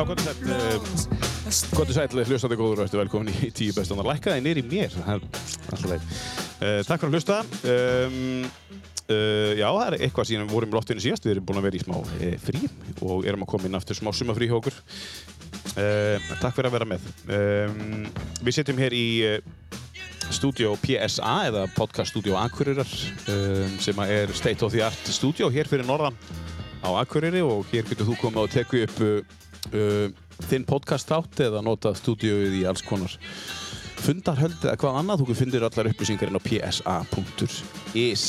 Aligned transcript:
Já, 0.00 0.04
gott 1.76 1.90
og 1.90 1.92
sæl, 1.92 2.22
hlustandi 2.24 2.56
góður 2.56 2.78
og 2.80 2.86
eftir 2.86 3.00
velkomin 3.02 3.34
í 3.44 3.50
tíu 3.52 3.74
bestunar. 3.76 4.06
Lækkaði 4.08 4.40
nýri 4.46 4.62
mér, 4.64 4.94
alltaf 5.04 5.82
leið. 5.90 6.04
Uh, 6.56 6.78
takk 6.88 7.02
fyrir 7.02 7.10
að 7.10 7.16
hlusta. 7.18 7.36
Um, 7.68 8.46
uh, 9.12 9.50
já, 9.58 9.66
það 9.66 9.82
er 9.84 9.96
eitthvað 9.98 10.28
síðan 10.30 10.48
vorum 10.48 10.72
í 10.72 10.76
loftinu 10.78 11.04
síðast. 11.04 11.26
Við 11.28 11.34
erum 11.34 11.48
búin 11.50 11.60
að 11.60 11.66
vera 11.68 11.76
í 11.76 11.82
smá 11.82 11.98
uh, 12.00 12.22
frí 12.40 12.62
og 13.04 13.28
erum 13.28 13.44
að 13.44 13.50
koma 13.52 13.68
inn 13.68 13.76
aftur 13.76 13.98
smá 13.98 14.08
sumafrí 14.16 14.48
hjá 14.48 14.56
okkur. 14.56 14.78
Uh, 15.74 16.30
takk 16.40 16.56
fyrir 16.56 16.70
að 16.70 16.78
vera 16.78 16.88
með. 16.94 17.10
Um, 17.36 18.08
við 18.40 18.56
sitjum 18.56 18.80
hér 18.80 18.96
í 18.96 19.04
uh, 19.34 19.84
stúdíó 20.30 20.72
PSA 20.80 21.34
eða 21.50 21.66
podcast 21.76 22.14
stúdíó 22.14 22.40
Akureyrar 22.40 22.88
sem 23.82 24.00
er 24.06 24.32
state 24.32 24.64
of 24.64 24.72
the 24.72 24.80
art 24.86 25.12
stúdíó 25.12 25.52
hér 25.52 25.68
fyrir 25.68 25.84
norðan 25.84 26.16
á 26.86 26.88
Akureyri 27.02 27.44
og 27.44 27.68
hér 27.74 27.84
getur 27.90 28.08
þú 28.08 28.16
komið 28.22 28.44
og 28.46 28.52
tekið 28.54 28.88
upp 28.88 29.48
uh, 29.72 30.08
þinn 30.50 30.66
podcast 30.68 31.10
þátt 31.10 31.44
eða 31.46 31.62
nota 31.64 31.94
stúdíóið 31.96 32.60
í 32.60 32.66
alls 32.68 32.84
konar 32.86 33.12
fundarhöld 34.00 34.60
eða 34.64 34.78
hvað 34.80 34.98
annað, 35.02 35.24
þú 35.26 35.36
finnir 35.36 35.66
allar 35.66 35.90
upplýsingar 35.92 36.30
inn 36.30 36.40
á 36.40 36.42
psa.is 36.46 38.26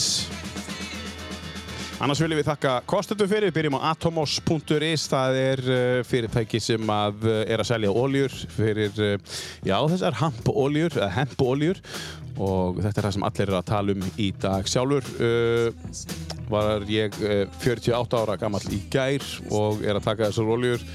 Annars 2.02 2.17
viljum 2.17 2.40
við 2.40 2.48
þakka 2.48 2.70
kostendur 2.90 3.27
fyrir, 3.30 3.52
byrjum 3.54 3.76
á 3.77 3.94
atomos.is, 3.94 5.04
það 5.05 5.35
er 5.38 5.59
uh, 5.67 5.99
fyrirtæki 6.09 6.57
sem 6.57 6.90
að, 6.90 7.27
uh, 7.30 7.43
er 7.45 7.62
að 7.62 7.68
selja 7.70 7.91
óljur 7.93 8.34
fyrir, 8.55 8.95
uh, 8.98 9.35
já 9.62 9.76
þessar 9.91 10.18
hemp-óljur 10.18 11.91
og 12.38 12.81
þetta 12.81 13.02
er 13.02 13.08
það 13.08 13.16
sem 13.17 13.26
allir 13.27 13.48
er 13.49 13.58
að 13.59 13.70
tala 13.71 13.95
um 13.95 14.05
í 14.16 14.27
dag. 14.41 14.70
Sjálfur 14.71 15.10
uh, 15.21 16.04
var 16.51 16.85
ég 16.91 17.18
uh, 17.23 17.46
48 17.63 18.21
ára 18.21 18.38
gammal 18.41 18.62
í 18.71 18.84
gær 18.91 19.26
og 19.51 19.84
er 19.85 19.99
að 19.99 20.07
taka 20.10 20.29
þessar 20.29 20.54
óljur. 20.55 20.85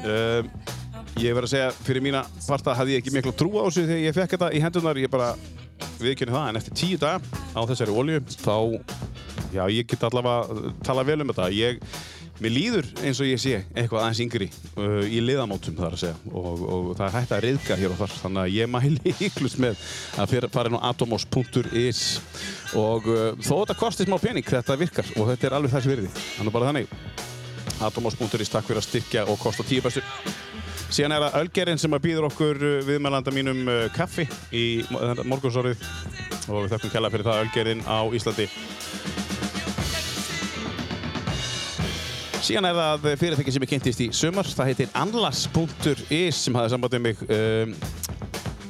Uh, 0.00 0.44
ég 1.20 1.34
verð 1.36 1.50
að 1.50 1.54
segja, 1.54 1.72
fyrir 1.84 2.04
mína 2.04 2.24
parta 2.46 2.76
hafði 2.78 2.96
ég 2.96 3.04
ekki 3.04 3.14
miklu 3.16 3.34
trú 3.36 3.52
á 3.58 3.66
þessu 3.66 3.86
þegar 3.86 4.04
ég 4.06 4.16
fekk 4.16 4.36
þetta 4.36 4.52
í 4.54 4.62
hendunar, 4.64 5.00
ég 5.02 5.12
bara 5.12 5.34
viðkynni 6.00 6.32
það, 6.32 6.46
en 6.48 6.60
eftir 6.60 6.76
tíu 6.80 7.00
dag 7.00 7.24
á 7.52 7.60
þessari 7.68 7.96
ólju, 7.96 8.22
þá 8.40 8.56
Já, 9.50 9.64
ég 9.66 9.86
get 9.90 10.04
allavega 10.06 10.72
tala 10.86 11.02
vel 11.06 11.24
um 11.24 11.30
þetta. 11.32 11.48
Ég, 11.54 11.80
mér 12.40 12.54
líður 12.54 12.88
eins 13.04 13.20
og 13.20 13.28
ég 13.28 13.40
sé 13.40 13.58
eitthvað 13.74 14.04
aðeins 14.04 14.20
yngri 14.24 14.48
uh, 14.80 15.02
í 15.04 15.20
liðamótum 15.22 15.76
þar 15.76 15.96
að 15.96 16.02
segja 16.04 16.16
og, 16.32 16.62
og 16.64 16.90
það 16.98 17.04
er 17.06 17.16
hægt 17.18 17.34
að 17.36 17.42
reyðka 17.44 17.78
hér 17.80 17.94
og 17.94 18.00
þar 18.00 18.14
þannig 18.22 18.42
að 18.42 18.54
ég 18.56 18.70
mæli 18.72 19.14
ykklust 19.28 19.60
með 19.62 19.82
að 20.20 20.36
fara 20.54 20.70
inn 20.70 20.78
á 20.80 20.88
atomos.is 20.90 22.02
og 22.80 23.10
uh, 23.10 23.24
þó 23.44 23.54
þetta 23.62 23.78
kostir 23.80 24.08
smá 24.08 24.16
pening 24.22 24.46
þetta 24.46 24.78
virkar 24.80 25.12
og 25.16 25.28
þetta 25.32 25.50
er 25.50 25.58
alveg 25.58 25.74
þessi 25.74 25.92
virði. 25.92 26.12
Þannig 26.38 26.56
bara 26.56 26.70
þannig. 26.70 26.96
Atomos.is 27.80 28.52
takk 28.52 28.68
fyrir 28.68 28.80
að 28.80 28.88
styrkja 28.88 29.26
og 29.28 29.40
kosta 29.40 29.66
tíu 29.66 29.84
bestu. 29.84 30.04
Síðan 30.90 31.14
er 31.14 31.26
það 31.26 31.38
Ölgerinn 31.44 31.80
sem 31.80 32.00
býður 32.02 32.30
okkur 32.32 32.60
uh, 32.64 32.76
viðmælanda 32.88 33.34
mínum 33.36 33.62
uh, 33.68 33.86
kaffi 33.94 34.26
í 34.56 34.66
morgunsórið 34.90 35.88
og 36.50 36.64
við 36.64 36.72
þakkum 36.74 36.94
kella 36.96 37.12
fyrir 37.12 37.28
það 37.28 37.42
Ölgerinn 37.44 37.84
á 37.86 38.00
Íslandi 38.16 38.48
Síðan 42.40 42.70
er 42.70 42.76
það 42.78 43.06
fyrirtæki 43.20 43.52
sem 43.52 43.64
ég 43.66 43.70
kynntist 43.74 44.00
í 44.00 44.06
sumar. 44.16 44.48
Það 44.48 44.70
heitir 44.70 44.92
Anlas.is 44.96 46.38
sem 46.40 46.54
hafði 46.56 46.72
samband 46.72 46.94
um 46.96 47.02
mig. 47.04 47.20
Um, 47.28 47.74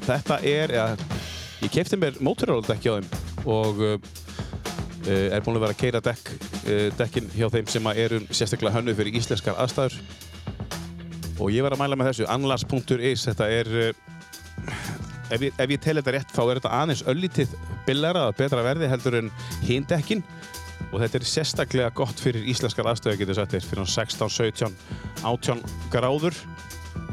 þetta 0.08 0.38
er, 0.50 0.74
ja, 0.74 0.86
ég 1.62 1.70
kefti 1.76 1.98
mér 2.00 2.18
Motorola-dekki 2.24 2.90
á 2.90 2.98
þeim 2.98 3.06
og 3.46 3.78
uh, 3.86 3.94
er 5.06 5.44
búin 5.46 5.60
að 5.60 5.66
vera 5.68 5.76
að 5.76 5.80
keira 5.84 6.02
dekk, 6.02 6.32
uh, 6.64 6.88
dekkin 6.98 7.30
hjá 7.36 7.46
þeim 7.54 7.70
sem 7.70 7.90
eru 7.94 8.20
sérstaklega 8.32 8.74
hönnu 8.74 8.96
fyrir 8.98 9.20
íslenskar 9.22 9.58
aðstæður. 9.62 10.00
Og 11.38 11.54
ég 11.54 11.62
var 11.64 11.76
að 11.76 11.84
mæla 11.84 12.00
með 12.00 12.10
þessu, 12.10 12.28
Anlas.is, 12.34 13.28
þetta 13.30 13.50
er, 13.54 13.70
uh, 13.70 14.74
ef 15.30 15.46
ég, 15.46 15.62
ég 15.62 15.78
tel 15.78 16.00
þetta 16.00 16.16
rétt, 16.18 16.34
þá 16.34 16.42
er 16.48 16.58
þetta 16.58 16.74
aðeins 16.82 17.06
öllítið 17.14 17.54
billara, 17.86 18.26
betra 18.34 18.66
verði 18.66 18.90
heldur 18.90 19.22
en 19.22 19.30
híndekkin 19.62 20.26
og 20.90 21.02
þetta 21.02 21.20
er 21.20 21.26
sérstaklega 21.28 21.90
gott 21.94 22.20
fyrir 22.22 22.46
íslenskar 22.50 22.88
aðstöðu 22.90 23.20
getur 23.20 23.38
sagt 23.38 23.54
þér, 23.54 23.66
fyrir 23.70 23.90
16, 23.94 24.32
17, 24.36 24.78
18 25.22 25.62
gráður 25.92 26.38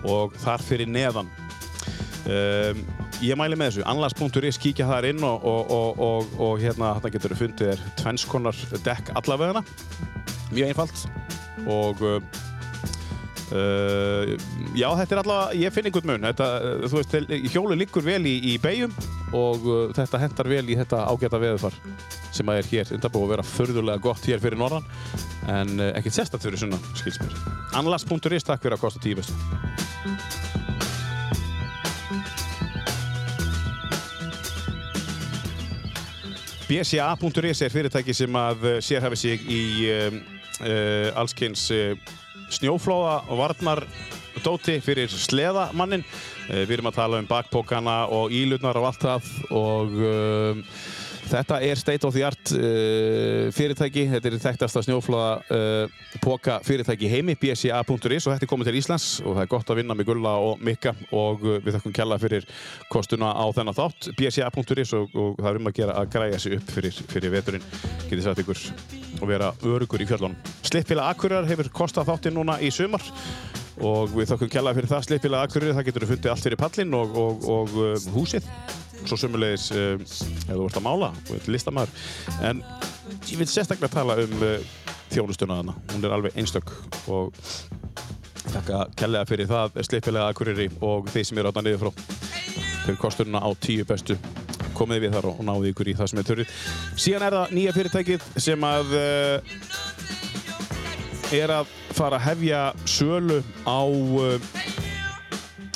og 0.08 0.36
þar 0.42 0.64
fyrir 0.66 0.90
neðan. 0.90 1.30
Um, 2.28 2.82
ég 3.24 3.38
mæli 3.40 3.56
með 3.56 3.78
þessu, 3.78 3.86
anlas.is 3.88 4.60
kíkja 4.62 4.90
þar 4.90 5.08
inn 5.14 5.24
og, 5.24 5.46
og, 5.48 6.02
og, 6.04 6.34
og 6.44 6.60
hérna 6.60 6.96
getur 7.08 7.34
þú 7.36 7.40
fundið 7.46 7.74
er 7.76 7.86
tvennskonar 8.02 8.66
dekk 8.84 9.14
allavegana 9.16 9.64
mjög 10.52 10.74
einfalt. 10.74 11.08
Og 11.68 12.04
uh, 13.56 14.34
já 14.76 14.88
þetta 15.00 15.16
er 15.16 15.22
allavega, 15.22 15.60
ég 15.62 15.74
finn 15.76 15.88
einhvern 15.90 16.10
mun 16.12 16.28
þetta, 16.28 16.48
þú 16.88 17.00
veist, 17.00 17.16
hjólu 17.54 17.78
liggur 17.80 18.06
vel 18.06 18.22
í, 18.28 18.36
í 18.52 18.58
beigjum 18.62 18.94
og 19.38 19.68
uh, 19.68 19.78
þetta 19.96 20.22
hendar 20.22 20.50
vel 20.52 20.66
í 20.68 20.78
þetta 20.80 21.06
ágæta 21.08 21.40
veðufar 21.42 21.78
sem 22.36 22.50
að 22.52 22.62
er 22.62 22.70
hér 22.72 22.94
undanbúið 22.98 23.26
að 23.28 23.34
vera 23.36 23.48
förðulega 23.52 24.04
gott 24.04 24.28
hér 24.28 24.44
fyrir 24.44 24.60
norðan 24.60 24.88
en 25.54 25.74
uh, 25.80 25.92
ekkert 25.94 26.20
sérstatt 26.20 26.44
fyrir 26.44 26.60
sunnan, 26.60 26.84
skils 27.00 27.22
mér. 27.24 27.36
Anlas.is, 27.80 28.48
takk 28.48 28.64
fyrir 28.64 28.78
að 28.78 28.84
kosta 28.84 29.04
tíu 29.04 29.18
bestu. 29.20 29.36
BCA.is 36.68 37.62
er 37.64 37.72
fyrirtæki 37.72 38.12
sem 38.12 38.36
að 38.36 38.66
sérhafi 38.84 39.16
sig 39.22 39.44
í 39.48 39.62
allskyns 41.16 41.70
snjóflóða 42.54 43.18
og 43.28 43.42
varnar 43.42 43.84
dóti 44.46 44.78
fyrir 44.84 45.12
sleðamannin. 45.12 46.06
Uh, 46.48 46.64
við 46.64 46.78
erum 46.78 46.92
að 46.92 47.00
tala 47.02 47.22
um 47.22 47.30
bakpókana 47.30 47.98
og 48.14 48.34
ílutnar 48.36 48.80
og 48.80 48.90
allt 48.92 49.04
það 49.08 49.32
og 49.58 49.98
um, 50.12 50.64
Þetta 51.28 51.58
er 51.66 51.80
state 51.80 52.08
of 52.08 52.16
the 52.16 52.24
art 52.24 52.52
uh, 52.56 53.50
fyrirtæki, 53.56 54.06
þetta 54.14 54.30
er 54.30 54.38
þekktasta 54.40 54.84
snjóflóða 54.86 55.32
uh, 55.52 55.98
póka 56.24 56.58
fyrirtæki 56.64 57.10
heimi, 57.12 57.36
bca.is 57.40 57.68
og 57.76 58.32
þetta 58.32 58.48
er 58.48 58.52
komið 58.52 58.70
til 58.70 58.80
Íslands. 58.80 59.08
Og 59.26 59.36
það 59.36 59.44
er 59.44 59.52
gott 59.52 59.74
að 59.74 59.82
vinna 59.82 59.98
með 59.98 60.10
Gulla 60.12 60.38
og 60.44 60.64
Mikka 60.64 60.96
og 61.12 61.44
uh, 61.44 61.58
við 61.66 61.78
þakkum 61.78 61.96
kella 62.00 62.20
fyrir 62.22 62.48
kostuna 62.94 63.34
á 63.36 63.46
þennan 63.56 63.78
þátt, 63.78 64.12
bca.is 64.18 64.96
og, 64.96 65.12
og 65.20 65.38
það 65.42 65.52
er 65.52 65.62
um 65.62 65.72
að 65.72 65.78
gera 65.82 66.00
að 66.00 66.12
græja 66.16 66.42
sig 66.44 66.58
upp 66.62 66.74
fyrir, 66.78 67.04
fyrir 67.12 67.36
veturinn, 67.36 67.70
getið 68.08 68.26
sagt 68.30 68.44
ykkur 68.46 68.66
og 69.20 69.28
vera 69.28 69.52
örugur 69.68 70.04
í 70.04 70.08
fjöllunum. 70.08 70.40
Slippfélag 70.64 71.12
Akureyrar 71.12 71.50
hefur 71.50 71.74
kostað 71.84 72.12
þáttinn 72.14 72.40
núna 72.40 72.62
í 72.64 72.72
sumar 72.72 73.04
og 73.86 74.14
við 74.16 74.32
þakkum 74.32 74.52
kella 74.52 74.74
fyrir 74.78 74.90
það, 74.90 75.06
Slippfélag 75.06 75.48
Akureyrar, 75.48 75.78
það 75.78 75.88
getur 75.90 76.08
fundið 76.10 76.32
allt 76.34 76.46
fyrir 76.48 76.62
pallinn 76.62 76.98
og, 76.98 77.18
og, 77.22 77.48
og 77.54 77.76
uh, 77.78 78.08
húsið. 78.16 78.48
Svo 79.08 79.18
sömulegis 79.20 79.70
uh, 79.76 79.96
ef 80.02 80.50
þú 80.50 80.62
vart 80.64 80.80
að 80.80 80.86
mála 80.88 81.12
og 81.14 81.34
ert 81.38 81.50
listamæður 81.54 81.92
en 82.50 82.64
ég 83.30 83.38
vil 83.40 83.50
sérstaklega 83.50 83.94
tala 83.94 84.18
um 84.24 84.34
uh, 84.42 84.58
þjónustuna 85.14 85.60
þarna, 85.60 85.78
hún 85.94 86.08
er 86.08 86.16
alveg 86.18 86.40
einstök 86.40 86.74
og 87.14 87.36
þakka 88.48 88.82
kellega 88.98 89.30
fyrir 89.30 89.50
það 89.50 89.80
slipilega 89.86 90.34
Akureyri 90.34 90.68
og 90.82 91.08
þeir 91.14 91.30
sem 91.30 91.40
eru 91.40 91.52
átta 91.52 91.64
niður 91.64 91.88
frá. 91.88 92.18
Fyrir 92.88 93.00
kosturna 93.02 93.44
á 93.44 93.50
tíu 93.62 93.86
bestu. 93.88 94.18
Komið 94.78 95.08
við 95.08 95.16
þar 95.18 95.30
og 95.32 95.40
náðu 95.46 95.72
ykkur 95.72 95.90
í 95.90 95.96
það 95.98 96.10
sem 96.12 96.20
er 96.22 96.28
törrið 96.28 96.52
síðan 97.02 97.24
er 97.26 97.36
það 97.38 97.54
nýja 97.58 97.72
fyrirtækið 97.74 98.28
sem 98.46 98.66
að 98.68 98.92
uh, 98.94 99.56
er 101.36 101.52
að 101.52 101.72
fara 101.98 102.18
að 102.20 102.26
hefja 102.30 102.62
sölu 102.88 103.42
á 103.68 103.82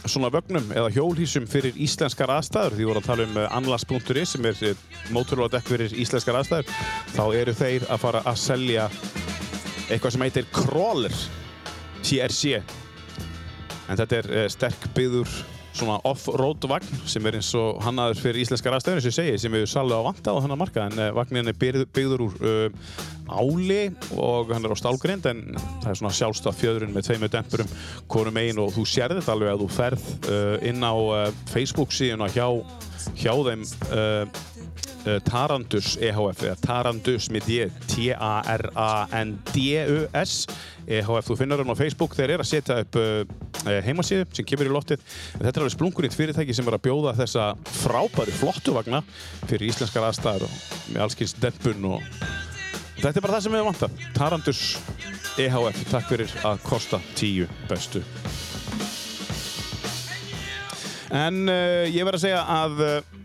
svona 0.09 0.31
vögnum 0.33 0.71
eða 0.73 0.91
hjólhísum 0.95 1.45
fyrir 1.49 1.77
íslenskar 1.79 2.31
aðstæður. 2.33 2.77
Því 2.77 2.87
voru 2.89 3.01
að 3.01 3.09
tala 3.09 3.27
um 3.27 3.39
anlas.is 3.59 4.33
sem 4.35 4.47
er 4.49 4.61
Motorola 5.13 5.51
dekk 5.51 5.71
fyrir 5.73 5.95
íslenskar 6.03 6.39
aðstæður. 6.39 6.71
Þá 7.15 7.23
eru 7.41 7.55
þeir 7.57 7.87
að 7.91 8.03
fara 8.05 8.23
að 8.25 8.41
selja 8.41 8.87
eitthvað 9.91 10.15
sem 10.15 10.25
heitir 10.25 10.51
Crawler 10.55 11.17
CRC 12.01 12.61
en 13.91 13.99
þetta 13.99 14.21
er 14.21 14.51
sterk 14.51 14.87
byður 14.95 15.31
svona 15.71 15.99
off-road 16.07 16.65
vagn 16.69 16.87
sem 17.09 17.25
er 17.27 17.37
eins 17.39 17.49
og 17.57 17.79
hannaður 17.85 18.19
fyrir 18.19 18.41
íslenskar 18.43 18.75
aðstæður 18.75 18.97
eins 18.99 19.07
og 19.07 19.11
ég 19.11 19.17
segi 19.17 19.41
sem 19.41 19.53
við 19.55 19.65
sálega 19.71 20.05
vantað 20.07 20.35
á 20.35 20.41
þennan 20.43 20.61
marka 20.61 20.79
en 20.87 20.95
vagnin 21.15 21.51
er 21.51 21.57
byggður 21.61 22.21
úr 22.27 22.33
uh, 22.43 22.69
áli 23.31 23.83
og 24.19 24.51
hann 24.51 24.65
er 24.67 24.73
á 24.75 24.77
stálgrind 24.81 25.25
en 25.31 25.39
það 25.55 25.91
er 25.93 25.99
svona 26.01 26.17
sjálfstað 26.17 26.59
fjöðurinn 26.59 26.95
með 26.95 27.07
tveimu 27.07 27.27
dempurum 27.31 27.69
konum 28.11 28.41
einn 28.41 28.57
og 28.63 28.69
þú 28.75 28.83
sér 28.91 29.11
þetta 29.15 29.33
alveg 29.35 29.49
að 29.53 29.61
þú 29.63 29.69
ferð 29.77 30.03
uh, 30.27 30.55
inn 30.67 30.81
á 30.83 30.93
uh, 30.95 31.27
Facebook 31.53 31.91
síðan 31.95 32.33
hjá, 32.35 32.47
hjá 33.15 33.33
þeim 33.47 33.63
Tarandus 35.25 35.95
EHF 35.97 36.43
eða 36.45 36.61
Tarandus 36.61 37.25
með 37.33 37.41
D 37.47 37.65
T-A-R-A-N-D-U-S 37.89 39.23
EHF, 40.85 41.25
þú 41.25 41.33
finnur 41.39 41.57
hann 41.63 41.73
á 41.73 41.77
Facebook 41.79 42.13
þeir 42.13 42.35
eru 42.35 42.43
að 42.45 42.51
setja 42.51 42.77
upp 42.83 42.93
Eh, 43.61 43.77
heimasíðu 43.85 44.25
sem 44.33 44.45
kemur 44.47 44.69
í 44.69 44.73
loftið. 44.73 45.01
En 45.37 45.45
þetta 45.45 45.53
er 45.53 45.63
alveg 45.65 45.75
splunguritt 45.75 46.15
fyrirtæki 46.17 46.55
sem 46.57 46.67
er 46.69 46.77
að 46.77 46.85
bjóða 46.87 47.13
þessa 47.19 47.51
frábæri 47.81 48.33
flottuvagna 48.33 49.03
fyrir 49.45 49.67
íslenskar 49.69 50.07
aðstæðar 50.07 50.47
og 50.47 50.55
með 50.89 51.03
allskyns 51.05 51.35
deppun 51.37 51.85
og 51.91 52.07
þetta 52.97 53.13
er 53.13 53.21
bara 53.21 53.35
það 53.35 53.45
sem 53.45 53.57
við 53.57 53.67
vantar. 53.69 53.93
Tarandus 54.17 54.63
EHF, 55.41 55.83
takk 55.91 56.09
fyrir 56.09 56.33
að 56.47 56.65
kosta 56.65 57.01
tíu 57.13 57.49
bestu. 57.69 58.01
En 61.11 61.43
uh, 61.51 61.85
ég 61.91 62.05
verð 62.07 62.21
að 62.21 62.23
segja 62.23 62.41
að 62.49 62.85
uh, 62.87 63.20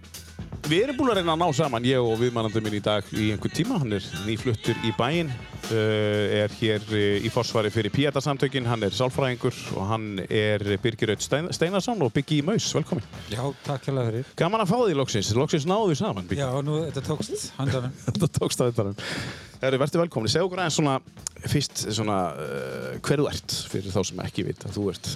við 0.70 0.82
erum 0.86 0.96
búin 0.98 1.10
að 1.12 1.20
reyna 1.20 1.34
að 1.34 1.42
ná 1.42 1.46
saman, 1.54 1.86
ég 1.86 2.02
og 2.02 2.16
viðmannandi 2.20 2.62
minn 2.64 2.76
í 2.78 2.82
dag 2.82 3.06
í 3.14 3.28
einhvern 3.34 3.54
tíma. 3.54 3.78
Hann 3.82 3.94
er 3.96 4.06
nýfluttur 4.26 4.80
í 4.86 4.92
bæinn, 4.96 5.30
uh, 5.70 6.40
er 6.42 6.54
hér 6.58 6.84
uh, 6.90 7.04
í 7.22 7.30
forsvari 7.32 7.70
fyrir 7.74 7.94
Píata-samtökin, 7.94 8.66
hann 8.68 8.86
er 8.86 8.96
sálfræðingur 8.96 9.56
og 9.76 9.88
hann 9.90 10.08
er 10.26 10.64
Birgir 10.82 11.12
Raut 11.12 11.24
Stein 11.24 11.50
Steinarsson 11.54 12.02
og 12.02 12.12
Biggi 12.16 12.40
Maus. 12.46 12.68
Velkomin. 12.74 13.06
Já, 13.32 13.42
takk 13.66 13.86
hérlega 13.90 14.10
fyrir. 14.10 14.34
Gaman 14.42 14.64
að 14.64 14.72
fá 14.72 14.76
því 14.82 14.98
loksins, 14.98 15.32
loksins 15.38 15.68
náðu 15.70 15.92
við 15.92 16.02
saman, 16.02 16.28
Biggi. 16.30 16.42
Já, 16.42 16.50
nú, 16.66 16.82
þetta 16.88 17.06
tókst 17.12 17.48
handanum. 17.60 17.96
Þetta 18.06 18.32
tókst 18.40 18.62
að 18.62 18.74
þetta. 18.74 19.16
Herri, 19.62 19.80
verður 19.80 20.04
velkomin. 20.04 20.30
Segð 20.32 20.48
okkur 20.48 20.62
aðeins 20.64 20.78
svona, 20.80 20.98
fyrst 21.46 21.86
svona, 21.88 22.20
uh, 22.36 22.92
hver 23.06 23.22
þú 23.22 23.30
ert 23.30 23.58
fyrir 23.70 23.94
þá 23.94 24.00
sem 24.10 24.22
ekki 24.26 24.46
vita 24.50 24.72
þú 24.74 24.90
ert. 24.92 25.14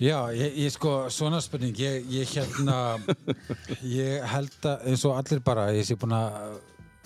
Já, 0.00 0.18
ég, 0.36 0.56
ég 0.60 0.72
sko, 0.74 1.06
svona 1.12 1.38
spurning, 1.40 1.76
ég, 1.80 2.04
ég 2.12 2.28
hérna, 2.36 2.98
ég 3.88 4.24
held 4.28 4.56
að 4.68 4.82
eins 4.90 5.04
og 5.08 5.14
allir 5.16 5.40
bara, 5.46 5.70
ég 5.72 5.86
sé 5.88 5.96
búin 5.96 6.12
að 6.16 6.58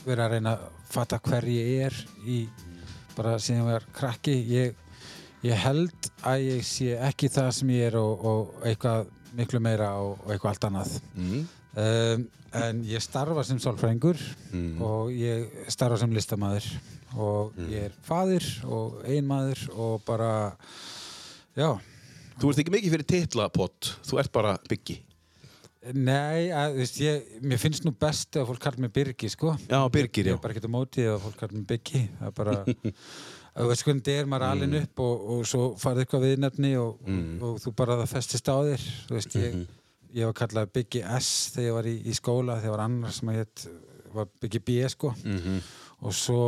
vera 0.07 0.27
að 0.27 0.35
reyna 0.35 0.55
að 0.57 0.65
fatta 0.91 1.21
hver 1.23 1.47
ég 1.53 1.85
er 1.87 1.99
í, 2.27 2.41
bara 3.15 3.37
síðan 3.39 3.61
ég 3.63 3.69
var 3.71 3.87
krakki, 3.95 4.35
ég, 4.51 4.75
ég 5.47 5.63
held 5.63 6.11
að 6.27 6.43
ég 6.49 6.67
sé 6.67 6.97
ekki 6.99 7.31
það 7.31 7.51
sem 7.61 7.71
ég 7.77 7.87
er 7.93 7.99
og, 8.01 8.25
og 8.27 8.67
eitthvað 8.67 9.07
miklu 9.39 9.61
meira 9.63 9.93
og, 10.03 10.17
og 10.25 10.33
eitthvað 10.35 10.51
allt 10.57 10.67
annað. 10.71 10.95
Mm. 11.15 11.43
Um, 11.81 12.25
en 12.59 12.81
ég 12.91 13.05
starfa 13.05 13.45
sem 13.47 13.61
sálfræðingur 13.63 14.19
Mm. 14.51 14.81
og 14.83 15.13
ég 15.15 15.45
starfa 15.71 16.01
sem 16.01 16.11
listamæður 16.11 16.65
og 17.23 17.55
ég 17.71 17.85
er 17.87 17.93
faðir 18.03 18.49
og 18.67 18.97
einmaður 19.07 19.61
og 19.79 20.01
bara, 20.09 20.33
já, 21.55 21.69
Þú 22.41 22.51
ert 22.51 22.61
ekki 22.63 22.73
mikið 22.73 22.95
fyrir 22.95 23.09
titlapott, 23.11 23.95
þú 24.09 24.21
ert 24.23 24.31
bara 24.33 24.55
Biggi. 24.71 24.95
Nei, 25.97 26.51
að, 26.53 26.75
veist, 26.77 26.99
ég, 27.01 27.29
mér 27.45 27.61
finnst 27.61 27.85
nú 27.87 27.93
best 27.97 28.37
að 28.37 28.51
fólk 28.51 28.61
kallar 28.61 28.83
mig 28.85 28.93
Birgi, 28.93 29.29
sko. 29.33 29.55
Já, 29.69 29.79
Birgir, 29.93 30.29
Ég 30.29 30.35
já. 30.35 30.37
er 30.37 30.43
bara 30.43 30.53
ekki 30.57 30.69
á 30.69 30.73
móti 30.73 31.05
að 31.09 31.19
fólk 31.25 31.39
kallar 31.41 31.57
mig 31.57 31.67
Biggi. 31.71 32.03
Það 32.19 32.29
er 32.29 32.35
bara, 32.37 32.57
þú 33.57 33.69
veist 33.71 33.85
hvernig 33.87 34.03
þetta 34.05 34.17
er, 34.21 34.29
maður 34.33 34.45
er 34.47 34.55
alin 34.57 34.79
upp 34.81 35.03
og, 35.05 35.27
og 35.35 35.43
svo 35.49 35.63
farið 35.81 36.05
eitthvað 36.05 36.27
viðnefni 36.29 36.73
og, 36.81 37.05
og, 37.41 37.61
þú 37.65 37.75
bara 37.81 37.97
það 38.03 38.13
festist 38.13 38.53
á 38.53 38.57
þér. 38.69 38.87
Þú 39.09 39.17
veist, 39.19 39.37
ég, 39.41 39.59
ég 40.21 40.31
var 40.31 40.39
kallað 40.43 40.73
Biggi 40.77 41.05
S 41.21 41.31
þegar 41.57 41.69
ég 41.69 41.77
var 41.79 41.91
í, 41.93 41.97
í 42.05 42.17
skóla, 42.21 42.59
þegar 42.61 42.77
var 42.77 42.85
annar 42.87 43.17
sem 43.17 43.33
að 43.33 43.41
hétt, 43.41 43.67
var 44.17 44.33
Biggi 44.41 44.65
B, 44.65 44.81
sko. 44.97 45.15
Mm 45.25 45.61
Og 46.01 46.15
svo 46.17 46.43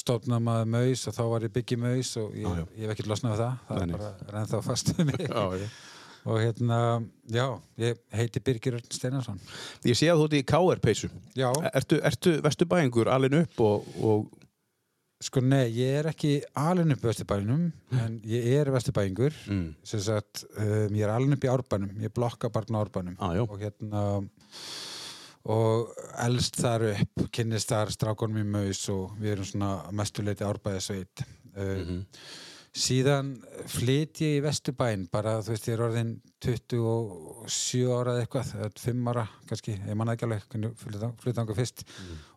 stofnaði 0.00 0.44
maður 0.48 0.70
Maus 0.74 1.04
og 1.10 1.14
þá 1.18 1.22
var 1.32 1.46
ég 1.48 1.52
Biggi 1.58 1.78
Maus 1.80 2.10
og 2.20 2.34
ég, 2.38 2.48
já. 2.48 2.64
ég 2.78 2.82
hef 2.88 2.94
ekkert 2.96 3.10
losnað 3.12 3.38
það. 3.42 3.60
Það 3.68 3.84
er 3.84 3.94
bara 3.96 4.10
renn 4.36 4.50
þá 4.52 4.58
fast 4.70 4.92
við 4.94 5.06
mig. 5.12 5.22
Já, 5.34 5.44
já. 5.62 5.68
Og 6.28 6.40
hérna, 6.42 6.78
já, 7.32 7.44
ég 7.80 8.00
heiti 8.12 8.40
Birgir 8.44 8.74
Örn 8.76 8.88
Steinarsson. 8.92 9.38
Ég 9.86 9.96
sé 9.96 10.08
að 10.12 10.18
þú 10.18 10.24
ert 10.26 10.34
í 10.36 10.40
KR-peysu. 10.50 11.08
Já, 11.38 11.46
Ertu, 11.78 12.00
ertu 12.04 12.34
vesturbæingur 12.44 13.08
alin 13.14 13.36
upp 13.38 13.62
og, 13.64 13.86
og 14.04 14.26
sko 15.24 15.40
nei, 15.40 15.70
ég 15.78 15.94
er 16.02 16.08
ekki 16.10 16.32
alin 16.58 16.92
upp 16.92 17.06
í 17.06 17.08
Vesturbænum, 17.08 17.62
en 18.02 18.18
ég 18.28 18.44
er 18.58 18.68
Vesturbæingur. 18.74 19.32
mm. 19.48 19.64
Sem 19.88 20.02
sagt, 20.04 20.44
um, 20.58 20.92
ég 20.98 21.06
er 21.06 21.14
alin 21.14 21.32
upp 21.38 21.46
í 21.48 21.50
Árbænum, 21.54 21.94
ég 22.04 22.12
blokka 22.14 22.50
barn 22.52 22.76
á 22.76 22.82
Árbænum. 22.82 23.16
ah. 23.22 23.32
Og 23.46 23.56
hérna, 23.62 24.04
og 25.44 25.94
elst 26.24 26.58
þar 26.60 26.88
upp, 26.94 27.28
kynnist 27.32 27.70
þar 27.70 27.92
strákonum 27.94 28.42
í 28.42 28.48
Maus 28.56 28.82
og 28.92 29.14
við 29.20 29.36
erum 29.36 29.44
svona 29.52 29.72
mestuleiti 29.92 30.44
Árbæðasveit. 30.48 31.24
Uh, 31.56 31.74
Mhm. 31.78 32.04
Síðan 32.78 33.30
flyt 33.66 34.20
ég 34.22 34.36
í 34.38 34.42
Vesturbæn, 34.44 35.08
bara 35.10 35.38
þú 35.42 35.50
veist, 35.50 35.64
ég 35.66 35.74
er 35.74 35.80
orðin 35.82 36.10
27 36.44 37.88
ára 37.90 38.12
eða 38.14 38.22
eitthvað, 38.26 38.52
eða 38.58 38.68
5 38.82 39.08
ára 39.10 39.24
kannski, 39.48 39.74
ég 39.88 39.96
manna 39.98 40.14
ekki 40.14 40.26
alveg 40.28 40.44
flytta 40.78 41.42
ánga 41.42 41.56
fyrst. 41.56 41.82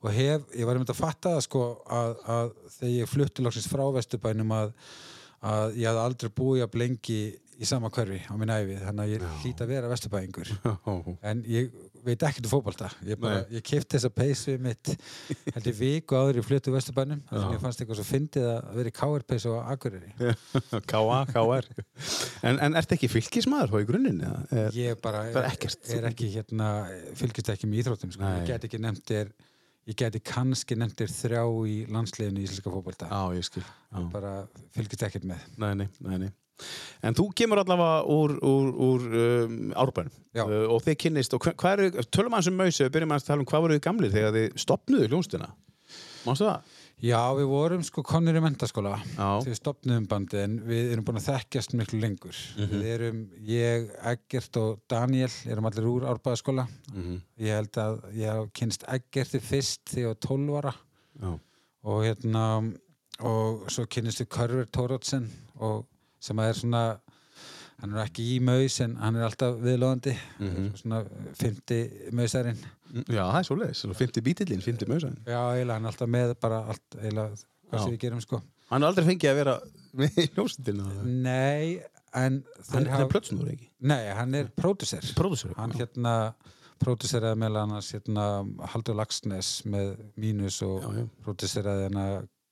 Og 0.02 0.10
hef, 0.16 0.48
ég 0.58 0.66
var 0.66 0.80
einmitt 0.80 0.94
að 0.94 1.02
fatta 1.02 1.36
það 1.36 1.46
sko 1.46 1.64
að, 1.86 2.16
að 2.36 2.54
þegar 2.78 2.96
ég 2.96 3.12
flutti 3.12 3.46
loksins 3.46 3.70
frá 3.70 3.84
Vesturbænum 3.94 4.56
að, 4.56 4.74
að 5.52 5.78
ég 5.82 5.92
hafði 5.92 6.04
aldrei 6.08 6.34
búið 6.42 6.66
að 6.66 6.74
blengi 6.78 7.20
í 7.62 7.68
sama 7.70 7.92
hverfi 7.94 8.24
á 8.26 8.34
minn 8.40 8.50
æfi, 8.56 8.80
þannig 8.82 9.04
að 9.04 9.12
ég 9.14 9.26
hlýt 9.44 9.62
að 9.62 9.74
vera 9.76 9.92
Vesturbæingur. 9.92 10.54
En 11.30 11.44
ég 11.46 11.70
veit 12.06 12.26
ekkert 12.28 12.48
um 12.48 12.52
fótbolta 12.54 12.90
ég, 13.08 13.28
ég 13.56 13.66
kipti 13.66 13.98
þessa 13.98 14.12
peysu 14.14 14.56
mitt 14.62 14.94
held 15.54 15.70
ég 15.70 15.78
viku 15.78 16.18
áður 16.18 16.42
í 16.42 16.46
flutu 16.46 16.74
Vesturbænum 16.74 17.22
þannig 17.30 17.48
að 17.48 17.56
ég 17.56 17.64
fannst 17.66 17.84
eitthvað 17.84 18.02
svo 18.02 18.08
fyndið 18.08 18.48
að 18.52 18.72
vera 18.80 18.92
í 18.92 18.96
KR-peysu 19.00 19.54
á 19.54 19.60
Akureyri 19.76 20.12
K.A. 20.92 21.20
KR. 21.32 21.70
En, 22.48 22.60
en 22.68 22.80
ertu 22.80 22.98
ekki 22.98 23.12
fylgismæður 23.12 23.76
þá 23.76 23.80
í 23.82 23.88
grunninn? 23.92 24.26
ég 24.78 25.00
bara 25.04 25.28
er, 25.30 25.54
er 25.98 26.10
ekki 26.12 26.32
hérna, 26.34 26.74
fylgist 27.20 27.54
ekki 27.54 27.70
með 27.70 27.84
íþróttum 27.84 28.14
sko. 28.16 28.36
Ég 28.42 28.50
get 28.50 28.68
ekki 28.68 28.82
nefnt 28.82 29.08
þér 29.12 29.32
ég 29.90 29.98
geti 29.98 30.22
kannski 30.24 30.78
nefnt 30.78 31.02
þér 31.02 31.14
þrjá 31.16 31.44
í 31.68 31.78
landsliðinu 31.92 32.42
í 32.42 32.46
íslenska 32.46 32.74
fótbolta 32.74 33.10
Já, 33.10 33.22
ég 33.38 33.48
skil. 33.48 33.64
Bara 34.14 34.34
fylgist 34.76 35.06
ekkert 35.08 35.26
með 35.28 35.46
Nei, 35.62 35.72
nei, 35.80 35.88
nei, 36.06 36.18
nei. 36.26 36.30
En 37.04 37.16
þú 37.18 37.28
kemur 37.36 37.62
allavega 37.64 38.04
úr, 38.06 38.36
úr, 38.46 38.68
úr 38.90 39.08
um, 39.24 39.58
árbænum 39.74 40.12
uh, 40.38 40.68
og 40.76 40.84
þið 40.86 41.00
kynnist 41.06 41.34
og 41.38 41.42
hva- 41.48 41.56
hvað 41.58 41.80
eru, 41.88 42.06
tölum 42.14 42.36
aðeins 42.38 42.52
um 42.52 42.60
Mausu, 42.62 42.84
við 42.86 42.94
byrjum 42.98 43.16
að 43.18 43.26
tala 43.32 43.42
um 43.42 43.50
hvað 43.50 43.66
voruð 43.66 43.80
þið 43.80 43.88
gamlir 43.90 44.14
þegar 44.14 44.38
þið 44.38 44.62
stopnuðu 44.66 45.10
hljónstina? 45.12 45.52
Mástu 46.28 46.46
það? 46.46 46.78
já, 47.02 47.18
við 47.34 47.48
vorum 47.50 47.82
sko 47.82 48.04
konur 48.06 48.36
í 48.38 48.42
mentaskóla 48.44 48.92
þegar 49.02 49.46
við 49.48 49.56
stopnum 49.58 50.04
bandið 50.06 50.42
en 50.44 50.52
við 50.70 50.92
erum 50.94 51.06
búin 51.08 51.18
að 51.18 51.32
þekkjast 51.32 51.72
miklu 51.80 51.98
lengur 52.04 52.38
Mhm. 52.60 52.76
við 52.76 52.92
erum, 52.94 53.22
ég, 53.50 53.88
Eggert 54.12 54.60
og 54.62 54.84
Daniel 54.88 55.32
erum 55.50 55.66
allir 55.66 55.88
úr 55.90 56.06
árbæðaskóla 56.12 56.68
Mm 56.94 57.16
ég 57.42 57.56
held 57.58 57.80
að 57.82 57.98
ég 58.14 58.30
haf 58.30 58.52
kynst 58.54 58.86
Eggerti 58.86 59.42
fyrst 59.42 59.82
þegar 59.90 60.04
ég 60.04 60.12
var 60.14 60.22
12 60.30 60.60
ára 60.62 60.74
Já. 61.26 61.32
og 61.90 62.04
hérna 62.06 62.46
og 63.26 63.66
svo 63.74 63.88
kynnist 63.90 64.22
við 64.22 64.30
Körver 64.38 64.70
Tórótsen 64.70 65.26
og 65.58 65.88
sem 66.22 66.38
að 66.42 66.52
er 66.54 66.60
svona 66.62 66.84
hann 67.82 67.96
er 67.98 68.04
ekki 68.06 68.26
í 68.36 68.40
maus 68.46 68.76
en 68.86 68.96
hann 69.02 69.16
er 69.18 69.26
alltaf 69.26 69.56
viðlóðandi 69.64 70.14
Mhm. 70.40 70.68
svona 70.78 71.00
fymti 71.40 71.80
mausarinn 72.14 72.60
Já, 73.08 73.24
það 73.24 73.40
er 73.40 73.46
svo 73.48 73.56
leiðis, 73.56 73.82
50 73.96 74.22
bítillinn, 74.26 74.62
50 74.62 74.88
Mausan. 74.92 75.14
já, 75.26 75.40
eiginlega 75.56 75.74
hann 75.80 75.86
er 75.86 75.92
alltaf 75.94 76.10
með 76.12 76.34
bara 76.44 76.58
allt 76.68 76.98
eiginlega 77.00 77.32
hvað 77.72 77.80
Já. 77.80 77.84
sem 77.84 77.94
við 77.96 78.00
gerum 78.06 78.22
sko 78.22 78.42
Hann 78.72 78.84
er 78.84 78.88
aldrei 78.88 79.06
fengið 79.08 79.32
að 79.32 79.36
vera 79.42 79.54
með 80.00 80.18
í 80.24 80.28
hljónstina. 80.36 80.86
nei, 81.04 81.82
en 82.14 82.44
Hann 82.72 82.88
er 82.88 83.08
plötsnúr 83.12 83.50
ekki? 83.52 83.70
nei, 83.82 84.14
hann 84.14 84.36
er 84.36 84.46
pródusser 84.56 85.56
hann 85.58 85.72
hérna 85.72 86.34
próduseraði 86.82 87.38
meðal 87.38 87.62
annars 87.64 87.92
hérna 87.94 88.28
Haldur 88.74 88.96
Lagsnes 88.96 89.64
með 89.66 89.98
Mínus 90.18 90.62
og 90.66 90.82
Já, 90.84 90.90
já. 91.02 91.08
próduseraði 91.26 91.84
hérna 91.90 92.06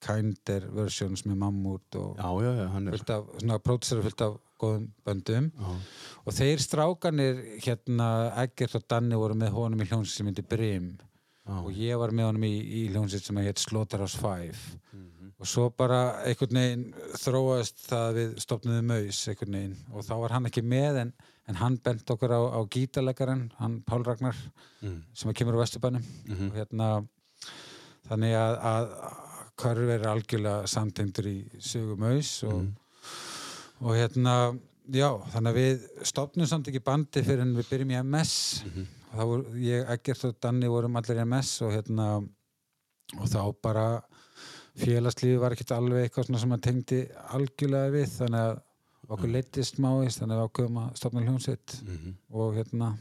Kinder 0.05 0.67
versions 0.71 1.25
með 1.27 1.37
Mammut 1.41 1.95
og 1.99 2.17
Já, 2.17 2.29
já, 2.43 2.51
já, 2.55 2.67
af, 3.17 3.25
svona 3.41 3.59
pródusera 3.59 4.01
fullt 4.05 4.21
af 4.25 4.37
góðum 4.59 4.87
böndum. 5.05 5.51
Og 6.25 6.33
þeir 6.35 6.59
strákanir 6.63 7.37
hérna 7.63 8.09
Eggert 8.43 8.75
og 8.75 8.87
Danni 8.91 9.15
voru 9.19 9.35
með 9.39 9.53
honum 9.55 9.79
í 9.83 9.87
hljónsið 9.87 10.15
sem 10.17 10.25
myndi 10.29 10.43
Brim. 10.47 10.89
Og 11.49 11.71
ég 11.73 11.97
var 11.97 12.11
með 12.13 12.27
honum 12.29 12.43
í, 12.45 12.53
í 12.61 12.81
hljónsið 12.93 13.23
sem 13.25 13.37
heit 13.41 13.57
Slaughterhouse 13.59 14.17
5 14.21 14.77
Mhm. 14.93 15.33
og 15.39 15.47
svo 15.47 15.69
bara 15.71 16.21
einhvern 16.27 16.57
veginn 16.59 16.93
þróast 17.15 17.85
það 17.87 18.03
að 18.09 18.15
við 18.19 18.31
stopnuðum 18.43 18.87
maus 18.91 19.19
einhvern 19.31 19.53
veginn. 19.55 19.75
Og 19.93 20.03
þá 20.03 20.13
var 20.19 20.29
hann 20.35 20.45
ekki 20.49 20.61
með 20.65 20.97
en, 21.01 21.13
en 21.47 21.55
hann 21.55 21.77
bent 21.77 22.05
okkur 22.11 22.33
á, 22.35 22.41
á 22.53 22.59
gítarleikaran 22.67 23.51
hann 23.59 23.81
Pál 23.87 24.03
Ragnar 24.03 24.35
Mm. 24.81 25.03
sem 25.13 25.33
kemur 25.33 25.55
á 25.59 25.63
Vesturbænum. 25.63 26.03
Mhm. 26.27 26.49
og 26.51 26.55
hérna 26.55 27.07
þannig 28.09 28.33
að, 28.35 28.53
að 28.63 28.87
Körver 29.59 29.97
er 29.99 30.07
algjörlega 30.13 30.67
samtengdur 30.71 31.27
í 31.29 31.37
sögu 31.59 31.97
maus 31.99 32.43
og, 32.47 32.61
Mhm. 32.63 32.75
og 33.81 33.95
hérna 33.95 34.35
já, 34.91 35.09
þannig 35.33 35.51
að 35.53 35.59
við 35.59 36.05
stopnum 36.07 36.47
samt 36.47 36.67
ekki 36.71 36.83
bandi 36.83 37.21
fyrir 37.23 37.41
en 37.43 37.55
við 37.55 37.67
byrjum 37.69 37.91
í 37.91 37.99
MS 38.03 38.63
Mhm. 38.65 38.87
og 39.11 39.19
þá 39.19 39.25
voru 39.25 39.43
ég, 39.59 39.89
Eggert 39.89 40.25
og 40.25 40.39
Danni 40.41 40.67
vorum 40.67 40.95
allir 40.95 41.17
í 41.19 41.25
MS 41.27 41.61
og 41.61 41.71
hérna 41.73 42.07
og 43.19 43.27
þá 43.27 43.55
bara 43.61 44.01
félagslífi 44.79 45.39
var 45.39 45.51
ekkert 45.51 45.71
alveg 45.75 46.05
eitthvað 46.09 46.25
svona 46.29 46.39
sem 46.39 46.51
að 46.51 46.61
tengdi 46.61 46.99
algjörlega 47.33 47.91
við 47.91 48.07
þannig 48.19 48.43
að 48.45 48.61
okkur 49.09 49.31
leittist 49.33 49.79
máist 49.81 50.19
þannig 50.21 50.35
að 50.37 50.39
við 50.39 50.49
ákveðum 50.49 50.77
að 50.83 50.95
stopna 50.95 51.21
hljómsveit 51.25 51.81
Mhm. 51.83 52.13
og 52.31 52.53
hérna 52.55 52.97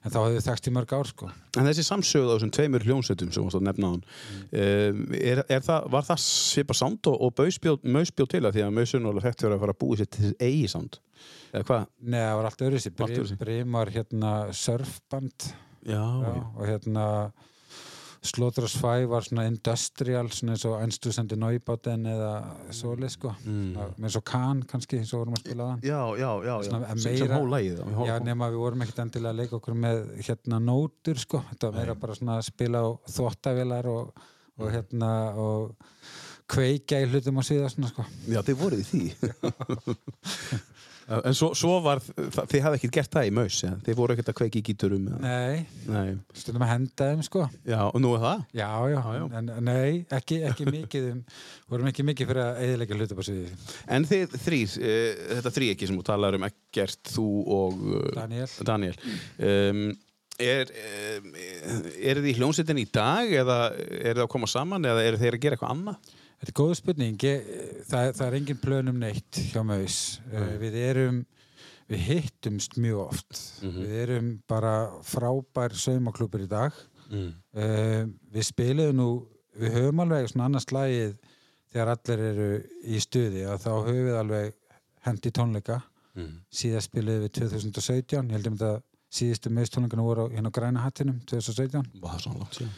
en 0.00 0.12
þá 0.12 0.18
hefðu 0.20 0.36
við 0.36 0.46
þekst 0.46 0.68
í 0.70 0.72
mörg 0.76 0.94
ár 0.96 1.10
sko 1.10 1.30
En 1.58 1.68
þessi 1.68 1.84
samsögð 1.86 2.30
á 2.30 2.34
þessum 2.34 2.52
tveimur 2.56 2.86
hljónsettum 2.86 3.30
sem 3.30 3.42
þú 3.42 3.46
varst 3.48 3.60
að 3.60 3.66
nefna 3.68 3.90
á 3.90 3.92
hann, 3.92 4.04
um, 4.62 5.02
er, 5.18 5.42
er 5.46 5.64
það, 5.66 5.88
var 5.96 6.06
það 6.08 6.22
svipa 6.24 6.76
sánd 6.78 7.10
og, 7.10 7.20
og 7.26 7.82
mausbjóð 7.84 8.32
til 8.32 8.42
það 8.46 8.56
því 8.56 8.66
að 8.66 8.76
mausun 8.78 9.10
alveg 9.10 9.28
fætt 9.28 9.44
fyrir 9.44 9.56
að 9.56 9.64
fara 9.64 9.76
að 9.76 9.80
búi 9.84 10.00
sér 10.00 10.10
til 10.16 10.32
eigi 10.38 10.70
sánd? 10.70 11.00
Eða 11.50 11.66
hvað? 11.68 11.88
Nei, 12.06 12.20
það 12.22 12.36
var 12.38 12.48
allt 12.50 12.64
öðru 12.66 12.82
sér. 12.84 13.38
Brim 13.40 13.76
var 13.76 13.92
hérna 13.92 14.34
surfband 14.56 15.50
Já, 15.80 16.04
já, 16.04 16.34
og 16.56 16.66
hérna 16.68 17.04
Slaughterhouse 18.20 18.76
5 18.76 19.06
var 19.08 19.24
svona 19.24 19.46
industrial 19.48 20.28
svona 20.34 20.52
eins 20.52 20.64
og 20.68 20.74
Einstúsendi 20.82 21.38
Neubáten 21.40 22.04
eða 22.10 22.32
svoleið 22.76 23.14
sko. 23.14 23.32
Mm. 23.48 23.94
með 23.96 24.12
svo 24.12 24.22
Kahn 24.28 24.60
kannski, 24.68 25.00
svo 25.08 25.22
vorum 25.22 25.38
að 25.38 25.44
spila 25.46 25.68
það 25.70 25.86
Já, 25.88 26.00
já, 26.20 26.28
já, 26.28 26.50
já. 26.50 26.68
Svona 26.68 26.96
sem, 26.96 27.16
sem 27.22 27.32
hólægið 27.32 27.80
Já, 28.10 28.14
nema 28.26 28.50
við 28.52 28.64
vorum 28.64 28.84
ekkert 28.84 29.02
endilega 29.06 29.32
að 29.32 29.40
leika 29.40 29.56
okkur 29.60 29.78
með 29.86 30.02
hérna 30.20 30.60
nótur 30.64 31.22
sko, 31.22 31.40
þetta 31.52 31.70
var 31.70 31.80
meira 31.80 31.96
bara 32.02 32.18
svona 32.18 32.36
að 32.36 32.48
spila 32.50 32.84
á 32.84 32.88
þvottavélar 33.16 33.90
og, 33.94 34.26
og 34.60 34.74
hérna 34.76 35.12
og 35.40 35.72
kveikja 36.50 37.00
í 37.00 37.08
hlutum 37.08 37.40
á 37.40 37.42
síða 37.46 37.72
svona 37.72 37.88
sko. 37.92 38.04
Já, 38.28 38.42
þið 38.44 38.60
voruð 38.60 38.84
í 38.84 38.88
því 38.90 39.04
En 41.10 41.34
svo, 41.34 41.48
svo 41.58 41.78
var, 41.82 41.98
það, 42.04 42.44
þið 42.52 42.62
hafði 42.64 42.78
ekkert 42.78 42.94
gert 42.94 43.14
það 43.16 43.28
í 43.28 43.32
maus 43.34 43.56
ja? 43.64 43.70
Þið 43.86 43.96
voru 43.98 44.14
ekkert 44.14 44.28
að 44.30 44.36
kveiki 44.40 44.60
í 44.60 44.66
gíturum 44.68 45.08
Nei, 45.22 45.64
Nei, 45.90 46.12
stundum 46.38 46.62
að 46.66 46.70
henda 46.70 47.08
þeim 47.10 47.24
sko. 47.26 47.46
Já, 47.66 47.80
og 47.88 47.96
nú 48.02 48.12
er 48.14 48.22
það? 48.22 48.44
Já, 48.60 48.68
já, 48.92 49.00
já. 49.16 49.24
En, 49.40 49.50
nei, 49.66 50.04
ekki, 50.20 50.38
ekki 50.46 50.68
mikið 50.70 51.08
um, 51.14 51.24
vorum 51.72 51.90
ekki 51.90 52.06
mikið 52.06 52.30
fyrir 52.30 52.42
að 52.44 52.60
eðilegja 52.66 53.00
hlutum 53.00 53.22
á 53.22 53.24
síði 53.26 53.50
En 53.96 54.06
þið 54.10 54.38
þrýr, 54.44 54.76
uh, 54.78 55.24
þetta 55.34 55.54
þrý 55.58 55.72
ekki 55.74 55.90
sem 55.90 55.98
þú 55.98 56.06
talar 56.12 56.38
um 56.38 56.46
Ekkert, 56.50 57.02
þú 57.10 57.26
og 57.58 57.82
uh, 57.90 58.06
Daniel 58.20 58.48
Daniel 58.70 59.02
um, 59.02 59.84
Er, 60.40 60.70
um, 61.20 61.34
er 62.00 62.22
þið 62.22 62.30
í 62.30 62.38
hljónsettin 62.38 62.78
í 62.80 62.86
dag 62.88 63.28
eða 63.42 63.58
er 63.76 64.14
þið 64.14 64.22
að 64.24 64.32
koma 64.32 64.48
saman 64.48 64.86
eða 64.88 65.02
er 65.04 65.18
þið 65.20 65.34
að 65.34 65.42
gera 65.42 65.58
eitthvað 65.58 65.74
annað? 65.74 66.14
Þetta 66.40 66.52
er 66.54 66.56
góð 66.56 66.70
spurning, 66.78 67.24
það, 67.84 68.06
það 68.16 68.22
er 68.26 68.34
engin 68.38 68.60
plönum 68.62 69.00
neitt 69.02 69.40
hjá 69.50 69.60
Maus. 69.66 69.98
Uh, 70.32 70.54
við 70.62 70.78
erum, 70.80 71.18
við 71.90 72.06
hittumst 72.06 72.78
mjög 72.80 73.02
oft. 73.02 73.42
Við 73.60 73.92
erum 74.06 74.30
bara 74.48 74.72
frábær 75.04 75.76
saumaklúpur 75.76 76.46
í 76.46 76.48
dag. 76.48 76.78
Mm. 77.10 77.28
Uh, 77.52 78.06
við 78.32 78.48
spiluðum 78.48 78.96
nú, 79.02 79.10
við 79.60 79.76
höfum 79.76 80.00
alveg 80.06 80.30
svona 80.30 80.48
annars 80.48 80.70
lagið 80.72 81.18
þegar 81.74 81.92
allir 81.92 82.24
eru 82.30 82.48
í 82.88 83.02
stuði 83.04 83.44
og 83.44 83.60
þá 83.60 83.70
höfum 83.74 84.00
við 84.08 84.18
alveg 84.22 84.56
hendi 85.04 85.34
tónleika. 85.36 85.80
Mm. 86.16 86.38
Síðast 86.48 86.88
spiluðum 86.88 87.26
við 87.26 87.34
2017, 87.36 88.32
ég 88.32 88.38
held 88.38 88.48
um 88.48 88.56
þetta 88.56 88.80
síðustu 89.12 89.52
Maus 89.52 89.76
tónleikana 89.76 90.08
voru 90.08 90.24
á, 90.24 90.32
hérna 90.32 90.48
á 90.48 90.56
græna 90.56 90.88
hattinum 90.88 91.20
2017. 91.28 92.00
Var 92.00 92.16
það 92.16 92.24
svona 92.24 92.42
langt 92.46 92.56
síðan? 92.62 92.74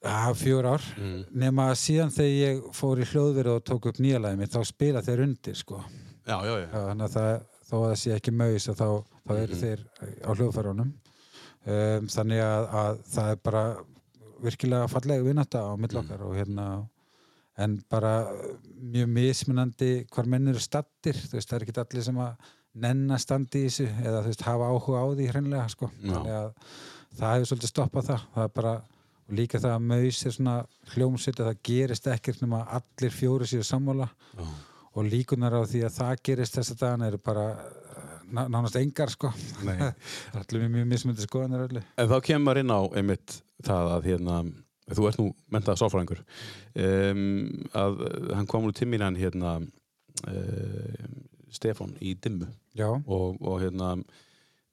Já, 0.00 0.32
fjör 0.34 0.64
ár. 0.64 0.84
Mm. 0.96 1.24
Nema 1.42 1.66
síðan 1.76 2.12
þegar 2.14 2.36
ég 2.38 2.60
fór 2.76 3.02
í 3.02 3.08
hljóðverið 3.10 3.56
og 3.58 3.64
tók 3.68 3.88
upp 3.90 3.98
nýja 4.00 4.20
lagið 4.22 4.40
mitt, 4.40 4.54
þá 4.54 4.70
spila 4.70 5.02
þeir 5.04 5.24
undir, 5.26 5.58
sko. 5.58 5.80
Já, 6.24 6.36
já, 6.46 6.54
já. 6.62 6.68
Þannig 6.72 7.04
að 7.04 7.16
það, 7.16 7.32
þó 7.68 7.74
að 7.80 7.84
það 7.84 7.98
sé 8.02 8.14
ekki 8.16 8.32
maus, 8.40 8.68
að 8.70 8.78
þá, 8.80 8.86
þá 9.26 9.34
eru 9.36 9.58
þeir 9.60 9.82
á 10.24 10.30
hljóðfærunum. 10.30 10.94
Um, 11.60 12.06
þannig 12.08 12.40
að, 12.40 12.68
að 12.80 13.02
það 13.12 13.34
er 13.34 13.42
bara 13.50 13.64
virkilega 14.40 14.88
fallega 14.88 15.26
vinnata 15.26 15.66
á 15.68 15.72
mill 15.76 15.98
okkar 16.00 16.22
og 16.24 16.32
hérna, 16.38 16.64
en 17.60 17.74
bara 17.92 18.14
mjög 18.80 19.10
mismunandi 19.12 19.90
hvar 20.14 20.30
menn 20.32 20.48
eru 20.48 20.62
stattir, 20.64 21.18
þú 21.28 21.36
veist, 21.36 21.50
það 21.50 21.58
er 21.58 21.66
ekki 21.66 21.82
allir 21.82 22.06
sem 22.06 22.22
að 22.24 22.48
nenn 22.80 23.04
að 23.12 23.20
standi 23.26 23.66
í 23.66 23.68
þessu 23.68 23.90
eða 23.90 24.22
þú 24.22 24.32
veist, 24.32 24.46
hafa 24.46 24.70
áhuga 24.70 25.02
á 25.04 25.06
því 25.12 25.28
hreinlega, 25.34 25.66
sko. 25.74 25.90
Þannig 26.00 26.38
að 26.38 26.48
það 27.18 27.34
hefur 27.34 27.50
svolítið 27.50 27.72
stoppað 27.74 28.08
það. 28.08 28.26
Það 28.38 28.46
er 28.46 28.56
bara, 28.56 28.74
og 29.30 29.36
líka 29.38 29.60
það 29.62 29.76
að 29.76 29.84
maus 29.86 30.20
er 30.26 30.34
svona 30.34 30.54
hljómsveit 30.94 31.38
að 31.40 31.50
það 31.52 31.60
gerist 31.68 32.08
ekkert 32.10 32.40
nema 32.42 32.64
allir 32.78 33.14
fjóri 33.14 33.46
séu 33.46 33.62
sammála. 33.66 34.08
Já. 34.34 34.48
og 34.98 35.06
líkunar 35.06 35.54
á 35.54 35.62
því 35.70 35.84
að 35.86 35.92
það 36.00 36.22
gerist 36.26 36.56
þessa 36.58 36.74
dagana 36.80 37.06
eru 37.06 37.18
bara 37.22 37.44
eh, 37.54 38.08
ná- 38.34 38.48
nánast 38.50 38.74
engar 38.80 39.12
sko. 39.12 39.30
Allir 40.40 40.64
mjög 40.66 40.88
mismundi 40.90 41.22
skoðanir 41.22 41.62
öllu. 41.68 41.82
En 41.94 42.10
þá 42.10 42.16
kemur 42.26 42.58
inn 42.58 42.74
á 42.74 42.80
einmitt 42.98 43.36
það 43.62 43.92
að 43.94 44.08
hérna, 44.10 44.40
þú 44.90 45.06
ert 45.06 45.20
nú 45.22 45.28
mentað 45.54 45.78
sáfræðingur 45.78 46.24
um, 46.74 47.22
að 47.70 48.02
hann 48.34 48.50
kom 48.50 48.66
mín 48.66 49.06
hann 49.06 49.20
hérna 49.20 49.60
uh, 50.26 51.06
Stefán 51.54 51.94
í 52.02 52.16
Dimmu. 52.18 52.50
Og, 53.06 53.38
og 53.38 53.62
hérna 53.62 53.94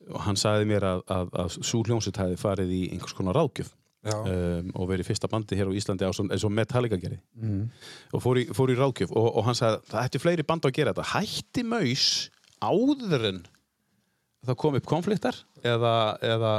og 0.07 0.21
hann 0.23 0.37
sagði 0.39 0.67
mér 0.69 0.85
að, 0.87 1.01
að, 1.11 1.31
að 1.43 1.55
svo 1.61 1.83
hljómsveit 1.85 2.19
hefði 2.21 2.39
farið 2.41 2.73
í 2.73 2.81
einhvers 2.95 3.15
konar 3.17 3.37
ráðgjöf 3.37 3.73
um, 4.15 4.71
og 4.77 4.89
verið 4.91 5.09
fyrsta 5.09 5.29
bandi 5.31 5.57
hér 5.59 5.71
á 5.71 5.77
Íslandi 5.77 6.07
eins 6.07 6.45
og 6.47 6.53
Metallica 6.53 6.99
gerði. 7.01 7.19
Mm. 7.41 7.67
og 8.13 8.23
fór 8.23 8.41
í, 8.41 8.47
fór 8.55 8.73
í 8.73 8.77
ráðgjöf 8.79 9.13
og, 9.13 9.27
og 9.39 9.47
hann 9.47 9.57
sagði 9.57 9.79
að 9.79 9.91
það 9.91 10.07
ætti 10.07 10.23
fleiri 10.23 10.47
band 10.47 10.67
að 10.69 10.75
gera 10.79 10.95
þetta. 10.95 11.11
Hætti 11.13 11.65
maus 11.67 12.07
áður 12.63 13.29
en 13.31 13.43
það 14.47 14.59
kom 14.63 14.79
upp 14.79 14.89
konfliktar 14.89 15.37
eða, 15.65 15.93
eða 16.23 16.55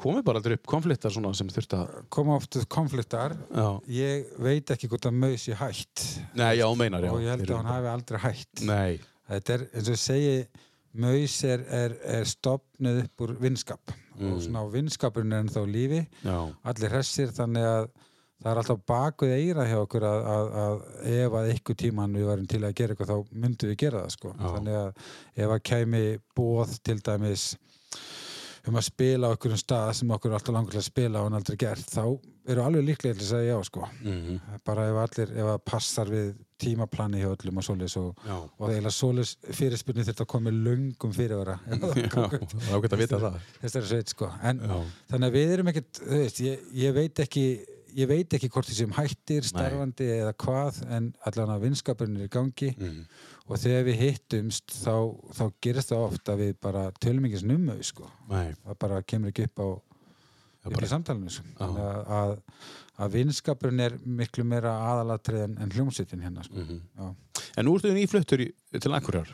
komi 0.00 0.24
bara 0.24 0.40
aldrei 0.40 0.56
upp 0.56 0.68
konfliktar 0.70 1.12
svona 1.12 1.32
sem 1.36 1.50
þurft 1.52 1.76
að 1.76 1.92
koma 2.12 2.38
oft 2.38 2.56
konfliktar. 2.72 3.36
Já. 3.52 3.68
ég 3.92 4.32
veit 4.40 4.72
ekki 4.72 4.88
hvort 4.90 5.10
að 5.10 5.18
maus 5.20 5.46
ég 5.50 5.60
hætt. 5.60 6.06
Nei, 6.38 6.54
já, 6.60 6.66
meinar, 6.78 7.04
já. 7.04 7.12
Og 7.12 7.24
ég 7.24 7.34
held 7.34 7.46
að 7.50 7.60
hann 7.60 7.72
hafi 7.74 7.92
aldrei 7.92 8.20
hætt. 8.24 8.64
Nei, 8.68 9.00
þetta 9.28 9.56
er 9.56 9.66
eins 9.74 9.90
og 9.92 10.00
segi 10.00 10.36
maus 11.00 11.36
er, 11.46 11.66
er, 11.70 11.96
er 12.18 12.24
stopnuð 12.28 13.04
upp 13.04 13.26
úr 13.26 13.34
vinskap 13.42 13.92
Mm. 14.20 14.32
og 14.36 14.44
svona 14.44 14.62
vinskapurinn 14.74 15.32
er 15.32 15.44
ennþá 15.44 15.64
lífi 15.66 16.00
já, 16.24 16.36
allir 16.72 16.94
hressir 16.94 17.34
þannig 17.36 17.66
að 17.70 17.90
það 18.40 18.50
er 18.50 18.60
alltaf 18.62 18.82
bakuð 18.88 19.32
eira 19.36 19.66
hjá 19.68 19.78
okkur 19.82 20.06
að, 20.08 20.28
að, 20.34 20.52
að 20.64 21.10
ef 21.12 21.34
að 21.40 21.50
ykkur 21.54 21.78
tíman 21.82 22.14
við 22.16 22.28
varum 22.30 22.46
til 22.48 22.62
að 22.64 22.76
gera 22.78 22.94
eitthvað 22.94 23.10
þá 23.12 23.34
myndum 23.42 23.72
við 23.72 23.80
gera 23.82 24.04
það 24.04 24.14
sko. 24.14 24.32
Þannig 24.40 24.78
að 24.80 25.02
ef 25.44 25.54
að 25.56 25.64
kæmi 25.70 26.04
bóð 26.38 26.72
til 26.88 26.96
dæmis 27.04 27.44
um 28.68 28.76
að 28.76 28.86
spila 28.88 29.28
á 29.28 29.34
okkur 29.36 29.56
um 29.56 29.60
stað 29.60 29.90
sem 29.98 30.14
okkur 30.16 30.32
er 30.32 30.38
alltaf 30.38 30.56
langur 30.56 30.74
til 30.76 30.80
að 30.80 30.88
spila 30.88 31.20
og 31.20 31.28
hann 31.28 31.38
aldrei 31.40 31.58
gert 31.60 31.92
þá 31.92 32.04
eru 32.50 32.64
alveg 32.64 32.86
líklega 32.88 33.16
til 33.18 33.26
að 33.26 33.32
segja 33.34 33.56
já 33.56 33.68
sko. 33.68 33.88
mm 34.04 34.40
bara 34.64 34.88
ef 34.88 35.00
allir, 35.04 35.34
ef 35.36 35.52
að 35.54 35.60
passar 35.64 36.12
við 36.12 36.32
tímaplani 36.60 37.22
hjá 37.22 37.30
öllum 37.32 37.60
og 37.60 37.66
svoleiðis 37.66 37.96
og, 38.00 38.22
og 38.28 38.68
eiginlega 38.68 38.94
svoleiðis 38.94 39.34
fyrirspurning 39.58 40.08
þetta 40.08 40.26
að 40.26 40.30
koma 40.34 40.50
með 40.50 40.62
löngum 40.68 41.16
fyrirvara. 41.16 41.58
Þessari 43.64 43.90
sveit 43.90 44.14
sko. 44.14 44.30
En 44.44 44.62
Já, 44.62 44.78
þannig 45.12 45.28
að 45.30 45.36
við 45.38 45.54
erum 45.56 45.72
ekkert 45.72 46.02
veist, 46.06 46.42
ég, 46.44 46.64
ég 46.80 46.96
veit 46.96 47.22
ekki 47.24 47.44
ég 47.96 48.08
veit 48.10 48.34
ekki 48.36 48.50
hvort 48.52 48.68
þessum 48.68 48.94
hættir, 48.94 49.46
starfandi 49.46 50.08
eða 50.20 50.32
hvað, 50.40 50.80
en 50.94 51.10
allan 51.26 51.52
að 51.54 51.66
vinskapurinn 51.66 52.18
er 52.20 52.28
í 52.28 52.32
gangi 52.32 52.70
mm. 52.76 52.98
og 53.48 53.60
þegar 53.60 53.86
við 53.88 54.02
hittumst 54.04 54.74
þá, 54.74 54.94
þá 55.36 55.44
gerist 55.64 55.92
það 55.92 56.04
oft 56.08 56.32
að 56.32 56.42
við 56.44 56.52
bara 56.66 56.84
tölum 57.02 57.26
ekki 57.28 57.42
snummu 57.44 57.78
sko. 57.86 58.10
nei. 58.30 58.52
Það 58.66 58.80
bara 58.86 59.00
kemur 59.12 59.32
ekki 59.32 59.48
upp 59.48 59.64
á 59.64 59.68
Já, 60.60 60.68
upp 60.68 60.84
í 60.84 60.90
samtalinu 60.90 61.32
sko. 61.32 61.46
að, 61.64 62.00
að, 62.20 62.34
að 63.00 63.14
vinskapurinn 63.16 63.80
er 63.86 63.94
miklu 64.04 64.44
meira 64.44 64.72
aðalatrið 64.92 65.44
en, 65.46 65.54
en 65.64 65.72
hljómsveitin 65.74 66.22
hérna 66.24 66.44
sko. 66.46 66.60
Mhm. 66.60 66.80
já. 66.98 67.14
En 67.58 67.66
nú 67.66 67.72
ertu 67.78 67.90
nýfluttur 67.94 68.42
í- 68.44 68.52
til 68.80 68.92
Akureyrar 68.94 69.30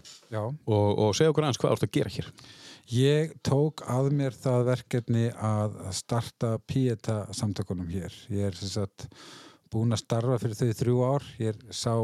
og, 0.66 0.98
og 0.98 1.10
segja 1.18 1.32
okkur 1.32 1.44
aðeins 1.44 1.58
hvað 1.60 1.72
þú 1.74 1.76
ert 1.76 1.86
að 1.88 1.96
gera 1.98 2.14
hér 2.16 2.30
Ég 2.86 3.32
tók 3.42 3.82
að 3.90 4.12
mér 4.14 4.36
það 4.38 4.60
verkefni 4.68 5.24
að 5.34 5.74
starta 5.98 6.52
Pieta 6.70 7.16
samtökunum 7.34 7.88
hér. 7.90 8.14
Ég 8.30 8.46
er 8.46 8.54
sem 8.54 8.68
sagt 8.70 9.08
búinn 9.74 9.90
að 9.90 10.04
starfa 10.04 10.36
fyrir 10.38 10.54
þau 10.54 10.76
þrjú 10.78 11.00
ár. 11.02 11.26
Ég 11.42 11.58
sá 11.74 11.96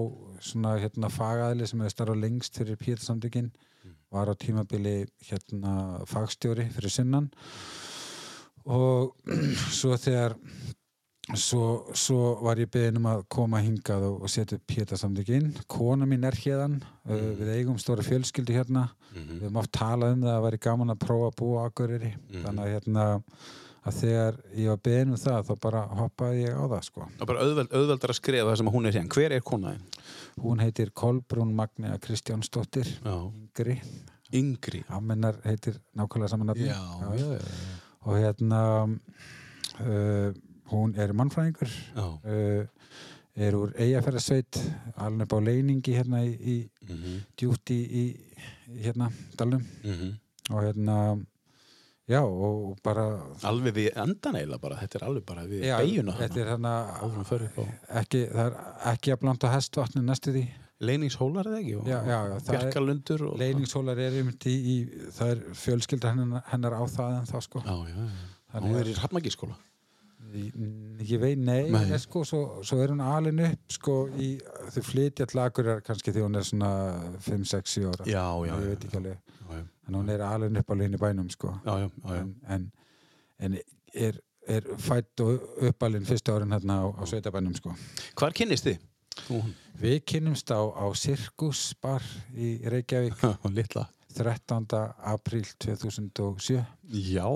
svona 0.42 0.73
hérna 0.83 1.07
fagaðli 1.14 1.69
sem 1.71 1.78
hefur 1.85 1.95
starfað 1.95 2.21
lengst 2.25 2.59
fyrir 2.59 2.81
Pieta 2.83 3.07
samtökin. 3.07 3.52
Var 4.11 4.26
á 4.26 4.35
tímabili 4.35 4.97
hérna 5.31 6.02
fagstjóri 6.11 6.66
fyrir 6.75 6.90
sunnan. 6.90 7.31
Og 8.66 9.14
svo 9.78 9.95
þegar 10.02 10.35
Svo, 11.39 11.87
svo 11.97 12.39
var 12.45 12.57
ég 12.61 12.69
beðin 12.73 12.99
um 13.01 13.07
að 13.09 13.23
koma 13.33 13.61
hingað 13.65 14.03
og, 14.11 14.23
og 14.27 14.29
setja 14.33 14.59
upp 14.59 14.67
Pieta 14.69 14.97
samtökin. 15.01 15.53
Kona 15.71 16.05
mín 16.09 16.27
er 16.29 16.37
hérðan, 16.37 16.79
mm. 17.09 17.31
við 17.41 17.53
eigum 17.57 17.79
stóra 17.81 18.05
fjölskyldu 18.05 18.53
hérna 18.57 18.89
Mhm. 19.12 19.39
við 19.39 19.43
höfum 19.45 19.57
oft 19.61 19.73
talað 19.77 20.12
um 20.15 20.21
það 20.23 20.29
að 20.31 20.37
það 20.39 20.45
væri 20.47 20.59
gaman 20.65 20.91
að 20.95 20.99
prófa 21.03 21.27
að 21.29 21.35
búa 21.37 21.57
á 21.61 21.67
Akureyri 21.69 22.12
Mhm. 22.17 22.45
þannig 22.47 22.62
að 22.65 22.73
hérna 22.73 23.23
að 23.85 23.93
þegar 23.99 24.37
ég 24.57 24.69
var 24.69 24.77
beðin 24.87 25.11
um 25.11 25.17
það 25.17 25.43
þá 25.49 25.61
bara 25.61 25.81
hoppaði 25.99 26.43
ég 26.47 26.55
á 26.57 26.65
það 26.71 26.85
sko 26.87 27.01
og 27.21 27.27
bara 27.27 27.41
auðveld, 27.43 27.73
auðveldar 27.73 28.11
að 28.15 28.19
skrifa 28.21 28.47
það 28.49 28.57
sem 28.57 28.71
hún 28.73 28.87
er 28.87 28.93
hérna 28.93 29.12
hver 29.17 29.33
er 29.33 29.41
konaðin? 29.41 29.83
hún 30.41 30.61
heitir 30.62 30.91
Kolbrún 30.95 31.53
Magnea 31.55 31.99
Kristjánsdóttir 31.99 32.89
Já. 33.05 33.17
yngri, 33.59 33.81
Yngri 34.33 34.85
ammennar 34.89 35.37
heitir 35.45 35.77
nákvæmlega 35.95 36.29
saman 36.31 36.49
og 38.03 38.17
hérna 38.17 38.62
uh, 39.81 40.33
hún 40.73 40.95
er 40.99 41.12
mannfræðingur 41.17 41.73
uh, 42.25 42.64
er 43.37 43.57
úr 43.57 43.71
Eyjafærasveit 43.81 44.59
alveg 45.00 45.25
upp 45.26 45.37
á 45.37 45.38
leiningi 45.47 45.95
hérna 45.97 46.25
í, 46.26 46.33
í 46.37 46.57
Mhm, 46.83 47.21
djúti 47.38 47.76
í, 47.87 48.05
hérna 48.83 49.07
dalnum. 49.38 49.62
Mhm. 49.85 50.09
og 50.50 50.62
hérna 50.67 50.97
já 52.11 52.19
og 52.26 52.76
bara 52.83 53.05
alveg 53.47 53.75
við 53.76 53.93
endan 53.97 54.35
eiginlega 54.37 54.61
bara. 54.61 54.76
Þetta 54.83 54.99
er 54.99 55.05
alveg 55.07 55.25
bara 55.25 55.45
við 55.47 55.62
beiguna 55.62 56.17
er 56.19 56.50
hérna 56.50 56.73
ekki, 58.02 58.26
það 58.33 58.45
er 58.49 58.57
ekki 58.93 59.12
að 59.14 59.21
blanda 59.23 59.52
hestvatni 59.55 60.02
næstu 60.02 60.35
því. 60.35 60.45
Leiningshólar 60.83 61.47
eða 61.47 61.61
ekki? 61.61 61.75
Já, 61.87 61.99
já, 62.02 62.19
já, 62.26 62.38
Bjarkalundur 62.50 63.23
og... 63.29 63.37
Leiningshólar 63.38 64.00
er 64.02 64.17
einmitt 64.19 64.47
í, 64.50 64.55
í 64.59 64.76
það 65.14 65.29
er 65.37 65.43
fjölskylda 65.55 66.11
hennar, 66.11 66.43
hennar 66.50 66.75
á 66.75 66.83
það 66.91 67.19
en 67.21 67.29
það 67.31 67.45
sko. 67.47 67.62
Já, 67.62 67.76
já, 67.87 68.00
já. 68.02 68.59
Hún 68.59 68.75
er 68.81 68.91
í 68.91 68.97
Hrafnagískóla. 68.99 69.55
Ég, 70.33 71.19
veit, 71.21 71.39
nei, 71.39 71.67
Nei. 71.71 71.99
Sko, 72.01 72.23
svo, 72.25 72.41
svo 72.65 72.79
er 72.81 72.93
hún 72.95 73.03
alin 73.05 73.41
upp 73.45 73.75
sko, 73.75 73.97
í, 74.17 74.31
þau 74.73 74.83
flytja 74.87 75.27
til 75.29 75.41
Akureyrar 75.43 75.83
kannski 75.85 76.15
því 76.15 76.25
hún 76.25 76.39
er 76.41 76.47
svona 76.49 76.71
5, 77.21 77.45
6, 77.51 77.75
7 77.77 77.89
ára 77.91 78.07
Já, 78.09 78.25
já, 78.49 78.53
ég 78.55 78.69
veit 78.71 78.87
ekki 78.89 79.01
alveg, 79.01 79.19
en 79.89 79.99
hún 79.99 80.12
er 80.15 80.25
alin 80.27 80.57
upp 80.62 80.73
alveg 80.73 80.89
inn 80.89 80.97
í 80.97 81.03
bænum 81.03 81.29
sko. 81.33 81.53
já, 81.67 81.75
já, 81.83 81.89
já, 81.89 82.15
já. 82.15 82.23
en, 82.23 82.33
en, 82.49 82.69
en 83.39 83.59
er, 84.09 84.21
er 84.49 84.71
fætt 84.81 85.21
og 85.27 85.45
uppalinn 85.69 86.07
fyrstu 86.09 86.33
árin 86.37 86.55
hérna 86.57 86.81
á, 86.81 86.87
á 86.97 87.03
sveitabænum 87.09 87.55
sko. 87.59 87.75
Hvar 88.17 88.33
kynnist 88.37 88.67
þið? 88.71 88.81
Þú, 89.27 89.43
Við 89.83 89.99
kynnumst 90.09 90.49
á, 90.55 90.61
á 90.65 90.87
Sirkus 90.97 91.75
bar 91.83 92.05
í 92.33 92.55
Reykjavík 92.73 93.21
hún 93.45 93.57
litla 93.59 93.85
13. 94.16 94.78
apríl 95.12 95.45
2007 95.64 96.61
Já, 96.92 97.26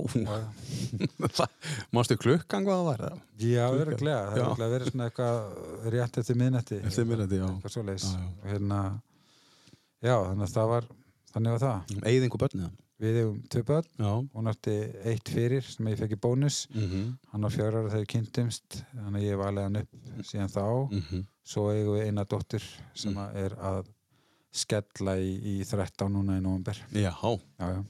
mástu 1.95 2.17
klukkan 2.21 2.67
hvað 2.67 2.81
það 2.81 2.89
var? 2.91 3.05
Já, 3.41 3.65
öruglega, 3.73 4.23
það 4.31 4.37
er 4.37 4.43
öruglega 4.45 4.73
verið 4.75 4.91
svona 4.93 5.11
eitthvað 5.11 5.93
rétt 5.97 6.19
eftir 6.23 6.41
miðnætti. 6.41 6.81
Eftir 6.85 7.09
miðnætti, 7.09 7.41
já. 7.41 7.49
Já, 8.07 8.25
hérna 8.51 8.81
já, 10.05 10.17
þannig 10.17 10.49
að 10.49 10.57
það 10.59 10.73
var 10.75 10.91
þannig 11.33 11.57
var 11.57 11.65
það, 11.67 11.97
Eyðingu 12.13 12.43
börnið 12.43 12.75
við 12.97 13.17
hefum 13.21 13.41
tvö 13.53 13.63
börn. 13.69 13.89
Já. 14.01 14.13
Hún 14.33 14.47
átti 14.49 14.75
eitt 15.05 15.29
fyrir 15.29 15.65
sem 15.69 15.89
ég 15.91 15.99
fekk 16.01 16.15
í 16.17 16.21
bónus. 16.21 16.63
Mm 16.73 16.87
-hmm. 16.89 17.09
hann 17.33 17.43
var 17.45 17.53
fjör 17.53 17.75
ára 17.77 17.91
þegar 17.93 18.07
kynntumst 18.13 18.79
þannig 18.95 19.21
að 19.21 19.27
ég 19.27 19.41
valið 19.43 19.63
hann 19.67 19.77
upp 19.77 19.91
síðan 20.25 20.53
þá. 20.55 20.67
Mhm. 20.91 21.27
svo 21.47 21.71
eigum 21.71 21.95
við 21.95 22.07
eina 22.09 22.25
dóttur 22.25 22.63
sem 22.95 23.13
Mm. 23.13 23.19
að 23.23 23.37
er 23.37 23.53
að 23.55 23.87
skella 24.55 25.17
í, 25.21 25.33
í 25.37 25.55
13 25.67 26.11
núna 26.13 26.39
í 26.39 26.43
november 26.45 26.79
Já, 26.93 27.11
já, 27.13 27.67
já. 27.77 27.81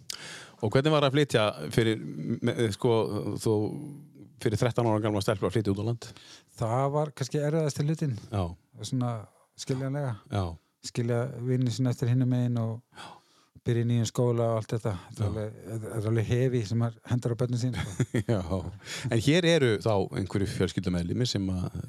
og 0.62 0.72
hvernig 0.74 0.94
var 0.96 1.06
að 1.08 1.16
flytja 1.18 1.46
fyrir, 1.74 2.00
með, 2.42 2.62
sko, 2.76 2.92
þú 3.42 3.54
fyrir 4.42 4.60
13 4.60 4.88
ára 4.90 5.02
gamla 5.04 5.22
stelpur 5.24 5.48
að 5.50 5.56
flytja 5.58 5.72
út 5.74 5.82
á 5.82 5.88
land? 5.90 6.08
það 6.56 6.86
var 6.96 7.12
kannski 7.16 7.42
erfiðast 7.44 7.80
til 7.80 7.86
hlutin 7.90 8.16
Já, 8.32 8.44
svona 8.82 9.12
skiljanlega. 9.56 10.14
Já, 10.32 10.44
skilja 10.86 11.20
vinni 11.46 11.70
sinna 11.72 11.92
eftir 11.94 12.10
hinnum 12.12 12.28
megin 12.32 12.58
og 12.60 12.80
byrja 13.66 13.84
í 13.84 13.88
nýjum 13.90 14.08
skóla 14.10 14.46
og 14.52 14.58
allt 14.60 14.72
þetta 14.76 14.92
þetta 15.18 15.30
er 15.98 16.08
alveg, 16.10 16.26
hefi 16.30 16.60
sem 16.70 16.84
hendur 17.10 17.34
á 17.34 17.36
börnin 17.42 17.60
sín 17.62 17.76
sko. 17.76 18.06
já. 18.32 18.40
En 19.10 19.22
hér 19.28 19.48
eru 19.52 19.70
þá 19.84 19.92
einhverju 20.20 20.48
fjölskyldumæðlimi 20.56 21.26
sem 21.30 21.48
að 21.52 21.80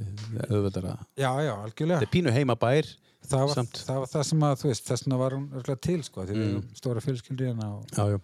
auðvitað 0.50 0.90
að 0.94 1.04
já, 1.22 1.30
já, 1.48 1.54
algjörlega 1.56 2.00
þetta 2.02 2.10
er 2.10 2.14
pínu 2.18 2.34
heimabær 2.38 2.90
það 3.28 3.44
var, 3.46 3.54
samt. 3.60 3.82
það 3.88 4.02
var 4.04 4.12
það 4.14 4.26
sem 4.32 4.48
að, 4.48 4.56
þú 4.62 4.72
veist, 4.72 4.88
þess 4.88 5.06
vegna 5.08 5.22
var 5.24 5.36
hún 5.38 5.48
örgulega 5.58 5.84
til, 5.90 6.00
sko, 6.08 6.26
því 6.28 6.36
við 6.38 6.44
Mm. 6.48 6.50
erum 6.58 6.82
stóra 6.82 7.02
fjölskyldi 7.04 7.48
hérna 7.50 7.70
og 7.76 7.96
Já, 7.98 8.04
já, 8.14 8.20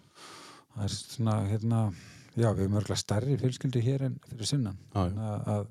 það 0.74 0.84
er 0.86 0.94
svona, 0.94 1.34
hérna 1.50 1.80
já, 2.34 2.48
við 2.54 2.62
erum 2.64 2.78
örgulega 2.80 3.00
stærri 3.02 3.36
fjölskyldi 3.42 3.82
hér 3.84 4.06
en 4.08 4.14
fyrir 4.30 4.48
sunnan 4.48 4.78
já, 4.94 5.02
að, 5.04 5.50
að, 5.54 5.66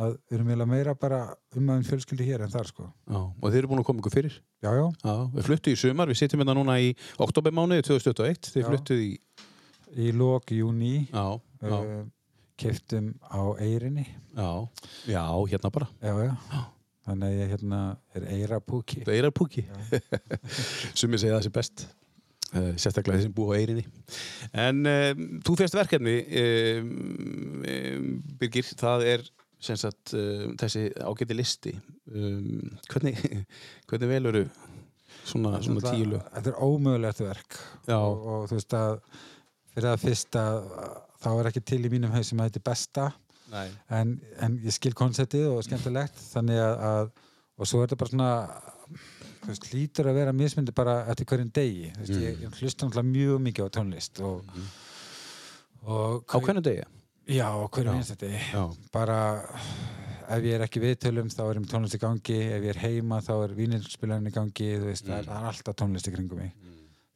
að 0.00 0.14
við 0.30 0.36
erum 0.38 0.50
eiginlega 0.50 0.70
meira 0.70 0.94
bara 0.98 1.20
um 1.58 1.70
aðeins 1.74 1.90
fjölskyldi 1.92 2.26
hér 2.28 2.44
en 2.46 2.52
þar, 2.52 2.70
sko. 2.70 2.86
Já. 3.10 3.18
Og 3.20 3.46
þið 3.46 3.58
eru 3.60 3.70
búin 3.72 3.82
að 3.82 3.86
koma 3.90 4.02
ykkur 4.02 4.14
fyrir? 4.16 4.38
já, 4.64 4.70
já, 4.76 4.86
Já, 5.04 5.14
við 5.34 5.46
fluttu 5.50 5.74
í 5.74 5.78
sumar, 5.80 6.10
við 6.10 6.20
sitjum 6.22 6.42
hérna 6.44 6.56
núna 6.58 6.78
í 6.80 6.90
oktobermánuði 7.20 7.86
2021, 7.90 8.50
þið 8.54 8.62
Já. 8.64 8.68
fluttuð 8.70 9.04
í 9.04 9.12
í 10.00 10.10
lok 10.14 10.52
júni 10.54 10.92
uh, 11.12 12.02
keftum 12.60 13.12
á 13.26 13.42
Eyrinni. 13.58 14.04
Já, 14.36 14.50
já, 15.10 15.24
hérna 15.50 15.72
bara. 15.74 15.88
Já, 15.98 16.14
já, 16.28 16.60
þannig 17.08 17.26
að 17.30 17.38
ég 17.40 17.54
hérna 17.54 17.80
er 18.14 18.26
Eyrapúki 18.36 19.00
Það 19.06 19.16
er 19.18 19.30
púki 19.34 19.64
Sumir 21.00 21.20
segja 21.20 21.38
það 21.38 21.46
sem 21.46 21.54
best 21.56 21.84
uh, 22.54 22.70
sérstaklega 22.78 23.18
þeir 23.18 23.24
sem 23.26 23.34
búa 23.34 23.56
á 23.56 23.58
eirinni 23.58 23.84
En 24.52 24.82
um, 24.86 25.24
þú 25.46 25.56
fyrst 25.58 25.78
verkefni 25.78 26.16
um, 26.42 28.20
Birgir, 28.40 28.68
það 28.78 29.06
er 29.16 29.24
sem 29.26 29.39
sagt 29.84 30.12
um, 30.16 30.54
þessi 30.60 30.82
ágæti 31.04 31.36
listi 31.36 31.72
um, 32.10 32.70
hvernig, 32.90 33.18
hvernig 33.90 34.08
veluru 34.14 34.44
svona, 35.28 35.58
svona 35.62 35.92
lög 36.08 36.22
þetta 36.34 36.52
er 36.54 36.60
ómögulegt 36.64 37.20
verk. 37.24 37.58
Og, 37.92 38.24
og 38.34 38.46
þú 38.50 38.56
veist 38.58 38.76
að 38.78 38.94
fyrir 39.74 39.88
það 39.90 40.04
fyrsta 40.06 40.44
þá 41.20 41.30
er 41.36 41.50
ekki 41.50 41.64
til 41.68 41.82
í 41.84 41.92
mínum 41.92 42.14
haus 42.14 42.30
sem 42.32 42.40
að 42.40 42.50
þetta 42.50 42.62
er 42.62 42.68
besta. 42.70 43.08
En, 43.90 44.14
en 44.38 44.58
ég 44.62 44.74
skil 44.76 44.92
konceptið 44.94 45.48
og 45.50 45.64
skemmtilegt 45.66 46.18
þannig 46.30 46.60
að, 46.62 46.84
að 46.90 47.10
og 47.60 47.68
svo 47.68 47.80
er 47.82 47.88
þetta 47.90 47.98
bara 48.00 48.12
svona 48.14 48.30
þú 49.40 49.48
veist, 49.50 49.66
lítur 49.74 50.08
að 50.10 50.18
vera 50.20 50.32
mismyndi 50.36 50.74
bara 50.76 51.00
eftir 51.10 51.26
hverjum 51.28 51.50
degi. 51.56 51.90
Þú 51.96 52.04
veist, 52.04 52.14
Mm. 52.14 52.22
ég, 52.24 52.40
ég 52.46 52.60
hlusta 52.62 53.02
mjög 53.10 53.42
mikið 53.48 53.66
á 53.66 53.74
tónlist 53.76 54.20
og, 54.24 54.44
og 55.84 56.24
Á 56.30 56.36
hvernig 56.38 56.64
degi? 56.64 56.86
Já, 57.30 57.48
einsta 57.94 58.16
degi. 58.20 58.40
Já, 58.52 58.64
bara 58.94 59.18
ef 60.30 60.44
ég 60.46 60.54
er 60.58 60.64
ekki 60.66 60.82
viðtölum 60.84 61.30
þá 61.32 61.42
er 61.50 61.58
með 61.62 61.70
tónlist 61.72 61.96
í 61.98 62.02
gangi. 62.02 62.38
Ef 62.54 62.62
ég 62.66 62.74
er 62.74 62.82
heima 62.84 63.20
þá 63.24 63.32
er 63.48 63.54
vínilspilarinn 63.58 64.30
í 64.30 64.34
gangi 64.34 64.68
þú 64.78 64.88
veist, 64.90 65.08
er, 65.10 65.26
það 65.26 65.36
er 65.40 65.48
alltaf 65.52 65.78
tónlist 65.80 66.10
í 66.10 66.14
kringum 66.14 66.42
mig. 66.44 66.52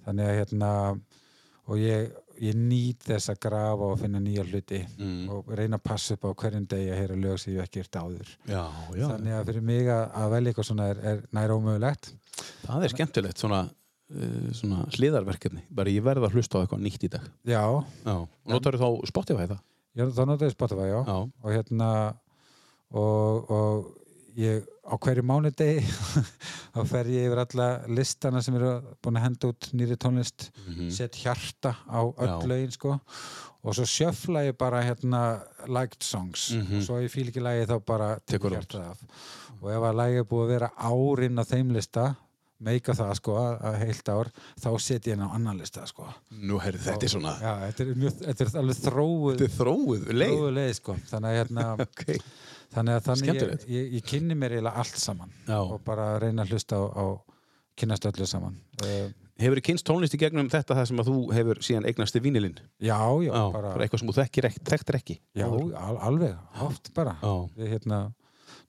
Þannig 0.04 0.30
að 0.30 0.38
hérna 0.40 0.70
og 1.64 1.78
ég, 1.80 2.10
ég 2.44 2.56
nýt 2.58 3.06
þess 3.08 3.30
að 3.32 3.38
grafa 3.46 3.86
og 3.94 4.00
finna 4.02 4.20
nýja 4.20 4.42
hluti 4.44 4.82
Mm. 4.98 5.28
og 5.32 5.46
reyna 5.56 5.78
að 5.78 5.84
passa 5.86 6.14
upp 6.18 6.26
á 6.28 6.30
hverjum 6.42 6.66
degi 6.68 6.90
að 6.92 6.98
heyra 7.00 7.16
lög 7.16 7.38
sem 7.40 7.54
ég 7.54 7.62
ekki 7.64 7.80
ert 7.80 7.96
áður. 7.96 8.34
Já, 8.50 8.64
já. 8.98 9.06
þannig 9.14 9.32
að 9.38 9.46
fyrir 9.48 9.64
mig 9.70 9.88
að, 9.88 10.04
að 10.20 10.30
velja 10.34 10.50
eitthvað 10.52 10.68
svona 10.68 10.88
er, 10.92 11.00
er 11.12 11.22
nær 11.32 11.54
ómögulegt. 11.56 12.10
Það 12.66 12.84
er 12.84 12.92
skemmtilegt 12.92 13.40
svona, 13.40 13.62
svona 14.58 14.84
hliðarverkefni. 14.98 15.62
Bara 15.72 15.94
ég 15.94 16.04
verð 16.04 16.26
að 16.28 16.36
hlusta 16.36 16.60
á 16.60 16.62
eitthvað 16.66 16.84
nýtt 16.84 17.06
í 17.08 17.10
dag. 17.14 17.30
Já, 17.48 17.62
Já, 18.04 18.16
notar 18.52 18.76
þá 18.82 18.88
Spotify 19.08 19.46
það? 19.54 19.62
Ég, 19.96 20.10
þá 20.14 20.22
notaði 20.26 20.50
Spotify 20.54 20.88
já. 20.90 21.00
Já, 21.06 21.18
og 21.42 21.50
hérna 21.54 21.90
og, 22.94 23.50
og 23.50 23.92
ég 24.38 24.64
á 24.84 24.94
hverju 25.00 25.22
mánudegi 25.26 25.84
þá 26.74 26.80
fer 26.90 27.08
ég 27.12 27.28
yfir 27.28 27.40
alla 27.44 27.68
listana 27.94 28.42
sem 28.44 28.56
eru 28.58 28.72
búin 29.02 29.18
að 29.20 29.26
henda 29.28 29.50
út 29.52 29.70
nýri 29.78 29.96
tónlist 30.00 30.48
Mhm. 30.66 30.90
set 30.90 31.14
hjarta 31.22 31.76
á 31.86 32.00
öll 32.02 32.48
lögin 32.50 32.72
sko 32.74 32.98
og 33.64 33.72
svo 33.78 33.86
sjöfla 33.88 34.42
ég 34.48 34.58
bara 34.58 34.82
hérna 34.82 35.40
liked 35.68 36.02
songs 36.02 36.50
Mhm. 36.52 36.76
og 36.78 36.82
svo 36.82 36.98
ég 37.00 37.10
fíl 37.14 37.30
ekki 37.30 37.40
lagi 37.42 37.66
þá 37.70 37.78
bara 37.86 38.18
Tekur 38.26 38.50
hjartað 38.50 38.90
af 38.90 39.00
og 39.62 39.70
ef 39.70 39.82
að 39.88 39.94
lagi 39.96 40.18
er 40.20 40.24
búið 40.28 40.44
að 40.44 40.52
vera 40.54 40.70
árin 40.76 41.38
á 41.40 41.44
þeim 41.46 41.72
lista 41.72 42.16
meika 42.64 42.94
það 42.96 43.12
sko 43.20 43.34
að 43.42 43.76
heilt 43.82 44.10
ár 44.14 44.30
þá 44.62 44.68
set 44.82 45.08
ég 45.08 45.14
henni 45.14 45.28
á 45.28 45.36
annan 45.36 45.60
lista 45.60 45.84
sko. 45.90 46.06
Nú, 46.40 46.58
herri, 46.62 46.80
þetta 46.84 47.08
er 47.08 47.12
svona 47.14 47.34
Já, 47.40 47.52
þetta 47.66 47.84
er, 47.86 47.92
mjög, 48.04 48.16
þetta 48.24 48.46
er 48.46 48.52
alveg 48.62 48.80
þróuð 48.84 49.28
Þetta 49.34 49.48
er 49.50 49.54
þróuð 49.58 50.06
leið. 50.14 50.34
þróuð 50.34 50.54
leið 50.58 50.72
sko. 50.80 50.96
Þannig 51.12 51.30
að 51.32 51.38
hérna 51.40 51.66
Ok, 51.84 52.06
þannig 52.74 52.96
að 52.98 53.04
þannig 53.10 53.34
ég, 53.34 53.66
ég, 53.76 53.90
ég 53.98 54.08
kynni 54.12 54.38
mér 54.38 54.56
eiginlega 54.56 54.84
allt 54.84 55.02
saman 55.04 55.34
já. 55.46 55.58
og 55.60 55.76
bara 55.86 56.08
reyna 56.22 56.46
að 56.46 56.54
hlusta 56.56 56.80
á, 56.80 56.84
á 56.90 57.04
kynnast 57.78 58.08
öllu 58.10 58.26
saman. 58.30 58.56
Uh, 58.82 59.12
Hefur 59.34 59.58
þið 59.58 59.64
kynst 59.66 59.82
tónlist 59.88 60.14
í 60.14 60.18
gegnum 60.22 60.46
þetta 60.46 60.76
það 60.78 60.84
sem 60.86 61.00
að 61.02 61.08
þú 61.10 61.14
hefur 61.34 61.58
síðan 61.66 61.86
eignast 61.90 62.14
í 62.14 62.20
vínilinn? 62.22 62.54
já, 62.78 62.94
já, 63.18 63.32
Já, 63.34 63.40
bara, 63.50 63.72
bara 63.74 63.82
eitthvað 63.82 64.02
sem 64.04 64.10
þú 64.12 64.14
þekkir 64.20 64.46
ekki, 64.46 64.60
þekktir 64.70 64.98
ekki? 65.00 65.16
Já, 65.34 65.46
al, 65.50 65.96
alveg, 66.06 66.36
oft 66.62 66.92
bara. 66.94 67.16
Við 67.58 67.72
hérna 67.72 67.98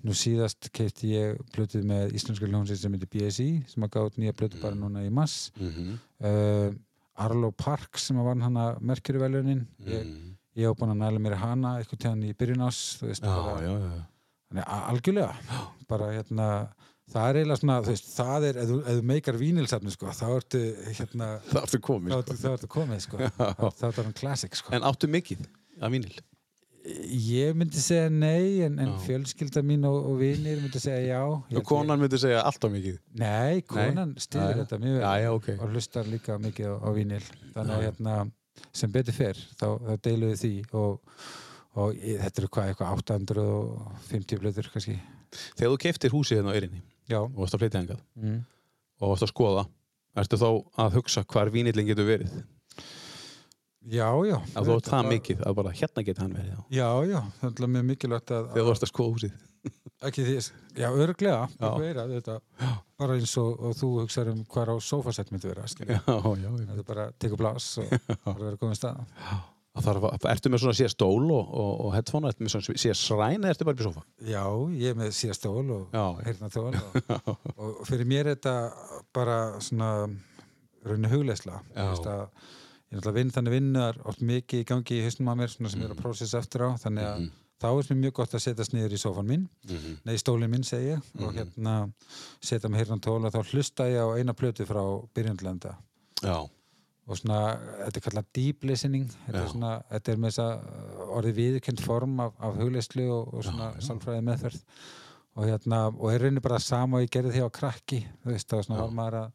nú 0.06 0.14
síðast 0.16 0.70
kefti 0.76 1.12
ég 1.16 1.40
plötuð 1.56 1.84
með 1.90 2.14
íslenska 2.18 2.46
hljónsið 2.50 2.78
sem 2.84 2.94
heitir 2.96 3.10
BSI 3.16 3.48
sem 3.72 3.86
að 3.88 3.94
gátt 3.98 4.18
nýja 4.22 4.36
plötu 4.38 4.62
bara 4.62 4.78
núna 4.78 5.04
í 5.06 5.12
mass 5.14 5.52
mm 5.60 5.96
uh, 6.22 6.74
Arlo 7.16 7.48
Park 7.56 7.96
sem 8.02 8.18
að 8.20 8.26
vann 8.28 8.42
hana 8.44 8.64
Merkjurvelunin 8.84 9.62
ég, 9.88 10.02
Mm. 10.04 10.34
ég 10.60 10.68
hef 10.68 10.76
búin 10.80 10.92
að 10.92 10.98
næla 11.00 11.20
mér 11.24 11.36
hana 11.40 11.78
eitthvað 11.80 12.00
til 12.04 12.10
hann 12.12 12.24
í 12.28 12.34
byrjun 12.36 12.66
ás 12.68 12.80
þú 13.00 13.08
veist, 13.08 13.24
Já, 13.24 13.36
bara, 13.36 13.62
já, 13.64 13.72
já. 13.80 14.02
Þannig, 14.52 14.66
a- 14.68 14.84
algjörlega. 14.92 15.62
Bara 15.88 16.10
hérna 16.12 16.48
það 17.12 17.30
er 17.30 17.40
eiginlega 17.40 17.60
svona, 17.62 17.78
þú 17.86 17.94
veist, 17.94 18.10
það 18.18 18.48
er 18.50 18.60
ef 18.62 18.68
þú, 18.70 19.02
meikar 19.14 19.40
vínilsafni, 19.40 19.92
sko, 19.96 20.12
þá 20.12 20.26
ertu 20.36 20.62
hérna, 21.00 21.30
Það 21.54 21.62
ertu 21.64 21.80
þá 21.80 21.86
komið 21.88 22.18
ertu, 22.20 22.38
þá 22.44 22.48
ertu 22.52 22.70
komið, 22.76 23.00
sko. 23.08 23.18
Þá 23.40 23.66
þá 23.80 23.84
ertu 23.90 24.04
hann 24.04 24.14
classic, 24.20 24.56
sko. 24.60 24.76
En 24.76 24.88
áttu 24.92 25.08
mikið 25.16 25.48
af 25.82 25.92
vínil? 25.96 26.14
Ég 26.86 27.56
myndi 27.58 27.82
segja 27.82 28.10
nei, 28.14 28.62
en, 28.66 28.78
en 28.84 28.94
fjölskylda 29.06 29.64
mín 29.66 29.86
og, 29.90 29.98
og 30.12 30.20
vinir 30.22 30.60
myndi 30.62 30.82
segja 30.82 31.18
já. 31.18 31.22
Og 31.26 31.66
konan 31.68 32.02
myndi 32.02 32.20
segja 32.22 32.44
alltaf 32.46 32.74
mikið? 32.74 33.00
Nei, 33.22 33.62
konan 33.70 34.14
já. 34.18 34.28
þetta 34.62 34.80
mjög 34.82 34.98
vel 34.98 35.06
Já, 35.06 35.12
já, 35.24 35.30
ok. 35.34 35.50
og 35.58 35.74
hlustar 35.74 36.10
líka 36.10 36.38
mikið 36.42 36.70
á, 36.70 36.76
á 36.86 36.90
vínil 36.96 37.22
þannig 37.56 37.76
að 37.76 37.86
hérna, 37.88 38.18
sem 38.82 38.94
betur 38.94 39.18
fer 39.18 39.42
þá, 39.60 39.68
þá 39.88 39.94
deilum 40.10 40.34
við 40.34 40.44
því 40.44 40.54
og, 40.82 41.16
og 41.76 41.96
ég, 42.02 42.20
þetta 42.26 42.44
eru 42.44 42.52
hvað, 42.58 42.74
eitthvað 42.74 43.00
850 43.00 44.44
blöður, 44.44 44.70
kannski. 44.76 45.00
Þegar 45.56 45.74
þú 45.74 45.80
keiftir 45.88 46.14
húsið 46.16 46.42
hérna 46.42 46.54
á 46.54 46.58
Eirinni 46.60 46.84
já, 47.10 47.20
og 47.24 47.42
varst 47.42 47.58
að 47.58 47.66
flytja 47.66 47.82
hengað 47.82 48.06
mm. 48.22 48.38
og 49.02 49.16
varst 49.16 49.28
að 49.28 49.34
skoða 49.34 49.66
Ertu 50.16 50.38
þá 50.40 50.50
að 50.80 50.94
hugsa 50.96 51.26
hvar 51.28 51.50
vínillin 51.52 51.88
getur 51.90 52.08
verið? 52.08 52.36
Já, 53.92 54.08
já 54.30 54.38
Að 54.56 54.70
þú 54.70 54.78
ert 54.78 54.92
það 54.92 55.10
mikið 55.14 55.44
að 55.46 55.58
bara 55.62 55.74
hérna 55.82 56.06
getur 56.08 56.26
hann 56.26 56.38
verið 56.38 56.54
já. 56.54 56.62
Já, 56.80 56.90
já, 57.12 57.20
það 57.42 57.66
er 57.66 57.74
mjög 57.76 57.90
mikilvægt 57.92 58.32
að, 58.36 58.48
Þegar 58.54 58.64
þú 58.66 58.70
varst 58.74 58.88
að 58.88 58.94
skoða 58.94 59.16
húsið 59.18 59.44
ekki 60.06 60.26
því, 60.26 60.36
já, 60.78 60.88
örglega, 60.92 61.48
Já. 61.58 61.70
vera, 61.80 62.04
þetta, 62.10 62.36
bara 63.00 63.16
eins 63.18 63.34
og, 63.42 63.56
og 63.66 63.76
þú 63.80 63.90
hugsaður 64.04 64.32
um 64.36 64.44
hvar 64.54 64.72
á 64.72 64.76
sofasett 64.84 65.32
myndi 65.34 65.50
vera, 65.50 65.66
skilja. 65.72 65.98
Já, 66.06 66.16
já, 66.36 66.46
já 66.46 66.52
Þetta 66.70 66.82
er 66.84 66.88
bara 66.90 67.06
að 67.10 67.16
teka 67.24 67.40
plás 67.40 67.70
og 67.82 67.94
bara 68.28 68.40
vera 68.44 68.60
komið 68.62 68.80
stað. 68.80 69.00
Það 69.76 69.88
þarf 69.90 70.06
að, 70.08 70.28
ertu 70.32 70.52
með 70.52 70.62
svona 70.64 70.78
síða 70.78 70.92
stól 70.94 71.24
og, 71.36 71.50
og, 71.62 71.72
og 71.88 71.96
headphone, 71.96 72.30
ertu 72.32 72.46
með 72.46 72.54
svona 72.54 72.78
síða 72.84 72.98
sræn 73.00 73.42
eða 73.42 73.56
ertu 73.56 73.68
bara 73.68 73.82
í 73.82 73.88
sofa? 73.88 74.04
Já, 74.24 74.44
ég 74.84 74.94
er 74.94 75.00
með 75.02 75.10
síðastól 75.18 75.66
og 75.76 75.98
Já. 75.98 76.06
heyrnatól 76.28 76.70
og, 76.70 77.50
og 77.58 77.82
fyrir 77.90 78.08
mér 78.08 78.30
er 78.30 78.38
þetta 78.38 78.56
bara 79.16 79.40
svona 79.66 79.90
raunni 80.86 81.12
hugleisla 81.12 81.60
Já. 81.76 81.90
Ég 82.92 82.94
ég 82.94 83.00
náttúrulega 83.00 83.18
vinn 83.18 83.32
þannig 83.32 83.56
vinnuðar 83.56 83.98
oft 84.06 84.22
mikið 84.22 84.62
í 84.62 84.66
gangi 84.70 85.00
í 85.00 85.04
hausnum 85.04 85.32
að 85.34 85.38
mér 85.42 85.50
sem 85.56 85.66
Mhm. 85.66 85.82
er 85.86 85.96
að 85.96 86.02
prósessa 86.04 86.38
eftir 86.40 86.62
á. 86.62 86.70
Þannig 86.78 87.04
að 87.06 87.32
þá 87.62 87.66
er 87.80 87.96
mér 87.96 88.02
mjög 88.04 88.14
gott 88.14 88.32
að 88.36 88.44
setjast 88.46 88.74
niður 88.74 88.94
í 88.94 89.00
sófan 89.02 89.26
minn. 89.26 89.50
Nei, 90.06 90.16
stólinn 90.18 90.50
minn 90.50 90.64
segi 90.64 90.94
ég. 90.96 91.02
Og 91.20 91.34
Mhm. 91.34 91.38
hérna 91.40 91.94
setja 92.42 92.70
með 92.70 92.86
heyrnatól 92.86 93.26
og 93.26 93.34
þá 93.34 93.44
hlusta 93.52 93.84
ég 93.90 94.00
á 94.04 94.08
eina 94.18 94.34
plötu 94.34 94.66
frá 94.66 95.08
byrjandlenda 95.16 95.76
Já. 96.24 96.48
og 97.08 97.18
svona, 97.18 97.58
þetta 97.86 97.98
er 97.98 98.02
kallað 98.12 98.26
deep 98.34 98.64
listening. 98.64 99.10
Þetta 99.28 99.44
er, 99.44 99.48
svona, 99.50 99.84
þetta 99.92 100.10
er 100.12 100.18
með 100.18 100.30
þess 100.30 100.40
að 100.40 100.60
orðið 101.16 101.36
viðkend 101.36 101.80
form 101.82 102.20
af, 102.20 102.34
af 102.40 102.56
hugleyslu 102.56 103.10
og, 103.10 103.34
og 103.34 103.44
svona 103.44 103.74
sálfræði 103.82 104.24
meðferð. 104.24 104.62
Og 105.38 105.44
hérna, 105.46 105.88
og 106.00 106.14
er 106.14 106.20
raunin 106.22 106.42
bara 106.42 106.60
sama 106.60 106.98
og 106.98 107.04
ég 107.04 107.10
gerði 107.12 107.34
því 107.34 107.42
á 107.44 107.50
krakki. 107.52 108.06
Þú 108.24 108.32
veist, 108.32 108.48
þá 108.48 108.64
svona 108.64 108.80
var 108.80 108.90
maður 108.92 109.18
að 109.26 109.32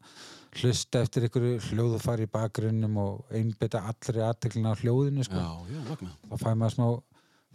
hlusta 0.59 1.01
eftir 1.05 1.23
einhverju 1.27 1.59
hljóðufari 1.69 2.25
í 2.27 2.31
bakgrunnum 2.31 2.97
og 2.99 3.31
einbytta 3.37 3.81
allri 3.87 4.23
aðteklina 4.25 4.73
á 4.75 4.79
hljóðinu 4.81 5.23
sko. 5.27 5.39
Já, 5.39 5.77
já, 5.77 6.11
þá 6.27 6.35
fæ 6.41 6.49
maður 6.59 6.75
smá 6.75 6.85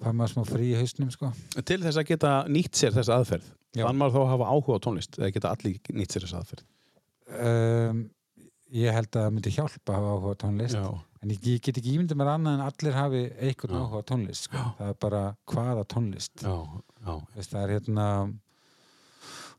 fæ 0.00 0.08
maður 0.12 0.32
smá 0.34 0.42
frí 0.48 0.70
í 0.72 0.78
hausnum 0.80 1.10
sko. 1.12 1.30
Til 1.60 1.80
þess 1.84 2.00
að 2.00 2.08
geta 2.10 2.32
nýtt 2.52 2.76
sér 2.80 2.92
þessa 2.96 3.18
aðferð, 3.20 3.50
þannig 3.76 4.00
maður 4.00 4.16
þá 4.16 4.20
að 4.22 4.30
hafa 4.34 4.50
áhuga 4.54 4.76
á 4.76 4.84
tónlist, 4.86 5.18
eða 5.20 5.32
geta 5.36 5.52
allir 5.56 5.78
nýtt 5.96 6.12
sér 6.16 6.26
þessa 6.26 6.40
aðferð. 6.42 6.64
um, 7.42 8.04
ég 8.76 8.92
held 8.96 9.10
að 9.14 9.22
það 9.26 9.34
myndi 9.36 9.52
hjálpa 9.54 9.92
að 9.92 9.96
hafa 10.00 10.14
áhuga 10.16 10.32
á 10.34 10.40
tónlist 10.42 10.74
Já. 10.76 10.86
en 11.22 11.30
ég, 11.32 11.38
ég 11.46 11.60
get 11.62 11.78
ekki 11.80 11.92
ímyndið 11.96 12.18
mér 12.18 12.30
annað 12.32 12.56
en 12.58 12.64
allir 12.66 12.96
hafi 12.96 13.20
einhvern 13.46 13.78
áhuga 13.80 14.00
á 14.02 14.08
tónlist 14.10 14.48
sko. 14.48 14.62
það 14.78 14.90
er 14.90 14.98
bara 15.04 15.20
hvaða 15.52 15.84
tónlist 15.92 16.42
Já, 16.42 16.56
já, 17.06 17.12
Veist, 17.36 17.52
það 17.52 17.60
er 17.62 17.74
hérna 17.76 18.06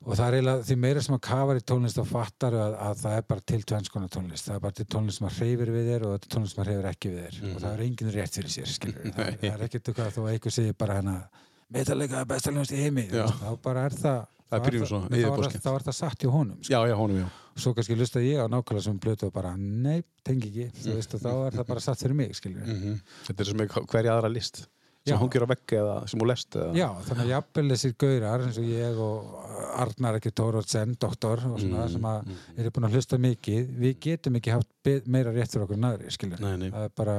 og 0.05 0.13
það 0.13 0.27
er 0.27 0.37
eiginlega 0.37 0.67
því 0.67 0.77
meira 0.83 1.03
sem 1.03 1.15
að 1.17 1.23
kafar 1.27 1.59
í 1.59 1.63
tónlist 1.71 1.97
þá 1.99 2.11
fattar 2.11 2.57
að, 2.57 2.77
að 2.87 3.01
það 3.01 3.17
er 3.17 3.25
bara 3.31 3.45
til 3.51 3.59
tvenns 3.71 3.91
konar 3.93 4.13
tónlist. 4.13 4.47
Það 4.47 4.55
er 4.59 4.63
bara 4.67 4.77
til 4.77 4.87
tónlist 4.93 5.21
sem 5.21 5.27
að 5.27 5.41
hreyfir 5.41 5.73
við 5.73 5.91
þér 5.91 6.07
og 6.07 6.15
þetta 6.15 6.29
er 6.29 6.35
tónlist 6.35 6.55
sem 6.55 6.63
að 6.63 6.69
hreyfir 6.71 6.89
ekki 6.91 7.11
við 7.15 7.25
þér. 7.25 7.41
Og 7.49 7.59
það 7.65 7.69
er 7.73 7.83
enginn 7.87 8.15
rétt 8.15 8.39
fyrir 8.39 8.55
sér 8.55 8.73
það, 8.77 9.35
það 9.41 9.51
er 9.51 9.67
ekkert 9.67 9.91
eitthvað 9.91 10.15
þó 10.15 10.21
að 10.23 10.31
einhver 10.35 10.57
segir 10.59 10.79
bara 10.79 11.01
hérna 11.01 11.19
Metallica 11.67 12.21
er 12.21 12.27
besta 12.29 12.53
ljónst 12.55 12.71
í 12.71 12.79
heimi. 12.79 13.09
Já. 13.11 13.25
þá 13.41 13.49
bara 13.65 13.87
er 13.89 13.95
það 13.97 14.25
Það 14.47 14.67
er 14.69 14.85
svona 14.87 15.07
þá 15.11 15.41
er 15.43 15.57
þá 15.59 15.71
er 15.73 15.83
það 15.83 15.95
satt 15.97 16.21
hjá 16.23 16.29
honum 16.31 16.59
sko. 16.61 16.71
já, 16.71 16.79
já, 16.87 16.93
honum, 16.95 17.17
já. 17.19 17.25
svo 17.59 17.73
kannski 17.75 17.97
lusta 17.99 18.21
ég 18.23 18.39
á 18.39 18.47
nákvæmlega 18.47 18.85
sem 18.85 18.99
blötu 19.03 19.27
og 19.27 19.33
bara 19.35 19.51
nei, 19.59 20.05
tengi 20.23 20.47
ekki. 20.47 20.67
Þú 20.85 20.93
veist 20.95 21.15
og 21.17 21.23
þá 21.25 21.31
er 21.33 21.57
það 21.57 21.67
bara 21.73 21.83
satt 21.83 22.03
fyrir 22.05 22.15
mig 22.15 22.31
skilur 22.37 22.63
Mm 22.63 23.01
Þetta 23.27 23.43
er 23.43 23.49
sem 23.49 23.63
er 23.65 23.73
hverja 23.91 24.13
aðra 24.15 24.31
list, 24.31 24.61
sem 25.11 25.21
hún 25.23 25.31
gerur 25.33 25.47
á 25.47 25.53
vegg 25.53 25.73
eða 25.79 25.95
sem 26.11 26.19
hún 26.21 26.29
lest 26.31 26.55
eða. 26.59 26.69
Já, 26.77 26.87
þannig 27.07 27.23
að 27.25 27.31
jafnvel 27.33 27.65
þessir 27.73 27.95
gaurar 28.03 28.45
eins 28.47 28.59
og 28.61 28.69
ég 28.71 29.01
og 29.07 29.33
Arnar 29.77 30.17
ekki 30.19 30.31
Tórótsen, 30.37 30.95
doktor 31.01 31.41
og 31.49 31.59
svona 31.61 31.85
Mm, 31.87 31.91
sem 31.95 32.07
að 32.09 32.31
eru 32.57 32.71
búin 32.75 32.87
að 32.89 32.95
hlusta 32.97 33.17
mikið 33.21 33.73
við 33.81 33.99
getum 34.07 34.37
ekki 34.39 34.53
haft 34.55 34.91
meira 35.09 35.33
rétt 35.35 35.51
fyrir 35.51 35.65
okkur 35.67 35.77
en 35.77 35.89
aðri, 35.91 36.11
skilur 36.13 36.39
Nei, 36.41 36.55
nei. 36.57 36.69
það 36.71 36.87
er 36.87 36.95
bara 36.97 37.17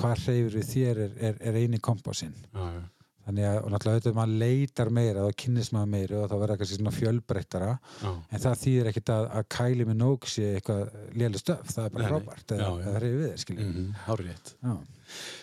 hvað 0.00 0.16
hreyfur 0.26 0.56
við 0.58 0.66
þér 0.72 1.02
er, 1.06 1.14
er, 1.30 1.38
er 1.40 1.60
eini 1.62 1.78
kompásinn 1.78 2.34
þannig 3.22 3.44
að, 3.46 3.56
og 3.62 3.68
náttúrulega 3.70 3.98
auðvitað 4.00 4.16
maður 4.18 4.38
leitar 4.42 4.88
meira 4.90 5.22
þá 5.28 5.36
kynnist 5.38 5.72
maður 5.76 5.90
meira 5.92 6.16
og 6.24 6.30
þá 6.32 6.34
verður 6.42 6.58
kannski 6.62 6.78
svona 6.80 6.94
fjölbreyttara 6.96 7.68
en 8.02 8.42
það 8.42 8.56
þýðir 8.64 8.88
ekkit 8.90 9.12
að, 9.14 9.26
að 9.38 9.44
kæli 9.54 9.86
með 9.86 9.98
nóg 10.00 10.26
sé 10.32 10.48
eitthvað 10.56 10.96
léli 11.20 11.38
stöf, 11.38 11.62
það 11.70 11.84
er 11.84 11.94
bara 11.94 12.08
frábært 12.10 12.56
já. 12.56 12.64
það 12.66 12.98
hreyfir 12.98 13.20
við 13.20 13.28
þér, 13.28 13.38
skilur 13.44 13.70
Mm. 13.72 13.92
Já. 14.62 14.74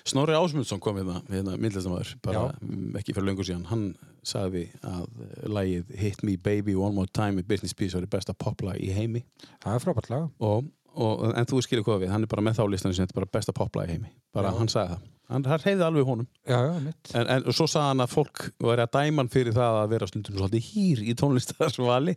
Snorri 0.08 0.36
Ásmundsson 0.38 0.82
kom 0.84 0.98
hérna, 1.00 1.20
hérna 1.30 1.58
myndlistamæður, 1.60 2.16
bara 2.26 2.48
mm, 2.62 2.98
ekki 3.02 3.16
fyrir 3.16 3.30
löngu 3.30 3.46
síðan. 3.48 3.68
Hann 3.70 3.86
sagði 4.26 4.66
að 4.86 5.06
lagið 5.50 5.94
Hit 6.00 6.26
Me 6.26 6.36
Baby 6.38 6.76
One 6.78 6.96
More 6.98 7.12
Time 7.14 7.40
með 7.40 7.50
Business 7.54 7.78
Beats 7.78 7.96
var 7.98 8.10
besta 8.10 8.36
poplag 8.38 8.82
í 8.82 8.92
heimi. 8.96 9.24
það 9.64 9.78
er 9.78 9.86
frábært 9.86 10.12
lag 10.14 10.28
Og, 10.40 11.14
og, 11.22 11.30
en 11.38 11.48
þú 11.48 11.62
skilur 11.64 11.86
hvað 11.86 12.04
við, 12.04 12.12
hann 12.16 12.26
er 12.26 12.32
bara 12.32 12.44
með 12.44 12.60
þá 12.60 12.66
listan 12.74 12.96
sem 12.96 13.08
þetta 13.08 13.22
er 13.22 13.32
besta 13.38 13.56
poplag 13.56 13.90
í 13.90 13.96
heimi. 13.98 14.14
Bara 14.36 14.52
Já. 14.52 14.58
hann 14.60 14.72
sagði 14.72 14.96
það. 14.96 15.08
Hann, 15.30 15.46
reyði 15.46 15.86
alveg 15.86 16.08
honum. 16.10 16.28
Já, 16.50 16.58
já, 16.66 16.94
En, 17.14 17.28
en 17.30 17.44
svo 17.54 17.68
sagði 17.70 17.92
hann 17.92 18.02
að 18.02 18.14
fólk 18.16 18.48
væri 18.66 18.82
að 18.82 18.96
dæma 18.96 19.22
hann 19.22 19.30
fyrir 19.30 19.54
það 19.54 19.76
að 19.84 19.92
vera 19.92 20.08
stundum 20.10 20.40
svolítið 20.40 20.70
hýr 20.72 21.04
í 21.06 21.14
tónlistarsvali. 21.20 22.16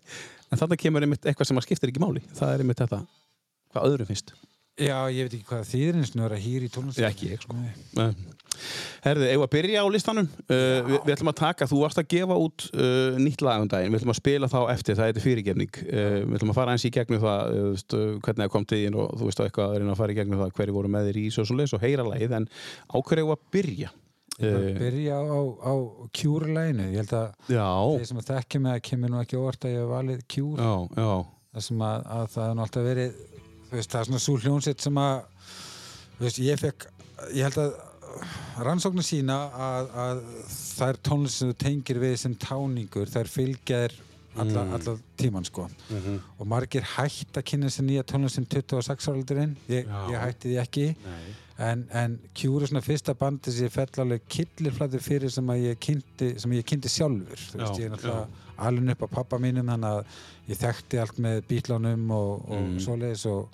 En 0.49 0.61
þarna 0.61 0.79
kemur 0.81 1.05
einmitt 1.05 1.29
eitthvað 1.29 1.51
sem 1.51 1.61
að 1.61 1.67
skiptir 1.67 1.93
ekki 1.93 2.01
máli. 2.01 2.25
Það 2.33 2.55
er 2.55 2.65
einmitt 2.65 2.81
þetta, 2.81 3.03
hvað 3.75 3.91
öðrum 3.91 4.09
finnst. 4.09 4.33
Já, 4.81 4.97
ég 5.13 5.27
veit 5.27 5.35
ekki 5.37 5.49
hvað 5.51 5.59
það 5.63 5.73
þýðir 5.73 5.97
eins 5.99 6.13
og 6.17 6.23
að 6.25 6.45
hýra 6.47 6.65
í 6.65 6.71
tónlist 6.73 7.01
Ég 7.03 7.11
ekki 7.11 7.27
ég, 7.35 7.43
sko. 7.45 7.57
Nei. 7.99 8.15
Herði, 9.03 9.27
eigum 9.33 9.45
að 9.45 9.51
byrja 9.53 9.83
á 9.85 9.87
listanum? 9.93 10.29
Uh, 10.47 10.79
við, 10.87 10.97
við 11.05 11.13
ætlum 11.17 11.31
að 11.33 11.39
taka, 11.41 11.69
þú 11.69 11.81
varst 11.83 12.01
að 12.01 12.09
gefa 12.13 12.39
út 12.41 12.65
uh, 12.73 13.19
nýtt 13.21 13.45
lag 13.45 13.65
um 13.65 13.69
daginn, 13.69 13.93
við 13.93 14.01
ætlum 14.01 14.13
að 14.15 14.19
spila 14.21 14.49
þá 14.53 14.59
eftir 14.73 14.97
það 14.97 15.11
heitir 15.11 15.27
fyrirgefning. 15.27 15.81
Uh, 15.83 16.17
við 16.23 16.39
ætlum 16.39 16.53
að 16.55 16.59
fara 16.61 16.77
eins 16.77 16.87
í 16.89 16.93
gegnum 16.95 17.21
það 17.25 17.57
uh, 17.57 17.67
veist, 17.73 17.97
uh, 17.99 18.07
hvernig 18.25 18.45
það 18.47 18.53
kom 18.55 18.69
til 18.69 18.79
þín 18.85 18.99
og 19.03 19.13
þú 19.19 19.29
veist 19.29 19.43
á 19.43 19.45
eitthvað 19.45 19.75
að 19.75 19.83
reyna 19.83 19.93
að 19.97 20.01
fara 20.01 20.15
í 20.15 20.19
gegnum 20.21 20.43
það 20.45 20.55
hverju 20.61 20.77
voru 20.79 20.93
með 20.95 21.11
þér 21.11 21.21
í 21.21 21.27
svo 21.35 21.47
svo 21.49 21.59
leis 21.59 21.77
og 21.77 21.85
heyra 21.85 22.07
lagið. 22.09 22.39
En 22.39 22.49
á 22.49 22.97
hverju 22.97 23.27
eigum 23.27 23.37
að 23.37 23.45
byrja? 23.57 23.93
Ég 24.41 24.57
uh, 24.57 24.71
byrja 24.79 25.21
á, 25.21 25.41
á 25.69 25.73
Cure-læginu 26.17 26.89
ég 26.95 27.03
held 27.03 27.13
að 27.19 27.53
Já, 27.53 27.69
þeir 27.99 28.09
sem 28.09 28.23
að 28.23 28.31
þekkja 28.31 28.63
mig 28.65 28.73
að 28.79 28.85
kemur 28.89 29.13
nú 29.13 29.21
ekki 29.21 29.41
óvart 29.41 29.67
að 29.69 29.75
ég 29.75 29.83
hef 29.83 29.93
valið 29.93 30.27
Cure. 30.33 30.57
Já, 30.57 31.03
já. 31.03 31.13
Það 31.53 31.67
sem 31.67 31.83
að, 31.85 32.07
að 32.17 32.31
það 32.33 32.47
er 32.47 32.63
alltaf 32.65 32.87
verið 32.87 33.19
veist, 33.79 33.91
það 33.93 34.01
er 34.01 34.11
svona 34.11 34.23
svo 34.27 34.37
hljónsett 34.43 34.85
sem 34.85 35.01
að 35.01 35.25
þú 36.19 36.27
veist, 36.27 36.39
ég 36.45 36.63
fekk 36.63 36.87
ég 37.33 37.47
held 37.47 37.59
að 37.63 37.75
rannsóknir 38.67 39.07
sína 39.07 39.37
að, 39.57 39.93
að 40.05 40.23
það 40.53 40.89
er 40.89 40.99
tónlist 41.09 41.41
sem 41.41 41.53
þú 41.53 41.59
tengir 41.63 42.01
við 42.03 42.17
sem 42.21 42.35
táningur 42.37 43.09
það 43.13 43.23
er 43.23 43.31
fylgjaðir 43.33 43.95
alla, 44.43 44.63
alla 44.79 44.97
tíman 45.21 45.45
sko. 45.45 45.67
Mhm. 45.93 46.19
og 46.41 46.47
margir 46.49 46.85
hætt 46.95 47.37
að 47.37 47.47
kynna 47.51 47.69
þessi 47.69 47.85
nýja 47.85 48.05
tónlist 48.09 48.39
sem 48.39 48.47
26 48.49 49.09
áldurinn 49.13 49.57
ég, 49.69 49.89
ég 50.13 50.19
hætti 50.21 50.53
því 50.53 50.59
ekki. 50.63 50.87
Nei. 51.05 51.35
en, 51.69 51.83
en 51.93 52.15
Cure 52.35 52.65
er 52.65 52.73
svona 52.73 52.85
fyrsta 52.85 53.15
bandi 53.15 53.53
sem 53.53 53.69
ég 53.69 53.75
fell 53.75 54.01
alveg 54.05 54.25
killirflættur 54.33 55.05
fyrir 55.05 55.33
sem 55.33 55.53
ég 55.61 55.81
kynnti, 55.85 56.33
sem 56.41 56.55
ég 56.57 56.65
kynnti 56.69 56.93
sjálfur. 56.93 57.45
Þú 57.53 57.61
veist, 57.61 57.77
Já, 57.77 57.83
ég 57.83 57.91
er 57.91 57.95
náttúrulega 57.97 58.52
alveg 58.69 58.91
upp 58.95 59.03
á 59.07 59.15
pappa 59.19 59.39
mínum 59.43 59.67
þannig 59.73 59.97
að 59.97 60.05
ég 60.53 60.61
þekkti 60.63 61.01
allt 61.03 61.19
með 61.19 61.41
bílánum 61.51 62.11
og, 62.11 62.45
og 62.51 62.63
Mm. 62.63 62.79
svoleiðis 62.85 63.27
og, 63.31 63.49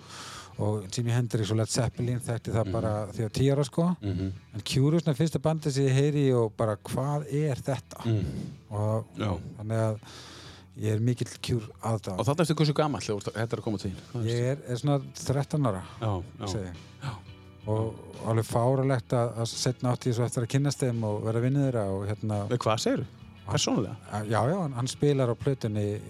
og 0.59 0.87
Jimi 0.90 1.12
Hendrix 1.14 1.51
og 1.53 1.57
Led 1.61 1.71
Zeppelin 1.71 2.18
þekkti 2.21 2.53
það 2.55 2.73
bara 2.73 2.94
því 3.14 3.27
á 3.27 3.31
tíara 3.31 3.64
sko 3.64 3.85
Mhm. 4.03 4.33
en 4.55 4.61
Cure 4.64 4.97
er 4.99 5.14
fyrsta 5.14 5.38
bandi 5.40 5.71
sem 5.71 5.85
ég 5.87 5.94
heyri 5.94 6.33
og 6.35 6.57
bara 6.57 6.77
hvað 6.77 7.27
er 7.33 7.55
þetta 7.57 8.05
Mm. 8.05 8.25
og 8.71 9.05
Já. 9.18 9.38
þannig 9.59 9.79
að 9.79 9.99
ég 10.79 10.92
er 10.94 11.01
mikill 11.01 11.29
Og 11.57 11.62
aðdáð 11.83 12.25
þarna 12.25 12.44
ertu 12.44 12.55
hversu 12.55 12.75
gamall 12.75 13.01
þegar 13.03 13.21
þú 13.23 13.33
þetta 13.33 13.53
er 13.53 13.59
að 13.59 13.62
koma 13.64 13.79
til 13.79 13.90
þín 13.90 14.25
ég 14.27 14.40
er, 14.53 14.59
er 14.68 14.77
svona 14.77 15.01
13 15.14 15.66
ára 15.66 15.83
Já, 16.01 16.23
já, 16.38 16.71
já. 17.03 17.14
og 17.66 17.94
alveg 18.27 18.44
fáralegt 18.47 19.12
að, 19.12 19.33
setna 19.47 19.92
átt 19.92 20.07
í 20.07 20.12
svo 20.14 20.25
eftir 20.25 20.42
að 20.47 20.49
kynnast 20.55 20.81
þeim 20.81 21.03
og 21.05 21.23
vera 21.25 21.40
vinnið 21.40 21.66
þeirra 21.68 21.85
og 21.92 22.07
hérna, 22.09 22.38
Hvað 22.59 22.79
segirðu? 22.85 23.07
Persónulega? 23.50 23.96
já 24.28 24.40
já, 24.50 24.56
hann, 24.74 24.88
spilar 24.88 25.28
á 25.32 25.34
plötunni 25.38 26.00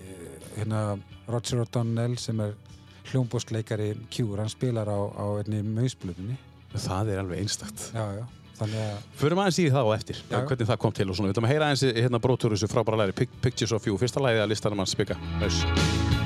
hérna 0.56 0.98
Roger 1.28 1.60
O'Donnell 1.64 2.16
sem 2.18 2.40
er 2.40 2.54
hljómbústleikari 3.12 3.94
Cure, 4.10 4.40
hann 4.42 4.50
spilar 4.52 4.88
á, 4.88 4.98
á 4.98 5.24
einni 5.42 5.62
mausplötunni, 5.62 6.36
Það 6.74 7.08
er 7.14 7.18
alveg 7.22 7.38
einstakt 7.40 7.90
já 7.94 8.04
já 8.18 8.26
Förum 9.14 9.38
aðeins 9.38 9.58
í 9.62 9.68
það 9.70 9.86
og 9.86 9.94
eftir, 9.94 10.16
Já. 10.26 10.40
hvernig 10.42 10.66
það 10.66 10.78
kom 10.82 10.92
til 10.92 11.06
og 11.08 11.14
svona. 11.14 11.28
Við 11.30 11.36
ætlum 11.36 11.46
að 11.46 11.52
heyra 11.54 11.68
aðeins 11.70 11.84
í, 11.86 11.92
hérna 12.02 12.18
brótur 12.18 12.50
þessu 12.56 12.66
frábæra 12.66 12.98
læri, 13.04 13.14
Pic- 13.14 13.38
Pictures 13.40 13.70
of 13.72 13.86
You, 13.86 13.94
fyrsta 14.02 14.18
lægið 14.18 14.42
að 14.42 14.50
listanum 14.50 14.82
hans 14.82 14.96
spika. 14.98 15.14
Haus. 15.38 16.17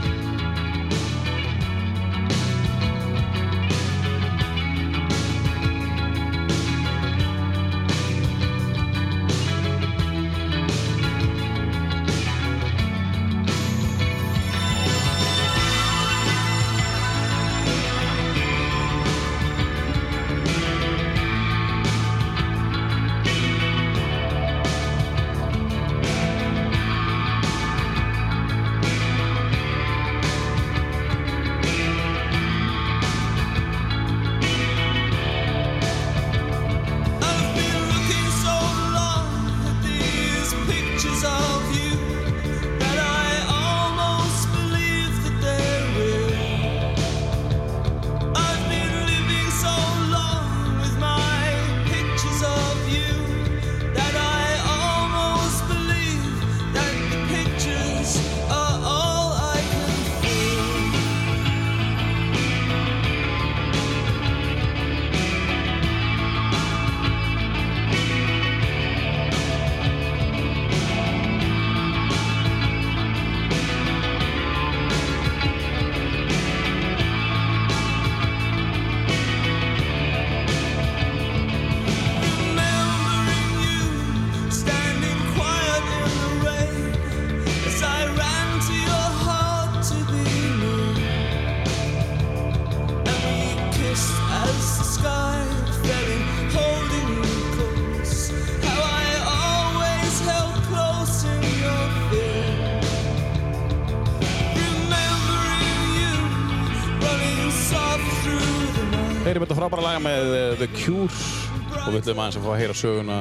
Ætlum 112.12 112.22
aðeins 112.26 112.38
að 112.38 112.44
fá 112.44 112.52
að 112.52 112.60
heyra 112.60 112.74
söguna. 112.76 113.18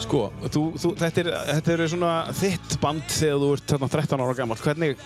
Sko, 0.00 0.20
þú, 0.50 0.62
þú, 0.80 0.90
þetta, 0.98 1.22
er, 1.22 1.28
þetta 1.50 1.72
er 1.74 1.82
svona 1.92 2.12
þitt 2.34 2.76
band 2.82 3.12
þegar 3.14 3.42
þú 3.42 3.50
ert 3.54 3.74
þarna 3.74 3.88
13 3.92 4.22
ára 4.24 4.36
gammal 4.38 4.56
hvernig, 4.58 5.04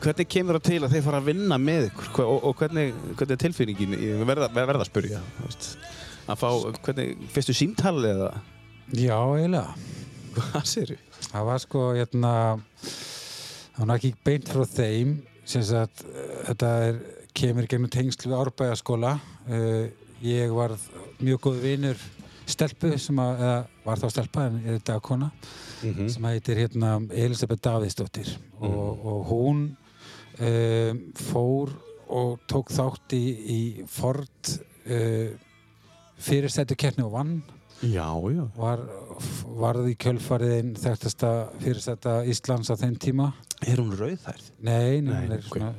hvernig 0.00 0.30
kemur 0.34 0.58
það 0.58 0.64
til 0.66 0.78
að 0.80 0.94
þeir 0.96 1.04
fara 1.04 1.20
að 1.20 1.28
vinna 1.28 1.58
með 1.60 1.86
ykkur? 1.90 2.08
Og, 2.24 2.48
og 2.48 2.56
hvernig, 2.58 2.96
hvernig 3.12 3.36
er 3.36 3.42
tilfinningin? 3.44 3.94
Ég 4.00 4.24
verða, 4.26 4.48
verða 4.56 4.86
að 4.88 4.92
þú 4.96 5.44
veist, 5.44 5.68
að 6.26 6.42
fá, 6.42 6.48
hvernig, 6.88 7.30
fyrstu 7.36 7.56
símtalið 7.60 8.10
eða? 8.16 8.32
Já, 8.90 9.16
eiginlega. 9.36 9.78
hvað 10.40 10.68
sér 10.72 10.94
Það 11.30 11.46
var 11.46 11.62
sko, 11.62 11.86
hérna, 11.94 12.34
það 12.82 13.84
var 13.84 13.96
ekki 14.00 14.14
beint 14.26 14.50
frá 14.50 14.66
þeim, 14.66 15.16
sem 15.46 15.62
sagt, 15.68 16.02
eh, 16.10 16.36
þetta 16.48 16.74
er, 16.88 17.02
kemur 17.36 17.70
gegnum 17.70 17.92
tengsl 17.92 18.26
við 18.26 18.40
árbæðaskóla. 18.40 19.12
Uh, 19.46 19.92
ég 20.24 20.50
var 20.52 20.74
mjög 21.20 21.40
góð 21.46 21.60
vinur 21.64 22.00
stelpu 22.50 22.94
sem 22.98 23.20
að, 23.22 23.42
eða 23.44 23.58
var 23.84 24.00
þá 24.00 24.06
stelpa 24.14 24.46
en 24.48 24.58
er 24.64 24.78
þetta 24.78 24.98
kona, 25.04 25.30
mm 25.84 26.08
sem 26.12 26.26
heitir 26.28 26.58
hérna 26.60 26.96
Elisabeth 27.08 27.62
Davidsdóttir 27.64 28.34
og, 28.60 29.04
og 29.06 29.20
hún 29.30 29.62
um, 30.40 30.98
fór 31.16 31.72
og 32.10 32.40
tók 32.50 32.72
þátt 32.74 33.14
í, 33.16 33.24
í 33.54 33.60
Ford 33.88 34.50
uh, 34.90 35.30
fyrirstættu 36.20 36.76
keppni 36.76 37.06
og 37.06 37.14
vann. 37.14 37.38
Já, 37.80 38.12
já. 38.28 38.42
Var, 38.58 38.82
varð 39.56 39.88
í 39.88 39.94
kjölfariðin 39.96 40.74
þekktasta 40.76 41.30
fyrirstætta 41.62 42.18
Íslands 42.28 42.68
á 42.68 42.76
þeim 42.76 42.98
tíma. 43.00 43.30
Er 43.64 43.80
hún 43.80 43.94
rauðhærð? 43.96 44.50
nei, 44.60 45.00
nei, 45.00 45.14
hún 45.16 45.32
er 45.38 45.40
ok, 45.40 45.48
svona 45.54 45.72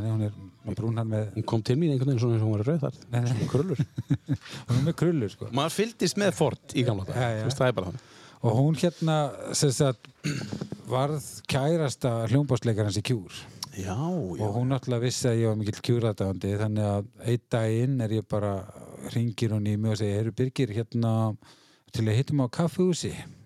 nei, 0.00 0.10
hún 0.10 0.26
er 0.26 0.34
Hún 0.64 1.44
kom 1.48 1.62
til 1.62 1.76
mín 1.76 1.92
einhvern 1.92 2.14
veginn 2.14 2.22
svona 2.22 2.38
eins 2.38 2.44
og 2.44 2.48
hún 2.48 2.56
var 2.56 2.66
Nei, 3.12 3.20
nei. 3.20 3.48
Krullur. 3.50 3.80
Hún 4.68 4.78
er 4.78 4.84
með 4.86 4.96
krullur 5.00 5.32
sko. 5.32 5.48
Maður 5.52 5.74
fylgdist 5.76 6.20
með 6.20 6.36
Ford 6.38 6.74
í 6.74 6.84
gamla 6.86 7.04
dag 7.08 7.18
Já, 7.18 7.26
já. 7.28 7.42
Þú 7.42 7.48
veist, 7.50 7.58
Það 7.60 7.68
er 7.68 7.76
bara 7.78 7.90
þannig. 7.90 8.06
Og 8.44 8.56
hún 8.58 8.76
hérna 8.76 9.16
sem 9.56 9.72
sagt 9.72 10.08
varð 10.88 11.28
kærasta 11.48 12.14
hljómbásleikarans 12.28 12.98
í 13.00 13.04
kjúr 13.04 13.38
Já, 13.80 13.96
og 13.96 14.42
hún 14.54 14.70
náttúrulega 14.70 15.02
vissi 15.02 15.28
að 15.30 15.40
ég 15.40 15.50
var 15.50 15.56
mikill 15.58 15.84
kjúradagandi 15.88 16.50
þannig 16.60 16.90
að 16.90 17.06
einn 17.24 17.46
daginn 17.56 18.02
er 18.04 18.16
ég 18.20 18.26
bara 18.30 18.52
ringir 19.14 19.54
hún 19.56 19.66
í 19.66 19.74
mig 19.80 19.94
og 19.94 20.00
segir 20.00 20.20
Heru 20.20 20.34
Birgir 20.36 20.74
hérna 20.76 21.14
til 21.94 22.04
að 22.06 22.20
hittum 22.20 22.44
á 22.44 22.48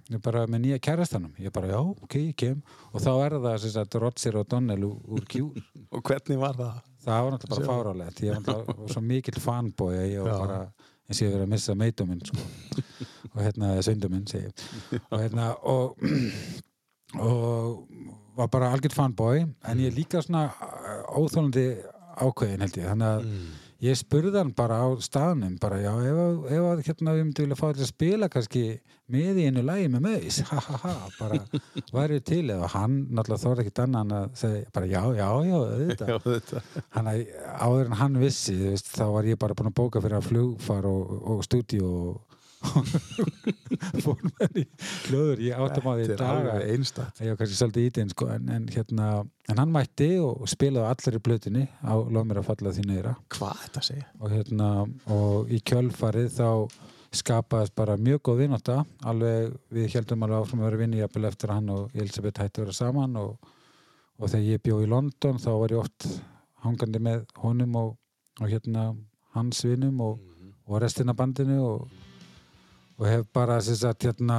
er 0.08 0.20
bara 0.24 0.44
með 0.48 0.62
nýja 0.64 0.78
kærastanum? 0.80 1.32
Ég 1.40 1.52
bara 1.52 1.68
já, 1.70 1.78
ok, 1.78 2.14
ég 2.16 2.36
kem. 2.38 2.60
Og 2.92 3.02
þá 3.04 3.10
er 3.26 3.34
það 3.44 3.56
sem 3.62 3.72
sagt 3.74 3.96
Roger 4.00 4.38
og 4.40 4.46
Donnell 4.48 4.86
úr 4.88 5.24
kjúr 5.28 5.58
Og 5.94 6.02
hvernig 6.04 6.40
var 6.40 6.56
það? 6.56 6.78
Það 7.08 7.24
var 7.24 7.34
náttúrulega 7.34 7.56
bara 7.56 7.72
fárálegt 7.72 8.22
ég 8.24 8.48
var 8.48 8.92
svo 8.92 9.02
mikill 9.04 9.42
fanboy 9.42 9.98
að 9.98 10.08
ég 10.12 10.26
var 10.26 10.44
bara 10.44 10.60
eins 11.08 11.20
og 11.20 11.24
ég 11.24 11.34
verið 11.34 11.46
að 11.46 11.52
missa 11.54 11.76
meituminn 11.78 12.24
sko. 12.28 12.48
og 13.32 13.42
hérna 13.42 13.74
sönduminn 13.84 14.26
og 14.98 15.20
hérna 15.22 15.50
og, 15.62 16.02
og 17.18 17.84
var 18.38 18.50
bara 18.52 18.72
algjört 18.72 18.96
fanboy 18.96 19.44
en 19.44 19.80
ég 19.82 19.90
er 19.90 19.96
líka 19.96 20.22
svona 20.22 20.48
uh, 20.52 21.16
óþólandi 21.18 21.68
ákveðin 22.18 22.64
held 22.64 22.78
ég. 22.78 22.86
Þannig 22.90 23.08
að 23.08 23.26
ég 23.84 23.98
spurði 23.98 24.40
hann 24.40 24.52
bara 24.58 24.80
á 24.82 24.88
staðnum 25.02 25.54
bara 25.62 25.78
já, 25.82 25.92
ef, 26.02 26.20
ef 26.50 26.86
hérna 26.88 27.14
við 27.14 27.26
myndum 27.28 27.46
vilja 27.46 27.58
fá 27.58 27.66
til 27.70 27.84
að 27.84 27.90
spila 27.92 28.28
kannski 28.32 28.62
með 29.08 29.40
í 29.40 29.44
einu 29.48 29.62
lagi 29.64 29.86
með 29.92 30.04
meðis 30.04 30.40
ha 30.50 30.58
ha 30.64 30.80
ha, 30.82 30.94
bara 31.18 31.38
væri 31.94 32.18
til? 32.26 32.42
Eða 32.54 32.70
hann 32.74 32.98
náttúrulega 33.06 33.42
þóra 33.44 33.64
ekkert 33.64 33.82
annað 33.84 34.06
en 34.06 34.16
að 34.18 34.26
segja 34.42 34.72
bara 34.74 34.90
já, 34.90 35.02
já, 35.20 35.28
já, 35.48 35.58
auðvitað. 35.58 36.08
Já, 36.14 36.18
þetta 36.24 36.64
hann 36.96 37.12
að 37.12 37.22
áður 37.68 37.86
en 37.86 37.98
hann 38.02 38.18
vissi 38.22 38.56
veist, 38.58 38.90
þá 38.96 39.04
var 39.14 39.30
ég 39.30 39.40
bara 39.40 39.56
búinn 39.58 39.70
að 39.70 39.78
bóka 39.78 40.02
fyrir 40.04 40.18
að 40.18 40.28
flugfar 40.32 40.88
og, 40.90 41.14
og 41.32 41.44
stúdíu 41.46 41.86
og 41.88 42.27
fór 42.58 44.18
með 44.24 44.42
hann 44.42 44.58
í 44.60 44.64
hljóður 45.08 45.42
ég 45.44 45.60
áttum 45.62 45.88
á 45.88 45.92
því 45.94 46.02
í 46.02 46.06
Þetta 46.08 46.18
dag 46.18 46.30
alveg 46.32 46.52
að 46.54 46.72
einstakt. 46.74 47.20
ég 47.22 47.32
var 47.32 47.38
kannski 47.40 47.58
svolítið 47.60 47.88
ítinn 47.88 48.12
sko, 48.12 48.28
en, 48.34 48.48
en, 48.54 48.68
hérna, 48.74 49.08
en 49.52 49.60
hann 49.62 49.72
mætti 49.74 50.08
og 50.22 50.44
spilaði 50.50 50.90
allir 50.92 51.18
í 51.18 51.22
blötunni 51.28 51.64
á 51.86 51.94
Lóð 51.98 52.28
mér 52.30 52.40
að 52.42 52.48
falla 52.50 52.72
því 52.76 52.86
neyra 52.90 53.12
Hvað 53.36 53.60
þetta 53.64 53.84
segja? 53.88 54.06
og, 54.18 54.32
hérna, 54.34 54.70
og 55.14 55.52
í 55.54 55.60
kjölfarið 55.70 56.30
þá 56.38 56.48
skapaðist 57.18 57.72
bara 57.78 57.94
mjög 57.96 58.20
góð 58.28 58.42
vinátta 58.42 58.80
alveg, 59.08 59.54
við 59.72 59.86
heldum 59.94 60.26
alveg 60.26 60.42
áfram 60.42 60.60
að 60.60 60.68
vera 60.68 60.80
vinni 60.82 60.98
jafnvel 61.00 61.28
eftir 61.30 61.52
að 61.52 61.60
hann 61.60 61.70
og 61.72 61.94
Elisabeth 61.96 62.42
hætti 62.42 62.60
að 62.60 62.66
vera 62.66 62.76
saman 62.76 63.14
og, 63.22 63.54
og 64.18 64.28
þegar 64.28 64.50
ég 64.50 64.64
bjó 64.66 64.80
í 64.84 64.90
London 64.90 65.40
þá 65.40 65.48
var 65.62 65.72
ég 65.72 65.80
oft 65.80 66.08
hangandi 66.66 67.00
með 67.00 67.22
honum 67.40 67.78
og, 67.80 67.94
og 68.42 68.50
hérna 68.52 68.90
hans 69.38 69.62
vinum 69.64 70.02
og, 70.04 70.18
og 70.68 70.82
restina 70.82 71.14
bandinu 71.16 71.56
og, 71.64 71.88
og 72.98 73.06
hef 73.06 73.26
bara 73.34 73.60
sem 73.62 73.76
sagt 73.78 74.06
hérna 74.08 74.38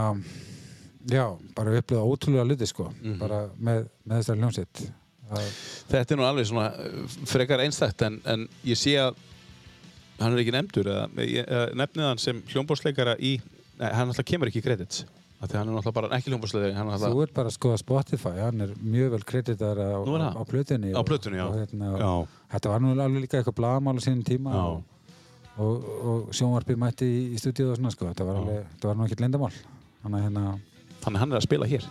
já, 1.09 1.25
bara 1.55 1.77
upplöða 1.79 2.05
ótrúlega 2.05 2.47
luti 2.47 2.67
sko, 2.67 2.89
bara 3.19 3.45
með, 3.57 3.85
með 4.03 4.21
þessari 4.21 4.43
hljómsitt 4.43 4.81
að, 5.29 5.45
Þetta 5.89 6.13
er 6.15 6.19
nú 6.19 6.25
alveg 6.27 6.47
svona 6.49 6.67
uh, 6.73 7.05
frekar 7.29 7.61
einstakt 7.63 8.01
en, 8.05 8.19
en 8.29 8.47
ég 8.67 8.77
sé 8.79 8.95
að 9.01 9.15
hann 10.19 10.33
er 10.35 10.41
ekki 10.43 10.51
nefndur 10.55 10.89
eða 10.91 11.05
nefnið 11.79 12.07
hann 12.09 12.19
sem 12.19 12.41
hljómbórsleikara 12.51 13.13
í 13.23 13.37
nei, 13.79 13.87
hann 13.93 14.09
alltaf 14.11 14.27
kemur 14.27 14.51
ekki 14.51 14.59
í 14.59 14.65
credits 14.65 15.05
af 15.39 15.47
því 15.47 15.55
hann 15.61 15.69
er 15.71 15.77
alltaf 15.79 15.95
bara 15.95 16.09
ekki 16.17 16.33
hljómbórsleikari 16.33 16.75
hann 16.75 16.89
er 16.91 16.97
þú 16.99 17.07
alltaf 17.07 17.23
ert 17.29 17.35
bara 17.37 17.51
að 17.53 17.55
skoða 17.55 17.79
Spotify 17.79 18.33
hann 18.43 18.65
er 18.65 18.73
mjög 18.83 19.13
vel 19.15 19.21
kreditar 19.29 19.79
á, 19.79 19.95
á, 20.03 20.29
á 20.35 20.43
plötunni 20.49 20.91
Á 20.91 21.01
plötunni, 21.07 21.39
já. 21.39 21.45
og, 21.47 21.55
hérna, 21.61 21.93
Já, 21.95 22.11
þetta 22.57 22.73
var 22.73 22.83
nú 22.83 22.91
alveg 22.97 23.23
líka 23.23 23.39
eitthvað 23.39 23.59
blagamál 23.61 23.95
á 23.95 24.03
sínum 24.03 24.25
tíma 24.27 24.57
og, 24.65 24.81
og, 25.59 25.89
og 26.11 26.35
sjónvarpið 26.35 26.79
mætti 26.81 27.09
í, 27.09 27.21
í 27.35 27.41
stúdíu 27.41 27.71
og 27.71 27.79
svona 27.79 27.93
sko, 27.93 28.09
þetta 28.11 28.27
var, 28.27 28.41
alveg, 28.41 28.63
þetta 28.75 28.91
var 28.91 28.99
nú 28.99 29.07
ekkert 29.07 29.25
lindamál 29.25 29.51
þannig 29.55 30.19
að 30.19 30.25
hérna 30.27 30.45
þannig 31.03 31.23
hann 31.23 31.33
er 31.33 31.41
að 31.41 31.47
spila 31.49 31.69
hér 31.69 31.89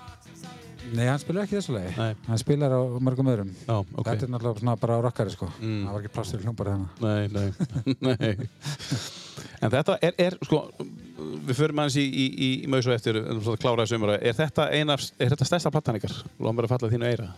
Nei, 0.89 1.05
hann 1.05 1.19
spilar 1.21 1.45
ekki 1.45 1.59
þessu 1.59 1.75
lagi. 1.75 1.91
Nei. 1.99 2.15
Hann 2.31 2.39
spilar 2.41 2.73
á 2.73 2.81
mörgum 3.05 3.29
öðrum. 3.29 3.51
Já, 3.67 3.75
ok 3.77 4.07
Þetta 4.07 4.25
er 4.25 4.31
náttúrulega 4.33 4.63
svona 4.63 4.77
bara 4.81 4.97
á 4.97 5.01
rockari, 5.05 5.35
sko. 5.35 5.49
Mm. 5.61 5.83
Það 5.85 5.91
var 5.93 6.01
ekki 6.01 6.13
pláss 6.15 6.33
fyrir 6.33 6.47
hljómbari 6.47 6.73
þannig. 6.73 7.03
Nei, 7.05 7.27
nei, 7.35 7.99
nei 8.09 9.29
En 9.63 9.73
þetta 9.73 9.97
er, 10.05 10.15
er 10.23 10.37
sko 10.47 10.61
við 10.79 11.55
förum 11.59 11.83
aðeins 11.83 11.99
í, 11.99 12.05
í, 12.07 12.27
í, 12.31 12.51
í 12.65 12.71
maus 12.71 12.87
og 12.87 12.95
eftir 12.95 13.19
um 13.21 13.41
svona 13.43 13.57
að 13.59 13.63
klára 13.65 13.85
þessu 13.85 13.99
umræðu 13.99 14.19
er 14.31 14.37
þetta 14.39 14.69
eina 14.75 14.97
af, 14.97 15.07
er 15.19 15.33
þetta 15.33 15.49
stærsta 15.49 15.73
platan 15.75 15.99
ykkar? 15.99 16.15
Lóðum 16.39 16.61
bara 16.61 16.69
að 16.69 16.75
falla 16.75 16.93
þínu 16.95 17.09
eira 17.09 17.29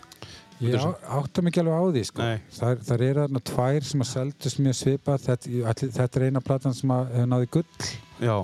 Ég 0.60 0.86
áttum 1.08 1.46
ekki 1.48 1.60
alveg 1.62 1.74
á 1.80 1.84
því, 1.90 2.02
sko. 2.04 2.22
Það, 2.58 2.80
það 2.84 3.04
eru 3.06 3.20
þarna 3.24 3.40
tvær 3.50 3.84
sem 3.88 4.00
að 4.04 4.08
seldust 4.10 4.58
mjög 4.60 4.76
svipað. 4.76 5.20
Þetta, 5.26 5.90
þetta 5.96 6.20
er 6.20 6.26
eina 6.28 6.40
platan 6.44 6.74
sem 6.76 6.90
að 6.90 7.12
hefur 7.16 7.30
náði 7.34 7.50
gull. 7.50 7.92
Já, 8.20 8.38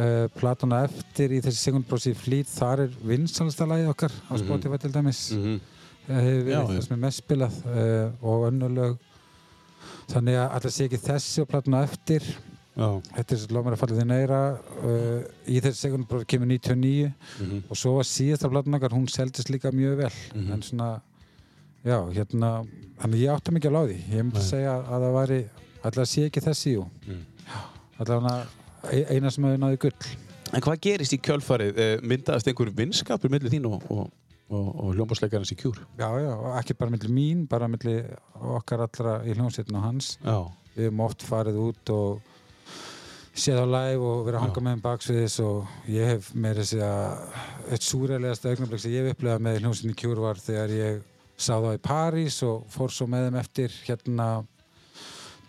Uh, 0.00 0.28
platana 0.38 0.84
eftir 0.86 1.32
í 1.34 1.40
þessi 1.42 1.58
segundbrósi 1.66 2.12
flýt, 2.14 2.46
þar 2.46 2.84
er 2.84 2.92
vinsalasta 3.04 3.66
lagið 3.66 3.88
okkar 3.90 4.12
á 4.30 4.32
Mhm. 4.32 4.38
Spotify 4.46 4.78
til 4.78 4.92
dæmis. 4.94 5.32
mm 5.34 5.60
Það 6.06 6.20
hefur 6.22 6.44
verið 6.46 6.70
já. 6.78 6.82
sem 6.82 6.94
er 6.94 7.00
mest 7.00 7.18
spilað 7.24 7.56
uh, 7.66 8.12
og 8.22 8.46
önnulög. 8.52 8.94
Þannig 10.12 10.38
að 10.38 10.54
alltaf 10.54 10.72
sé 10.72 10.86
ekki 10.86 11.00
þessi 11.04 11.42
og 11.42 11.48
platana 11.50 11.82
eftir. 11.82 12.22
já 12.78 12.88
Þetta 13.16 13.34
er 13.34 13.52
lómar 13.54 13.74
að 13.74 13.78
falla 13.82 13.98
því 13.98 14.06
neyra. 14.06 14.40
Uh, 14.78 15.22
í 15.50 15.60
þessi 15.60 15.82
segundbrósi 15.90 16.26
kemur 16.26 16.46
99. 16.46 17.12
mm 17.40 17.62
og 17.68 17.76
svo 17.76 17.96
var 17.98 18.04
síðasta 18.04 18.48
platan 18.48 18.74
okkar, 18.78 18.94
hún 18.94 19.08
seldist 19.10 19.50
líka 19.50 19.72
mjög 19.74 19.96
vel 19.96 20.12
Mhm. 20.34 20.52
en 20.52 20.62
svona 20.62 21.00
já, 21.84 21.98
hérna, 22.14 22.50
þannig 23.00 23.22
ég 23.24 23.34
átti 23.34 23.54
mikið 23.56 23.76
á 23.76 23.82
því. 23.84 23.98
Ég 24.12 24.24
myndi 24.26 24.44
segja 24.44 24.76
að 24.80 25.04
það 25.06 25.14
væri 25.18 25.40
allavega 25.80 26.08
sé 26.12 26.24
ekki 26.28 26.42
þessi, 26.44 26.72
jú. 26.76 26.86
Mm. 27.06 27.22
allavega 27.98 28.46
e- 28.92 29.06
eina 29.14 29.30
sem 29.30 29.44
hefur 29.48 29.62
náði 29.64 29.80
gull. 29.84 30.10
En 30.50 30.64
hvað 30.64 30.80
gerist 30.82 31.14
í 31.14 31.20
kjölfarið? 31.22 31.78
Eh, 31.78 32.00
Myndaðist 32.02 32.48
einhver 32.50 32.72
vinskapur 32.74 33.30
millir 33.30 33.52
þín 33.52 33.68
og, 33.70 33.84
og, 33.92 34.08
og, 34.50 34.70
og 34.82 34.94
hljómbórsleikarins 34.96 35.52
í 35.54 35.58
kjúr? 35.60 35.78
já, 36.00 36.08
já, 36.24 36.32
ekki 36.58 36.74
bara 36.74 36.90
milli 36.90 37.12
mín 37.14 37.44
bara 37.48 37.68
milli 37.70 38.00
okkar 38.34 38.82
allra 38.86 39.20
í 39.24 39.36
hljómsveitin 39.36 39.78
og 39.78 39.84
hans. 39.86 40.16
Já, 40.24 40.40
við 40.74 40.88
hefum 40.88 41.04
oft 41.06 41.22
farið 41.22 41.60
út 41.62 41.92
og 41.94 42.20
séð 43.40 43.62
á 43.62 43.66
live 43.70 44.02
og 44.02 44.24
verið 44.26 44.40
að 44.40 44.44
hanga 44.48 44.64
með 44.66 44.74
um 44.76 44.82
baksviðis 44.84 45.36
og 45.44 45.86
ég 45.88 46.10
hef 46.16 46.32
meira 46.34 46.64
að 46.64 46.72
segja 46.72 46.90
eitt 47.70 47.86
súræðilegasta 47.86 48.50
augnablik 48.50 48.82
sem 48.82 48.92
ég 48.96 49.06
hef 49.06 49.14
upplegað 49.14 49.44
með 49.46 49.60
hljómsveitin 49.62 49.94
í 49.94 49.98
kjúr 50.02 50.20
var 50.24 50.42
þegar 50.42 50.74
ég 50.74 50.98
sá 51.40 51.54
þá 51.56 51.70
í 51.74 51.82
París 51.82 52.40
og 52.46 52.66
fór 52.72 52.92
svo 52.92 53.06
með 53.10 53.28
þeim 53.28 53.38
eftir 53.40 53.76
hérna 53.86 54.26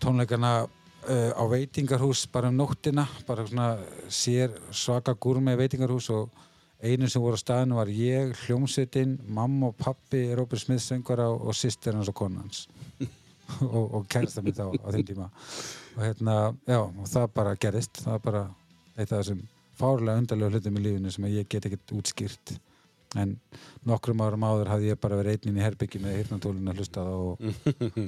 tónleikana 0.02 0.52
uh, 0.64 1.30
á 1.36 1.44
veitingarhús 1.50 2.24
bara 2.32 2.50
um 2.50 2.56
nóttina, 2.56 3.06
bara 3.28 3.44
svona 3.46 3.74
sér 4.08 4.54
svaka 4.72 5.14
gúrmi 5.14 5.54
veitingarhús 5.58 6.08
og 6.14 6.30
einu 6.82 7.08
sem 7.08 7.22
voru 7.22 7.38
á 7.38 7.42
staðinu 7.44 7.78
var 7.78 7.92
ég, 7.92 8.32
hljómsveitin, 8.46 9.18
mamma 9.28 9.70
og 9.70 9.76
pappi 9.78 10.24
Róbert 10.34 10.64
Smith 10.64 10.82
söngara 10.82 11.28
og, 11.30 11.46
og 11.50 11.56
sýstir 11.56 11.94
hans 11.94 12.10
og 12.10 12.16
konans 12.18 12.66
og, 13.76 13.84
og 14.00 14.08
kærasta 14.10 14.42
mitt 14.42 14.58
á, 14.58 14.66
á 14.66 14.88
þeim 14.90 15.06
tíma. 15.06 15.30
Og 15.94 16.02
hérna, 16.02 16.36
já, 16.66 16.80
og 16.80 17.06
það 17.06 17.32
bara 17.36 17.56
gerist 17.60 18.02
það 18.02 18.20
bara 18.26 18.44
eitt 18.96 19.12
af 19.12 19.20
þessum 19.20 19.46
fárlega 19.78 20.24
undarlega 20.24 20.56
hlutum 20.56 20.78
í 20.80 20.84
lífinu 20.86 21.12
sem 21.12 21.30
ég 21.30 21.48
get 21.50 21.68
ekkert 21.68 21.94
útskýrt 22.00 22.56
en 23.20 23.34
nokkrum 23.84 24.20
árum 24.24 24.44
áður 24.46 24.70
hafði 24.72 24.88
ég 24.92 25.00
bara 25.02 25.18
verið 25.18 25.34
einn 25.36 25.50
inn 25.50 25.58
í 25.60 25.64
herbyggi 25.64 26.00
með 26.00 26.14
hirtnatólun 26.20 26.70
að 26.72 26.78
hlusta 26.80 27.02
á 27.02 27.04
það 27.04 27.24
og, 27.26 27.42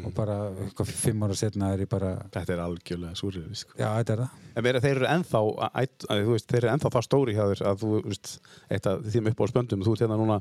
og 0.09 0.15
bara 0.21 0.37
eitthvað 0.65 0.93
fimm 0.97 1.27
ára 1.27 1.37
setna 1.37 1.73
er 1.75 1.83
ég 1.85 1.91
bara 1.91 2.13
Þetta 2.35 2.55
er 2.55 2.63
algjörlega 2.65 3.19
súrið, 3.19 3.51
sko. 3.61 3.77
já, 3.77 3.89
þetta 4.01 4.17
er 4.17 4.23
það 4.25 4.41
En 4.55 4.63
meira, 4.63 4.81
þeir 4.85 4.95
eru 5.01 5.09
ennþá, 5.11 5.41
að, 5.67 5.95
þú 6.09 6.31
veist, 6.37 6.47
þeir 6.53 6.61
eru 6.63 6.71
ennþá 6.73 6.91
það 6.95 7.07
stóri 7.09 7.35
hjá 7.35 7.43
þér 7.51 7.63
að 7.73 7.81
þú, 7.83 7.91
veist, 8.07 8.31
eitt 8.71 8.87
af 8.87 9.01
þým 9.11 9.31
upp 9.33 9.41
á 9.43 9.47
spöndum, 9.51 9.83
þú 9.83 9.95
ert 9.97 10.05
hérna 10.05 10.19
núna 10.21 10.37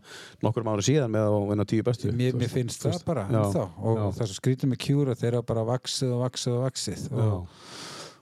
nokkur 0.45 0.67
ára 0.69 0.85
síðan 0.85 1.13
með 1.15 1.25
að 1.31 1.37
vinna 1.49 1.65
tíu 1.73 1.85
bestu. 1.87 2.11
mér, 2.13 2.37
mér 2.37 2.51
finnst 2.53 2.85
það 2.85 2.93
veist, 2.93 3.07
bara 3.09 3.25
já, 3.25 3.39
ennþá 3.41 3.65
og 3.89 3.97
já. 3.97 4.05
það 4.19 4.29
svo 4.29 4.37
skrítið 4.37 4.69
með 4.75 4.81
kjúra 4.85 5.17
þeir 5.17 5.31
eru 5.33 5.41
bara 5.49 5.65
vaksið 5.73 6.13
og 6.13 6.21
vaksið 6.27 6.53
og 6.59 6.63
vaksið 6.67 7.07
Já. 7.09 7.25
og, 7.25 7.65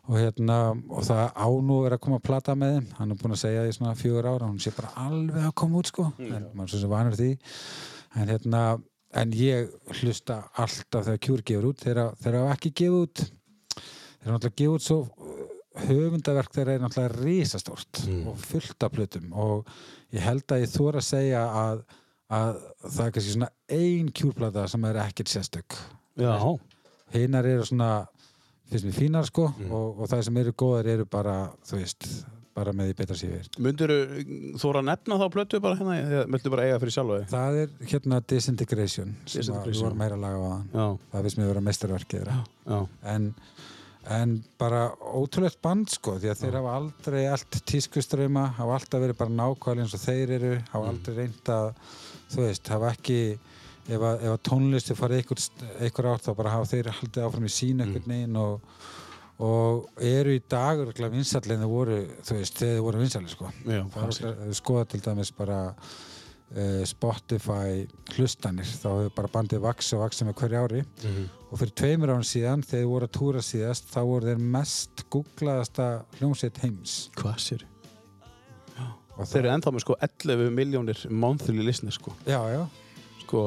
og 0.10 0.18
hérna 0.18 0.58
og 0.74 1.04
það 1.06 1.26
á 1.38 1.48
nú 1.62 1.82
er 1.86 1.96
að 1.96 2.04
koma 2.06 2.18
að 2.18 2.28
plata 2.28 2.56
með 2.58 2.78
þeim. 2.78 2.88
Hann 2.98 3.12
er 3.14 3.20
búin 3.20 3.36
að 3.36 3.44
segja 3.44 3.66
í 3.68 3.76
svona 3.76 3.98
fjögur 4.00 4.30
ára 4.32 4.48
hún 4.50 4.62
sé 4.62 4.74
bara 4.76 4.94
alveg 5.04 5.46
að 5.46 5.58
koma 5.62 5.82
út 5.82 5.92
sko. 5.92 6.08
En 6.20 6.48
maður 6.58 6.74
svo 6.74 6.82
sem 6.82 6.92
vanur 6.92 7.20
því. 7.20 7.30
En 8.18 8.32
hérna 8.32 8.64
en 9.22 9.36
ég 9.36 9.72
hlusta 10.00 10.42
alltaf 10.60 11.06
þegar 11.08 11.22
kjúr 11.26 11.46
gefur 11.48 11.70
út. 11.72 11.84
Þeir, 11.84 12.02
þeir 12.24 12.38
hafa 12.40 12.58
ekki 12.58 12.74
gefið 12.82 12.98
út. 12.98 13.24
Þeir 13.72 14.28
hafa 14.28 14.36
náttúrulega 14.36 14.60
gefið 14.62 14.76
út 14.76 14.86
svo 14.86 15.00
uh, 15.06 15.42
höfundaverk 15.86 16.56
þeirra 16.56 16.76
er 16.76 16.84
náttúrulega 16.86 17.26
risastórt 17.26 18.04
og 18.32 18.38
fullt 18.42 18.88
af 18.88 18.96
plötum. 18.96 19.32
Og 19.34 19.72
ég 20.16 20.26
held 20.26 20.46
að 20.52 20.64
ég 20.66 20.74
þóra 20.74 21.04
að 21.04 21.10
segja 21.12 21.44
að, 21.62 21.84
að 22.32 22.62
það 22.88 23.06
er 23.06 23.16
kannski 23.18 23.36
svona 23.36 23.52
ein 23.78 24.12
kjúrplata 24.16 24.66
sem 24.72 24.90
er 24.90 25.02
ekkert 25.06 25.32
sérstök. 25.32 25.78
Hinnar 27.12 27.48
eru 27.48 27.68
svona 27.68 27.92
finnst 28.72 28.88
mér 28.88 28.98
fínar 28.98 29.28
sko 29.28 29.48
og, 29.70 30.00
og 30.02 30.06
það 30.12 30.22
sem 30.28 30.38
eru 30.44 30.54
góðar 30.64 30.90
eru 30.96 31.06
bara 31.12 31.36
þú 31.68 31.80
veist, 31.82 32.08
bara 32.56 32.74
með 32.76 32.90
því 32.92 32.96
betra 33.00 33.16
sér. 33.16 33.50
Myndur 33.64 33.92
þú 34.60 34.72
að 34.76 34.86
nefna 34.90 35.18
þá 35.22 35.26
plötu 35.32 35.60
bara 35.64 35.78
hérna, 35.80 35.98
eða 36.04 36.24
myndur 36.32 36.52
bara 36.56 36.66
eiga 36.68 36.80
fyrir 36.84 36.96
sjálfa 36.98 37.20
þig? 37.22 37.28
það 37.32 37.60
er 37.62 37.92
hérna 37.94 38.22
Disintegration 38.34 39.14
sem 39.32 39.60
við 39.68 39.80
vorum 39.84 40.02
meira 40.04 40.18
að 40.18 40.26
laga 40.26 40.42
á 40.42 40.56
Já, 40.76 40.86
það 41.14 41.28
finnst 41.28 41.40
mér 41.40 41.46
að 41.46 41.52
vera 41.54 41.66
mestarverkið 41.68 42.20
þeirra. 42.26 42.40
Já, 42.68 42.80
en, 43.14 43.30
en 44.18 44.36
bara 44.60 44.82
ótrúlegt 45.22 45.62
band 45.64 45.94
sko 45.94 46.18
því 46.20 46.32
að 46.34 46.44
þeir 46.44 46.60
hafa 46.60 46.76
aldrei 46.82 47.22
allt 47.32 47.60
tískuströma 47.72 48.48
hafa 48.60 48.80
alltaf 48.80 49.06
verið 49.06 49.20
bara 49.22 49.36
nákvæmlega 49.40 49.86
eins 49.88 49.96
og 49.96 50.04
þeir 50.04 50.36
eru 50.40 50.54
hafa 50.74 50.92
aldrei 50.92 51.18
reynd 51.22 51.54
að 51.56 51.72
þú 52.34 52.44
veist, 52.48 52.72
hafa 52.76 52.92
ekki 52.98 53.22
ef 53.92 54.04
að, 54.08 54.26
að 54.32 54.38
tónlisti 54.48 54.96
farið 54.98 55.22
einhver, 55.24 56.12
átt 56.14 56.28
þá 56.28 56.32
bara 56.40 56.54
hafa 56.58 56.70
þeir 56.72 56.92
haldið 57.00 57.26
áfram 57.28 57.48
í 57.50 57.52
sín 57.54 57.84
einhvern 57.84 58.08
veginn 58.14 58.40
og, 58.42 58.62
og 59.42 60.02
eru 60.06 60.36
í 60.38 60.42
dag 60.52 60.80
örgulega 60.86 61.16
vinsallin 61.16 61.64
þeir 61.64 61.72
voru, 61.74 62.00
þú 62.28 62.38
veist, 62.40 62.58
þegar 62.62 62.76
þeir 62.78 62.86
voru 62.88 63.04
vinsallin 63.04 63.34
sko. 63.36 63.52
við 63.66 64.56
skoða 64.60 64.86
til 64.94 65.02
dæmis 65.08 65.32
bara 65.38 65.60
uh, 65.74 66.84
Spotify 66.86 67.86
hlustanir 68.16 68.70
þá 68.70 68.88
hefur 68.92 69.16
bara 69.18 69.32
bandið 69.34 69.64
vaksið 69.66 69.98
og 70.00 70.04
vaksið 70.06 70.30
með 70.32 70.38
hverju 70.44 70.62
ári 70.66 70.84
Mhm. 71.02 71.26
og 71.52 71.60
fyrir 71.60 71.74
tveimur 71.82 72.14
án 72.16 72.24
síðan 72.24 72.62
þegar 72.64 72.80
þeir 72.84 72.92
voru 72.94 73.08
að 73.10 73.16
túra 73.18 73.42
síðast 73.44 73.90
þá 73.92 74.00
voru 74.08 74.30
þeir 74.30 74.46
mest 74.56 75.04
googlaðasta 75.12 75.88
hljómsveit 76.20 76.62
heims 76.64 76.94
Hvað 77.18 77.42
sér? 77.48 77.66
og 79.18 79.28
Þeir 79.28 79.42
eru 79.44 79.50
ennþá 79.56 79.74
með 79.76 79.84
sko 79.84 79.96
11 80.02 80.54
miljónir 80.56 81.02
monthly 81.12 81.62
listeners 81.66 81.98
sko. 82.00 82.14
já, 82.26 82.40
já, 82.54 82.62
sko 83.26 83.42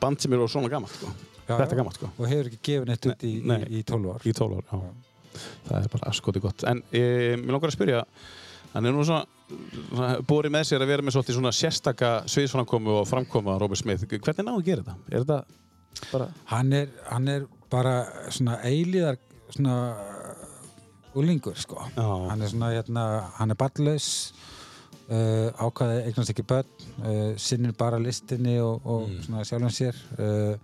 band 0.00 0.22
sem 0.22 0.32
eru 0.36 0.48
svona 0.50 0.70
gammalt 0.72 0.94
sko. 0.94 1.10
já, 1.46 1.54
Þetta 1.56 1.72
já. 1.72 1.78
gammalt 1.80 1.98
sko. 1.98 2.10
og 2.18 2.28
hefur 2.30 2.50
ekki 2.50 2.60
gefið 2.68 2.92
neitt 2.92 3.08
út 3.10 3.26
í, 3.26 3.32
Nei. 3.48 3.58
í, 3.66 3.80
í 3.80 3.82
12 3.88 4.12
ár 4.14 4.28
í 4.28 4.34
12 4.38 4.60
ár 4.60 4.66
já. 4.68 4.92
það 5.68 5.76
er 5.80 5.92
bara 5.96 6.10
askoti 6.12 6.42
gott 6.44 6.64
en 6.68 6.82
e, 6.92 7.02
mér 7.40 7.56
langar 7.56 7.72
að 7.72 7.76
spyrja 7.78 8.04
hann 8.72 8.88
er 8.88 8.94
nú 8.94 9.04
svona, 9.04 9.24
búið 10.28 10.52
með 10.54 10.68
sér 10.70 10.84
að 10.84 10.92
vera 10.94 11.04
með 11.04 11.18
svona 11.28 11.52
sérstaka 11.56 12.12
sviðsframkomu 12.30 12.94
og 13.02 13.08
framkoma 13.10 13.58
Robert 13.60 13.80
Smith 13.80 14.06
hvernig 14.08 14.46
náðu 14.46 14.62
að 14.62 14.68
gera 14.70 14.86
þetta? 14.86 14.96
Er 15.10 15.26
þetta 15.26 16.08
bara 16.12 16.30
hann 16.54 16.72
er, 16.72 16.88
hann 17.10 17.28
er 17.28 17.44
bara 17.72 17.96
svona 18.32 18.58
eilíðar 18.64 19.18
svona 19.52 19.76
úlingur 21.18 21.58
sko 21.60 21.82
Já. 21.92 22.06
hann 22.30 22.40
er 22.42 22.48
svona 22.52 22.72
hérna, 22.72 23.04
hann 23.36 23.52
er 23.52 23.58
ballaus 23.60 24.08
uh, 25.12 25.66
ákvaði 25.68 25.98
eignast 26.08 26.32
ekki 26.32 26.44
börn 26.48 26.88
uh, 27.04 27.34
sinnir 27.40 27.76
bara 27.78 28.00
listinni 28.02 28.56
og, 28.64 28.80
og 28.88 29.10
svona 29.26 29.44
sjálfum 29.48 29.72
sér. 29.76 29.98
Uh, 30.16 30.56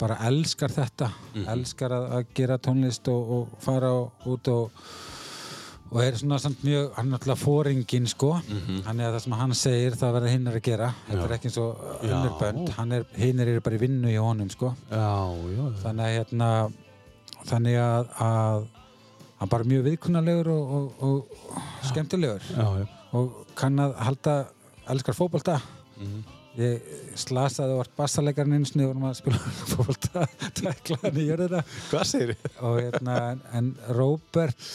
bara 0.00 0.16
elskar 0.26 0.72
þetta 0.74 1.10
elskar 1.52 1.92
að, 1.94 2.04
að 2.16 2.30
gera 2.34 2.56
tónlist 2.58 3.06
og, 3.12 3.32
og 3.36 3.56
fara 3.62 3.90
á- 3.92 4.10
út 4.32 4.48
og 4.52 4.84
og 5.92 5.98
er 6.00 6.14
svona 6.16 6.38
samt 6.40 6.62
mjög, 6.64 6.86
hann 6.96 7.10
er 7.12 7.18
alltaf 7.18 7.42
fóringin 7.44 8.06
sko, 8.08 8.30
hann 8.86 9.00
er 9.04 9.10
það 9.12 9.18
sem 9.26 9.34
hann 9.36 9.50
segir 9.60 9.96
það 10.00 10.14
verða 10.16 10.30
hinn 10.32 10.48
að 10.48 10.54
gera, 10.64 10.86
þetta 11.04 11.26
er 11.26 11.34
ekki 11.36 11.50
eins 11.50 11.58
og 11.60 11.82
Já. 12.00 12.14
önnur 12.14 12.94
er, 12.96 13.04
hinn 13.20 13.42
eru 13.44 13.60
bara 13.66 13.76
í 13.76 13.80
vinnu 13.82 14.08
í 14.08 14.16
honum 14.16 14.48
sko, 14.54 14.70
já, 14.88 15.10
já, 15.52 15.66
þannig 15.82 16.06
að 16.06 16.14
hérna 16.16 16.48
þannig 17.50 17.76
að, 17.82 18.08
að 18.24 18.64
hann 19.42 19.52
bara 19.52 19.68
mjög 19.74 19.84
viðkunnalegur 19.90 20.50
og, 20.54 20.72
og, 20.80 21.04
og 21.04 21.62
skemmtilegur. 21.90 22.48
Já, 22.56 22.66
já. 22.80 22.88
Og 23.12 23.46
kann 23.58 23.78
að 23.82 23.94
halda 24.06 24.34
elskar 24.92 25.16
fótbolta. 25.16 25.58
Ég 26.52 26.82
slasaði 27.16 27.72
og 27.72 27.78
vart 27.80 27.94
bassalegarinn 27.96 28.58
eins 28.58 28.74
og 28.74 28.82
vorum 28.90 29.06
að 29.08 29.14
spila 29.22 29.38
fótbolta 29.72 30.24
tæklaðan 30.58 31.20
í 31.22 31.28
jörðina. 31.30 31.62
Hvað 31.88 32.04
segir 32.10 32.34
þið? 32.34 32.58
hérna 32.82 33.16
en 33.56 33.70
Róbert 33.96 34.66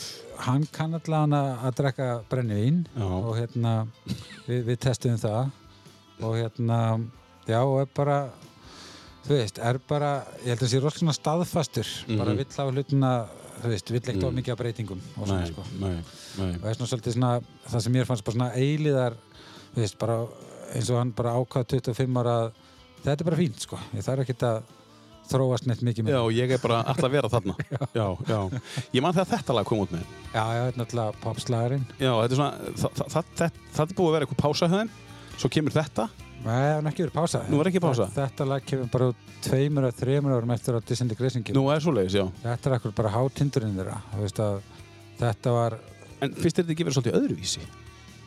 hann 0.47 0.65
kann 0.73 0.97
allan 0.97 1.35
að, 1.37 1.51
að 1.67 1.75
drekka 1.81 2.07
brennivín 2.31 2.81
og 2.97 3.29
hérna 3.37 3.75
við, 4.47 4.63
við 4.71 4.81
testuðum 4.87 5.21
það. 5.21 5.51
Og 6.25 6.35
hérna 6.39 6.79
já 7.45 7.59
og 7.61 7.77
er 7.83 7.91
bara 7.97 8.17
þú 9.27 9.35
veist, 9.35 9.57
er 9.61 9.77
bara, 9.89 10.11
ég 10.45 10.53
held 10.55 10.61
að 10.61 10.65
það 10.65 10.73
sé 10.73 10.81
rosalega 10.81 11.17
staðfastur, 11.19 11.89
bara 12.17 12.31
Mhm. 12.33 12.37
vill 12.41 12.57
hafa 12.57 12.73
hlutina 12.73 13.11
þú 13.63 13.71
veist, 13.73 13.91
vill 13.91 14.01
ekkert 14.01 14.21
Mm. 14.21 14.27
of 14.27 14.33
mikið 14.37 14.51
af 14.55 14.59
breytingum 14.61 15.01
og 15.17 15.27
svona 15.27 15.39
nei, 15.41 15.51
sko. 15.51 15.63
nei, 15.79 15.89
nei. 16.37 16.53
og 16.55 16.61
það 16.63 16.69
er 16.71 16.77
svona 16.79 16.91
svolítið 16.93 17.13
svona 17.17 17.31
það 17.71 17.81
sem 17.85 17.93
mér 17.97 18.05
fannst 18.09 18.23
bara 18.27 18.37
svona 18.37 18.49
eiliðar 18.55 19.13
þú 19.75 19.83
veist, 19.83 19.97
bara 19.99 20.17
eins 20.75 20.89
og 20.91 20.97
hann 21.01 21.11
bara 21.17 21.35
ákvað 21.39 21.67
25 21.77 22.17
ára 22.21 22.35
að 22.41 22.51
þetta 23.05 23.21
er 23.21 23.29
bara 23.31 23.39
fínt 23.39 23.59
sko, 23.63 23.79
ég 23.95 24.03
þarf 24.05 24.23
ekki 24.25 24.37
að 24.47 24.61
þróast 25.27 25.65
neitt 25.67 25.81
mikið 25.83 26.05
með 26.07 26.13
já, 26.15 26.21
ég 26.37 26.51
er 26.55 26.61
bara 26.63 26.77
alltaf 26.87 27.03
að 27.09 27.15
vera 27.17 27.29
þarna. 27.29 27.55
Já, 27.99 28.05
já, 28.29 28.37
ég 28.95 29.01
man 29.03 29.11
þegar 29.15 29.27
þetta 29.33 29.55
lag 29.57 29.65
kom 29.67 29.81
út 29.83 29.91
með. 29.91 30.05
Já, 30.31 30.43
já, 30.55 30.61
þetta 30.63 30.71
er 30.71 30.79
náttúrulega 30.79 31.17
popslagarinn. 31.25 31.83
Já, 31.99 32.11
þetta 32.21 32.31
er 32.31 32.39
svona 32.39 32.71
það, 32.77 32.93
það, 33.01 33.09
það, 33.11 33.25
það, 33.41 33.57
það 33.75 33.83
er 33.91 33.97
búið 33.97 34.07
að 34.07 34.15
vera 34.15 34.27
eitthvað 34.27 34.39
pása 34.45 34.69
höfðin 34.71 34.91
svo 35.37 35.49
kemur 35.57 35.75
þetta 35.75 36.05
Nei, 36.43 36.53
það 36.53 36.77
er 36.77 36.89
ekki 36.91 37.03
verið 37.05 37.15
pása 37.17 37.41
Nú 37.49 37.59
er 37.61 37.69
ekki 37.71 37.81
pása? 37.83 38.07
Þetta 38.13 38.45
lag 38.47 38.65
kemur 38.69 38.91
bara 38.93 39.07
tveimur 39.47 39.87
eða 39.87 39.97
þreimur 39.97 40.35
árum 40.37 40.53
eftir 40.53 40.77
að 40.77 40.85
Disintegration 40.91 41.43
kemur 41.43 41.59
nú 41.59 41.71
er 41.73 41.83
svo 41.83 41.93
leiðis, 41.95 42.15
já 42.19 42.25
Þetta 42.43 42.69
er 42.69 42.75
akkur 42.77 42.93
bara 42.97 43.13
hátindurinn 43.15 43.75
þeirra 43.79 43.97
Þú 44.13 44.21
veist 44.21 44.41
að 44.45 44.61
þetta 45.17 45.55
var 45.57 45.77
en 46.21 46.33
finnst 46.37 46.55
þér 46.57 46.63
þetta 46.63 46.73
ekki 46.75 46.87
verið 46.87 46.97
svolítið 46.97 47.19
öðruvísi? 47.21 47.65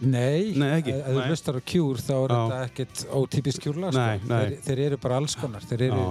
Nei, 0.00 0.52
Nei, 0.56 0.68
ekki. 0.78 0.92
ef 0.96 1.08
þú 1.12 1.24
hlustar 1.28 1.56
á 1.58 1.62
Cure 1.70 2.00
þá 2.00 2.12
er 2.16 2.32
Já. 2.32 2.36
þetta 2.40 2.60
ekkert 2.68 3.00
ótípisk 3.20 3.64
Cure-lag 3.66 3.92
sko. 3.92 4.04
Nei, 4.04 4.20
nei. 4.24 4.38
þeir, 4.38 4.54
þeir 4.64 4.82
eru 4.86 4.98
bara 5.02 5.18
alls 5.20 5.34
konar 5.36 5.66
Þeir, 5.68 5.82
eru, 5.90 6.04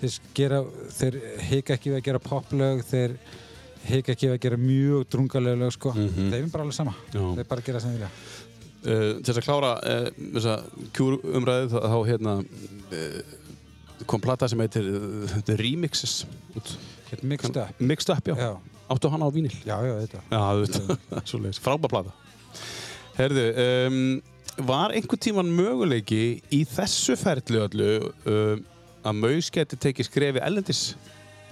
þeir, 0.00 0.16
gera, 0.34 0.58
þeir 0.96 1.18
hika 1.50 1.76
ekki 1.76 1.92
við 1.92 2.00
að 2.00 2.06
gera 2.08 2.22
poplög 2.24 2.82
þeir 2.88 3.14
hika 3.88 4.12
ekki 4.16 4.26
við 4.28 4.34
að 4.34 4.42
gera 4.42 4.58
mjög 4.60 5.04
drungalega 5.14 5.60
lög 5.62 5.72
sko. 5.76 5.92
Mhm. 5.94 6.32
Þeim 6.34 6.50
Uh, 8.78 9.18
til 9.18 9.32
þess 9.34 9.40
að 9.40 9.46
klára 9.48 9.70
uh, 9.82 10.08
þessa 10.36 10.52
kjúr 10.94 11.16
umræðu 11.34 11.80
þá, 11.82 11.96
hérna 12.06 12.34
uh, 12.94 13.16
kom 14.06 14.22
plata 14.22 14.46
sem 14.48 14.60
heitir 14.62 14.86
The 15.48 15.56
Remixes. 15.58 16.20
Get 17.08 17.24
mixed 17.26 17.56
up 17.58 17.80
Mixed 17.82 18.12
Up, 18.14 18.28
já. 18.30 18.36
Já, 18.38 18.52
Áttu 18.94 19.10
hana 19.10 19.26
á 19.26 19.30
vínil? 19.34 19.52
já, 19.66 19.74
já, 19.82 19.94
þetta 20.04 20.22
Já, 20.30 20.40
þú 20.46 20.62
veit, 20.62 21.04
svo 21.32 21.40
leiðis. 21.42 21.60
Frábær 21.64 21.90
plata. 21.92 22.14
Herðu, 23.18 23.44
um, 23.64 24.00
var 24.68 24.94
einhvern 24.94 25.20
tíman 25.26 25.50
möguleiki 25.58 26.22
í 26.54 26.62
þessu 26.70 27.16
ferli 27.18 27.58
öllu 27.66 27.90
um, 28.30 28.62
að 29.08 29.18
Maus 29.24 29.50
geti 29.54 29.78
tekið 29.80 30.06
skrefi 30.12 30.42
ellendis? 30.44 30.82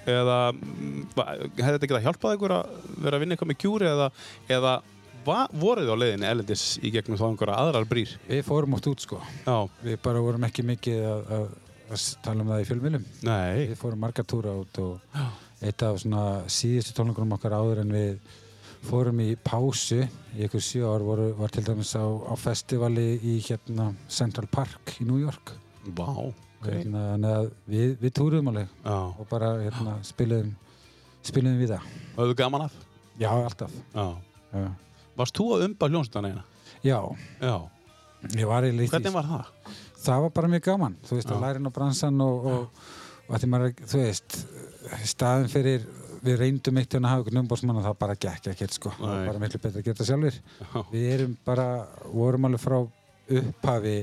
Eða 0.07 0.39
mm, 0.55 1.09
hefði 1.16 1.72
þetta 1.72 1.87
ekki 1.89 1.99
að 1.99 2.05
hjálpað 2.07 2.37
ykkur 2.39 2.55
að 2.61 2.77
vera 3.03 3.18
að 3.18 3.24
vinna 3.24 3.35
eitthvað 3.35 3.51
með 3.51 3.61
kjúri 3.64 3.89
eða, 3.91 4.09
eða 4.55 4.74
voruð 5.27 5.91
á 5.93 5.97
leiðinni 5.99 6.29
ellendis 6.31 6.64
í 6.83 6.93
gegnum 6.95 7.18
þá 7.20 7.27
einhverja 7.31 7.59
aðrar 7.62 7.89
brýr? 7.91 8.14
Við 8.29 8.43
fórum 8.47 8.77
oft 8.79 8.89
út 8.91 9.05
sko 9.05 9.20
Já, 9.47 9.57
Við 9.83 9.99
bara 10.05 10.22
vorum 10.24 10.47
ekki 10.49 10.64
mikið 10.66 11.05
að, 11.11 11.27
að, 11.37 11.47
að 11.91 12.07
tala 12.24 12.45
um 12.45 12.53
það 12.55 12.62
í 12.62 12.68
fjölmjölum 12.70 13.07
nei. 13.27 13.66
Við 13.72 13.77
fórum 13.83 14.03
margar 14.07 14.29
túra 14.29 14.55
út 14.61 14.81
og 14.83 15.20
eitt 15.66 15.83
af 15.87 16.01
svona 16.03 16.24
síðustu 16.53 16.95
tónleikunum 16.97 17.37
okkar 17.39 17.57
áður 17.57 17.83
en 17.85 17.95
við 17.97 18.35
fórum 18.87 19.20
í 19.24 19.31
pásu 19.43 20.03
í 20.37 20.45
ykkur 20.47 20.62
sjö 20.62 20.87
ár 20.87 21.03
voru, 21.03 21.31
var 21.39 21.51
til 21.55 21.64
dæmis 21.66 21.95
á, 21.99 22.05
á 22.07 22.35
festivali 22.39 23.16
í 23.18 23.39
hérna 23.43 23.89
Central 24.12 24.47
Park 24.53 24.97
í 25.01 25.07
New 25.09 25.18
York 25.22 25.55
Vá, 25.97 26.07
ok. 26.12 26.68
hérna, 26.68 27.03
þannig 27.14 27.33
að 27.41 27.49
við, 27.72 27.97
við 28.05 28.14
túruðum 28.20 28.53
alveg 28.53 28.70
Já, 28.85 28.97
og 29.16 29.27
bara 29.31 29.53
hérna, 29.64 29.97
spiluðum 30.07 30.53
spiluðum 31.27 31.62
við 31.64 31.72
það 31.74 31.89
höfðu 32.20 32.39
gaman 32.43 32.66
af? 32.68 32.77
Já, 33.18 33.31
alltaf 33.33 33.74
Já. 33.97 34.07
Já, 34.53 34.66
Varst 35.17 35.37
þú 35.39 35.47
að 35.57 35.64
umba 35.71 35.89
hljómsveitan 35.91 36.29
eina? 36.31 36.45
Já 36.85 36.99
Já. 37.41 37.55
ég 38.37 38.47
var 38.49 38.64
eiginlega 38.67 38.85
í 38.85 38.89
því 38.89 38.95
Hvernig 38.97 39.14
var 39.17 39.29
það? 39.31 39.75
það 40.07 40.21
var 40.27 40.31
bara 40.39 40.49
mjög 40.55 40.64
gaman 40.71 40.97
þú 41.07 41.17
veist, 41.19 41.29
Já. 41.31 41.35
að 41.37 41.45
læra 41.47 41.61
inn 41.61 41.71
á 41.71 41.77
bransan 41.79 42.21
og, 42.21 42.47
og, 42.47 42.83
og 43.29 43.35
að 43.37 43.41
því 43.45 43.49
maður, 43.55 43.73
þú 43.91 44.03
veist 44.03 44.37
staðin 45.11 45.49
fyrir, 45.51 45.87
við 46.27 46.39
reyndum 46.41 46.79
eitt 46.81 46.95
að 46.95 47.07
hafa 47.11 47.25
ykkur 47.25 47.39
umbóðsmann 47.43 47.81
og 47.81 47.85
það 47.89 47.97
bara 48.05 48.14
gekk 48.27 48.51
ekkert 48.53 48.77
sko, 48.77 48.93
það 48.99 49.12
var 49.17 49.27
bara 49.33 49.43
miklu 49.43 49.61
betra 49.64 49.81
að 49.83 49.87
gera 49.89 49.99
það 50.01 50.11
sjálfur 50.12 50.41
Já. 50.62 50.83
við 50.93 51.07
erum 51.17 51.37
bara, 51.47 51.67
vorum 52.12 52.47
alveg 52.51 52.62
frá 52.62 52.77
upphafi 53.41 53.97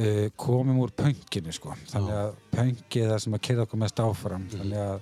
uh, 0.00 0.28
komum 0.40 0.80
úr 0.84 0.90
pönginu 0.96 1.52
sko 1.54 1.74
þannig 1.92 2.16
að 2.18 2.32
pöngi 2.54 3.02
er 3.04 3.12
það 3.14 3.22
sem 3.24 3.36
að 3.38 3.44
kyrða 3.48 3.66
okkur 3.68 3.82
mest 3.84 4.02
áfram 4.04 4.46
Mhm. 4.48 4.58
þannig 4.58 4.82
að 4.86 5.00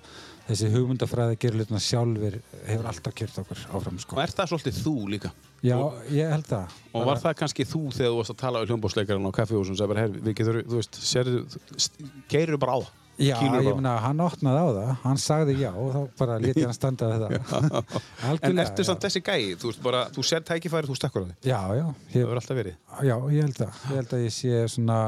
þessi 0.48 0.70
hugmyndafræði 0.72 1.34
að 1.36 1.40
gera 1.44 1.58
hlutna 1.58 1.80
sjálfur 1.84 2.36
hefur 2.68 2.88
alltaf 2.92 3.16
kyrða 3.20 3.42
okkur 3.44 3.64
áfram 3.78 3.98
Og 3.98 4.04
sko 4.04 4.20
er 4.22 4.32
það 4.38 4.50
svolítið 4.52 4.78
þú 4.84 4.94
líka? 5.14 5.32
já, 5.64 5.76
ég 6.14 6.32
held 6.32 6.46
það 6.48 6.76
Og 6.94 7.08
var 7.08 7.20
það 7.24 7.36
kannski 7.42 7.66
þú 7.68 7.82
þegar 7.96 8.12
þú 8.14 8.20
varst 8.20 8.34
að 8.34 8.40
tala 8.44 8.62
um 8.62 8.70
hljómbóðsleikarinn 8.70 9.28
á 9.28 9.38
kaffihúsum 9.38 9.76
sem 9.78 9.90
bara, 9.90 10.06
við 10.08 10.38
getur, 10.40 10.60
þú 10.64 10.80
veist, 10.80 11.00
sérðu, 11.02 11.42
geirir 12.32 12.60
bara 12.62 12.78
á 12.78 12.80
það? 12.80 12.94
Já, 13.18 13.34
Kýlur 13.40 13.64
ég 13.66 13.74
meina, 13.74 13.96
hann 13.98 14.20
opnaði 14.22 14.58
á 14.62 14.66
það, 14.76 14.90
hann 15.02 15.16
sagði 15.18 15.54
já 15.58 15.68
og 15.74 15.88
þá 15.90 16.00
bara 16.20 16.36
lítið 16.38 16.66
hann 16.68 16.76
standa 16.76 17.08
við 17.10 17.24
það. 17.50 17.94
En 18.46 18.60
ertu 18.62 18.84
samt 18.86 19.02
þessi 19.02 19.22
gæi, 19.26 19.56
þú 19.58 19.72
bara, 19.82 20.04
þú 20.14 20.22
sér 20.28 20.44
tækifæri, 20.46 20.86
þú 20.86 20.96
stekkur 21.00 21.24
á 21.24 21.26
því. 21.26 21.34
Já, 21.50 21.58
já, 21.80 21.84
Það 21.88 22.14
ég, 22.14 22.22
hefur 22.22 22.40
alltaf 22.42 22.58
verið. 22.60 22.76
já, 23.08 23.16
ég 23.34 23.42
held 23.48 23.58
það. 23.58 23.80
Ég 23.88 23.96
held 23.98 24.14
að 24.18 24.22
ég 24.28 24.34
sé 24.36 24.60
svona, 24.76 24.98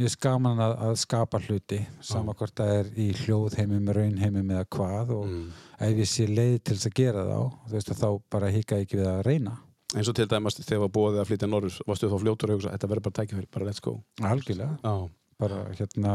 mjög 0.00 0.14
skaman 0.14 0.62
að, 0.64 0.74
að 0.88 0.94
skapa 1.02 1.42
hluti, 1.44 1.80
sama 2.12 2.36
hvort 2.40 2.54
það 2.62 2.72
er 2.78 2.90
í 2.96 3.08
hljóðheimum, 3.20 3.92
raunheimum 4.00 4.54
eða 4.56 4.64
hvað 4.78 5.12
og 5.18 5.26
Mm. 5.32 5.44
ef 5.82 5.96
ég 6.00 6.08
sé 6.08 6.24
leið 6.30 6.56
til 6.64 6.76
þess 6.78 6.88
að 6.88 6.96
gera 7.02 7.22
þá, 7.28 7.38
þú 7.68 7.76
veist 7.76 7.92
að 7.92 8.00
þá 8.00 8.08
bara 8.32 8.50
hika 8.54 8.80
ekki 8.80 8.96
við 9.02 9.08
að 9.12 9.22
reyna. 9.28 9.58
Eins 9.92 10.08
og 10.08 10.14
til 10.16 10.24
dæmis 10.30 10.56
þegar 10.56 10.88
búið 10.88 11.18
að 11.20 11.28
flytja 11.28 11.48
norður, 11.52 11.74
varstu 11.86 12.08
þá 12.08 12.16
fljótur 12.22 12.48
að 12.48 12.56
hugsa, 12.56 12.70
þetta 12.72 12.88
verður 12.88 13.04
bara 13.10 13.16
tækifæri, 13.20 13.48
bara 13.52 13.66
let's 13.68 13.82
go. 13.84 13.98
Algjörlega, 14.24 14.94
bara 15.42 15.58
hérna, 15.76 16.14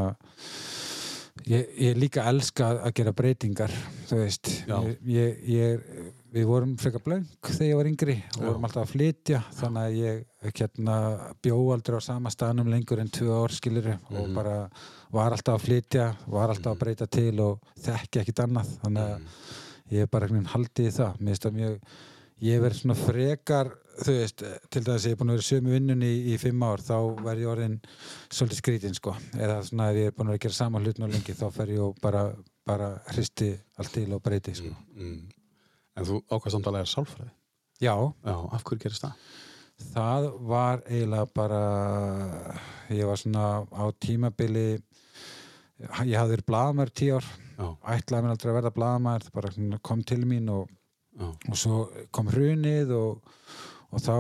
ég, 1.46 1.68
ég 1.80 1.98
líka 1.98 2.24
elska 2.30 2.70
að 2.88 2.94
gera 3.00 3.14
breytingar, 3.14 3.72
þú 4.10 4.18
veist, 4.24 4.50
ég, 5.06 5.38
ég, 5.48 5.84
við 6.34 6.46
vorum 6.50 6.74
frekar 6.78 7.02
blöng 7.06 7.26
þegar 7.44 7.68
ég 7.70 7.78
var 7.80 7.90
yngri 7.92 8.16
og 8.38 8.42
vorum 8.44 8.66
alltaf 8.68 8.84
að 8.84 8.92
flytja 8.96 9.40
þannig 9.60 9.84
að 9.84 9.96
ég 10.02 10.52
hérna, 10.58 10.98
bjó 11.42 11.60
aldrei 11.74 11.98
á 11.98 12.02
sama 12.04 12.30
staðnum 12.34 12.70
lengur 12.72 13.00
en 13.00 13.10
tvö 13.10 13.32
ár 13.44 13.56
skilur 13.56 13.88
og 13.96 14.28
Mhm. 14.28 14.36
bara 14.36 14.70
var 15.12 15.32
alltaf 15.32 15.56
að 15.62 15.66
flytja 15.68 16.16
var 16.28 16.50
alltaf 16.50 16.74
að 16.76 16.80
breyta 16.80 17.08
til 17.08 17.40
og 17.40 17.60
þekki 17.80 18.22
ekkit 18.22 18.44
annað 18.44 18.68
þannig 18.84 19.04
að 19.04 19.22
ég 19.92 20.02
er 20.02 20.08
bara 20.12 20.28
haldið 20.28 20.88
í 20.88 20.92
það. 20.92 21.18
Mér 21.20 21.32
finnst 21.32 21.44
það 21.48 21.58
mjög 21.62 21.80
ég 22.46 22.54
hef 22.58 22.64
verið 22.68 22.80
svona 22.82 22.98
frekar 23.00 23.70
þú 23.98 24.14
veist, 24.14 24.44
til 24.70 24.84
dæmis 24.86 25.06
að 25.06 25.10
ég 25.10 25.16
er 25.16 25.20
búin 25.22 25.32
að 25.34 25.38
vera 25.40 25.48
sömu 25.48 25.72
vinnunni 25.74 26.10
í, 26.14 26.20
í 26.34 26.38
fimm 26.38 26.62
ár, 26.68 26.84
þá 26.86 26.98
verð 27.26 27.42
ég 27.42 27.50
orðin 27.50 27.78
svolítið 28.30 28.60
skrítinn 28.62 28.94
sko 28.98 29.16
eða 29.42 29.56
svona 29.66 29.88
ef 29.90 29.98
ég 29.98 30.12
er 30.12 30.16
búin 30.20 30.30
að 30.36 30.40
gera 30.44 30.54
sama 30.60 30.82
hlut 30.84 31.00
ná 31.02 31.08
lengi 31.10 31.34
þá 31.34 31.48
fer 31.56 31.72
ég 31.74 31.98
bara, 32.04 32.22
bara 32.68 32.92
hristi 33.10 33.50
allt 33.82 33.94
til 33.98 34.12
og 34.14 34.22
breyti 34.26 34.54
sko 34.60 34.74
Mm. 34.98 35.26
En 35.98 36.06
þú 36.06 36.20
ákvæmst 36.30 36.54
samt 36.54 36.68
að 36.70 36.76
læra 36.78 36.86
sálfræði. 36.92 37.32
já, 37.82 37.94
Já, 38.26 38.36
af 38.54 38.64
hverju 38.64 38.80
gerist 38.84 39.02
það? 39.02 39.14
það 39.94 40.28
var 40.50 40.84
eiginlega 40.86 41.28
bara 41.34 41.62
ég 42.94 43.06
var 43.10 43.18
svona 43.18 43.66
á 43.66 43.84
tímabili 44.02 44.68
ég 45.82 46.18
hafði 46.18 46.36
verið 46.36 46.46
blaðamær 46.50 46.90
tíu 46.94 47.18
ár 47.18 47.28
ætlaði 47.98 48.24
mér 48.26 48.34
aldrei 48.36 48.52
að 48.52 48.58
verða 48.60 48.74
blaðamær 48.78 49.26
það 49.26 49.36
bara 49.38 49.80
kom 49.90 50.02
til 50.06 50.20
mín 50.30 50.50
og, 50.54 50.70
já, 51.18 51.32
og 51.34 51.58
svo 51.58 51.82
kom 52.16 52.30
hrunið 52.32 52.94
og, 52.98 53.34
og 53.88 54.04
þá 54.04 54.16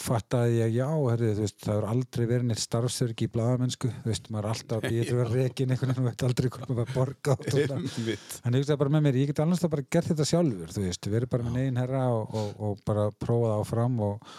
fattaði 0.00 0.60
ég 0.60 0.76
já, 0.78 0.86
herrið, 0.88 1.34
þú 1.38 1.44
veist, 1.46 1.58
það 1.64 1.80
er 1.80 1.88
aldrei 1.92 2.24
verið 2.24 2.46
neitt 2.50 2.62
starfsörgi 2.62 3.28
í 3.28 3.32
blaðamennsku 3.34 3.90
þú 3.90 4.10
veist, 4.12 4.30
maður 4.30 4.48
er 4.48 4.54
alltaf 4.54 4.88
býja 4.88 5.06
til 5.10 5.20
að 5.20 5.36
rekin 5.38 5.74
einhvern 5.74 5.94
veginn 5.94 6.04
og 6.04 6.10
veit 6.10 6.26
aldrei 6.28 6.50
hvað 6.56 6.72
maður 6.72 6.88
að 6.88 6.96
borga. 6.98 7.38
Þannig 7.44 8.58
ég 8.58 8.64
hugsaði 8.64 8.80
bara 8.84 8.96
með 8.96 9.06
mér, 9.08 9.20
ég 9.22 9.30
get 9.30 9.44
alveg 9.44 9.76
bara 9.76 9.86
gert 9.96 10.10
þetta 10.12 10.30
sjálfur, 10.32 10.74
þú 10.74 10.88
veist, 10.88 11.12
verið 11.14 11.34
bara 11.36 11.46
með 11.46 11.60
negin 11.60 11.84
herra 11.84 12.08
og, 12.16 12.34
og, 12.34 12.50
og 12.68 12.82
bara 12.88 13.06
prófaði 13.24 13.60
áfram 13.60 14.02
og, 14.08 14.34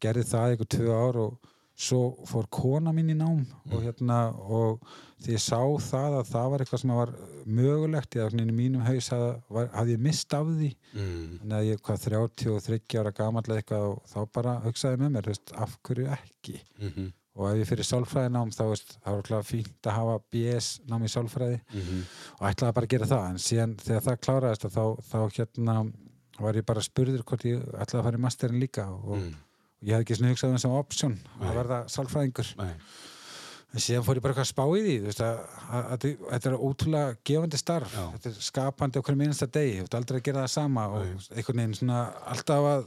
gerði 0.00 0.26
það 0.28 0.54
einhver 0.54 0.70
tvö 0.74 0.96
ár 0.96 1.18
og 1.26 1.49
svo 1.80 2.00
fór 2.28 2.44
kona 2.52 2.92
mín 2.92 3.08
í 3.12 3.16
nám 3.16 3.44
og 3.72 3.82
hérna 3.82 4.18
og 4.36 4.82
því 5.24 5.32
ég 5.36 5.40
sá 5.44 5.60
það 5.80 6.16
að 6.20 6.28
það 6.32 6.50
var 6.52 6.62
eitthvað 6.64 6.80
sem 6.82 6.92
var 6.96 7.12
mögulegt, 7.46 8.16
ég 8.16 8.34
í 8.40 8.52
mínum 8.52 8.82
haus 8.84 9.08
hafði, 9.12 9.30
var, 9.48 9.70
hafði 9.74 9.94
ég 9.96 10.02
mist 10.04 10.34
af 10.36 10.46
því 10.46 10.70
Mm. 10.94 11.38
þannig 11.40 11.56
að 11.56 11.68
ég 11.70 11.80
hvað 11.86 12.04
33 12.04 12.98
ára 13.00 13.12
gamall 13.14 13.42
eða 13.46 13.62
eitthvað 13.62 13.84
og 13.90 14.02
þá 14.10 14.18
bara 14.34 14.54
hugsaði 14.64 14.96
ég 14.96 15.00
með 15.04 15.10
mér, 15.16 15.26
veist, 15.30 15.52
af 15.54 15.78
hverju 15.86 16.06
ekki 16.18 16.60
Mhm. 16.80 17.12
og 17.36 17.46
ef 17.50 17.56
ég 17.62 17.68
fyrir 17.70 17.86
sálfræði 17.86 18.30
nám 18.34 18.50
þá 18.52 18.64
veist, 18.68 18.98
það 19.04 19.14
var 19.14 19.22
klart 19.22 19.46
fínt 19.46 19.82
að 19.86 19.92
hafa 19.96 20.18
BS 20.32 20.80
nám 20.88 21.02
í 21.04 21.08
sálfræði 21.14 21.60
Mhm. 21.72 22.02
og 22.40 22.48
ætlaði 22.50 22.74
bara 22.74 22.86
að 22.86 22.88
gera 22.90 23.06
það 23.06 23.28
en 23.30 23.36
síðan 23.36 23.76
þegar 23.76 24.02
það 24.02 24.20
kláraðist 24.26 24.64
að 24.64 24.74
þá, 24.76 24.84
þá 25.10 25.18
hérna 25.38 25.92
var 26.40 26.54
ég 26.54 26.66
bara 26.66 26.80
spurður 26.80 27.22
hvort 27.24 27.44
ég 27.44 27.62
ætlaði 27.72 28.00
að 28.00 28.04
fara 28.04 28.18
í 28.18 28.20
masterin 28.20 28.60
líka 28.60 28.88
og, 28.88 29.16
Mm. 29.18 29.34
og 29.34 29.49
ég 29.80 29.94
hafði 29.94 30.04
ekki 30.04 30.18
svona 30.18 30.32
hugsað 30.34 30.50
um 30.50 30.58
þessum 30.58 30.76
option 30.80 31.16
Nei. 31.16 31.46
að 31.48 31.56
verða 31.60 31.78
sálfræðingur 31.94 32.52
Nei. 32.60 32.74
en 33.70 33.84
síðan 33.86 34.04
fór 34.06 34.18
ég 34.18 34.24
bara 34.26 34.34
eitthvað 34.34 34.46
að 34.46 34.52
spá 34.52 34.64
í 34.66 34.84
því 34.86 34.96
veist, 35.06 35.22
að, 35.24 35.40
að, 35.70 35.88
að, 35.94 36.06
þetta 36.34 36.50
er 36.50 36.58
ótrúlega 36.68 37.16
gefandi 37.30 37.60
starf 37.60 37.96
Já. 37.96 38.04
þetta 38.16 38.32
er 38.32 38.38
skapandi 38.50 39.00
okkur 39.00 39.18
minnsta 39.20 39.48
degi 39.48 39.78
þú 39.78 39.86
veist 39.86 39.98
aldrei 40.00 40.20
að 40.20 40.26
gera 40.28 40.44
það 40.44 40.54
sama 40.56 40.86
og 40.90 41.02
einhvern 41.36 41.62
veginn 41.62 41.76
svona 41.80 42.00
alltaf 42.34 42.70
að 42.74 42.86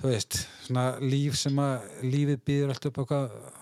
þú 0.00 0.08
veist, 0.14 0.38
svona 0.64 0.84
líf 1.04 1.36
sem 1.36 1.58
að 1.60 1.90
lífið 2.08 2.44
býður 2.48 2.74
alltaf 2.74 2.90
upp 2.90 3.02
eitthvað 3.04 3.56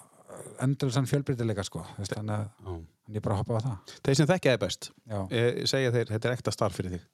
endurlega 0.63 1.11
fjölbreytileika 1.13 1.67
sko 1.67 1.85
þú 1.93 2.03
veist, 2.05 2.15
þannig 2.17 2.35
að 2.39 2.49
Já. 2.49 2.81
ég 3.19 3.25
bara 3.25 3.39
hoppa 3.41 3.59
á 3.59 3.61
það 3.67 3.95
Þeir 4.07 4.19
sem 4.21 4.31
þekkja 4.33 4.55
þið 4.55 4.63
best, 4.65 4.91
Já. 5.05 5.19
eh, 5.31 5.63
segja 5.71 5.95
þeir, 5.95 6.11
þetta 6.15 6.29
er 6.31 6.37
ekta 6.39 6.55
starf 6.55 6.79
fyrir 6.79 6.95
þig. 6.97 7.07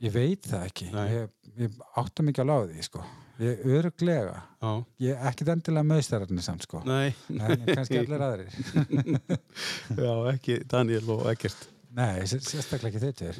Ég 0.00 0.14
veit 0.14 0.46
það 0.48 0.62
ekki. 0.64 0.86
Nei. 0.94 1.06
Ég, 1.12 1.32
ég 1.60 1.80
átta 2.00 2.24
mikið 2.24 2.50
á 2.50 2.56
því, 2.64 2.84
sko. 2.86 3.02
Ég 3.40 3.60
öruglega. 3.64 4.36
Já. 4.60 4.70
Ég 5.00 5.16
er 5.16 5.28
ekkit 5.30 5.48
endilega 5.54 5.88
möðstærarnir 5.88 6.44
samt, 6.44 6.66
sko. 6.66 6.82
Nei. 6.84 7.14
En 7.32 7.62
kannski 7.70 8.02
allir 8.02 8.24
aðrir. 8.26 8.56
Já, 10.04 10.12
ekki 10.34 10.58
Daniel 10.68 11.08
og 11.16 11.24
ekkert. 11.32 11.68
Nei, 11.96 12.20
sér- 12.28 12.44
sérstaklega 12.44 13.00
ekki 13.08 13.30
er. 13.30 13.38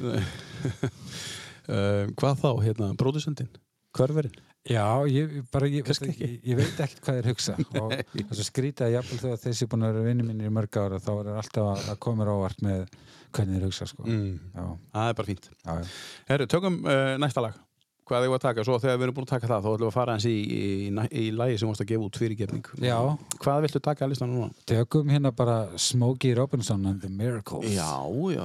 Uh, 1.69 2.07
hvað 2.19 2.41
þá, 2.41 2.49
hérna, 2.65 2.89
bróðusendin? 2.97 3.51
Hververinn? 3.95 4.41
Já, 4.71 4.83
ég 5.09 5.39
bara, 5.53 5.69
ég, 5.69 5.87
ég, 5.89 6.35
ég 6.45 6.57
veit 6.57 6.81
ekkert 6.83 7.01
hvað 7.05 7.17
þeir 7.17 7.29
hugsa. 7.31 7.55
Og 7.81 7.93
þess 7.93 8.41
að 8.41 8.45
skrýta 8.49 8.89
jafnvel 8.93 9.21
þegar 9.23 9.41
þessi 9.45 9.67
búin 9.69 9.85
að 9.85 9.95
vera 9.95 10.09
vinni 10.09 10.25
mínir 10.27 10.49
í 10.49 10.53
mörg 10.53 10.77
ára, 10.81 10.99
þá 11.01 11.11
er 11.15 11.33
alltaf 11.37 11.71
að, 11.71 11.89
að 11.93 11.99
koma 12.05 12.27
ávart 12.29 12.61
með 12.65 12.85
hvernig 13.33 13.57
þeir 13.57 13.67
hugsa, 13.69 13.89
sko. 13.89 14.05
Mm. 14.09 14.37
Það 14.53 15.09
er 15.09 15.17
bara 15.21 15.29
fínt. 15.29 15.51
já, 15.53 15.73
já. 15.77 15.91
Herru, 16.29 16.49
tökum 16.57 16.81
uh, 16.85 17.17
næsta 17.21 17.45
lag. 17.45 17.67
Hvað 18.11 18.25
þið 18.25 18.31
var 18.33 18.41
að 18.41 18.43
taka? 18.43 18.63
Svo 18.67 18.77
þegar 18.83 18.97
við 18.97 19.05
erum 19.05 19.15
búin 19.15 19.25
að 19.27 19.29
taka 19.31 19.47
það, 19.47 19.61
þá 19.61 19.67
ætlum 19.71 19.85
við 19.85 19.89
að 19.89 19.93
fara 19.95 20.15
eins 20.17 20.25
í, 20.27 20.33
í, 20.35 20.63
í, 20.91 21.21
í 21.21 21.27
lagi 21.31 21.59
sem 21.61 21.69
varst 21.69 21.83
að 21.85 21.91
gefa 21.93 22.07
út 22.09 22.17
fyrirgefning. 22.19 22.65
Já. 22.83 22.97
Hvað 23.45 23.61
viltu 23.63 23.81
taka 23.85 24.03
að 24.03 24.11
listan 24.11 24.33
núna? 24.33 24.49
Tökum 24.67 25.13
hérna 25.13 25.31
bara 25.35 25.55
Smokey 25.79 26.35
Robinson 26.35 26.83
and 26.91 26.99
the 27.05 27.07
Miracles. 27.07 27.71
já, 27.71 27.87
já. 28.35 28.43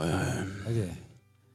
Okay. 0.71 0.95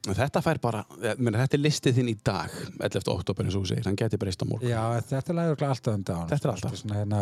Þetta 0.02 0.42
fær 0.42 0.58
bara, 0.60 0.82
meina, 1.14 1.40
þetta 1.44 1.56
er 1.56 1.62
listið 1.62 1.98
þinn 2.00 2.10
í 2.10 2.16
dag, 2.26 2.52
11. 2.82 3.08
oktober 3.14 3.46
eins 3.46 3.56
og 3.56 3.64
þú 3.64 3.70
segir, 3.70 3.88
hann 3.88 3.96
geti 3.96 4.18
breyst 4.20 4.42
á 4.42 4.46
morgun. 4.50 4.68
Já, 4.68 4.82
þetta 5.08 5.32
er 5.32 5.42
örugglega 5.46 5.76
alltaf 5.76 5.96
um 5.96 6.06
dán. 6.08 6.24
Þetta 6.32 6.48
er 6.48 6.52
alltaf. 6.56 6.78
Svona, 6.80 6.96
hérna, 6.98 7.20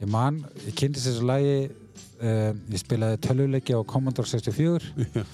ég 0.00 0.10
man, 0.10 0.38
ég 0.64 0.78
kynntist 0.80 1.06
þessu 1.06 1.26
lagi, 1.28 1.56
um, 2.24 2.62
ég 2.72 2.82
spilaði 2.82 3.20
tölvuleiki 3.28 3.76
á 3.76 3.80
Commodore 3.94 4.32
64 4.32 5.26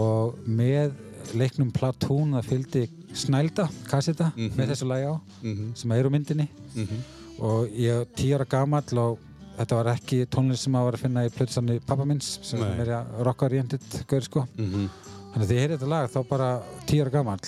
og 0.00 0.40
með 0.48 0.96
leiknum 1.34 1.70
Platoon 1.72 2.32
það 2.36 2.48
fylgdi 2.50 2.82
snælda, 3.14 3.68
kasseta, 3.88 4.32
Mhm. 4.36 4.56
með 4.58 4.72
þessu 4.72 4.86
lagi 4.88 5.06
á, 5.06 5.14
Mhm, 5.42 5.74
sem 5.76 5.92
er 5.92 6.04
úr 6.04 6.10
myndinni 6.10 6.48
mhm. 6.74 6.98
og 7.40 7.68
ég 7.70 8.06
tíu 8.16 8.34
ára 8.36 8.44
gamall 8.48 8.98
og 8.98 9.18
þetta 9.58 9.76
var 9.84 9.94
ekki 9.96 10.26
tónlist 10.26 10.58
sem 10.64 10.72
að 10.74 10.84
var 10.84 10.92
að 10.92 11.00
finna 11.02 11.24
í 11.26 11.30
plötsanni 11.30 11.80
pappa 11.86 12.04
minns, 12.04 12.38
sem 12.42 12.60
Nei. 12.60 12.68
er 12.70 12.76
meira 12.76 13.06
rock-oriented, 13.24 13.80
gaur 14.06 14.20
sko. 14.20 14.46
Mhm. 14.58 14.88
Þannig 15.34 15.46
að 15.46 15.50
því 15.50 15.54
ég 15.56 15.62
heyrði 15.68 15.78
þetta 15.78 15.88
lag, 15.88 16.10
þá 16.10 16.28
bara 16.28 16.62
tíu 16.86 17.02
ára 17.04 17.10
gamall, 17.10 17.38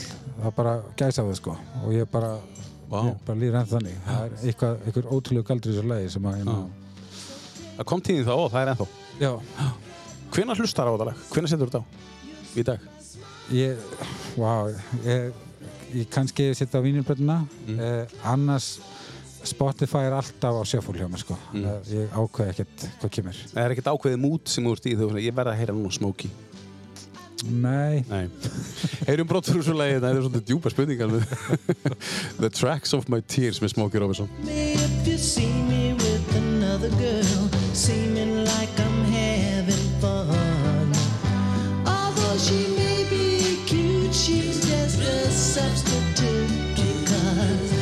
þá 0.42 0.54
bara 0.56 0.82
gæsa 0.96 1.22
á 1.22 1.26
það 1.26 1.36
sko 1.36 1.50
og 1.84 1.92
ég 1.92 2.10
bara 2.10 2.38
Vá. 2.88 3.02
Ég 3.02 3.16
bara 3.26 3.38
líður 3.40 3.56
ennþá 3.58 3.80
þannig. 3.80 3.94
Það 4.06 4.24
er 4.24 4.30
eitthvað, 4.46 4.76
eitthvað 4.86 5.10
ótrúlega 5.10 5.44
galdur 5.48 5.72
í 5.72 5.74
þessu 5.74 5.88
lagi 5.88 6.08
sem 6.10 6.22
að, 6.22 6.36
hérna, 6.38 6.68
Það 7.76 7.84
kom 7.84 8.00
tíðin 8.00 8.24
þá 8.24 8.30
og 8.30 8.52
það 8.52 8.62
er 8.62 8.70
ennþá. 8.74 8.86
já, 9.20 9.40
Hvenær 10.30 10.56
hlustar 10.60 10.86
á 10.86 10.92
þetta 10.94 11.06
lag? 11.06 11.16
Hvenær 11.32 11.48
setur 11.50 11.66
þetta 11.66 11.80
á? 11.82 11.84
Í 12.56 12.62
dag? 12.64 12.78
Ég, 13.52 13.76
wow, 14.36 14.68
ég, 15.04 15.32
ég 15.94 16.08
kannski 16.12 16.50
setja 16.54 16.80
á 16.80 16.82
vínilbrönduna, 16.82 17.46
Mm. 17.66 17.78
eh, 17.80 18.06
annars 18.24 18.78
Spotify 19.46 20.06
er 20.08 20.12
alltaf 20.18 20.56
á 20.58 20.62
sjöfúl 20.66 20.96
hjá 20.98 21.06
mér, 21.06 21.18
sko. 21.22 21.36
Mm. 21.54 21.66
Ég 21.86 22.08
ákveð 22.10 22.48
ekkert 22.50 22.88
hvað 23.00 23.10
kemur. 23.14 23.36
Það 23.52 23.62
er 23.64 23.70
ekkert 23.76 23.90
ákveðið 23.92 24.18
mút 24.24 24.48
sem 24.50 24.64
þú 24.64 24.72
ert 24.74 24.86
í 24.90 24.96
þegar 24.98 25.20
ég 25.22 25.34
verða 25.34 25.52
að 25.54 25.58
heyra 25.60 25.72
núna 25.76 25.92
Smokey. 25.94 26.30
Nei, 27.46 28.02
Nei. 28.08 28.28
Heyrum 29.06 29.26
brott 29.28 29.44
fyrir 29.46 29.62
svo 29.62 29.74
lagi, 29.76 30.00
þetta 30.00 30.08
er 30.10 30.22
svolítið 30.24 30.46
djúpa 30.48 30.70
spurningar 30.72 31.10
með 31.12 31.26
The 32.40 32.48
Tracks 32.50 32.94
of 32.96 33.06
My 33.12 33.20
Tears 33.20 33.60
með 33.62 33.74
Smokey 33.76 34.00
Robinson. 34.00 34.28
me 34.42 34.72
if 34.72 35.06
you 35.06 35.18
see 35.18 35.52
me 35.68 35.92
with 35.92 36.36
another. 36.36 36.88
girl, 36.98 37.48
seeming 37.74 38.42
like 38.44 38.74
I'm 38.80 39.04
having 39.12 40.00
fun. 40.00 40.90
Although 41.86 42.38
she 42.38 42.75
she's 44.16 44.66
just 44.66 44.98
a 45.00 45.30
substitute 45.30 46.48
because 46.74 47.72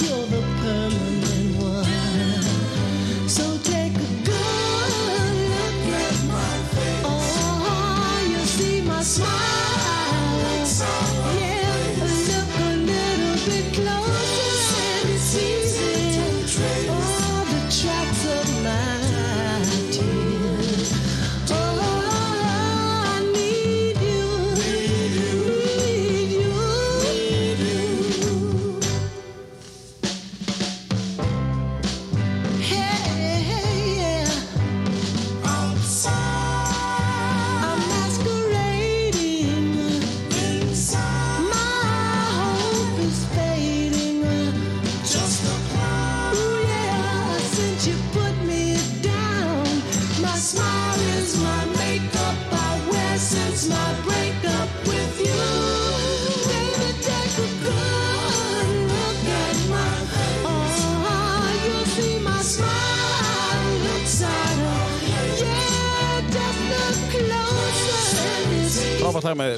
you're 0.00 0.26
the 0.26 0.42
permanent 0.62 1.56
one. 1.60 3.28
So 3.28 3.58
take 3.58 3.92
a 3.92 4.10
good 4.24 5.32
look 5.50 5.82
at 6.06 6.24
my 6.28 6.54
face. 6.72 7.02
Oh, 7.04 8.28
you 8.30 8.38
see 8.38 8.80
my 8.82 9.02
smile. 9.02 9.61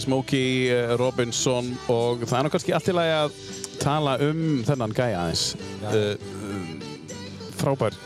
Smokey 0.03 0.71
eh, 0.73 0.95
Robinson 1.01 1.71
og 1.93 2.25
það 2.27 2.39
er 2.39 2.47
nú 2.47 2.53
kannski 2.55 2.75
allt 2.77 2.91
í 2.91 2.95
lagi 2.97 3.15
að 3.19 3.37
tala 3.83 4.17
um 4.25 4.41
þennan 4.67 4.95
gæja 4.97 5.21
aðeins. 5.25 5.45
Uh, 5.85 6.15
frábær, 7.59 7.97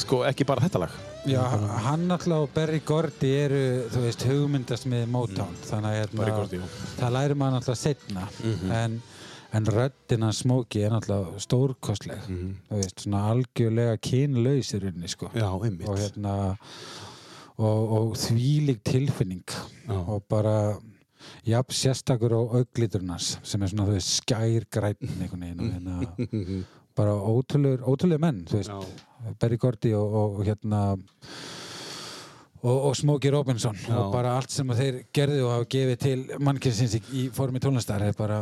sko 0.00 0.22
ekki 0.28 0.46
bara 0.48 0.64
þetta 0.64 0.84
lag. 0.84 1.02
Já, 1.24 1.40
hann 1.86 2.10
alltaf 2.12 2.36
og 2.36 2.50
Berry 2.52 2.82
Gordy 2.84 3.30
eru, 3.46 3.60
þú 3.92 4.02
veist, 4.04 4.24
hugmyndast 4.28 4.88
með 4.92 5.06
Motown, 5.14 5.54
þannig 5.64 5.88
að 5.88 5.96
hérna, 6.02 6.26
Gordy, 6.36 6.60
það 6.98 7.14
læri 7.16 7.36
maður 7.40 7.56
alltaf 7.62 7.78
setna, 7.80 8.26
en, 8.82 8.98
en 9.56 9.70
röddinn 9.72 10.26
hans 10.26 10.42
Smokey 10.44 10.84
er 10.84 10.98
alltaf 10.98 11.30
stórkostleg, 11.46 12.28
þú 12.28 12.82
veist, 12.82 13.06
svona 13.06 13.22
algjörlega 13.32 13.96
kynlaus 14.04 14.74
í 14.76 14.82
rauninni, 14.84 15.12
sko. 15.14 15.32
Já. 15.32 15.48
Og 15.54 15.96
hérna, 15.96 16.36
og, 17.56 17.94
og 17.96 18.14
þvílig 18.18 18.80
tilfinning 18.84 19.44
Já. 19.48 19.96
og 19.96 20.24
bara, 20.28 20.74
jafn, 21.48 21.76
sérstakur 21.76 22.36
á 22.36 22.40
auglíturnas 22.60 23.34
sem 23.42 23.62
er 23.62 23.72
svona, 23.72 23.88
þú 23.88 23.98
veist, 23.98 24.14
skær 24.20 24.68
græn 24.72 24.96
einhvern 25.02 25.44
veginn 25.44 25.64
og 25.64 25.74
hérna, 25.74 26.62
bara 26.94 27.16
ótrúlegur 27.18 28.22
menn, 28.22 28.44
þú 28.48 28.60
veist, 28.60 28.72
Já. 28.72 29.34
Berry 29.40 29.58
Gordy 29.60 29.94
og, 29.96 30.14
og, 30.20 30.40
og 30.40 30.48
hérna 30.48 30.80
og, 32.64 32.76
og 32.88 32.94
Smokey 32.96 33.28
Robinson 33.34 33.76
Já. 33.76 33.92
og 34.00 34.12
bara 34.14 34.30
allt 34.38 34.50
sem 34.54 34.70
þeir 34.72 35.02
gerðu 35.14 35.42
og 35.44 35.50
hafa 35.52 35.66
gefið 35.74 35.98
til 36.00 36.22
mannkynnsins 36.40 36.94
í, 37.12 37.24
formi 37.36 37.60
tónlistar 37.60 38.00
er 38.06 38.16
bara 38.16 38.38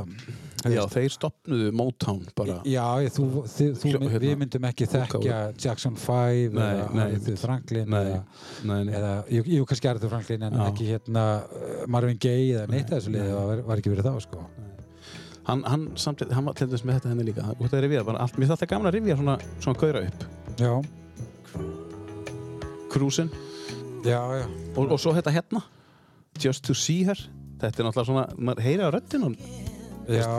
þú 0.63 0.71
Já, 0.77 0.83
þeir 0.93 1.09
stopnuðu 1.11 1.73
Motown 1.75 2.21
bara. 2.39 2.61
Já, 2.71 2.85
þú, 3.17 3.27
þið, 3.51 3.73
þú, 3.83 3.91
Hljó- 3.91 4.03
hérna, 4.05 4.21
við 4.23 4.37
myndum 4.45 4.67
ekki 4.69 4.87
þekkja 4.93 5.39
Jackson 5.59 5.97
5 5.99 6.55
Nei, 6.55 6.69
eða 6.71 7.07
Arthur 7.09 7.41
Franklin 7.43 7.91
Nei, 7.91 8.03
eða, 8.13 8.21
nei, 8.71 8.79
nei. 8.87 8.95
eða 9.01 9.13
jú, 9.39 9.43
jú, 9.57 9.67
kannski 9.73 9.91
Arthur 9.91 10.13
Franklin 10.15 10.47
en 10.47 10.59
Já. 10.61 10.65
ekki 10.71 10.87
hérna 10.93 11.27
uh, 11.43 11.83
Marvin 11.91 12.21
Gaye 12.23 12.53
eða 12.61 12.71
neitt 12.71 12.95
þessu 12.95 13.11
liði 13.17 13.35
var, 13.35 13.65
var 13.73 13.83
ekki 13.83 13.91
verið 13.97 14.07
þá 14.13 14.23
sko. 14.29 14.47
Hann, 15.51 15.65
hann, 15.67 15.89
samt, 15.99 16.23
hann 16.31 16.47
var 16.47 16.55
til 16.55 16.69
dæmis 16.71 16.85
með 16.87 17.01
þetta 17.01 17.11
henni 17.11 17.25
líka. 17.27 17.43
Þú 17.59 17.67
ætti 17.67 17.75
að 17.81 17.83
rifja, 17.89 18.03
bara 18.07 18.21
allt, 18.23 18.37
mér 18.39 18.45
finnst 18.47 18.55
alltaf 18.55 18.71
gaman 18.71 18.87
að 18.93 18.95
rifja 19.01 19.17
svona, 19.19 19.35
svona 19.59 19.81
gauðra 19.83 20.03
upp. 20.07 20.27
Já, 20.63 20.75
Cruisin 22.93 23.31
já, 24.05 24.21
já 24.41 24.45
og, 24.77 24.85
og 24.91 24.99
svo 25.01 25.15
þetta 25.17 25.35
hérna, 25.35 25.63
Just 26.41 26.65
to 26.65 26.75
see 26.75 27.05
her. 27.05 27.19
Þetta 27.61 27.83
er 27.83 27.87
náttúrulega 27.87 28.09
svona, 28.09 28.25
maður 28.39 28.65
heyri 28.65 28.83
á 28.83 28.89
og 28.89 29.37
Já. 30.11 30.31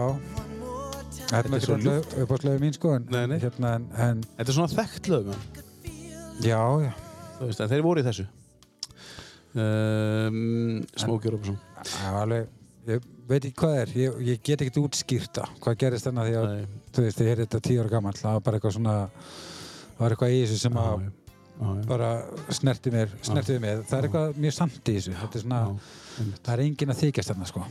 Þetta 1.30 1.56
er 1.56 1.64
svo 1.64 1.78
ekki 1.78 2.24
upp 2.24 2.34
á 2.34 2.38
slöfu 2.42 2.62
mín 2.62 2.76
sko 2.76 2.96
en, 2.98 3.06
Nei, 3.14 3.24
nei. 3.32 3.38
Hérna, 3.40 3.76
en, 3.78 3.86
en 3.96 4.24
þetta 4.36 4.50
er 4.52 4.58
svona 4.58 4.74
þekkt 4.74 5.10
lög, 5.14 5.30
man. 5.32 5.46
já, 6.44 6.60
já. 6.84 6.92
Þú 7.38 7.48
veist, 7.48 7.64
þeir 7.72 7.86
voru 7.86 8.04
í 8.04 8.08
þessu. 8.08 8.26
Um, 9.54 10.84
Smokey 10.98 11.32
Robinson. 11.32 11.58
Já, 11.86 12.12
alveg, 12.24 12.52
ég 12.90 13.08
veit 13.30 13.48
ekki 13.48 13.56
hvað 13.62 13.80
er, 13.84 13.96
ég, 14.02 14.22
ég 14.34 14.44
get 14.44 14.64
ekkert 14.66 14.82
útskýrta 14.84 15.48
hvað 15.64 15.80
gerist 15.86 16.10
þannig 16.10 16.24
að 16.24 16.30
því 16.30 16.38
að, 16.42 16.78
þú 16.96 17.06
veist, 17.06 17.22
ég 17.22 17.32
heyrði 17.32 17.46
þetta 17.48 17.62
tíu 17.70 17.84
ára 17.84 17.94
gammal, 17.94 18.16
það 18.20 18.38
var 18.38 18.46
bara 18.48 18.60
eitthvað 18.60 18.76
svona, 18.80 18.96
það 19.94 20.02
var 20.04 20.16
eitthvað 20.16 20.34
í 20.36 20.42
þessu 20.44 20.64
sem 20.66 20.80
að 20.82 20.90
Já, 20.90 20.96
já, 20.98 21.06
já. 21.08 21.23
Bara 21.88 22.10
snerti 22.54 22.92
mér, 22.94 23.12
snerti 23.24 23.54
við 23.56 23.62
mér, 23.64 23.84
það 23.88 23.98
er 24.00 24.08
eitthvað 24.08 24.40
mjög 24.44 24.56
samt 24.58 24.90
í 24.90 24.96
þessu, 24.98 25.14
þetta 25.20 25.38
er 25.40 25.44
svona, 25.46 25.62
það 26.44 26.54
er 26.56 26.64
enginn 26.66 26.94
að 26.94 27.02
þykjast 27.04 27.32
þarna, 27.34 27.50
sko. 27.52 27.64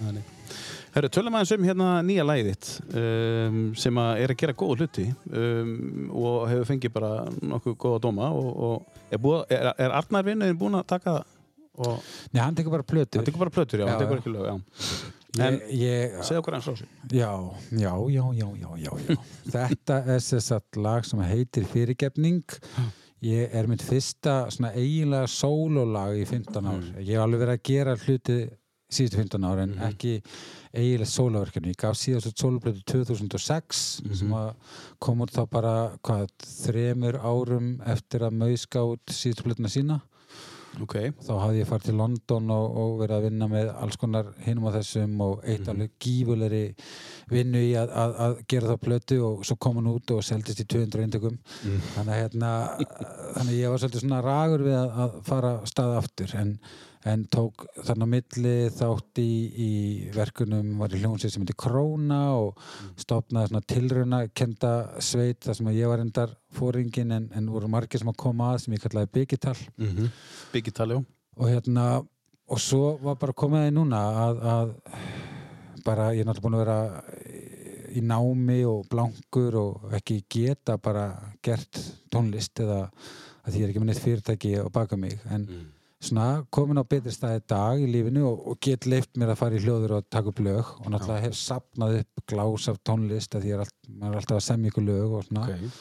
Herru, 0.92 1.08
tölum 1.08 1.36
aðeins 1.38 1.54
um 1.56 1.62
hérna 1.64 1.86
nýja 2.04 2.24
lagið 2.28 2.48
þitt 2.52 2.70
um, 3.00 3.60
sem 3.80 4.00
að 4.02 4.22
er 4.26 4.34
að 4.34 4.40
gera 4.42 4.54
góða 4.60 4.76
hluti 4.82 5.06
um, 5.32 5.70
og 6.20 6.42
hefur 6.50 6.68
fengið 6.68 6.92
bara 6.92 7.12
nokkuð 7.40 7.76
góða 7.80 8.02
dóma 8.04 8.28
og, 8.36 8.50
og 8.66 8.98
er, 9.08 9.22
búið, 9.24 9.46
er, 9.56 9.70
er 9.86 9.94
Arnar 9.96 10.26
vinnuðin 10.26 10.58
búinn 10.60 10.76
að 10.76 10.84
taka 10.92 11.14
það 11.16 11.38
og 11.82 12.10
Nei, 12.36 12.42
hann 12.44 12.54
tekur 12.58 12.74
bara 12.76 12.84
plötur. 12.84 13.22
hann 13.22 13.24
tekur 13.30 13.40
bara 13.46 13.54
plötur, 13.56 13.80
já, 13.80 13.86
Já, 13.88 13.92
hann 13.94 14.02
tekur 14.04 14.20
ekki 14.20 14.32
lög, 14.34 14.44
já. 14.50 14.56
Ég, 15.40 15.62
ég, 15.80 16.18
Segð 16.28 16.42
okkur 16.42 16.58
eins 16.58 16.66
frá 16.68 16.74
sig. 16.76 16.88
já, 17.08 17.30
já, 17.72 17.92
já, 18.12 18.24
já, 18.36 18.48
já, 18.60 18.90
já. 19.08 19.16
Þetta 19.54 19.96
er 20.04 20.20
þess 20.20 20.52
að 20.58 20.80
lag 20.84 21.08
sem 21.08 21.22
heitir 21.24 21.64
Fyrirgefning. 21.72 22.44
Ég 23.22 23.52
er 23.54 23.68
mitt 23.70 23.82
fyrsta 23.86 24.48
svona 24.50 24.72
eiginlega 24.74 25.28
sólolag 25.30 26.16
í 26.18 26.24
15 26.26 26.66
ár. 26.66 26.82
Ég 26.98 27.14
hef 27.14 27.22
alveg 27.22 27.44
verið 27.44 27.54
að 27.54 27.68
gera 27.68 27.94
hluti 28.00 28.38
síðustu 28.92 29.20
15 29.20 29.46
ár 29.46 29.60
en 29.62 29.76
ekki 29.86 30.14
eiginlega 30.72 31.10
sólaverkefni. 31.12 31.70
Ég 31.70 31.78
gaf 31.84 31.98
síðast 32.00 32.42
sólablötu 32.42 32.82
2006 32.90 33.84
sem 34.18 34.34
að 34.34 34.48
kom 35.02 35.22
út 35.22 35.34
þá 35.36 35.42
bara 35.54 35.74
hvað, 36.02 36.32
þremur 36.64 37.20
árum 37.22 37.76
eftir 37.94 38.26
að 38.26 38.40
mauska 38.42 38.82
út 38.90 39.14
síðustu 39.14 39.46
blötuna 39.46 39.70
sína 39.70 40.00
Ok, 40.80 40.94
þá 41.20 41.32
hafði 41.36 41.58
ég 41.60 41.68
farið 41.68 41.88
til 41.90 41.94
London 41.98 42.52
og, 42.54 42.76
og 42.80 42.92
verið 43.02 43.16
að 43.18 43.26
vinna 43.26 43.48
með 43.52 43.72
alls 43.84 43.98
konar 44.00 44.30
hinum 44.40 44.70
á 44.72 44.76
þessum 44.78 45.18
og 45.26 45.42
eitt 45.44 45.68
alveg 45.68 45.92
gífulegri 46.00 46.62
vinnu 47.32 47.60
í 47.60 47.74
að, 47.76 47.92
að, 48.02 48.14
að 48.26 48.38
gera 48.48 48.70
það 48.70 48.80
plötu 48.86 49.18
og 49.26 49.42
svo 49.44 49.58
kom 49.60 49.76
hann 49.80 49.90
út 49.92 50.14
og 50.16 50.22
seldist 50.24 50.62
í 50.64 50.68
200 50.72 51.04
eintökum 51.04 51.36
þannig 51.96 52.14
að 52.14 52.22
hérna 52.22 52.54
þannig 52.78 53.58
ég 53.58 53.74
var 53.74 53.82
svolítið 53.82 54.06
svona 54.06 54.22
ragur 54.24 54.64
við 54.64 54.78
að, 54.78 54.96
að 55.04 55.20
fara 55.28 55.52
stað 55.68 55.98
aftur. 56.00 56.34
En, 56.40 56.56
en 57.08 57.24
tók 57.30 57.64
þannig 57.82 58.06
á 58.06 58.12
milli 58.14 58.54
þátt 58.76 59.20
í, 59.22 59.32
í 59.50 59.70
verkunum 60.14 60.76
var 60.82 60.94
í 60.94 61.00
hljónsið 61.02 61.34
sem 61.34 61.42
heitir 61.42 61.58
Króna 61.58 62.20
og 62.38 62.60
stopnaði 63.00 63.50
svona 63.50 63.66
tilrauna 63.72 64.20
kenda 64.30 64.72
sveit 65.02 65.42
þar 65.42 65.58
sem 65.58 65.70
að 65.72 65.80
ég 65.80 65.92
var 65.92 66.04
endar 66.04 66.36
fóringin 66.54 67.14
en, 67.16 67.28
en 67.34 67.50
voru 67.50 67.70
margir 67.72 68.02
sem 68.02 68.12
að 68.12 68.20
koma 68.22 68.52
að 68.52 68.64
sem 68.64 68.76
ég 68.76 68.84
kallaði 68.86 69.12
Byggital 69.18 69.56
mm 69.76 70.08
Biggie 70.52 70.74
Taljó. 70.76 71.02
og 71.36 71.48
hérna 71.48 71.86
og 72.52 72.60
svo 72.60 72.96
var 73.02 73.18
bara 73.20 73.32
komið 73.32 73.62
að 73.62 73.68
því 73.68 73.74
núna 73.78 74.02
að, 74.26 74.42
að 74.54 74.74
bara 75.86 76.12
ég 76.12 76.22
er 76.22 76.28
náttúrulega 76.28 76.46
búin 76.46 76.58
að 76.58 76.64
vera 76.66 77.42
í 77.92 78.00
námi 78.04 78.62
og 78.68 78.86
blankur 78.90 79.58
og 79.60 79.94
ekki 79.98 80.22
geta 80.30 80.78
bara 80.80 81.10
gert 81.44 81.78
tónlist 82.12 82.60
eða 82.62 82.86
að 83.42 83.58
ég 83.58 83.64
er 83.66 83.72
ekki 83.72 83.82
með 83.82 83.90
neitt 83.90 84.02
fyrirtæki 84.04 84.52
á 84.62 84.66
baka 84.72 84.96
mig. 84.96 85.18
En 85.32 85.46
svona 86.02 86.26
komin 86.54 86.80
á 86.82 86.84
betri 86.88 87.12
staði 87.14 87.42
dag 87.50 87.82
í 87.82 87.88
lífinu 87.90 88.24
og, 88.26 88.40
og 88.52 88.58
get 88.64 88.88
leift 88.90 89.14
mér 89.20 89.32
að 89.34 89.40
fara 89.42 89.58
í 89.58 89.62
hljóður 89.62 89.96
og 89.98 90.08
taka 90.10 90.32
upp 90.32 90.42
lög 90.42 90.72
og 90.80 90.88
náttúrulega 90.90 91.26
hef 91.28 91.38
sapnað 91.38 92.00
upp 92.00 92.24
glás 92.32 92.68
af 92.72 92.80
tónlist 92.86 93.36
að 93.38 93.46
því 93.46 93.54
er, 93.54 93.62
all, 93.64 93.74
maður 93.88 94.16
er 94.16 94.22
alltaf 94.22 94.40
að 94.40 94.46
semja 94.48 94.72
ykkur 94.72 94.86
lög 94.88 95.16
og 95.18 95.26
svona. 95.28 95.46
Ok, 95.46 95.78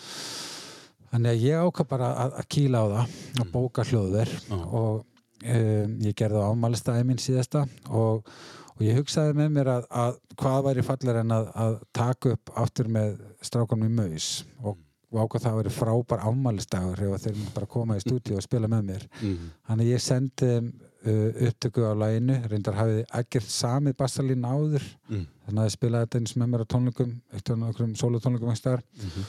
Þannig 1.12 1.34
að 1.34 1.42
ég 1.44 1.66
ákvað 1.66 1.88
bara 1.92 2.10
að, 2.24 2.36
að 2.40 2.50
kýla 2.56 2.82
á 2.82 2.86
það 2.92 3.16
og 3.42 3.50
bóka 3.52 3.84
hljóðver 3.90 4.30
Já. 4.32 4.60
og 4.62 5.02
um, 5.02 5.98
ég 6.06 6.16
gerði 6.22 6.44
ámælistæði 6.48 7.08
minn 7.10 7.20
síðasta 7.20 7.66
og, 7.90 8.30
og 8.78 8.86
ég 8.86 9.02
hugsaði 9.02 9.36
með 9.42 9.52
mér 9.58 9.74
að, 9.74 9.90
að 10.06 10.22
hvað 10.40 10.62
væri 10.70 10.86
fallar 10.88 11.20
en 11.24 11.36
að, 11.36 11.52
að 11.66 11.76
taka 11.98 12.36
upp 12.38 12.54
aftur 12.64 12.94
með 12.94 13.20
strákunum 13.44 13.90
í 13.90 13.98
maus 13.98 14.30
og 14.62 14.80
ákvað 15.20 15.42
það 15.44 15.52
að 15.52 15.60
vera 15.62 15.70
frábær 15.76 16.22
ámælistagur 16.30 17.02
að 17.18 17.26
þeir 17.26 17.40
bara 17.56 17.66
koma 17.68 17.98
í 17.98 18.04
stúdíu 18.06 18.38
og 18.38 18.44
spila 18.46 18.68
með 18.72 18.84
mér 18.88 19.04
Mhm. 19.22 19.50
þannig 19.68 19.86
að 19.86 19.92
ég 19.92 20.02
sendi 20.02 20.32
þeim 20.48 20.72
uh, 21.02 21.48
upptöku 21.48 21.82
á 21.84 21.94
læginu 21.98 22.36
reyndar 22.48 22.76
hafið 22.78 23.06
ekkert 23.20 23.50
samið 23.50 23.96
bassalín 23.98 24.46
áður 24.46 24.84
Mm. 25.10 25.26
þannig 25.48 25.60
að 25.60 25.66
ég 25.68 25.76
spilaði 25.76 26.06
þetta 26.06 26.20
eins 26.20 26.36
með 26.38 26.48
mér 26.54 26.62
á 26.64 26.72
tónleikum 26.74 27.16
eitt 27.34 27.50
af 27.50 27.58
einhverjum 27.58 27.96
ekki 28.38 28.46
þar 28.70 28.82
Mhm. 29.02 29.24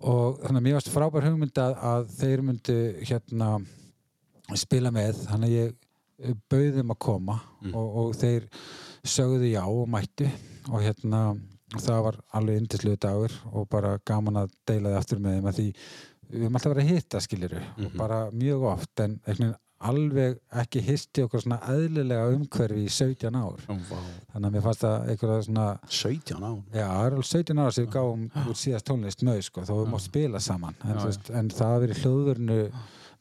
og 0.00 0.40
þannig 0.42 0.58
að 0.60 0.66
mér 0.66 0.74
varst 0.74 0.90
frábær 0.90 1.22
hugmynd 1.30 1.54
að, 1.62 1.76
að 1.82 2.06
þeir 2.18 2.42
myndu 2.42 2.76
hérna 3.06 3.64
spila 4.58 4.90
með 4.90 5.14
þannig 5.30 5.48
að 5.48 5.56
ég 5.56 5.74
uh, 6.28 6.34
bauð 6.50 6.74
þeim 6.76 6.90
að 6.90 6.98
koma 6.98 7.40
Mm. 7.62 7.74
og, 7.74 7.96
og 7.96 8.14
þeir 8.18 8.48
sögðu 9.06 9.52
já 9.52 9.62
og 9.64 9.88
mættu 9.88 10.26
og 10.72 10.80
hérna 10.82 11.38
það 11.80 12.02
var 12.04 12.16
alveg 12.32 12.60
yndisluðu 12.62 12.98
dagur 12.98 13.32
og 13.52 13.68
bara 13.68 13.98
gaman 14.04 14.36
að 14.44 14.50
deila 14.66 14.88
þið 14.92 14.98
aftur 15.00 15.18
með 15.24 15.36
þeim 15.38 15.48
að 15.52 15.58
því 15.60 15.66
við 16.32 16.40
höfum 16.46 16.56
alltaf 16.56 16.72
verið 16.72 16.84
að 16.86 16.94
hitta 16.96 17.20
skiliru 17.20 17.60
og 17.62 17.78
Mhm. 17.82 17.96
bara 17.98 18.30
mjög 18.30 18.62
oft 18.72 19.00
en 19.00 19.20
alveg 19.82 20.36
ekki 20.62 20.80
hitti 20.86 21.24
okkur 21.26 21.42
svona 21.42 21.58
eðlilega 21.66 22.28
umhverfi 22.36 22.84
í 22.86 22.88
17 22.88 23.34
ár. 23.34 23.58
Ó, 23.66 23.74
vá. 23.90 23.98
þannig 24.32 24.46
að 24.46 24.52
mér 24.54 24.62
fannst 24.62 24.80
það 24.84 25.08
einhverja 25.10 25.42
svona 25.48 25.64
17 25.88 26.38
á 26.38 26.52
Já, 26.72 26.86
það 26.86 27.06
er 27.06 27.16
alveg 27.16 27.26
17 27.26 27.58
ára 27.58 27.72
sem 27.72 27.86
við 27.86 27.92
gáum 27.96 28.22
úr 28.46 28.54
síðast 28.62 28.86
tónlist 28.86 29.22
með, 29.26 29.42
sko, 29.42 29.60
þó 29.66 29.74
við 29.82 29.90
mátt 29.90 30.06
spila 30.06 30.38
saman 30.40 30.74
en, 30.84 30.96
veist, 31.02 31.30
en 31.34 31.48
það 31.50 31.74
að 31.74 31.80
vera 31.80 31.94
í 31.96 32.02
hljóðurnu 32.04 32.60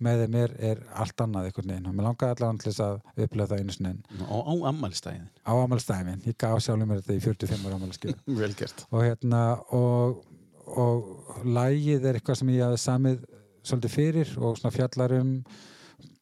með 0.05 0.23
þeim 0.23 0.37
er, 0.41 0.53
er 0.71 0.83
allt 1.03 1.23
annað 1.25 1.49
einhvern 1.49 1.73
veginn. 1.73 1.89
Og 1.91 1.97
mér 1.97 2.07
langaði 2.07 2.35
allavega 2.35 2.63
til 2.63 2.71
þess 2.71 2.83
að 2.85 3.25
upplega 3.25 3.49
það 3.51 3.63
einu 3.63 3.75
sinni 3.75 3.91
en 3.91 3.99
á, 4.27 4.37
ammælstæðin 4.71 5.27
á 5.45 5.53
amalstæmin, 5.55 6.23
ég 6.27 6.37
gaf 6.41 6.63
sjálfur 6.65 6.89
mér 6.89 7.01
þetta 7.01 7.17
í 7.17 7.25
45 7.27 7.67
ára 7.67 7.79
amalskjöf 7.79 8.23
vel 8.41 8.53
gert. 8.59 8.85
Og 8.91 9.05
hérna 9.05 9.43
og, 9.77 10.23
og 10.71 11.43
lægið 11.45 12.07
er 12.09 12.19
eitthvað 12.19 12.41
sem 12.41 12.53
ég 12.55 12.65
hafði 12.65 12.81
samið 12.85 13.21
svolítið 13.61 13.95
fyrir 13.97 14.33
og 14.41 14.57
svona 14.57 14.73
fjallar 14.73 15.19
um 15.19 15.35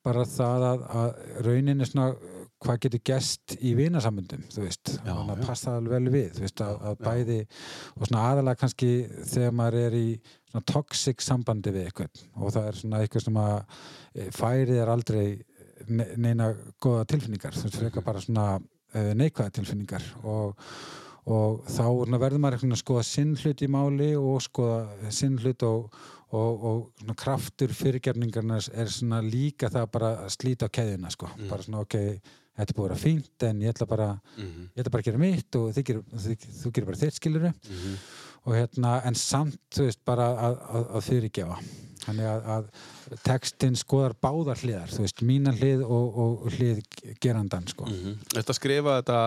bara 0.04 0.26
það 0.28 0.66
að, 0.70 0.84
að 1.00 1.24
raunin 1.46 1.84
er 1.84 1.90
svona 1.90 2.36
hvað 2.60 2.80
getur 2.84 3.02
gest 3.08 3.54
í 3.64 3.72
vinasambundum 3.78 4.42
þú 4.52 4.66
veist, 4.66 4.92
Já, 4.98 5.14
þannig 5.14 5.32
að 5.32 5.44
já. 5.44 5.48
passa 5.48 5.76
alveg 5.80 5.94
vel 5.96 6.12
við 6.12 6.34
þú 6.36 6.44
veist, 6.44 6.64
að, 6.66 6.82
að 6.90 6.98
bæði 7.06 7.38
og 7.96 8.10
svona 8.10 8.24
aðalega 8.32 8.60
kannski 8.64 8.90
þegar 9.32 9.56
maður 9.60 9.78
er 9.86 9.96
í 10.00 10.08
toxic 10.66 11.22
sambandi 11.22 11.72
við 11.76 11.86
eitthvað 11.90 12.24
og 12.42 12.54
það 12.56 12.68
er 12.72 12.80
svona 12.82 13.02
eitthvað 13.04 13.24
sem 13.28 13.38
að 13.38 13.58
eh, 14.16 14.30
færið 14.34 14.78
er 14.82 14.90
aldrei 14.90 15.26
ne- 15.88 16.10
neina 16.18 16.48
góða 16.82 17.06
tilfinningar 17.08 17.54
þú 17.54 17.64
veist, 17.68 17.78
frekar 17.80 18.04
bara 18.04 18.20
svona 18.24 18.48
uh, 18.60 19.12
neikvæða 19.16 19.54
tilfinningar 19.60 20.04
og, 20.24 20.58
og 21.30 21.62
þá 21.70 21.84
verður 22.18 22.42
maður 22.42 22.58
veginn 22.64 22.74
að 22.76 22.82
skoða 22.82 23.06
sinn 23.06 23.36
hlut 23.38 23.62
í 23.62 23.70
máli 23.70 24.10
og 24.18 24.42
skoða 24.42 25.12
sinn 25.14 25.38
hlut 25.44 25.64
og, 25.70 25.94
og, 26.34 26.66
og 26.72 26.82
svona 27.00 27.16
kraftur 27.16 27.72
fyrirgerningarnar 27.78 28.68
er 28.74 28.90
svona 28.94 29.22
líka 29.26 29.70
það 29.70 29.88
bara 29.94 30.12
að 30.26 30.34
slíta 30.36 30.68
á 30.68 30.74
keðina 30.74 31.10
sko. 31.14 31.30
bara 31.50 31.62
svona 31.66 31.86
ok, 31.86 31.96
þetta 32.60 32.74
er 32.74 32.76
búið 32.76 32.86
að 32.86 32.90
vera 32.90 33.04
fínt 33.06 33.46
en 33.48 33.62
ég 33.64 33.72
ætla 33.76 33.88
bara, 33.88 34.10
Mhm. 34.38 34.66
ég 34.76 34.82
ætla 34.84 34.92
bara 34.92 35.02
að 35.02 35.06
gera 35.12 35.18
mitt 35.22 35.56
og 35.56 35.70
þið 35.78 35.94
þú 36.64 36.72
gerir 36.74 36.86
bara 36.90 36.98
þitt 37.06 37.22
skiluru 37.22 37.54
Mhm. 37.54 37.96
Og 38.46 38.56
hérna, 38.56 39.00
en 39.08 39.18
samt 39.20 39.60
þú 39.76 39.88
veist, 39.90 40.02
bara 40.08 40.32
að, 40.48 40.58
að, 40.70 40.90
að 40.98 41.08
fyrirgefa 41.10 41.60
þannig 42.06 42.30
að, 42.32 42.50
að 42.56 43.22
textin 43.28 43.78
skoðar 43.78 44.16
báðar 44.24 44.62
hliðar, 44.64 44.92
þú 44.94 45.06
veist, 45.06 45.24
mína 45.28 45.54
hlið 45.58 45.84
og, 45.86 46.20
og 46.24 46.46
hlið 46.56 46.84
gerandan 47.22 47.68
sko. 47.70 47.90
Mhm. 47.90 48.20
Þetta 48.38 48.56
skrifa 48.58 49.00
þetta 49.02 49.22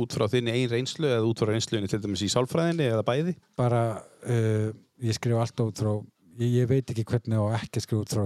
út 0.00 0.14
frá 0.16 0.26
þinni 0.32 0.54
ein 0.56 0.70
reynslu 0.70 1.10
eða 1.10 1.26
út 1.28 1.42
frá 1.42 1.52
reynsluðinni 1.52 1.90
til 1.90 2.00
dæmis 2.02 2.24
í 2.24 2.30
sálfræðinni 2.32 2.86
eða 2.88 3.04
bæði? 3.06 3.34
bara 3.58 3.82
uh, 4.00 4.70
ég 5.02 5.16
skrifa 5.16 5.42
alltaf 5.44 5.72
út 5.72 5.82
frá 5.82 5.92
ég, 6.40 6.62
ég 6.62 6.70
veit 6.70 6.92
ekki 6.92 7.04
hvernig 7.08 7.42
og 7.42 7.56
ekki 7.58 7.82
skrifa 7.84 8.04
út 8.04 8.14
frá 8.14 8.24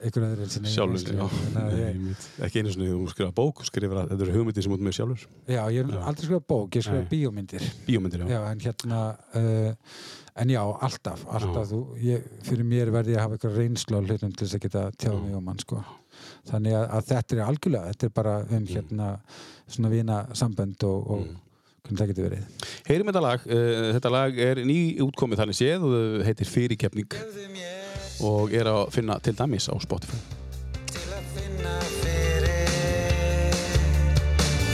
einhver 0.00 0.24
öðru 0.30 0.44
en 0.46 0.52
sinni 0.54 0.70
Sjálfur, 0.72 1.12
ég, 1.12 1.98
Nei, 2.00 2.14
ekki 2.46 2.62
einu 2.62 2.72
svona 2.74 2.88
þú 2.92 3.08
skrifa 3.12 3.34
bók, 3.36 3.60
skrifa 3.68 3.98
að 4.04 4.12
þetta 4.14 4.26
eru 4.26 4.36
hugmyndir 4.38 4.64
sem 4.66 4.74
út 4.76 4.84
með 4.86 4.96
sjálfur. 4.98 5.26
já, 5.50 5.60
ég 5.74 5.90
Já. 5.92 6.00
aldrei 6.00 6.26
skrifa 6.28 6.42
bók 6.54 6.78
ég 6.80 6.86
skrifa 6.86 7.08
bíómyndir 7.10 7.66
Bíómyndir, 7.86 8.24
já. 8.24 8.28
já, 8.34 8.40
en 8.54 8.64
hérna 8.64 9.00
uh, 9.34 9.72
en 10.40 10.48
já, 10.54 10.60
alltaf, 10.88 11.24
alltaf 11.28 11.68
þú, 11.72 11.80
ég, 12.06 12.24
fyrir 12.46 12.64
mér 12.64 12.92
verði 12.94 13.12
ég 13.16 13.20
að 13.20 13.26
hafa 13.26 13.36
eitthvað 13.38 13.58
reynslu 13.60 13.98
á 13.98 14.00
hlutum 14.06 14.32
til 14.32 14.46
þess 14.46 14.56
að 14.60 14.64
geta 14.68 14.84
tjáð 14.96 15.20
mig 15.26 15.36
um 15.40 15.50
hann 15.52 15.60
sko. 15.60 15.82
þannig 16.50 16.74
að, 16.78 16.86
að 16.96 17.06
þetta 17.12 17.36
er 17.36 17.44
algjörlega 17.48 17.92
þetta 17.92 18.06
er 18.10 18.16
bara 18.20 18.34
um 18.48 18.66
hérna 18.70 19.10
svona 19.70 19.92
vina 19.92 20.22
sambönd 20.34 20.84
og, 20.88 21.06
og 21.16 21.28
Mm. 21.80 21.96
hvernig 21.96 22.00
það 22.02 22.10
getur 22.10 22.24
verið 22.28 22.64
Heyrim 22.86 23.08
þetta 23.08 23.20
lag. 23.24 23.44
Uh, 23.48 23.86
þetta 23.96 24.10
lag 24.12 24.38
er 24.44 24.60
ný 24.68 24.76
útkomið 25.00 25.40
þannig 25.40 25.56
séð 25.58 25.86
og 25.88 25.94
það 25.96 26.26
heitir 26.28 26.50
Fyrirgefning 26.52 27.08
og 28.20 28.52
er 28.52 28.68
að 28.68 28.90
finna 28.94 29.18
til 29.24 29.34
dæmis 29.38 29.68
á 29.68 29.74
Spotify. 29.80 30.16
til 30.90 31.12
að 31.14 31.24
finna 31.34 31.74
fyrir 32.00 33.54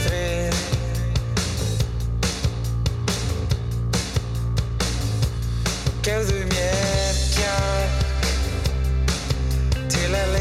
frið 0.05 0.55
Gefðu 6.07 6.41
mér 6.53 7.15
kjark 7.35 7.95
til 9.93 10.11
að 10.15 10.36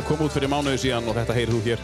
lag 0.00 0.08
kom 0.08 0.22
út 0.24 0.32
fyrir 0.32 0.48
mánuðu 0.48 0.78
síðan 0.80 1.08
og 1.10 1.16
þetta 1.18 1.34
heyrir 1.36 1.52
þú 1.52 1.60
hér 1.66 1.80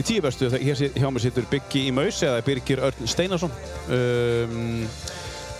í 0.00 0.04
tíu 0.06 0.22
bestu. 0.24 0.48
Hér 0.50 0.78
hjá 0.96 1.08
mér 1.12 1.22
situr 1.22 1.44
Byggi 1.50 1.82
í 1.90 1.92
Maus 1.94 2.18
eða 2.26 2.40
Birgir 2.46 2.80
Örn 2.88 3.06
Steinarsson. 3.10 3.52
Um, 3.90 4.86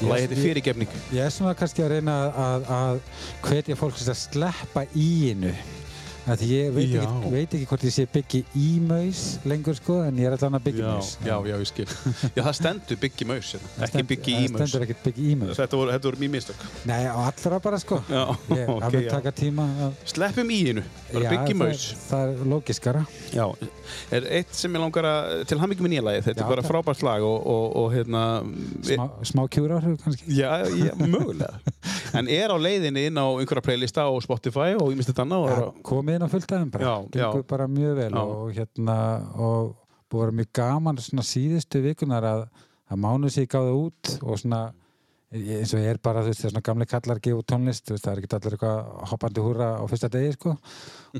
heitir 0.00 0.32
ég- 0.34 0.40
Fyrirgefning. 0.40 0.88
Ég 1.12 1.26
er 1.28 1.30
svona 1.34 1.52
kannski 1.54 1.84
að 1.84 1.92
reyna 1.94 2.14
að, 2.32 2.64
að 2.78 3.00
hvetja 3.46 3.76
fólk 3.78 4.00
að 4.00 4.16
sleppa 4.18 4.86
í 4.96 5.10
innu. 5.34 5.52
Því 6.38 6.48
ég 6.52 6.72
veit 6.76 6.90
Já. 6.92 7.00
ekki, 7.02 7.30
veit 7.32 7.54
ekki 7.56 7.66
hvort 7.70 7.84
ég 7.88 7.92
sé 7.94 8.04
byggi 8.12 8.40
í 8.60 8.66
maus 8.84 9.20
lengur 9.50 9.74
sko, 9.78 9.96
en 10.06 10.18
ég 10.20 10.28
er 10.28 10.36
allan 10.36 10.58
að 10.60 10.64
byggja 10.68 10.90
maus. 10.94 11.08
já, 11.24 11.34
já, 11.48 11.54
ég 11.58 11.66
skil. 11.70 11.86
Já, 12.36 12.42
það 12.44 12.52
stendur 12.60 12.98
Byggi 13.00 13.26
Maus, 13.26 13.50
hérna. 13.56 13.70
ekki 13.88 14.04
Byggi 14.10 14.32
í 14.34 14.42
Það 14.44 14.52
Maus. 14.54 14.60
stendur 14.70 14.84
ekkert 14.86 15.02
byggi 15.08 15.24
í 15.26 15.36
maus. 15.40 15.56
Þetta 15.58 15.80
voru, 15.80 15.96
voru 16.04 16.20
mjög 16.22 16.32
mistök. 16.36 16.64
Nei, 16.90 17.00
á 17.10 17.14
allra 17.18 17.58
bara 17.64 17.78
sko. 17.82 17.98
Já, 18.10 18.22
ok, 18.30 18.52
það 18.54 18.94
mun 18.94 19.04
já. 19.06 19.10
taka 19.14 19.32
tíma 19.40 19.66
að... 19.86 19.98
Sleppum 20.14 20.52
í 20.54 20.60
hennu, 20.68 20.84
bara 21.12 21.24
Já, 21.24 21.30
Byggi 21.34 21.54
það- 21.56 21.60
Maus. 21.64 21.86
Það 22.10 22.24
er 22.34 22.44
lógiskara. 22.54 23.02
Já, 23.34 23.46
er 24.20 24.28
eitt 24.38 24.54
sem 24.54 24.74
ég 24.78 24.84
langar 24.84 25.08
að, 25.10 25.32
til 25.50 25.58
hamingjum 25.62 25.88
með 25.88 25.94
nýja 25.96 26.06
lagi, 26.10 26.22
þetta 26.28 26.44
Já, 26.44 26.46
er 26.46 26.52
bara 26.54 26.66
frábært 26.68 27.02
lag 27.06 27.26
og, 27.26 27.38
og, 27.56 27.66
og 27.82 27.90
hérna, 27.94 28.22
Smá, 28.86 29.08
smá 29.26 29.42
kjúrár 29.50 29.88
kannski. 30.04 30.30
já, 30.38 30.52
já, 30.68 30.94
mögulega. 31.00 31.58
En 32.10 32.26
er 32.26 32.50
á 32.50 32.58
leiðinni 32.58 33.04
inn 33.06 33.18
á 33.22 33.26
einhverja 33.38 33.62
playlista 33.62 34.08
og 34.10 34.18
Spotify 34.24 34.72
og 34.74 34.88
ég 34.90 34.98
misti 34.98 35.12
þetta 35.12 35.22
annað 35.28 35.44
er 36.22 36.28
Ja, 36.28 36.30
á- 36.30 36.34
fulltæðum 36.34 36.70
bara, 36.74 36.96
gengur 37.12 37.46
bara 37.46 37.66
mjög 37.68 37.94
vel 37.96 38.10
Já. 38.12 38.20
og 38.24 38.52
hérna 38.56 38.98
og 39.38 39.76
búið 40.10 40.20
að 40.20 40.26
vera 40.26 40.38
mjög 40.40 40.52
gaman 40.60 40.96
svona 40.98 41.22
síðustu 41.26 41.82
vikunar 41.82 42.22
að, 42.26 42.44
að 42.90 42.98
mánu 43.06 43.30
sig 43.30 43.48
gáða 43.48 43.74
út 43.78 44.18
og 44.22 44.38
svona 44.38 44.72
eins 45.30 45.70
og 45.74 45.78
ég 45.78 45.92
er 45.92 45.98
bara, 46.02 46.24
þú 46.26 46.32
veist, 46.32 46.40
svona 46.42 46.60
gamli 46.66 46.86
kallar 46.90 47.20
gefa 47.22 47.44
tónlist, 47.46 47.86
veist, 47.92 48.02
það 48.02 48.16
er 48.16 48.18
ekki 48.24 48.34
allir 48.34 48.54
eitthvað 48.56 48.88
hoppandi 49.12 49.42
húra 49.44 49.68
á 49.78 49.84
fyrsta 49.86 50.08
degi, 50.10 50.32
sko 50.34 50.56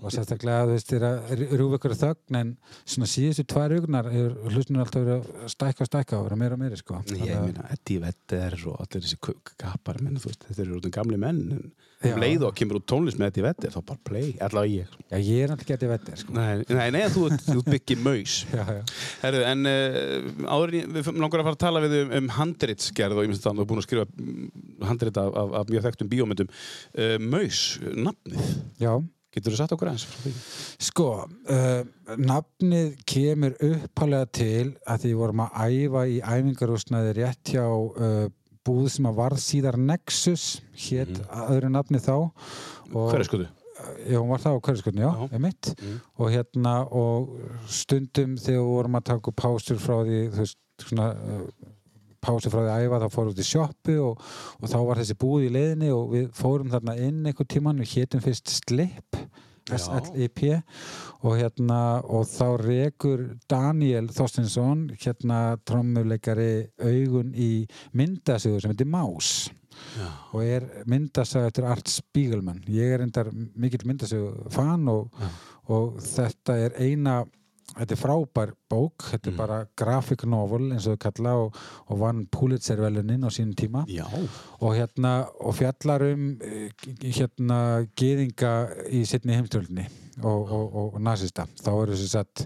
og 0.02 0.08
sérstaklega, 0.10 0.64
þú 0.66 0.72
veist, 0.74 0.88
þeir 0.90 1.04
að 1.06 1.44
rúfa 1.60 1.78
ykkur 1.78 1.94
þögn 2.00 2.38
en 2.40 2.50
svona 2.82 3.06
síðustu 3.06 3.44
tvær 3.54 3.70
vikunar 3.76 4.08
er 4.10 4.34
hlustunum 4.50 4.82
alltaf 4.82 5.04
verið 5.06 5.30
að 5.44 5.52
stækka 5.54 5.86
og 5.86 5.90
stækka 5.92 6.18
og 6.18 6.26
vera 6.26 6.40
meira 6.42 6.58
og 6.58 6.62
meira, 6.64 6.80
sko 6.82 6.98
Ég 7.14 7.38
meina, 7.44 7.68
Eddie 7.70 8.02
Vedder 8.02 8.58
og 8.66 8.80
allir 8.82 9.06
þessi 9.06 9.20
kappar, 9.62 10.02
menn, 10.02 10.18
þú 10.18 10.32
veist, 10.32 10.42
þetta 10.50 10.66
eru 10.66 10.80
út 10.80 10.90
um 10.90 10.96
gamli 10.98 11.16
menn, 11.28 11.40
en. 11.54 11.70
Um 12.08 12.20
leið 12.22 12.44
og 12.48 12.54
kemur 12.56 12.78
út 12.78 12.86
tónlist 12.88 13.18
með 13.20 13.28
Eddie 13.30 13.44
Vedder, 13.44 13.72
þá 13.74 13.80
bara 13.90 14.00
play, 14.08 14.30
allavega 14.40 14.72
ég. 14.86 14.94
Já, 15.10 15.16
ég 15.20 15.42
er 15.44 15.50
náttúrulega 15.52 15.74
getið 15.74 15.90
vettir, 15.92 16.16
sko 16.22 16.36
Nei, 16.36 16.64
nei, 16.70 16.86
nei, 16.96 17.02
þú 17.12 17.26
þú 17.34 17.56
ert 17.58 17.70
Byggi 17.74 17.96
Maus. 18.00 18.38
Herðu, 19.24 19.42
en 19.50 19.68
uh, 19.68 20.48
áður 20.48 20.72
en 20.72 20.78
ég- 20.80 20.90
við 20.96 21.12
langar 21.20 21.42
að 21.42 21.48
fara 21.50 21.58
að 21.58 21.62
tala 21.66 21.84
við 21.84 21.96
um, 22.00 22.14
um 22.22 22.32
handritsgerð 22.38 23.20
og 23.20 23.28
ég 23.28 23.36
þannig 23.36 23.50
að 23.50 23.60
þú 23.60 23.66
er 23.66 23.70
búin 23.74 23.82
að 23.84 23.88
skrifa 23.90 24.08
mm, 24.08 24.50
handrit 24.90 25.20
af, 25.20 25.30
af, 25.44 25.54
af 25.60 25.72
mjög 25.74 25.86
þekktum 25.90 26.12
bíómyndum. 26.14 26.52
Uh, 26.96 27.16
Maus, 27.20 27.62
nafnið, 27.84 28.50
Já, 28.80 28.92
getur 29.36 29.52
þú 29.54 29.60
sagt 29.60 29.76
okkur 29.76 29.92
eins? 29.92 30.08
Sko, 30.88 31.08
uh, 31.52 32.16
nafnið 32.16 32.96
kemur 33.12 33.54
uppalega 33.60 34.32
til 34.40 34.72
að 34.88 35.04
því 35.04 35.12
vorum 35.20 35.44
að 35.44 35.60
æfa 35.76 36.08
í 36.10 36.20
æfingarúsnaði 36.24 37.16
rétt 37.20 37.52
hjá 37.54 37.66
uh, 37.68 38.24
búð 38.66 38.90
sem 38.94 39.08
að 39.08 39.18
varð 39.22 39.40
síðar 39.44 39.78
Nexus, 39.80 40.44
hétt 40.88 41.22
öðru 41.46 41.72
nafni 41.72 42.02
þá. 42.02 42.14
Og, 42.90 43.08
Hver 43.08 43.22
er 43.22 43.28
skoðu? 43.28 43.48
Já, 44.04 44.18
hún 44.18 44.28
var 44.28 44.42
það 44.42 44.56
á 44.56 44.64
hverjasköldinu, 44.66 45.04
já, 45.06 45.28
já. 45.32 45.40
mitt. 45.40 45.68
Og 46.20 46.32
hérna, 46.34 46.74
og 46.92 47.30
stundum 47.70 48.36
þegar 48.40 48.60
við 48.60 48.72
vorum 48.74 48.98
að 48.98 49.06
taka 49.10 49.32
pásur 49.40 49.80
frá 49.80 49.94
því, 50.04 50.22
þú 50.34 50.42
veist, 50.42 50.58
svona, 50.84 51.06
uh, 51.16 51.70
pásur 52.20 52.52
frá 52.52 52.60
því 52.60 52.72
að 52.72 52.84
æfa, 52.84 53.00
þá 53.00 53.14
fórum 53.14 53.30
við 53.30 53.36
út 53.36 53.42
í 53.42 53.48
sjoppu 53.48 53.96
og, 54.04 54.24
og 54.60 54.72
þá 54.72 54.78
var 54.90 55.00
þessi 55.00 55.18
búð 55.24 55.46
í 55.46 55.52
leiðinni 55.56 55.92
og 55.96 56.14
við 56.14 56.26
fórum 56.36 56.72
þarna 56.74 56.96
inn 57.00 57.22
einhvern 57.24 57.52
tíman, 57.54 57.80
við 57.80 57.94
hétum 57.96 58.24
fyrst 58.24 58.52
Slip, 58.52 59.20
SLIP 59.70 60.44
og 61.20 61.36
hérna, 61.36 62.00
og 62.08 62.26
þá 62.28 62.46
rekur 62.62 63.24
Daniel 63.50 64.08
Þorstinsson, 64.14 64.86
hérna 65.00 65.58
trommuleikari 65.68 66.70
augun 66.80 67.34
í 67.36 67.66
myndasögur 67.96 68.62
sem 68.62 68.72
heitir 68.72 68.88
Más. 68.90 69.50
Og 70.34 70.44
er 70.44 70.66
myndasög 70.90 71.48
eftir 71.48 71.66
Art 71.68 71.88
Spiegelman. 71.88 72.62
Ég 72.68 72.96
er 72.96 73.04
endar 73.04 73.30
mikill 73.32 73.86
myndasög 73.88 74.48
fan 74.52 74.88
og, 74.92 75.12
og 75.72 76.00
þetta 76.04 76.56
er 76.66 76.80
eina 76.80 77.20
þetta 77.70 77.94
er 77.94 78.00
frábær 78.00 78.52
bók. 78.70 79.06
Þetta 79.12 79.30
er 79.30 79.38
bara 79.38 79.58
graphic 79.78 80.24
novel 80.28 80.72
eins 80.72 80.88
og 80.90 80.96
þau 80.96 81.04
kalla 81.06 81.34
og, 81.44 81.58
og 81.86 82.00
vann 82.02 82.24
Pulitzer 82.32 82.80
velunin 82.82 83.24
á 83.26 83.30
sínum 83.30 83.54
tíma. 83.56 83.84
Já. 83.88 84.06
og 84.60 84.74
hérna 84.76 85.28
og 85.40 85.54
fjallar 85.56 86.04
um 86.10 86.30
eh, 86.44 86.70
hérna 87.00 87.86
geðinga 87.96 88.54
í 88.90 89.04
setni 89.08 89.38
heimstöldinni 89.38 89.86
og, 90.24 90.52
og, 90.52 90.76
og, 90.82 91.00
nasista. 91.02 91.46
Þá 91.60 91.70
eru 91.72 91.98
þess 92.00 92.18
að 92.20 92.44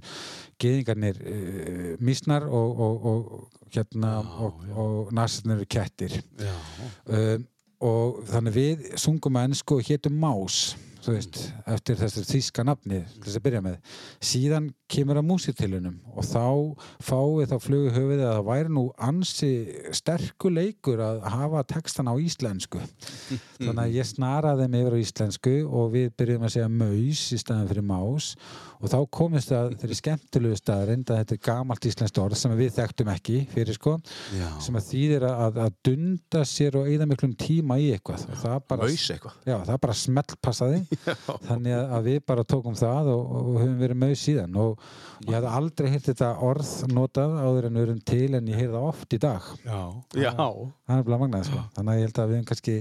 geðingarnir 0.62 1.20
uh, 1.20 1.90
mísnar 2.04 2.46
og, 2.48 2.80
og, 2.86 3.10
og 3.10 3.68
hérna 3.74 4.16
og, 4.22 4.64
og 4.74 5.12
nasistarnir 5.16 5.62
eru 5.62 5.70
kettir. 5.76 6.18
Um, 7.06 7.46
og 7.84 8.22
þannig 8.30 8.54
við 8.54 8.90
sungum 9.00 9.36
að 9.36 9.50
ennsku 9.50 9.78
og 9.78 9.88
hétum 9.88 10.20
Más 10.22 10.74
veist, 11.08 11.38
eftir 11.68 11.98
þessu 12.00 12.24
þýska 12.28 12.64
nafni 12.66 13.00
til 13.04 13.24
þess 13.26 13.38
að 13.38 13.44
byrja 13.46 13.62
með. 13.64 13.94
Síðan 14.24 14.68
kemur 14.94 15.20
að 15.20 15.26
músitilunum 15.28 15.96
og 16.14 16.26
þá 16.28 16.44
fáið 17.04 17.52
þá 17.52 17.56
flugu 17.64 17.92
höfuðið 17.94 18.24
að 18.24 18.34
það 18.34 18.48
væri 18.48 18.74
nú 18.76 18.84
ansi 19.08 19.50
sterku 19.96 20.52
leikur 20.52 21.02
að 21.04 21.22
hafa 21.34 21.64
textan 21.74 22.10
á 22.10 22.14
íslensku. 22.20 22.82
Þannig 23.64 23.82
að 23.86 23.96
ég 23.98 24.10
snaraði 24.10 24.68
þeim 24.68 24.78
yfir 24.80 24.96
á 24.96 25.02
íslensku 25.04 25.56
og 25.68 25.90
við 25.94 26.10
byrjum 26.18 26.46
að 26.46 26.54
segja 26.56 26.70
maus 26.72 27.24
í 27.34 27.40
staðan 27.40 27.70
fyrir 27.72 27.88
más 27.88 28.30
og 28.84 28.90
þá 28.92 28.98
komist 29.16 29.48
það 29.48 29.70
þeirri 29.80 29.96
skemmtilegu 29.96 30.56
staðar 30.58 30.90
enda 30.94 31.16
þetta 31.20 31.36
er 31.36 31.40
gamalt 31.48 31.86
íslenskt 31.88 32.18
orð 32.20 32.36
sem 32.36 32.54
við 32.58 32.72
þekktum 32.76 33.10
ekki 33.14 33.36
fyrir 33.54 33.76
sko 33.78 33.94
Já. 34.36 34.48
sem 34.64 34.76
að 34.76 34.88
þýðir 34.90 35.24
að, 35.30 35.60
að 35.64 35.78
dunda 35.88 36.42
sér 36.48 36.76
og 36.80 36.90
eigða 36.90 37.08
miklum 37.08 37.32
tíma 37.40 37.78
í 37.80 37.86
eitthvað 37.94 38.26
og 38.28 38.42
það 38.42 38.58
bara, 38.74 38.88
eitthvað. 38.90 39.38
já, 39.48 39.56
það 39.70 39.80
bara 39.86 39.96
smellpassaði 40.02 40.82
þannig 41.48 41.76
að, 41.78 41.94
að 41.98 42.10
við 42.10 42.18
bara 42.32 42.46
tókum 42.54 42.76
það 42.78 43.10
og, 43.14 43.32
og 43.40 43.48
höfum 43.62 43.78
verið 43.80 44.00
maus 44.04 44.26
síðan 44.28 44.60
og 44.64 44.84
ég 45.24 45.38
hafði 45.38 45.54
aldrei 45.60 45.90
heyrt 45.94 46.10
þetta 46.10 46.30
orð 46.50 46.74
notað 46.92 47.38
áður 47.40 47.70
en 47.70 47.80
við 47.80 47.86
erum 47.88 48.04
til 48.12 48.28
en 48.36 48.52
ég 48.52 48.60
heyrði 48.60 48.76
það 48.76 48.90
oft 48.92 49.16
í 49.16 49.22
dag 49.24 49.48
Já. 49.64 49.80
Já. 50.20 50.30
það 50.36 51.00
er 51.00 51.08
bara 51.08 51.22
magnað 51.24 51.48
sko. 51.48 51.64
þannig 51.78 51.94
að 51.94 51.98
ég 52.02 52.08
held 52.08 52.20
að 52.20 52.30
við 52.30 52.38
höfum 52.40 52.48
kannski 52.52 52.78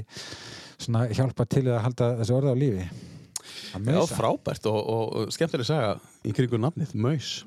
svona 0.84 1.08
hjálpa 1.16 1.48
til 1.48 1.66
að 1.72 1.84
halda 1.88 2.14
þessu 2.20 2.38
orði 2.42 2.52
á 2.52 2.58
lífi 2.60 2.84
að 2.84 3.13
Já, 3.74 4.04
frábært 4.14 4.66
og, 4.72 4.80
og, 4.84 5.04
og 5.24 5.34
skemmtileg 5.34 5.66
saga 5.66 5.96
í 6.26 6.32
kringu 6.36 6.58
nafnið, 6.62 6.94
Maus. 6.96 7.44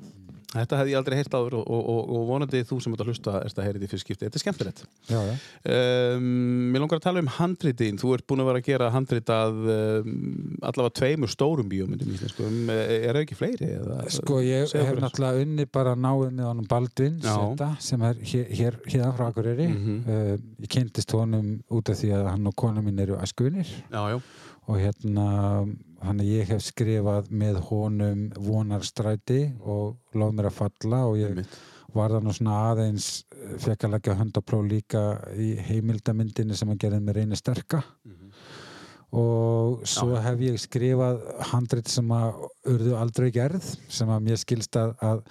Þetta 0.47 0.77
hefði 0.79 0.93
ég 0.93 0.97
aldrei 1.01 1.17
heyrt 1.19 1.33
áður 1.35 1.57
og, 1.59 1.65
og, 1.75 1.97
og 2.15 2.21
vonandi 2.29 2.61
þú 2.65 2.77
sem 2.81 2.93
ert 2.95 3.01
að 3.03 3.09
hlusta 3.11 3.31
erst 3.43 3.57
að 3.59 3.65
heyra 3.67 3.75
þetta 3.77 3.83
í 3.83 3.89
fyrst 3.91 4.05
skipti. 4.05 4.25
Þetta 4.29 4.37
er 4.39 4.43
skemmtilegt. 4.45 4.79
já, 5.11 5.17
já. 5.27 5.33
Um, 6.15 6.27
mér 6.71 6.81
langar 6.85 7.01
að 7.01 7.03
tala 7.03 7.19
um 7.21 7.27
handritin. 7.35 7.97
Þú 7.99 8.13
ert 8.15 8.25
búin 8.31 8.41
að 8.41 8.47
vera 8.47 8.61
að 8.61 8.69
gera 8.69 8.87
handrit 8.95 9.31
að 9.35 9.57
um, 9.73 10.13
allavega 10.63 10.93
tveimur 11.01 11.33
stórum 11.33 11.67
bíómyndum 11.69 12.13
íslenskum. 12.15 12.71
Er 12.71 13.11
það 13.11 13.19
ekki 13.25 13.37
fleiri? 13.41 13.69
Eða? 13.75 13.97
Sko 14.15 14.39
ég 14.45 14.71
hef 14.71 15.01
náttúrulega 15.03 15.43
unni 15.43 15.67
bara 15.77 15.97
náið 15.99 16.31
með 16.39 16.47
honum 16.53 16.69
Baldvin. 16.71 17.19
Seta, 17.27 17.69
sem 17.83 18.07
er 18.07 18.23
hér, 18.31 18.47
hér, 18.61 18.79
hérna 18.87 19.11
frá 19.19 19.27
Akureyri 19.33 19.67
Mhm. 19.67 19.99
uh, 20.07 20.63
ég 20.63 20.71
kynntist 20.77 21.11
honum 21.11 21.57
út 21.75 21.91
af 21.91 21.99
því 21.99 22.13
að 22.21 22.31
hann 22.31 22.47
og 22.47 22.55
kona 22.55 22.81
mín 22.87 23.03
eru 23.03 23.19
Já, 23.19 23.99
já. 24.15 24.21
og 24.67 24.79
hérna 24.79 25.27
hann 26.05 26.21
ég 26.25 26.49
hef 26.51 26.61
skrifað 26.65 27.31
með 27.31 27.59
honum 27.69 28.27
vonarstræti 28.43 29.41
og 29.63 29.97
lof 30.17 30.35
mér 30.35 30.49
að 30.51 30.57
falla 30.59 31.01
og 31.09 31.17
ég 31.21 31.33
Einmitt. 31.33 31.57
var 31.95 32.13
það 32.13 32.27
nú 32.27 32.35
svona 32.37 32.59
aðeins 32.71 33.09
eh, 33.33 33.57
fekk 33.63 33.87
að 33.87 33.95
leggja 33.95 34.17
hönd 34.19 34.37
á 34.37 34.41
próf 34.45 34.65
líka 34.67 35.03
í 35.33 35.55
heimildamyndinni 35.69 36.57
sem 36.57 36.69
hann 36.69 36.81
gerði 36.81 37.01
með 37.07 37.21
reyni 37.21 37.39
sterka 37.39 37.83
og 39.15 39.85
svo 39.87 40.17
hef 40.19 40.41
ég 40.43 40.57
skrifað 40.59 41.21
handrit 41.53 41.87
sem 41.87 42.09
að 42.11 42.41
urðu 42.67 42.95
aldrei 42.99 43.29
gerð 43.31 43.63
sem 43.87 44.09
að 44.11 44.25
mér 44.25 44.41
skilst 44.41 44.75
að, 44.75 44.91
að 44.99 45.21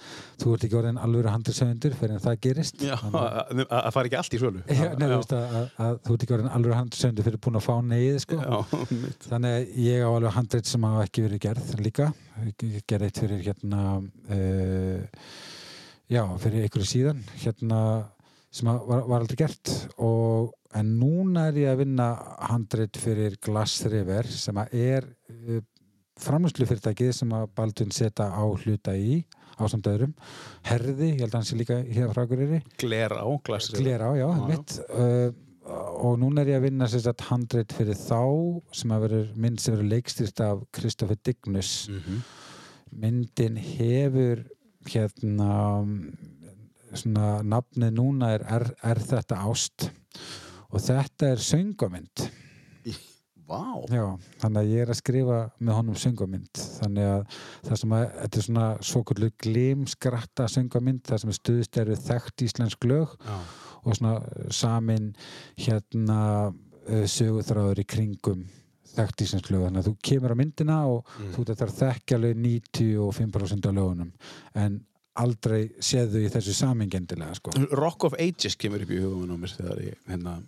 þú 0.41 0.53
ert 0.55 0.65
ekki 0.65 0.79
orðin 0.79 0.97
alveg 1.05 1.29
handritsöfundur 1.29 1.97
fyrir 1.99 2.15
en 2.15 2.23
það 2.23 2.39
gerist. 2.47 2.81
Já, 2.81 2.95
að 2.97 3.61
að 3.67 3.91
fara 3.93 4.09
ekki 4.09 4.19
allt 4.21 4.33
í 4.33 4.41
sölu. 4.41 4.63
Já, 4.65 4.89
nei, 4.97 5.05
þú 5.05 5.19
veist 5.19 5.35
að, 5.37 5.45
að, 5.59 5.69
að 5.85 6.01
þú 6.07 6.15
ert 6.15 6.25
ekki 6.25 6.37
orðin 6.39 6.51
alveg 6.57 6.79
handritsöfundur 6.79 7.29
fyrir 7.29 7.43
búin 7.45 7.61
að 7.61 7.67
fá 7.67 7.75
neyð 7.91 8.19
sko. 8.25 8.41
Þannig 9.27 9.53
að 9.59 9.79
ég 9.85 10.01
á 10.01 10.09
alveg 10.09 10.37
handrit 10.39 10.73
sem 10.73 10.89
hafa 10.89 11.05
ekki 11.05 11.27
verið 11.27 11.43
gerð 11.45 11.71
líka. 11.85 12.11
Ég 12.47 12.81
gerði 12.89 13.11
eitt 13.11 13.21
fyrir 13.21 13.45
hérna 13.45 13.85
uh, 14.01 15.23
já, 16.09 16.23
fyrir 16.41 16.65
einhverju 16.65 16.91
síðan. 16.95 17.25
Hérna 17.45 17.81
sem 18.57 18.69
var, 18.71 19.03
var 19.07 19.21
aldrei 19.21 19.37
gert 19.45 19.71
og 20.01 20.53
en 20.77 20.89
núna 20.99 21.47
er 21.51 21.59
ég 21.63 21.71
að 21.71 21.81
vinna 21.85 22.07
handrit 22.49 22.97
fyrir 22.99 23.37
Glass 23.45 23.79
River 23.89 24.27
sem 24.29 24.57
er 24.67 25.05
uh, 25.31 25.59
framlýslufyrirtækið 26.21 27.11
sem 27.13 27.33
að 27.37 27.49
Baldvin 27.57 27.91
setja 27.93 28.27
á 28.33 28.43
hluta 28.43 28.95
í 28.97 29.19
á 29.57 29.63
samt 29.69 29.87
öðrum 29.89 30.13
herði, 30.67 31.11
ég 31.15 31.21
held 31.23 31.31
að 31.33 31.37
hann 31.39 31.47
sé 31.49 31.57
líka 31.57 31.77
hér 31.85 32.11
frá 32.13 32.23
Akureyri 32.25 32.59
Gler 32.81 33.13
á, 33.17 33.25
glasir. 33.45 33.77
Glerá, 33.81 34.11
já, 34.17 34.27
já. 34.27 34.47
mitt 34.51 34.75
uh, 34.89 35.29
og 36.01 36.17
núna 36.21 36.43
er 36.45 36.53
ég 36.53 36.59
að 36.61 36.67
vinna 36.69 36.87
sér 36.89 37.01
satt 37.07 37.25
handreit 37.29 37.73
fyrir 37.75 37.97
þá 37.99 38.19
sem 38.81 38.93
að 38.95 39.01
verður 39.07 39.31
mynd 39.45 39.59
sem 39.61 39.73
verður 39.75 39.89
leikstýrt 39.95 40.43
af 40.45 40.61
Kristoffer 40.77 41.17
Dignus 41.27 41.71
Mhm. 41.91 42.21
myndin 43.03 43.57
hefur 43.59 44.45
hérna 44.87 45.51
svona 46.93 47.41
nafnið 47.43 47.91
núna 47.97 48.33
er 48.37 48.45
Er, 48.57 48.65
er 48.83 48.99
þetta 48.99 49.41
ást 49.49 49.89
og 50.71 50.81
þetta 50.83 51.33
er 51.33 51.37
söngamynd 51.43 52.27
Vá. 53.47 53.61
Já, 53.87 54.03
þannig 54.41 54.57
að 54.59 54.69
ég 54.73 54.81
er 54.83 54.89
að 54.91 54.97
skrifa 54.99 55.35
með 55.63 55.77
honum 55.77 55.95
söngamynd 55.95 56.59
þannig 56.81 57.05
að 57.07 57.37
það 57.69 57.77
sem 57.79 57.93
að 57.95 58.01
þetta 58.17 58.39
er 58.41 58.43
svona 58.49 58.65
svokullu 58.89 59.29
glimskratta 59.45 60.47
söngamynd 60.51 61.05
það 61.07 61.21
sem 61.21 61.31
er 61.31 61.37
stuðst 61.37 61.79
eru 61.79 61.95
þekkt 62.09 62.43
íslensk 62.43 62.87
lög 62.91 63.13
Já. 63.23 63.37
og 63.87 63.95
svona 63.95 64.17
samin 64.51 65.07
hérna 65.63 66.19
uh, 66.51 67.05
sögutráður 67.07 67.79
í 67.79 67.87
kringum 67.87 68.43
þekkt 68.97 69.23
íslensk 69.29 69.47
lög 69.55 69.63
þannig 69.69 69.79
að 69.85 69.89
þú 69.93 69.95
kemur 70.11 70.35
á 70.35 70.39
myndina 70.43 70.81
og 70.91 71.15
Mm. 71.17 71.31
þú 71.37 71.47
þetta 71.47 71.65
er 71.69 71.75
þekkja 71.79 72.19
alveg 72.19 72.37
95% 72.43 73.71
af 73.71 73.77
lögunum 73.79 74.11
en 74.59 74.81
aldrei 75.23 75.67
séðu 75.83 76.23
í 76.25 76.31
þessu 76.33 76.53
samingendilega 76.57 77.35
sko. 77.39 77.53
Rock 77.77 78.07
of 78.09 78.17
Ages 78.21 78.55
kemur 78.59 78.83
upp 78.85 78.93
í 78.93 79.01
mér 79.01 79.53
þegar 79.57 79.83
ég, 79.83 79.99
hérna, 80.09 80.39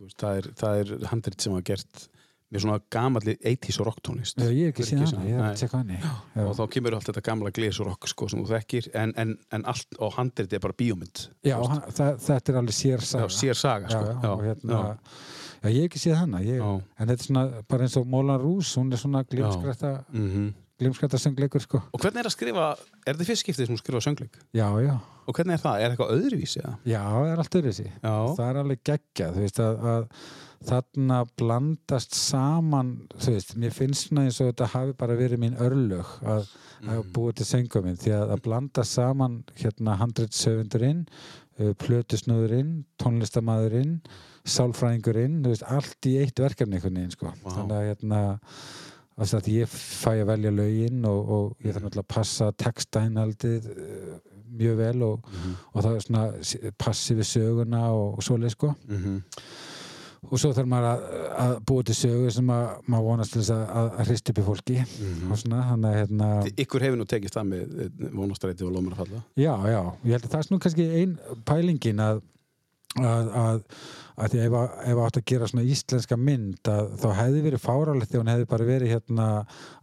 veist, 0.00 0.18
það 0.20 0.38
er, 0.42 0.48
það 0.62 0.78
er 0.84 0.94
handrit 1.12 1.40
sem 1.44 1.54
var 1.54 1.66
gert 1.66 2.08
með 2.48 2.62
svona 2.64 2.78
gamalli 2.94 3.34
80s 3.44 3.76
rock 3.84 3.98
tónlist. 4.06 4.38
Já, 4.40 4.48
ég 4.48 4.70
hef 4.70 4.78
ekki 4.78 4.84
séð 4.88 5.02
hana, 5.04 5.24
ég 5.28 5.36
hef 5.36 5.48
ekki 5.50 5.60
séð 5.66 5.74
hana 5.76 6.46
og 6.48 6.54
þá 6.56 6.62
kemur 6.72 6.94
allt 6.96 7.08
þetta 7.10 7.22
gamla 7.26 7.50
glis 7.52 7.80
rock 7.84 8.08
sko, 8.08 8.28
sem 8.32 8.40
þú 8.40 8.54
þekkir 8.54 8.86
en, 8.96 9.12
en, 9.20 9.34
en 9.52 9.66
allt 9.68 9.98
og 10.00 10.14
handrit 10.16 10.54
er 10.56 10.62
bara 10.64 10.76
bíómynd 10.80 11.26
Já, 11.44 11.58
hann, 11.60 11.82
það, 11.92 12.14
þetta 12.24 12.54
er 12.54 12.60
alveg 12.62 12.78
sér 12.78 13.04
já, 13.04 13.10
saga 13.10 13.28
sér 13.36 13.58
saga 13.60 13.90
já, 13.92 13.98
sko. 13.98 14.14
já, 14.24 14.30
og 14.32 14.46
hérna, 14.46 14.78
já. 14.80 15.68
ég 15.74 15.76
hef 15.82 15.90
ekki 15.90 16.02
séð 16.06 16.16
hana 16.22 16.40
ég, 16.46 16.64
en 16.64 17.10
þetta 17.12 17.18
er 17.18 17.26
svona 17.28 17.44
bara 17.68 17.84
eins 17.84 17.98
og 18.00 18.08
Molan 18.16 18.40
Rús 18.40 18.72
hún 18.80 18.96
er 18.96 19.02
svona 19.04 19.24
glimskrætta 19.28 19.92
Mhm. 20.16 20.48
Glimskrætta 20.78 21.20
söngleikur 21.20 21.62
sko. 21.64 21.80
Og 21.92 22.02
hvernig 22.02 22.22
er 22.22 22.30
að 22.30 22.34
skrifa 22.36 22.66
er 23.04 23.14
þetta 23.14 23.28
fyrst 23.28 23.44
skiptið 23.44 23.68
sem 23.68 23.76
þú 23.76 23.80
skrifa 23.82 24.02
söngleik? 24.04 24.36
Já, 24.56 24.66
já, 24.84 24.94
og 25.28 25.36
hvernig 25.36 25.56
er 25.56 25.62
það, 25.62 25.80
er 25.80 25.94
eitthvað 25.94 26.12
öðruvísi 26.16 26.60
eða? 26.62 26.74
já, 26.88 27.00
það 27.06 27.30
er 27.32 27.42
allt 27.42 27.58
öðru 27.60 27.72
já, 27.78 28.12
það 28.38 28.44
er 28.48 28.60
alveg 28.62 28.84
geggjað 28.90 29.34
þú 29.34 29.42
veist 29.44 29.60
að, 29.64 29.82
að 29.92 30.06
þarna 30.68 31.18
blandast 31.38 32.16
saman 32.18 32.94
þú 33.14 33.34
veist, 33.34 33.52
mér 33.62 33.74
finnst 33.76 34.08
svona 34.08 34.24
eins 34.26 34.40
og 34.42 34.48
þetta 34.50 34.70
hafi 34.74 34.96
bara 34.98 35.18
verið 35.18 35.42
mín 35.42 35.58
örlög 35.62 36.14
að, 36.26 36.48
að 36.88 37.04
búa 37.14 37.34
til 37.36 37.46
söngum 37.46 37.86
minn 37.86 38.00
því 38.00 38.16
að 38.16 38.32
að 38.34 38.42
blanda 38.48 38.86
saman 38.86 39.36
hérna 39.60 39.98
handritsöfundurinn 40.00 41.04
uh, 41.06 41.74
plötusnúðurinn, 41.84 42.72
tónlistamæðurinn 43.02 44.00
sálfræðingurinn, 44.48 45.40
þú 45.44 45.52
veist, 45.52 45.66
allt 45.68 46.08
í 46.08 46.14
eitt 46.22 46.40
verkefni 46.40 46.78
einhvern 46.78 47.00
veginn 47.00 47.14
sko. 47.14 47.32
Vá. 47.42 47.50
þannig 47.52 47.76
að 47.78 47.88
hérna 47.90 48.22
þess 49.24 49.34
að 49.40 49.48
ég 49.52 49.68
fæ 49.68 50.10
að 50.22 50.26
velja 50.32 50.50
lögin 50.54 51.04
og, 51.10 51.30
og 51.38 51.56
ég 51.64 51.72
þarf 51.74 51.84
náttúrulega 51.88 52.06
að 52.06 52.14
passa 52.14 52.50
textainhaldið 52.64 53.70
uh, 53.72 54.18
mjög 54.58 54.76
vel 54.78 55.02
og, 55.02 55.24
Mhm. 55.28 55.56
og 55.74 55.82
það 55.84 55.94
er 55.96 56.04
svona 56.06 56.26
s- 56.42 56.72
passi 56.78 57.14
við 57.14 57.26
söguna 57.34 57.82
og, 57.92 58.18
og 58.18 58.22
svoleið 58.22 58.50
sko 58.56 58.74
Mhm. 58.88 59.22
og 60.28 60.38
svo 60.40 60.50
þarf 60.52 60.66
maður 60.66 60.88
að, 60.88 61.02
að 61.38 61.52
búa 61.68 61.84
til 61.86 61.94
sögu 61.94 62.30
sem 62.34 62.48
að 62.50 62.64
maður 62.90 63.04
vonast 63.06 63.32
til 63.32 63.40
þess 63.42 63.52
að, 63.54 63.68
að, 63.78 64.06
hrist 64.08 64.30
upp 64.32 64.38
í 64.38 64.46
fólki 64.48 64.78
Mhm. 64.80 65.30
og 65.32 65.38
svona, 65.38 65.60
þannig 65.70 65.90
að 65.92 65.98
hérna 66.00 66.30
ykkur 66.64 66.80
hefur 66.86 66.98
nú 66.98 67.06
tekist 67.06 67.34
það 67.38 67.46
með 67.52 67.78
eh, 67.84 68.08
vonastræti 68.16 68.64
og 68.66 68.72
lómar 68.74 68.96
að 68.96 69.02
falla 69.04 69.22
já, 69.36 69.54
já, 69.70 69.82
ég 70.04 70.10
held 70.16 70.24
að 70.26 70.32
það 70.32 70.40
er 70.42 70.50
nú 70.54 70.58
kannski 70.58 70.88
ein 71.02 71.18
pælingin 71.46 72.00
að 72.02 72.22
að, 72.96 73.26
að, 73.36 73.58
að 74.18 74.32
því 74.32 74.38
ef, 74.46 74.54
ef 74.90 75.00
átt 75.04 75.18
að 75.20 75.24
gera 75.28 75.48
svona 75.50 75.64
íslenska 75.68 76.16
mynd 76.18 76.70
að 76.72 76.86
þá 77.02 77.08
hefði 77.18 77.42
verið 77.44 77.60
fáralegt 77.62 78.10
þegar 78.10 78.22
hún 78.22 78.30
hefði 78.32 78.46
bara 78.52 78.68
verið 78.68 78.92
hérna 78.94 79.26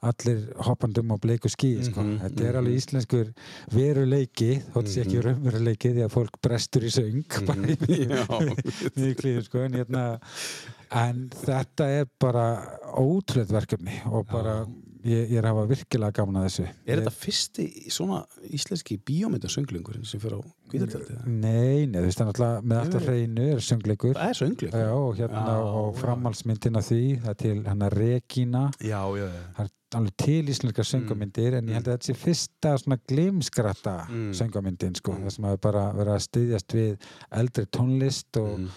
allir 0.09 0.39
hoppandum 0.67 1.13
á 1.13 1.17
bleiku 1.21 1.51
skí 1.53 1.71
sko. 1.85 2.01
Mhm, 2.01 2.15
þetta 2.23 2.41
er 2.43 2.49
mhm. 2.49 2.59
alveg 2.61 2.79
íslenskur 2.81 3.29
veruleiki 3.75 4.49
þótt 4.73 4.89
sé 4.91 5.03
ekki 5.05 5.19
Mhm. 5.19 5.27
raunveruleiki 5.29 5.93
því 5.93 6.07
að 6.07 6.15
fólk 6.15 6.41
brestur 6.41 6.87
í 6.87 6.91
söng 6.95 7.21
bara 7.45 7.69
í 7.69 7.99
Já. 8.09 8.25
mjög 8.97 9.15
klíður 9.21 9.45
sko 9.49 9.63
en, 9.67 9.77
hérna, 9.79 10.03
en 11.05 11.29
þetta 11.45 11.91
er 12.01 12.09
bara 12.19 12.47
ótrúlega 12.97 13.59
verkefni 13.59 14.01
og 14.09 14.25
bara 14.33 14.63
ég, 15.05 15.29
ég 15.29 15.37
er 15.37 15.45
að 15.45 15.53
hafa 15.53 15.69
virkilega 15.75 16.17
gaman 16.19 16.41
að 16.41 16.49
þessu 16.49 16.67
er 16.67 16.99
þetta 17.03 17.15
fyrsti 17.21 17.65
svona 17.93 18.23
íslenski 18.49 18.97
bíómyndasönglingurinn 19.05 20.07
sem 20.09 20.19
fyrir 20.19 20.41
á 20.41 20.54
kvíðartjaldið 20.71 21.25
Nei, 21.29 21.85
nei, 21.85 21.99
þú 21.99 22.05
veist 22.07 22.21
það 22.21 22.29
náttúrulega 22.29 22.65
með 22.65 22.81
alltaf 22.81 23.07
hreinu 23.09 23.47
er 23.53 23.63
söngleikur. 23.69 24.17
Það 24.17 24.33
er 24.33 24.39
söngling 24.41 24.75
Já, 24.75 24.89
og 24.95 25.19
hérna 25.19 25.55
framhaldsmyndin 26.01 26.79
af 26.81 26.87
því 26.89 27.01
það 27.23 27.33
er 27.33 27.41
til 27.45 27.57
hérna 27.65 27.89
Regína. 27.95 28.63
Já, 28.81 29.01
já, 29.19 29.27
já. 29.29 29.67
Alveg 29.95 30.13
til 30.17 30.49
íslenska 30.51 30.83
söngamyndir 30.83 31.55
en 31.57 31.67
ég 31.69 31.73
held 31.77 31.87
að 31.87 31.97
þetta 31.97 32.09
sé 32.09 32.15
fyrsta 32.19 32.73
svona 32.81 32.97
glimskratta 33.07 33.95
Mm. 34.09 34.31
söngamyndin 34.33 34.95
sko, 34.95 35.11
Mm. 35.13 35.23
það 35.25 35.31
sem 35.31 35.45
hafi 35.45 35.61
bara 35.61 35.83
verið 35.93 36.15
að 36.15 36.25
styðjast 36.27 36.75
við 36.75 36.97
eldri 37.31 37.65
tónlist 37.65 38.37
og 38.41 38.59
Mm. 38.59 38.69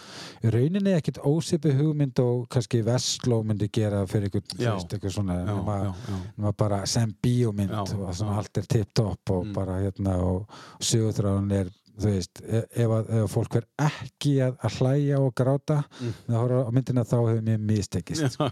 rauninni 0.44 0.94
ekkit 0.96 1.18
ósipi 1.24 1.72
hugmynd 1.76 2.18
og 2.20 2.48
kannski 2.48 2.82
Vestló 2.84 3.42
myndi 3.44 3.68
gera 3.72 4.06
fyrir 4.06 4.30
ykkur 4.30 5.10
svona 5.10 5.44
já, 5.44 5.46
nema, 5.46 5.76
já, 5.84 5.94
nema 6.38 6.52
bara 6.56 6.86
sem 6.86 7.14
bíómynd 7.22 7.70
og 7.72 8.14
svona 8.14 8.36
allt 8.38 8.58
er 8.58 8.62
tipp-topp 8.62 9.30
og 9.30 9.44
Mm. 9.46 9.52
bara 9.54 9.72
hérna 9.82 10.16
og 10.22 10.46
sögutráðun 10.80 11.52
er 11.52 11.68
þú 11.98 12.12
veist, 12.14 12.40
e- 12.46 12.64
ef, 12.84 12.92
að, 12.98 13.08
ef 13.18 13.32
fólk 13.34 13.56
verð 13.58 13.68
ekki 13.88 14.32
að, 14.46 14.56
að 14.64 14.76
hlæja 14.78 15.20
og 15.24 15.32
gráta 15.38 15.78
Mm. 15.98 16.12
að 16.28 16.36
horfa 16.38 16.58
á 16.62 16.70
myndina 16.76 17.02
þá 17.08 17.16
hefur 17.18 17.40
mér 17.46 17.58
mistekist 17.68 18.36
sko. 18.36 18.48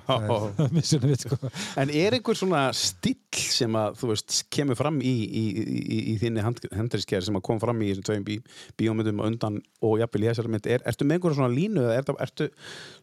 En 1.81 1.91
er 1.95 2.17
einhver 2.17 2.39
svona 2.39 2.63
still 2.77 3.15
sem 3.37 3.77
að 3.79 3.99
þú 4.01 4.09
veist 4.11 4.37
kemur 4.53 4.79
fram 4.79 4.99
í, 5.05 5.13
í, 5.27 5.45
í, 5.63 5.99
í 6.13 6.17
þinni 6.23 6.43
hendriskjær 6.75 7.25
sem 7.27 7.39
að 7.39 7.45
kom 7.47 7.61
fram 7.63 7.83
í 7.85 7.91
þessum 7.93 8.07
tveim 8.09 8.25
bí, 8.27 8.39
bíómyndum 8.81 9.23
undan 9.27 9.61
og 9.85 9.99
jafnvel 10.03 10.25
í 10.25 10.31
þessari 10.31 10.53
mynd 10.57 10.67
er, 10.73 10.85
ertu 10.89 11.07
með 11.07 11.19
einhverja 11.21 11.39
svona 11.41 11.55
línu 11.55 11.85
eða 11.87 11.99
ertu, 12.01 12.17
ertu 12.27 12.49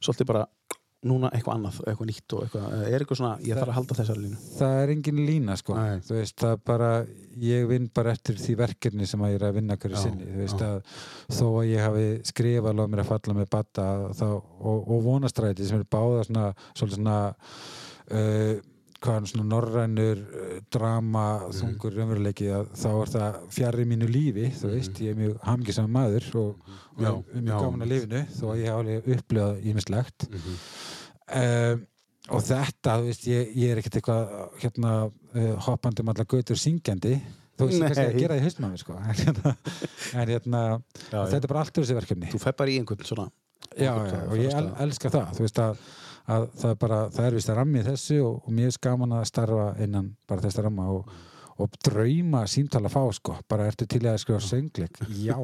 svolítið 0.03 0.29
bara 0.33 0.45
núna 1.03 1.29
eitthvað 1.35 1.55
annað, 1.57 1.77
eitthvað 1.87 2.07
nýtt 2.09 2.33
og 2.37 2.43
eitthvað, 2.45 2.73
er 2.87 3.01
eitthvað 3.03 3.19
svona, 3.19 3.33
ég 3.43 3.57
þarf 3.59 3.71
að 3.73 3.77
halda 3.77 3.97
þessari 3.99 4.23
línu 4.23 4.37
það 4.57 4.75
er 4.83 4.93
engin 4.93 5.21
lína 5.27 5.57
sko 5.59 5.75
Nei. 5.75 5.99
þú 6.07 6.17
veist, 6.19 6.43
er 6.49 6.57
bara, 6.71 6.89
ég 7.43 7.67
vinn 7.67 7.89
bara 7.93 8.11
eftir 8.15 8.35
því 8.39 8.55
verkefni 8.63 9.07
sem 9.09 9.19
að 9.27 9.33
ég 9.33 9.39
er 9.41 9.47
að 9.49 9.55
vinna 9.59 9.77
hverju 9.77 9.97
Já, 9.99 10.03
sinni, 10.07 10.27
þú 10.31 10.41
veist 10.45 10.59
já. 10.63 10.69
að 10.69 11.37
þó 11.39 11.45
að 11.59 11.69
ég 11.73 11.83
hafi 11.87 12.07
skrifað 12.31 12.77
loð 12.79 12.91
mér 12.93 13.03
að 13.03 13.11
falla 13.13 13.37
með 13.41 13.49
batta 13.57 13.87
þá, 14.15 14.27
og, 14.33 14.77
og 14.87 15.03
vonastræti 15.09 15.65
sem 15.67 15.79
er 15.83 15.89
báða 15.91 16.23
svona, 16.29 16.45
svolítið 16.73 17.01
svona 17.01 17.17
uh, 18.13 18.53
hvað 19.03 19.17
er 19.19 19.25
svona 19.27 19.43
norrænur 19.51 20.19
uh, 20.23 20.51
drama, 20.71 21.23
Mhm. 21.43 21.57
þungur 21.59 21.95
raunveruleiki 21.97 22.45
að 22.55 22.69
þá 22.79 22.87
er 23.01 23.09
það 23.17 23.39
fjarr 23.51 23.81
í 23.83 23.87
mínu 23.89 24.07
lífi 24.07 24.45
þú 24.61 24.69
veist, 24.71 25.01
ég 25.03 25.11
er 25.11 25.19
mjög 25.19 25.41
hamngisam 25.43 25.89
maður 25.91 26.29
og, 26.39 26.55
og 26.55 26.69
Mhm. 26.93 27.03
Já, 27.03 27.11
mjög 27.41 27.59
gaman 27.65 27.81
að 27.83 27.91
lifinu 27.91 28.21
þó 28.37 28.43
að 28.53 28.59
ég 28.61 28.69
hafi 28.69 28.79
alveg 28.79 29.07
upplifað 29.17 29.63
ímislegt 29.73 30.27
Mhm. 30.29 30.55
Um, 31.27 31.85
og 32.33 32.43
þetta, 32.47 32.97
þú 33.01 33.07
veist, 33.09 33.25
ég, 33.27 33.53
ég 33.59 33.73
er 33.73 33.81
ekkert 33.81 33.97
eitthvað 33.99 34.35
hérna, 34.61 34.91
uh, 35.35 35.49
hoppandi 35.67 36.03
um 36.03 36.11
alla 36.13 36.25
götur 36.33 36.59
syngjandi. 36.59 37.17
Þú 37.59 37.67
veist, 37.67 37.77
ég 37.77 37.83
kannski 37.83 38.05
að 38.05 38.19
gera 38.21 38.37
það 38.37 38.41
í 38.41 38.45
haustum 38.47 38.65
á 38.65 38.69
mér 38.71 38.81
sko. 38.81 38.95
en 39.03 39.19
hérna, 39.19 39.55
en, 40.13 40.31
hérna 40.31 40.61
Já, 41.11 41.19
þetta 41.19 41.41
er 41.41 41.51
bara 41.51 41.65
allt 41.65 41.75
úr 41.77 41.85
þessi 41.85 41.97
verkefni. 41.99 42.31
Þú 42.31 42.41
fer 42.41 42.55
bara 42.63 42.73
í 42.73 42.77
einhvern 42.79 43.09
svona 43.09 43.27
já, 43.77 43.91
já, 43.91 44.17
og 44.23 44.33
ég 44.39 44.47
el, 44.47 44.55
fasta- 44.55 44.87
elska 44.87 45.11
það. 45.13 45.35
Þú 45.37 45.45
veist 45.45 45.61
að, 45.63 45.83
að 46.33 46.47
það 46.61 46.71
er 46.71 46.79
bara 46.85 47.01
það 47.13 47.27
er 47.27 47.37
vist 47.37 47.51
að 47.51 47.59
rammi 47.59 47.85
þessu 47.89 48.17
og, 48.23 48.39
og 48.41 48.57
mér 48.57 48.71
er 48.71 48.79
gaman 48.87 49.15
að 49.19 49.27
starfa 49.29 49.67
innan 49.85 50.09
bara 50.29 50.45
þess 50.47 50.59
að 50.59 50.67
ramma 50.69 50.87
og, 50.95 51.13
og 51.63 51.75
drauma 51.85 52.43
símtala 52.49 52.89
fá 52.91 53.01
sko, 53.15 53.35
bara 53.49 53.67
ertu 53.71 53.85
til 53.89 54.01
að 54.09 54.17
skrifa 54.21 54.41
söngleik 54.43 54.99
já, 55.23 55.37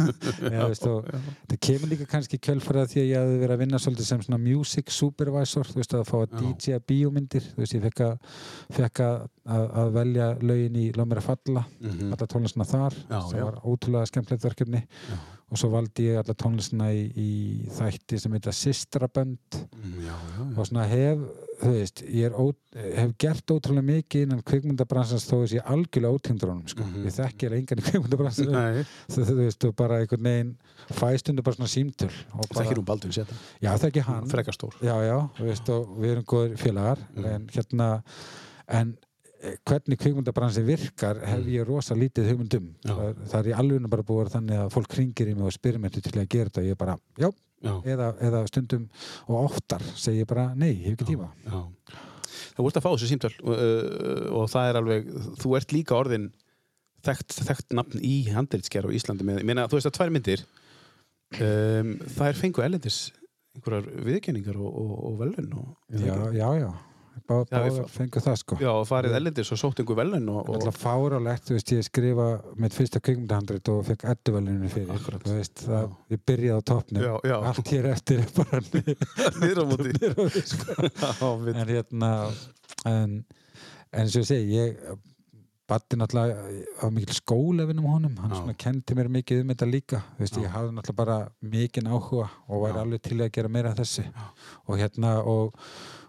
Eða, 0.52 0.68
veist, 0.68 0.86
og, 0.90 1.08
það 1.48 1.58
kemur 1.66 1.92
líka 1.92 2.06
kannski 2.10 2.38
kjölfara 2.42 2.84
því 2.90 3.02
að 3.02 3.10
ég 3.10 3.22
hefði 3.22 3.40
verið 3.42 3.54
að 3.56 3.62
vinna 3.64 3.80
svolítið 3.82 4.08
sem 4.10 4.24
svona 4.26 4.40
music 4.42 4.92
supervisor, 4.92 5.68
þú 5.72 5.80
veist 5.80 5.96
að 5.98 6.06
fá 6.10 6.16
að 6.22 6.32
Já. 6.32 6.40
DJ 6.42 6.80
bíómyndir, 6.92 7.46
þú 7.54 7.62
veist 7.64 7.76
ég 7.78 7.84
fekk 7.88 8.02
að 8.06 8.16
fekk 8.78 9.02
að, 9.06 9.20
að, 9.56 9.66
að 9.82 9.92
velja 9.98 10.30
lögin 10.42 10.80
í 10.82 10.86
Lóð 10.96 11.10
mér 11.12 11.22
að 11.22 11.28
falla, 11.30 11.64
Mhm. 11.82 12.12
alla 12.14 12.26
tónlistina 12.30 12.68
þar 12.68 12.94
Já, 13.08 13.18
það 13.20 13.38
já. 13.38 13.44
var 13.48 13.60
ótrúlega 13.66 14.10
skemmtilegt 14.12 14.44
verkefni 14.46 14.82
Já. 14.86 15.16
og 15.52 15.58
svo 15.60 15.68
valdi 15.72 16.06
ég 16.10 16.20
alla 16.22 16.34
tónlistina 16.38 16.90
í, 16.94 17.02
í 17.16 17.30
þætti 17.74 18.20
sem 18.20 18.32
heita 18.36 18.52
Sistrabönd 18.54 19.62
Mm, 19.82 19.96
Já, 20.06 20.14
já, 20.14 20.42
og 20.58 20.66
svona 20.68 20.84
hef 20.86 21.18
þú 21.62 21.72
veist, 21.76 22.00
ég 22.10 22.24
er 22.26 22.34
ó, 22.34 22.44
hef 22.74 23.12
gert 23.22 23.52
ótrúlega 23.54 23.86
mikið 23.86 24.24
innan 24.26 24.40
kvikmyndabransans 24.42 25.26
þó 25.28 25.34
þess 25.44 25.54
ég 25.58 25.68
algjörlega 25.70 26.16
ótengdur 26.18 26.50
honum 26.52 26.66
sko. 26.72 26.82
Mhm. 26.82 27.04
ég 27.06 27.14
þekki 27.16 27.46
alveg 27.48 27.60
engan 27.62 27.78
í 27.82 27.84
kvikmyndabransans 27.86 28.88
þú, 29.14 29.26
þú 29.28 29.36
veist, 29.38 29.66
og 29.68 29.76
bara 29.78 30.00
einhvern 30.02 30.26
veginn 30.26 30.50
fæstundu 30.98 31.44
bara 31.46 31.56
svona 31.56 31.70
símtöl 31.70 32.10
þekkir 32.50 32.80
hún 32.82 32.88
Baldur 32.88 33.12
seta 33.14 33.34
já, 33.62 33.70
þekki 33.78 34.02
hann 34.08 34.26
Frekar 34.32 34.54
stór 34.58 34.74
já, 34.82 34.96
já, 35.06 35.16
þú 35.38 35.48
veist, 35.52 35.72
og 35.76 35.94
við 36.02 36.10
erum 36.16 36.24
góður 36.34 36.58
félagar 36.58 36.98
Mhm. 37.14 37.24
en 37.34 37.46
hérna 37.52 37.88
en 38.68 38.96
eh, 39.42 39.56
hvernig 39.66 39.98
kvikmyndabransin 39.98 40.66
virkar 40.66 41.18
hef 41.26 41.46
ég 41.46 41.66
rosa 41.66 41.94
lítið 41.94 42.28
hugmyndum 42.32 42.68
það, 42.86 43.14
það 43.28 43.38
er 43.40 43.48
í 43.50 43.56
alveg 43.58 43.88
bara 43.90 44.02
búið 44.02 44.26
að 44.26 44.34
þannig 44.36 44.58
að 44.62 44.68
fólk 44.74 44.88
kringir 44.88 45.28
í 45.30 45.34
mig 45.34 45.44
og 45.46 45.52
spyrir 45.56 45.78
mér 45.82 45.90
til 45.94 46.02
að 46.20 46.28
gera 46.28 46.50
þetta 46.50 46.60
og 46.62 46.68
ég 46.70 46.78
bara, 46.78 46.98
Já. 47.18 47.30
Eða, 47.62 48.12
eða 48.28 48.44
stundum 48.50 48.88
og 49.28 49.44
oftar 49.46 49.84
segi 49.94 50.22
ég 50.22 50.30
bara 50.30 50.50
nei, 50.54 50.72
ég 50.72 50.86
hef 50.90 50.96
ekki 50.96 51.12
tíma. 51.12 51.30
Já. 51.46 51.60
Það 52.52 52.64
voru 52.64 52.78
að 52.78 52.84
fá 52.84 52.90
þessu 52.90 53.10
símtöl 53.10 53.32
og, 53.42 53.52
uh, 53.52 54.26
og 54.40 54.48
það 54.52 54.68
er 54.68 54.80
alveg, 54.80 55.10
þú 55.42 55.56
ert 55.58 55.74
líka 55.76 55.96
orðin 55.98 56.30
þekkt, 57.06 57.38
þekkt 57.48 57.76
nafn 57.76 58.04
í 58.04 58.14
handreitsgerð 58.32 58.92
á 58.92 58.96
Íslandi 58.98 59.26
með, 59.26 59.42
meina, 59.48 59.66
þú 59.70 59.78
veist 59.78 59.90
að 59.90 59.96
tvær 59.98 60.14
myndir 60.14 60.44
um, 61.38 61.96
það 62.14 62.28
er 62.28 62.38
fengu 62.38 62.64
ellendis 62.64 63.02
einhverjar 63.56 63.88
viðkenningar 64.06 64.58
og, 64.60 64.72
og, 64.80 64.92
og 65.08 65.18
velun 65.20 65.52
og, 65.60 65.70
já, 65.92 66.14
já, 66.32 66.46
já, 66.62 66.70
Bá, 67.22 67.34
Já, 67.44 67.52
báðar 67.52 67.90
fengu 67.92 68.22
það 68.24 68.38
sko 68.40 68.56
Já, 68.60 68.70
og 68.72 68.86
farið 68.88 69.16
ellendis 69.18 69.52
og 69.54 69.60
sótt 69.60 69.82
einhver 69.82 69.98
velun 70.00 70.30
og, 70.32 70.40
og, 70.42 70.56
alltaf 70.56 70.80
fárálegt, 70.80 71.44
þú 71.48 71.56
veist, 71.58 71.72
ég 71.76 71.86
skrifa 71.86 72.28
mitt 72.62 72.76
fyrsta 72.76 73.02
kvikmyndahandrit 73.04 73.70
og 73.72 73.84
fekk 73.90 74.06
edduvelinu 74.14 74.72
fyrir 74.72 74.94
Akkurat. 74.96 75.26
þú 75.28 75.36
veist, 75.38 75.64
það, 75.66 75.94
ég 76.14 76.24
byrjaði 76.30 76.78
á 77.06 77.16
já. 77.28 77.36
allt 77.52 77.72
hér 77.74 77.90
eftir 77.92 78.24
er 78.24 78.34
bara 78.36 78.60
á 79.62 79.74
við, 79.78 80.42
sko. 80.50 80.90
En 81.52 81.68
hérna 81.68 82.12
en, 82.88 83.16
en 83.92 84.12
svo 84.12 84.24
ég 84.24 84.30
segi 84.32 84.58
ég 84.58 84.84
Batti 85.72 85.96
náttúrulega 85.96 86.36
á 86.82 86.86
mikil 86.92 87.14
skólefinum 87.16 87.86
honum, 87.86 88.16
hann 88.20 88.32
Já. 88.34 88.36
svona 88.40 88.54
kendi 88.58 88.96
mér 88.98 89.08
mikið 89.08 89.42
um 89.44 89.52
þetta 89.52 89.68
líka, 89.70 90.00
þú 90.16 90.24
veist, 90.24 90.36
Já. 90.36 90.42
ég 90.42 90.52
hafði 90.52 90.74
náttúrulega 90.76 90.98
bara 90.98 91.16
mikinn 91.54 91.88
áhuga 91.88 92.26
og 92.48 92.66
Já. 92.66 92.74
alveg 92.82 93.02
til 93.06 93.18
að 93.20 93.30
gera 93.36 93.48
meira 93.48 93.70
af 93.70 93.78
þessu 93.78 94.04
og 94.66 94.80
hérna 94.82 95.12
og, 95.22 95.54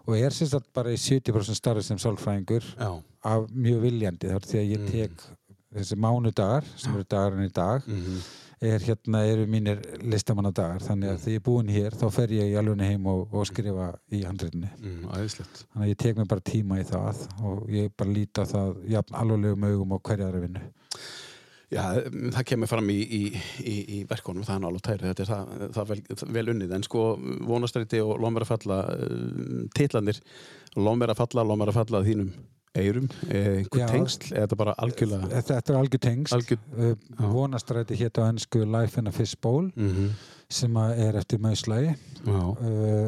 og 0.06 0.16
er 0.18 0.30
sem 0.36 0.48
sagt 0.50 0.68
bara 0.76 0.92
í 0.92 0.98
70% 1.00 1.56
starfi 1.58 1.82
sem 1.86 1.98
sálfræðingur 2.02 2.64
Já, 2.78 2.90
af 3.24 3.46
mjög 3.50 3.82
viljandi, 3.88 4.28
þá 4.30 4.36
er 4.40 4.48
því 4.50 4.58
að 4.62 4.70
ég 4.74 4.80
Mm. 4.84 4.90
tek 4.92 5.28
þessi 5.74 5.96
mánudagar, 5.98 6.64
sem 6.78 6.94
eru 6.94 7.04
dagarinn 7.10 7.48
í 7.48 7.52
dag 7.52 7.82
mhm, 7.88 8.18
er 8.64 8.78
hérna, 8.86 9.24
eru 9.26 9.46
mínir 9.50 9.80
listamannadagar, 10.06 10.78
þannig 10.86 11.10
að 11.10 11.18
þegar 11.24 11.32
ég 11.34 11.40
er 11.40 11.44
búinn 11.48 11.72
hér 11.74 11.96
þá 11.98 12.04
fer 12.14 12.28
ég 12.36 12.52
í 12.52 12.56
alvegni 12.60 12.86
heim 12.92 13.08
og, 13.10 13.26
og 13.34 13.48
skrifa 13.50 13.88
í 14.14 14.22
handriðinni 14.24 14.70
mm, 14.78 15.02
þannig 15.72 15.84
að 15.88 15.90
ég 15.90 15.98
tek 16.04 16.16
mér 16.20 16.30
bara 16.30 16.46
tíma 16.52 16.78
í 16.80 16.86
það 16.88 17.24
og 17.50 17.66
ég 17.74 17.90
bara 17.98 18.14
líti 18.14 18.40
á 18.40 18.44
það 18.54 18.78
jafn 18.94 19.18
alveglegum 19.20 19.66
augum 19.72 19.96
og 19.98 20.02
hverja 20.06 20.28
aðra 20.30 20.44
vinnu 20.46 20.62
Já, 21.74 21.82
það 22.36 22.44
kemur 22.52 22.70
fram 22.70 22.90
í, 22.94 22.96
í, 23.02 23.22
í, 23.64 23.76
í 23.96 24.00
verkonum, 24.10 24.44
það 24.46 24.56
er 24.56 24.64
náttúrulega 24.64 24.86
tæri, 24.88 25.08
þetta 25.10 25.24
er 25.24 25.30
það, 25.32 25.68
það 25.76 25.92
vel, 25.92 26.00
vel 26.38 26.48
unnið, 26.54 26.74
en 26.78 26.86
sko 26.86 27.04
vonastræti 27.50 28.02
og 28.04 28.12
lómur 28.22 28.46
að 28.46 28.52
falla 28.54 28.80
uh, 28.94 29.62
titlanir, 29.74 30.20
lómur 30.78 31.12
að 31.14 31.22
falla, 31.24 31.46
lómur 31.50 31.72
að 31.72 31.80
falla 31.80 32.00
að 32.02 32.10
þínum 32.12 32.30
eirum, 32.74 33.04
eh, 33.30 33.60
einhver 33.60 33.86
tengsl, 33.90 34.32
eða 34.32 34.46
þetta 34.48 34.56
bara 34.58 34.72
algjörlega 34.82 35.28
Þetta, 35.30 35.58
þetta 35.60 35.72
er 35.74 35.76
algjör 35.78 36.00
tengst 36.08 36.34
algjör, 36.34 36.64
uh, 36.74 37.28
vonastræti 37.30 37.98
hétt 38.00 38.18
á 38.18 38.22
ennsku 38.26 38.64
Life 38.66 38.98
in 38.98 39.10
a 39.10 39.12
Fishbowl 39.14 39.68
mm 39.74 40.08
sem 40.54 40.74
að 40.76 40.98
er 41.00 41.16
eftir 41.18 41.40
mauslægi 41.40 41.94
uh, 42.28 43.06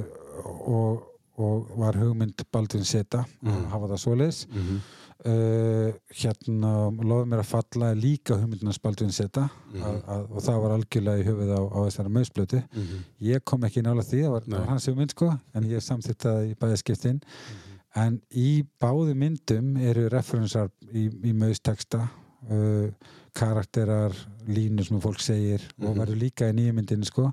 og, 0.73 1.03
og 1.37 1.67
var 1.79 1.99
hugmynd 2.01 2.41
Baldvin 2.51 2.87
Seta 2.89 3.25
Mm. 3.43 3.53
að 3.53 3.67
hafa 3.75 3.91
það 3.93 4.01
svoleiðis. 4.07 4.39
Mm 4.51 4.79
uh, 5.27 5.93
hérna 6.21 6.73
loðum 7.03 7.29
mér 7.33 7.43
að 7.43 7.49
falla 7.51 7.91
líka 7.99 8.37
Baldvin 8.83 9.13
Seta 9.13 9.49
Mhm. 9.73 9.83
að, 9.83 9.97
að, 10.15 10.25
og 10.31 10.43
það 10.47 10.61
var 10.63 10.75
algjörlega 10.77 11.23
í 11.23 11.27
höfuð 11.27 11.51
á, 11.53 11.61
á 11.67 11.79
þessari 11.87 12.13
mausblötu 12.17 12.63
-hmm. 12.63 13.05
ég 13.21 13.45
kom 13.45 13.65
ekki 13.65 13.83
nála 13.83 14.03
því, 14.03 14.23
það 14.25 14.31
var, 14.37 14.43
var 14.47 14.67
hans 14.71 14.87
hugmynd 14.87 15.11
sko, 15.11 15.31
en 15.55 15.65
ég 15.65 15.83
samþýtt 15.83 16.23
það 16.27 16.51
í 16.51 16.55
bæði 16.55 16.77
skiptin 16.83 17.21
Mhm. 17.21 18.05
en 18.07 18.21
í 18.35 18.65
báðu 18.81 19.15
myndum 19.15 19.77
eru 19.77 20.09
referensar 20.09 20.71
í, 20.93 21.09
í 21.25 21.33
mausteksta 21.33 22.09
uh, 22.51 22.91
karakterar 23.37 24.15
línur 24.49 24.87
sem 24.87 25.01
fólk 25.03 25.21
segir 25.21 25.61
og 25.83 25.91
Mhm. 25.95 25.99
verður 26.01 26.19
líka 26.21 26.49
í 26.51 26.55
nýju 26.55 26.73
myndinni 26.77 27.05
sko 27.09 27.33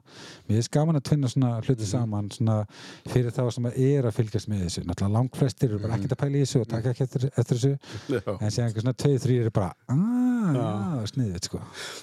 mér 0.50 0.58
er 0.60 0.70
gaman 0.72 0.96
að 1.00 1.04
tvinna 1.10 1.28
svona 1.30 1.62
hluti 1.62 1.84
Mhm. 1.84 1.92
saman 1.92 2.30
svona 2.30 2.66
fyrir 3.08 3.32
þá 3.32 3.52
sem 3.54 3.64
að 3.70 3.78
er 3.78 4.04
að 4.04 4.16
fylgjast 4.18 4.50
með 4.50 4.64
þessu 4.66 4.84
náttúrulega 4.86 5.14
langflestir 5.18 5.70
eru 5.70 5.80
bara 5.80 5.94
Mhm. 5.94 6.02
ekkert 6.04 6.16
að 6.18 6.22
pæla 6.24 6.38
í 6.38 6.42
þessu 6.44 6.62
og 6.62 6.68
taka 6.68 6.90
ekki 6.94 7.04
eftir, 7.04 7.30
eftir 7.38 7.58
þessu 7.58 7.80
já. 8.10 8.42
en 8.42 8.50
séðan 8.52 8.82
svona 8.82 8.94
tveið, 8.94 9.20
þrýr 9.24 9.42
eru 9.42 9.52
bara 9.52 9.74
aaa, 9.90 10.54
Já. 10.54 11.02
já, 11.02 11.08
sniðið 11.14 11.44
sko 11.44 11.60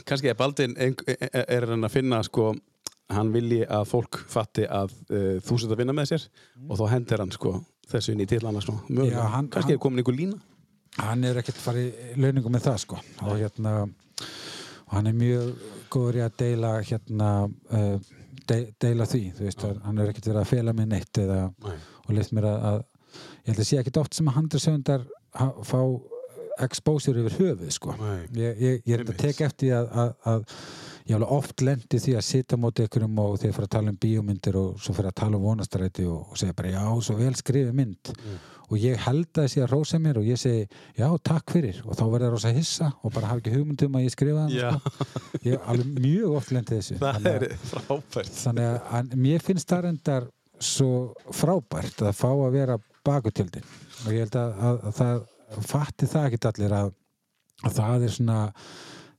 kannski 0.06 0.28
er 0.30 0.34
Baldin 0.34 0.74
ein- 0.78 0.96
er 1.48 1.66
hann 1.66 1.82
að 1.84 1.90
finna 1.90 2.22
sko 2.24 2.54
hann 3.10 3.32
vilji 3.32 3.66
að 3.66 3.86
fólk 3.88 4.16
fatti 4.28 4.66
að 4.70 4.90
uh, 5.10 5.40
þú 5.42 5.58
sett 5.58 5.70
að 5.70 5.76
vinna 5.78 5.92
með 5.92 6.06
sér 6.14 6.28
og 6.70 6.78
þá 6.78 6.88
hendir 6.90 7.18
hann 7.18 7.30
sko 7.32 7.64
þessu 7.90 8.12
inn 8.12 8.20
í 8.20 8.26
titlana 8.26 8.60
sko. 8.62 8.80
Hann- 8.88 9.48
kannski 9.48 9.72
er 9.72 9.78
komin 9.78 9.98
einhver 9.98 10.14
lína 10.16 10.38
hann 10.98 11.24
er 11.24 11.40
ekkert 11.40 11.60
farið 11.62 12.16
launingum 12.20 12.54
með 12.54 12.66
það 12.68 12.80
sko. 12.84 13.00
Og 13.26 13.36
hérna 13.38 13.74
og 14.90 14.96
hann 14.96 15.06
er 15.06 15.14
mjög 15.14 15.50
góður 15.92 16.18
í 16.18 16.24
að 16.24 16.38
deila 16.42 16.72
hérna 16.82 17.30
uh, 17.46 17.96
de, 18.50 18.60
deila 18.82 19.06
því, 19.08 19.24
þú 19.36 19.46
veist, 19.46 19.66
að 19.66 19.82
hann 19.86 20.00
er 20.02 20.10
ekkert 20.10 20.30
verið 20.30 20.42
að 20.42 20.50
fela 20.50 20.74
mig 20.76 20.88
neitt 20.90 21.20
eða, 21.22 21.42
Nei. 21.66 21.76
og 22.06 22.14
leitt 22.16 22.32
mér 22.34 22.48
að, 22.50 22.64
að 22.70 22.80
ég 23.20 23.52
held 23.52 23.62
að 23.62 23.68
sé 23.68 23.80
ekkert 23.80 24.00
oft 24.02 24.16
sem 24.16 24.30
að 24.30 24.38
handrisöndar 24.38 25.06
fá 25.66 25.80
exposure 26.60 27.22
yfir 27.22 27.36
höfuð 27.38 27.72
sko. 27.72 27.94
Ég, 28.36 28.58
ég, 28.60 28.80
ég 28.84 28.94
er 28.96 29.04
að 29.06 29.20
teka 29.22 29.46
eftir 29.46 29.76
að, 29.78 29.86
að, 30.02 30.10
að 30.28 30.56
ég 31.08 31.16
alveg 31.16 31.34
oft 31.38 31.64
lendi 31.64 32.00
því 32.02 32.16
að 32.18 32.26
sita 32.26 32.58
móti 32.60 32.84
einhverjum 32.84 33.22
og 33.22 33.36
ég 33.38 33.54
fyrir 33.54 33.68
að 33.68 33.74
tala 33.76 33.94
um 33.94 34.00
bíómyndir 34.02 34.58
og 34.60 34.82
svo 34.82 34.94
fyrir 34.96 35.12
að 35.12 35.18
tala 35.22 35.38
um 35.38 35.46
vonastræti 35.46 36.06
og, 36.10 36.34
og 36.34 36.40
segja 36.40 36.56
bara 36.58 36.74
já, 36.74 36.82
svo 37.06 37.16
vel 37.18 37.32
skrifið 37.38 37.78
mynd 37.78 38.12
og 38.70 38.78
ég 38.78 39.00
held 39.02 39.26
að 39.34 39.46
þessi 39.46 39.62
að 39.64 39.72
rósa 39.72 39.98
mér 40.02 40.20
og 40.20 40.28
ég 40.28 40.38
segi 40.38 40.66
já, 40.98 41.06
takk 41.26 41.54
fyrir. 41.56 41.80
Og 41.86 41.96
þá 41.98 42.04
verður 42.04 42.26
það 42.26 42.34
rosa 42.36 42.52
hissa 42.54 42.90
og 43.02 43.14
bara 43.14 43.30
hafa 43.32 43.42
ekki 43.42 43.54
hugmynd 43.56 43.82
um 43.86 43.98
að 43.98 44.04
ég 44.06 44.14
skrifa 44.14 44.44
það 44.46 44.84
sko. 44.84 45.08
ég 45.48 45.66
alveg 45.72 45.96
mjög 45.96 46.36
oft 46.38 46.54
lendi 46.54 46.78
þessu. 46.78 46.98
Það 47.00 47.28
er 47.32 47.46
frábært. 47.72 48.36
þannig 48.36 48.68
að, 48.68 48.78
að 49.00 49.16
mér 49.26 49.44
finnst 49.48 49.74
það 49.74 49.84
reyndar 49.88 50.30
svo 50.70 50.92
frábært 51.34 52.04
að 52.04 52.16
fá 52.20 52.30
að 52.30 52.54
vera 52.54 52.78
bakutjöldin. 53.06 53.66
Og 54.04 54.14
ég 54.14 54.24
held 54.26 54.38
að, 54.38 54.62
að, 54.68 54.80
að 54.86 54.98
það 55.00 55.66
fatti 55.72 56.10
það 56.10 56.28
ekki 56.28 56.42
allir 56.52 56.76
að, 56.78 56.94
að 57.64 57.76
það 57.80 58.06
er 58.06 58.16
svona 58.16 58.40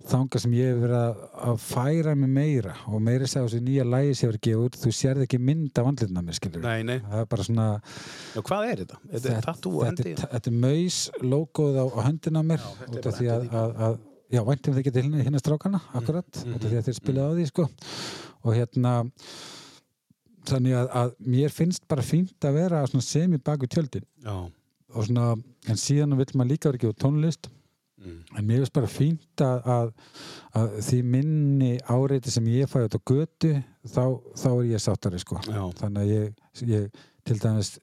þanga 0.10 0.40
sem 0.42 0.54
ég 0.56 0.72
hef 0.72 0.80
verið 0.82 0.98
að, 0.98 1.24
að 1.48 1.58
færa 1.64 2.14
mig 2.18 2.32
meira 2.36 2.76
og 2.90 3.02
meira 3.04 3.28
segja 3.30 3.48
þessu 3.48 3.62
nýja 3.66 3.86
lægi 3.88 4.16
sem 4.16 4.26
ég 4.26 4.32
verið 4.32 4.42
að 4.42 4.48
gefa 4.48 4.66
út, 4.68 4.78
þú 4.82 4.94
sérð 4.98 5.26
ekki 5.26 5.40
mynd 5.50 5.82
af 5.82 5.90
andlitna 5.92 6.24
mér 6.26 6.38
skilur 6.38 6.66
nei, 6.66 6.84
nei. 6.88 6.98
það 7.06 7.24
er 7.24 7.30
bara 7.34 7.48
svona 7.48 7.68
Já, 7.82 8.42
hvað 8.50 8.68
er 8.68 8.84
þetta? 8.84 9.00
Þetta 9.12 9.34
er 9.34 9.48
tattoo 9.48 9.74
á 9.78 9.82
þetta, 9.82 10.08
hendi 10.08 10.28
þetta 10.34 10.52
er 10.52 10.58
maus 10.66 11.00
logoð 11.24 11.80
á, 11.82 11.86
á 11.92 12.00
höndina 12.08 12.42
á 12.42 12.46
mér 12.52 12.66
þetta 12.66 12.92
er 12.92 13.00
út 13.02 13.10
af 13.12 13.20
því 13.20 13.32
að, 13.36 13.48
að, 13.62 13.76
að 13.88 13.98
já, 14.32 14.44
væntum 14.48 14.78
þið 14.78 14.88
getið 14.88 15.02
hérna, 15.06 15.24
hérna 15.28 15.42
strákana 15.44 15.82
akkurat, 15.92 16.42
mm, 16.42 16.56
út 16.56 16.66
af 16.66 16.70
því 16.70 16.82
að 16.82 16.90
þeir 16.90 17.00
spilaði 17.00 17.32
á 17.32 17.38
því 17.38 17.48
sko. 17.52 17.68
og 18.42 18.58
hérna 18.58 18.94
þannig 20.50 20.78
að, 20.78 20.92
að 21.02 21.16
mér 21.36 21.54
finnst 21.54 21.88
bara 21.92 22.06
fínt 22.06 22.48
að 22.48 22.58
vera 22.58 22.84
sem 22.90 23.34
í 23.34 23.42
baku 23.42 23.70
tjöldin 23.70 24.06
Já. 24.26 24.38
og 24.96 25.08
svona, 25.08 25.34
en 25.70 25.80
síðan 25.80 26.18
vill 26.18 26.32
maður 26.34 26.56
líka 26.56 26.94
tónlist 26.98 27.52
Mm. 28.02 28.20
en 28.38 28.46
mér 28.48 28.58
finnst 28.64 28.74
bara 28.74 28.88
fínt 28.90 29.42
að, 29.46 29.68
að, 29.76 29.92
að 30.58 30.76
því 30.88 31.02
minni 31.06 31.72
áreiti 31.86 32.32
sem 32.34 32.48
ég 32.50 32.70
fæ 32.72 32.80
út 32.88 32.96
á 32.98 33.02
götu 33.06 33.52
þá, 33.86 34.04
þá 34.42 34.48
er 34.58 34.64
ég 34.72 34.82
sáttari 34.82 35.20
sko 35.22 35.38
Já. 35.46 35.62
þannig 35.78 36.02
að 36.02 36.14
ég, 36.16 36.32
ég 36.66 36.88
til 37.24 37.38
dæmis 37.44 37.76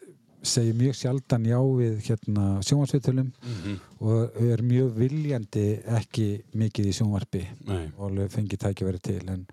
segi 0.43 0.73
mjög 0.79 0.95
sjaldan 0.95 1.47
já 1.47 1.59
við 1.59 1.97
hérna 2.09 2.49
sjónvarsviðtölum 2.63 3.31
Mhm. 3.43 3.79
og 4.01 4.37
er 4.51 4.63
mjög 4.63 4.93
viljandi 4.99 5.65
ekki 5.99 6.29
mikið 6.55 6.87
í 6.91 6.97
sjónvarpi 6.99 7.45
Nei. 7.67 7.89
og 7.99 8.19
fengi 8.31 8.57
tækifæri 8.57 9.01
til 9.03 9.23
en, 9.29 9.47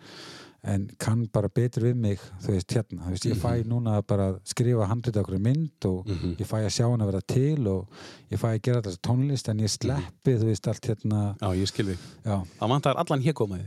en 0.66 0.88
kann 0.98 1.28
bara 1.32 1.48
betur 1.54 1.84
við 1.86 1.96
mig 2.02 2.20
þú 2.42 2.56
veist 2.56 2.74
hérna, 2.74 3.04
þú 3.06 3.14
veist, 3.14 3.26
ég 3.30 3.38
fæ 3.42 3.64
núna 3.70 4.00
að 4.00 4.08
bara 4.10 4.28
skrifa 4.50 4.88
handrið 4.90 5.20
okkur 5.22 5.40
mynd 5.40 5.86
og 5.86 6.08
Mhm. 6.10 6.36
ég 6.42 6.48
fæ 6.50 6.58
að 6.66 6.74
sjá 6.74 6.90
hann 6.90 7.02
að 7.06 7.12
vera 7.12 7.22
til 7.22 7.68
og 7.68 7.88
ég 8.32 8.40
fæ 8.42 8.48
að 8.56 8.62
gera 8.62 8.82
þessi 8.82 9.02
tónlist 9.06 9.50
en 9.50 9.60
ég 9.60 9.70
sleppi 9.70 10.36
þú 10.40 10.46
veist 10.50 10.68
allt 10.68 10.86
hérna 10.90 11.24
Já, 11.42 11.50
ég 11.54 11.68
skil 11.68 11.86
þig. 11.94 11.98
já, 12.26 12.38
Það 12.60 12.70
vantar 12.76 12.96
allan 12.98 13.22
hér 13.22 13.34
komaði 13.34 13.66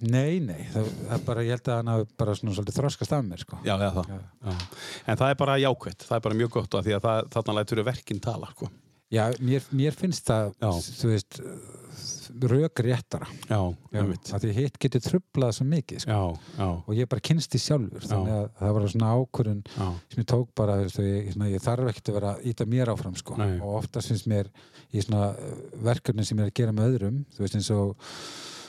nei, 0.00 0.38
nei 0.38 0.62
það, 0.72 0.88
er 1.10 1.18
bara, 1.26 1.42
ég 1.42 1.50
held 1.56 1.68
að 1.72 1.76
hann 1.80 1.88
hafi 1.90 2.06
bara 2.16 2.34
svona 2.38 2.54
svolítið 2.54 2.76
þroskast 2.78 3.12
af 3.16 3.24
mér 3.26 3.40
sko 3.42 3.56
Já, 3.66 3.74
já, 3.82 3.90
það. 3.96 4.06
Já. 4.08 4.18
Já. 4.46 4.58
En 5.08 5.16
það 5.16 5.30
er 5.30 5.34
bara 5.40 5.56
jákvætt. 5.58 6.04
Það 6.06 6.16
er 6.16 6.20
bara 6.28 6.34
mjög 6.38 6.50
gott 6.50 6.74
af 6.78 6.84
því 6.86 6.94
að 6.94 7.02
það, 7.08 7.28
þarna 7.34 7.54
lætur 7.58 7.82
verkinn 7.84 8.20
tala, 8.22 8.46
sko. 8.54 8.68
Já, 9.10 9.24
mér, 9.40 9.62
mér 9.72 9.96
finnst 9.96 10.24
það, 10.28 10.52
þú 10.60 11.08
veist, 11.10 11.40
rök 12.48 12.82
réttara. 12.84 13.26
Að 14.34 14.42
því 14.44 14.52
hitt 14.56 14.78
getur 14.78 15.00
trublað 15.00 15.52
svo 15.56 15.64
mikið, 15.68 16.00
sko. 16.04 16.10
Já, 16.10 16.40
já, 16.58 16.68
Og 16.86 16.94
ég 16.94 17.08
bara 17.08 17.20
kynst 17.20 17.50
því 17.52 17.60
sjálfur, 17.64 18.06
þannig 18.08 18.34
að 18.38 18.50
það 18.58 18.74
var 18.78 18.88
svona 18.88 19.12
já. 19.76 19.88
sem 20.14 20.22
ég 20.22 20.28
tók 20.32 20.48
bara, 20.54 20.76
veist, 20.82 20.98
ég, 20.98 21.32
svona, 21.32 21.48
ég 21.50 21.62
þarf 21.64 21.88
ekkert 21.92 22.08
að 22.08 22.14
vera 22.20 22.34
að 22.34 22.44
íta 22.52 22.66
mér 22.66 22.92
áfram, 22.94 23.16
sko. 23.16 23.34
Og 23.38 23.74
oftast 23.82 24.08
finnst 24.08 24.26
mér 24.26 24.50
í 24.92 25.00
svona 25.04 25.30
uh, 25.34 25.56
verkefni 25.82 26.24
sem 26.24 26.38
ég 26.38 26.44
er 26.48 26.50
að 26.52 26.54
gera 26.62 26.72
með 26.72 26.92
öðrum, 26.94 27.24
þú 27.36 27.44
veist, 27.44 27.54
eins 27.58 27.70
og 27.70 27.96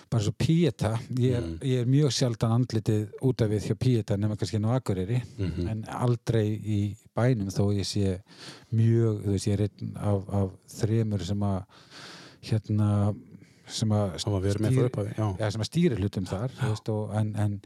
bara 0.09 0.23
svo 0.25 0.31
Pieta, 0.33 0.95
ég 1.21 1.35
er, 1.37 1.41
Mm. 1.45 1.57
ég 1.61 1.81
er 1.83 1.85
mjög 1.85 2.09
sjaldan 2.11 2.51
andlitið 2.55 3.11
út 3.21 3.41
af 3.45 3.49
við 3.51 3.67
hjá 3.69 3.75
Pieta 3.77 4.15
nema 4.17 4.35
kannski 4.35 4.55
inn 4.57 4.65
á 4.65 4.73
Akureyri 4.73 5.21
Mhm. 5.37 5.67
en 5.69 5.83
aldrei 5.85 6.57
í 6.57 6.95
bænum 7.15 7.51
þó 7.53 7.69
ég 7.77 7.85
sé 7.85 8.19
mjög, 8.73 9.21
þú 9.21 9.29
veist, 9.29 9.45
ég 9.47 9.53
er 9.53 9.69
einn 9.69 9.93
af, 9.97 10.23
af 10.33 10.49
þremur 10.67 11.21
sem 11.21 11.39
að 11.39 11.63
hérna 12.41 13.13
sem 13.69 13.91
að 13.93 14.17
að 15.63 15.69
stýri 15.69 15.97
hlutum 15.99 16.27
þar 16.29 16.53
veist, 16.59 16.91
og, 16.93 17.13
en, 17.19 17.33
en 17.39 17.57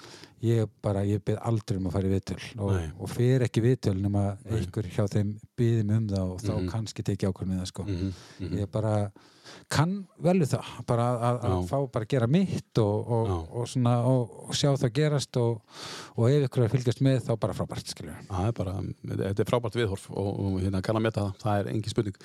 ég 0.44 0.70
bara 0.84 1.04
ég 1.08 1.24
byrð 1.26 1.44
aldrei 1.50 1.78
um 1.80 1.90
að 1.90 1.96
fara 1.98 2.10
í 2.10 2.14
viðtöl 2.14 2.40
og, 2.60 2.74
og 3.00 3.12
fer 3.14 3.46
ekki 3.48 3.64
viðtöl 3.64 3.98
nema 4.02 4.24
einhver 4.50 4.90
hjá 4.92 5.06
þeim 5.08 5.36
byði 5.60 5.84
mig 5.88 6.02
um 6.02 6.10
það 6.12 6.34
og 6.34 6.42
þá 6.44 6.54
Mhm. 6.54 6.72
kannski 6.74 7.06
teki 7.08 7.30
ákvörð 7.30 7.52
með 7.54 7.62
það 7.64 7.72
sko. 7.72 7.84
Mhm, 7.88 8.12
mhm. 8.40 8.58
ég 8.60 8.72
bara 8.72 9.12
kann 9.70 10.08
vel 10.24 10.40
við 10.40 10.54
það 10.54 10.70
bara 10.88 11.06
að, 11.30 11.68
fá 11.68 11.78
bara 11.92 12.06
að 12.06 12.12
gera 12.14 12.28
mitt 12.28 12.80
og, 12.82 13.10
og, 13.12 13.68
svona, 13.70 13.96
sjá 14.56 14.72
það 14.80 14.94
gerast 14.98 15.38
og, 15.38 15.62
og 16.16 16.30
ef 16.30 16.48
ykkur 16.48 16.64
er 16.64 16.70
að 16.70 16.76
fylgjast 16.78 17.02
með 17.06 17.20
þá 17.28 17.34
bara 17.40 17.54
frábært 17.58 17.92
skilur 17.92 18.16
Það 18.30 18.48
er 18.48 18.56
bara, 18.60 18.76
þetta 19.04 19.44
er 19.44 19.50
frábært 19.50 19.80
viðhorf 19.80 20.10
og, 20.12 20.30
og 20.46 20.62
hérna 20.64 20.82
kann 20.86 21.00
að 21.00 21.06
meta 21.08 21.26
það, 21.26 21.42
það 21.44 21.60
er 21.60 21.72
engin 21.74 21.94
spurning 21.94 22.18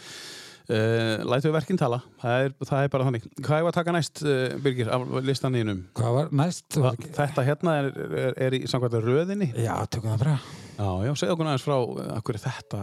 uh, 0.68 1.26
Lætu 1.28 1.48
við 1.48 1.56
verkinn 1.58 1.80
tala 1.80 2.00
það 2.22 2.46
er, 2.46 2.56
það 2.70 2.84
er 2.86 2.92
bara 2.94 3.08
þannig 3.08 3.28
Hvað 3.40 3.58
er 3.58 3.68
að 3.70 3.76
taka 3.78 3.94
næst, 3.96 4.24
uh, 4.24 4.56
Birgir, 4.64 4.90
af 4.94 5.06
listaninum? 5.26 5.84
hvað 5.98 6.16
var 6.18 6.32
næst? 6.42 6.66
Ekki- 6.78 7.12
Þetta 7.18 7.46
hérna 7.48 7.76
er, 7.82 7.92
er, 8.08 8.34
er 8.48 8.58
í 8.58 8.64
samkvæmt 8.70 8.98
röðinni 9.06 9.52
Já, 9.54 9.74
tökum 9.90 10.14
það 10.14 10.26
bara 10.26 10.36
Já, 10.78 10.90
já, 11.08 11.14
segðu 11.18 11.36
okkur 11.36 11.52
aðeins 11.52 11.68
frá 11.68 11.78
uh, 11.78 12.04
af 12.18 12.26
hverju 12.28 12.44
þetta 12.46 12.82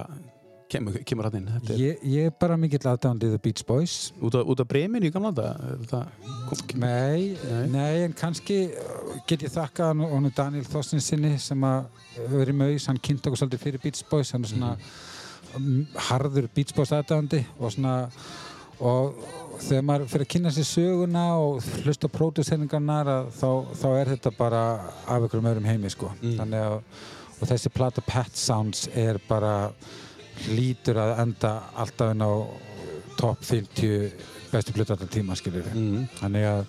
kemur, 0.72 0.98
kemur 1.06 1.28
hann 1.30 1.38
inn 1.40 1.50
ég, 1.78 2.00
ég 2.10 2.30
er 2.30 2.34
bara 2.42 2.58
mikill 2.60 2.82
aðdándið 2.90 3.36
The 3.36 3.42
Beach 3.44 3.64
Boys 3.68 3.96
út 4.18 4.38
af, 4.38 4.50
af 4.50 4.68
bremin 4.70 5.06
í 5.06 5.12
gamla 5.14 5.32
þetta 5.36 6.02
kom, 6.50 6.64
Nei, 6.82 7.36
Nei. 7.46 7.66
nei, 7.72 7.92
en 8.08 8.16
kannski 8.18 8.60
get 9.30 9.46
ég 9.46 9.54
þakkað 9.54 9.92
hann 9.94 10.06
og 10.08 10.30
Daniel 10.38 10.66
Þorstensinni 10.70 11.36
sem 11.42 11.66
að 11.68 11.86
verið 12.32 12.58
maus, 12.58 12.88
hann 12.90 13.02
kynnt 13.04 13.26
okkur 13.28 13.44
svolítið 13.44 13.66
fyrir 13.66 13.84
Beach 13.84 14.02
Boys, 14.10 14.34
hann 14.36 14.46
er 14.48 14.54
svona 14.54 14.74
mm. 14.76 14.90
Harður 16.10 16.50
Beach 16.56 16.76
Boys 16.76 16.94
aðdándi 16.96 17.44
og 17.60 17.74
svona 17.74 17.96
og 18.84 19.20
þegar 19.64 19.84
maður 19.88 20.10
fyrir 20.12 20.26
að 20.26 20.32
kynna 20.34 20.52
sér 20.52 20.68
söguna 20.68 21.26
og 21.40 21.68
hlusta 21.86 22.10
á 22.12 22.16
próduseringarnar 22.16 23.12
þá, 23.32 23.50
þá 23.72 23.88
er 23.94 24.12
þetta 24.16 24.34
bara 24.36 24.64
af 25.06 25.14
einhverjum 25.16 25.48
öðrum 25.54 25.70
heimi 25.70 25.92
sko. 25.94 26.12
Mm. 26.22 26.58
að 26.60 26.82
og 27.36 27.50
þessi 27.50 27.72
plata 27.74 28.04
Pet 28.06 28.38
Sounds 28.40 28.88
er 28.96 29.20
bara 29.28 29.72
lítur 30.52 31.00
að 31.00 31.18
enda 31.24 31.52
alltaf 31.80 32.14
inn 32.14 32.24
á 32.24 32.32
top 33.20 33.44
50 33.44 34.12
bestu 34.52 34.76
plötu 34.76 34.96
alltaf 34.96 35.12
tíma 35.12 35.36
skiljur 35.40 35.68
mm, 35.72 36.06
þannig 36.20 36.48
að 36.50 36.62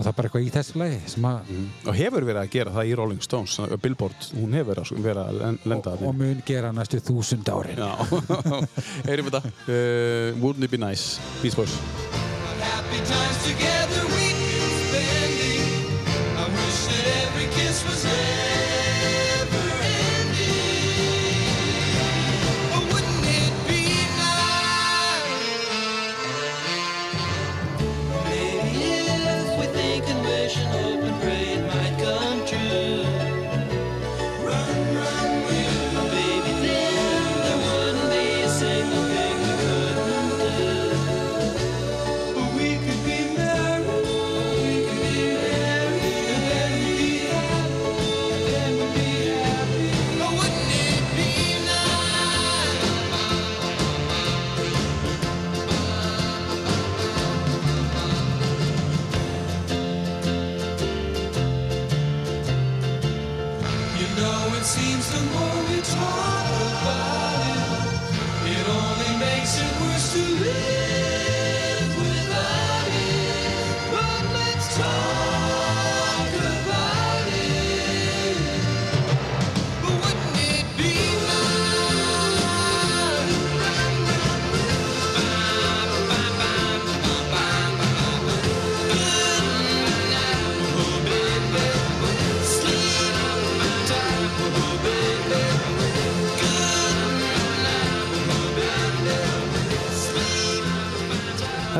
og 0.00 0.06
það 0.06 0.10
er 0.10 0.16
bara 0.16 0.28
eitthvað 0.30 0.46
í 0.46 0.52
þessu 0.54 0.78
lagi 0.80 0.98
mm. 1.20 1.64
og 1.84 1.98
hefur 1.98 2.24
verið 2.24 2.40
að 2.40 2.52
gera 2.54 2.72
það 2.72 2.88
í 2.88 2.94
Rolling 2.96 3.24
Stones 3.26 3.56
Billboard, 3.82 4.28
hún 4.38 4.56
hefur 4.56 4.80
verið 4.96 5.20
að, 5.26 5.40
len- 5.42 5.60
lenda 5.68 5.92
og, 5.92 6.06
og 6.08 6.16
mun 6.16 6.40
gera 6.48 6.72
næstu 6.72 7.02
þúsund 7.04 7.50
árin. 7.52 7.76
Já, 7.76 7.92
heyrim 9.10 9.28
þetta. 9.28 9.42
Uh, 9.68 10.40
Wouldn't 10.40 10.64
it 10.64 10.72
be 10.72 10.80
nice, 10.80 11.20
Beach 11.42 11.56
Boys. 11.56 11.76
Happy 12.64 13.00
times 13.04 13.38
together 13.44 14.02
we've 14.16 14.40
been 14.56 14.72
spending. 14.88 15.68
I 16.40 16.48
wish 16.48 16.80
that 16.88 17.04
every 17.28 17.48
kiss 17.52 17.84
was 17.84 18.04
never 18.04 18.69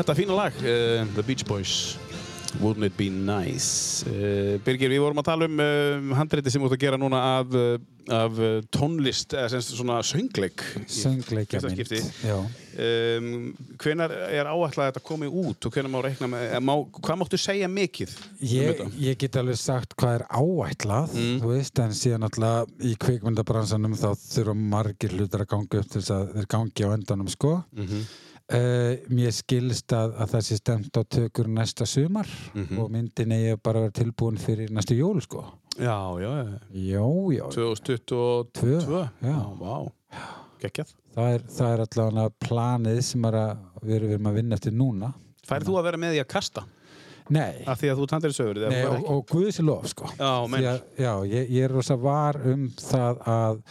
Þetta 0.01 0.15
fína 0.17 0.33
lag, 0.33 0.55
uh, 0.65 1.03
The 1.13 1.21
Beach 1.27 1.45
Boys 1.45 1.75
Wouldn't 2.59 2.83
it 2.83 2.97
be 2.99 3.05
nice 3.13 4.01
uh, 4.09 4.57
Birgir, 4.65 4.89
við 4.91 4.99
vorum 5.05 5.21
að 5.21 5.27
tala 5.29 5.45
um 5.47 5.59
uh, 5.61 6.15
handreiti 6.17 6.51
sem 6.51 6.59
þú 6.59 6.67
ert 6.67 6.73
að 6.75 6.81
gera 6.81 6.97
núna 6.99 7.19
af, 7.37 7.53
af 8.11 8.39
tónlist, 8.75 9.31
eða 9.37 9.51
sem 9.53 9.61
sagt 9.63 9.77
svona 9.77 9.99
söngleik 10.03 10.63
söngleikja 10.91 11.61
Fyrsta 11.61 11.71
skipti. 11.77 12.01
Já. 12.27 12.39
um, 12.41 13.29
Hvenær 13.79 14.11
er 14.25 14.49
að 14.51 14.65
þetta 14.81 15.03
komi 15.05 15.29
út 15.29 15.67
og 15.69 15.77
hvenær 15.77 15.93
má 15.93 16.01
reikna 16.03 16.27
með, 16.33 16.43
eh, 16.49 16.63
má, 16.65 16.73
hvað 16.97 17.19
máttu 17.21 17.39
segja 17.39 17.69
mikið 17.71 18.15
um 18.17 18.49
Ég, 18.51 18.71
þetta? 18.73 18.87
ég 19.05 19.19
get 19.23 19.37
alveg 19.39 19.59
sagt 19.61 19.95
hvað 20.01 20.17
er 20.19 20.25
áætlað 20.41 21.13
Mm. 21.21 21.37
þú 21.45 21.53
veist, 21.53 21.79
en 21.85 21.95
síðan 22.01 22.25
alltaf 22.27 22.73
í 22.83 22.97
kvikmyndabransanum 23.05 23.95
þá 24.01 24.09
þurfa 24.25 24.57
margir 24.75 25.15
hlutar 25.15 25.45
að 25.45 25.53
ganga 25.55 25.85
upp 25.85 25.93
til 25.93 26.01
þess 26.01 26.15
að 26.17 26.27
þeir 26.35 26.51
gangi 26.57 26.89
á 26.89 26.89
endanum 26.97 27.31
sko 27.31 27.53
Mhm. 27.77 28.03
Uh, 28.51 28.97
mér 29.15 29.31
skilst 29.31 29.93
að, 29.95 30.13
að 30.19 30.31
það 30.33 30.41
sé 30.47 30.55
stemt 30.59 30.97
á 30.99 31.01
tökur 31.07 31.47
næsta 31.47 31.85
sumar 31.87 32.27
Mhm. 32.53 32.79
og 32.83 32.89
myndin 32.91 33.31
eigi 33.31 33.53
bara 33.63 33.79
að 33.79 33.85
vera 33.87 33.95
tilbúin 34.01 34.37
fyrir 34.41 34.69
næstu 34.75 34.97
jól 34.97 35.21
sko. 35.23 35.45
Já, 35.79 35.95
já, 36.19 36.31
já, 36.43 36.59
Já, 36.73 37.05
já, 37.37 37.45
2022 37.55 38.51
Tvö, 38.51 38.81
já. 38.81 39.09
já, 39.23 39.37
vá, 39.61 39.91
geggjað. 40.59 40.91
Það 41.15 41.33
er, 41.33 41.41
það 41.47 41.71
er 41.73 41.85
allavega 41.85 42.29
planið 42.43 43.01
sem 43.03 43.25
er 43.25 43.33
að 43.39 43.57
við 43.83 43.95
erum, 44.01 44.27
að 44.27 44.33
vinna 44.41 44.55
eftir 44.59 44.71
núna. 44.75 45.13
Færið 45.47 45.67
þú 45.71 45.79
að 45.79 45.83
vera 45.89 45.97
með 46.03 46.15
í 46.19 46.21
að 46.23 46.27
kasta? 46.35 46.63
Nei, 47.31 47.63
Af 47.67 47.79
því 47.79 47.87
að 47.93 47.99
þú 48.01 48.05
tandir 48.11 48.33
sögur 48.35 48.57
Nei 48.69 48.83
og, 48.85 49.03
og 49.07 49.25
Guðs 49.31 49.59
er 49.61 49.63
lof 49.63 49.87
sko. 49.87 50.09
Já, 50.19 50.31
að, 50.43 50.81
já 50.99 51.13
ég, 51.31 51.49
ég 51.55 51.63
er 51.63 51.71
rosa 51.71 51.95
var 51.95 52.35
um 52.51 52.67
það 52.75 53.21
að 53.31 53.61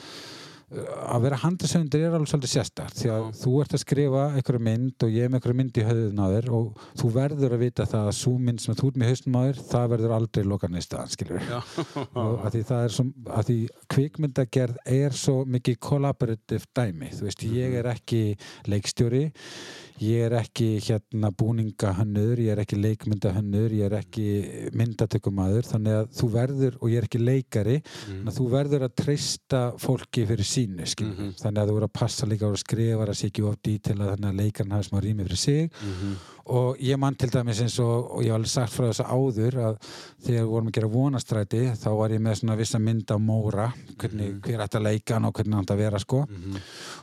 að 0.70 1.24
vera 1.24 1.38
handisöndir 1.42 2.04
er 2.06 2.12
alveg 2.14 2.30
svolítið 2.30 2.52
sérstakt 2.52 3.00
því 3.00 3.08
að 3.10 3.24
þú 3.40 3.54
ert 3.62 3.72
að 3.74 3.82
skrifa 3.82 4.26
einhverju 4.38 4.62
mynd 4.68 5.04
og 5.06 5.10
ég 5.16 5.26
er 5.26 5.32
með 5.32 5.40
einhverju 5.40 5.58
mynd 5.58 5.80
í 5.80 5.86
höfðun 5.88 6.22
á 6.22 6.26
þér 6.30 6.48
og 6.54 6.84
þú 7.00 7.10
verður 7.16 7.56
að 7.56 7.64
vita 7.64 7.86
það 7.90 8.10
að 8.10 8.18
svo 8.20 8.34
mynd 8.38 8.62
sem 8.62 8.78
þú 8.78 8.90
ert 8.92 9.00
með 9.02 9.10
hausnum 9.10 9.38
á 9.40 9.42
þér 9.48 9.60
það 9.72 9.88
verður 9.94 10.14
aldrei 10.16 10.46
lokan 10.46 10.78
í 10.78 10.84
staðan 10.86 11.10
og 12.22 12.46
að 12.46 12.54
því 12.54 12.62
það 12.70 12.84
er 12.86 12.96
svo 12.96 13.06
að 13.40 13.50
því 13.50 13.58
kvikmyndagerð 13.96 14.80
er 15.00 15.20
svo 15.24 15.36
mikið 15.56 15.80
collaborative 15.90 16.70
dæmi 16.78 17.10
þú 17.16 17.26
veist 17.26 17.46
ég 17.50 17.78
er 17.82 17.90
ekki 17.90 18.22
leikstjóri 18.70 19.24
ég 20.00 20.24
er 20.26 20.34
ekki 20.40 20.68
hérna 20.80 21.30
búningahönnur, 21.36 22.40
ég 22.40 22.54
er 22.54 22.62
ekki 22.62 22.78
leikmyndahönnur, 22.80 23.74
ég 23.76 23.86
er 23.86 23.96
ekki 23.98 24.26
myndatökumadur, 24.76 25.68
þannig 25.68 25.98
að 25.98 26.10
þú 26.16 26.30
verður, 26.34 26.78
og 26.80 26.92
ég 26.92 27.02
er 27.02 27.08
ekki 27.08 27.20
leikari, 27.20 27.76
þannig 27.84 28.32
að 28.32 28.38
þú 28.38 28.48
verður 28.54 28.86
að 28.86 28.96
treysta 29.02 29.62
fólki 29.82 30.26
fyrir 30.30 30.48
sínu, 30.48 30.88
skilur. 30.88 31.16
Mhm. 31.18 31.36
Þannig 31.42 31.62
að 31.62 31.70
þú 31.70 31.76
verður 31.78 31.90
að 31.90 31.98
passa 32.00 32.26
líka 32.26 32.48
á 32.48 32.50
að 32.50 32.62
skrifa, 32.64 33.06
að 33.06 33.18
sé 33.20 33.30
ekki 33.30 33.46
of 33.46 33.56
dítila, 33.62 34.10
þannig 34.14 34.30
að 34.30 34.40
leikarinn 34.40 34.76
hafi 34.76 34.88
smá 34.88 35.00
rými 35.00 35.26
fyrir 35.28 35.42
sig. 35.46 35.72
Og 36.46 36.76
ég 36.80 36.96
mann 36.98 37.14
til 37.14 37.28
dæmis 37.30 37.60
eins 37.60 37.76
og, 37.84 38.10
og 38.16 38.22
ég 38.24 38.30
hef 38.32 38.34
alveg 38.38 38.48
sagt 38.50 38.72
frá 38.72 38.86
þessu 38.88 39.04
áður 39.04 39.58
að 39.60 39.76
þegar 40.24 40.40
við 40.40 40.48
vorum 40.50 40.70
að 40.70 40.72
gera 40.78 40.88
vonastræti, 40.94 41.60
þá 41.76 41.88
var 41.98 42.10
ég 42.16 42.20
með 42.24 42.38
svona 42.40 42.56
vissa 42.56 42.78
mynd 42.80 43.12
á 43.12 43.16
Móra, 43.20 43.66
hvernig, 44.00 44.40
hver 44.46 44.64
ætti 44.64 44.80
að 44.80 44.86
leika 44.88 45.14
hann 45.18 45.28
og 45.28 45.34
hvernig 45.36 45.54
hann 45.58 45.64
ætti 45.68 45.76
að 45.76 45.82
vera, 45.84 45.98
sko. 46.02 46.22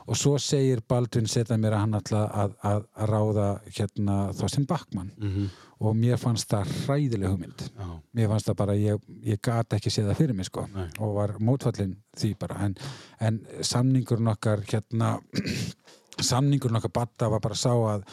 Og 0.08 0.16
svo 0.18 0.34
segir 0.42 0.82
Baldvin 0.88 1.26
setja 1.30 1.56
mér 1.56 1.76
að 1.78 1.84
hann 1.86 1.94
ætla 2.00 2.24
að, 2.28 2.58
að, 2.72 2.84
að 3.04 3.08
ráða 3.14 3.48
hérna 3.78 4.18
Þorstein 4.34 4.66
Backmann 4.68 5.12
Mhm. 5.18 5.48
og 5.80 5.94
mér 5.94 6.16
fannst 6.18 6.48
það 6.50 6.72
hræðileg 6.88 7.30
hugmynd. 7.30 7.60
Já. 7.78 7.86
mér 8.18 8.28
fannst 8.28 8.48
það 8.48 8.56
bara, 8.58 8.74
ég, 8.74 8.98
ég 9.22 9.38
gat 9.40 9.70
ekki 9.76 9.90
séð 9.94 10.08
það 10.10 10.16
fyrir 10.18 10.34
mig 10.34 10.46
sko. 10.46 10.66
Nei. 10.74 10.88
og 10.98 11.14
var 11.14 11.36
mótfallin 11.38 11.96
því 12.18 12.32
bara. 12.38 12.56
En, 12.64 12.74
en 13.20 13.40
samningurinn 13.62 14.26
okkar 14.34 14.64
hérna 14.66 15.20
samningur 16.24 16.72
nokkar 16.74 16.92
batta 16.94 17.28
var 17.30 17.42
bara 17.44 17.56
sá 17.58 17.70
að, 17.72 18.04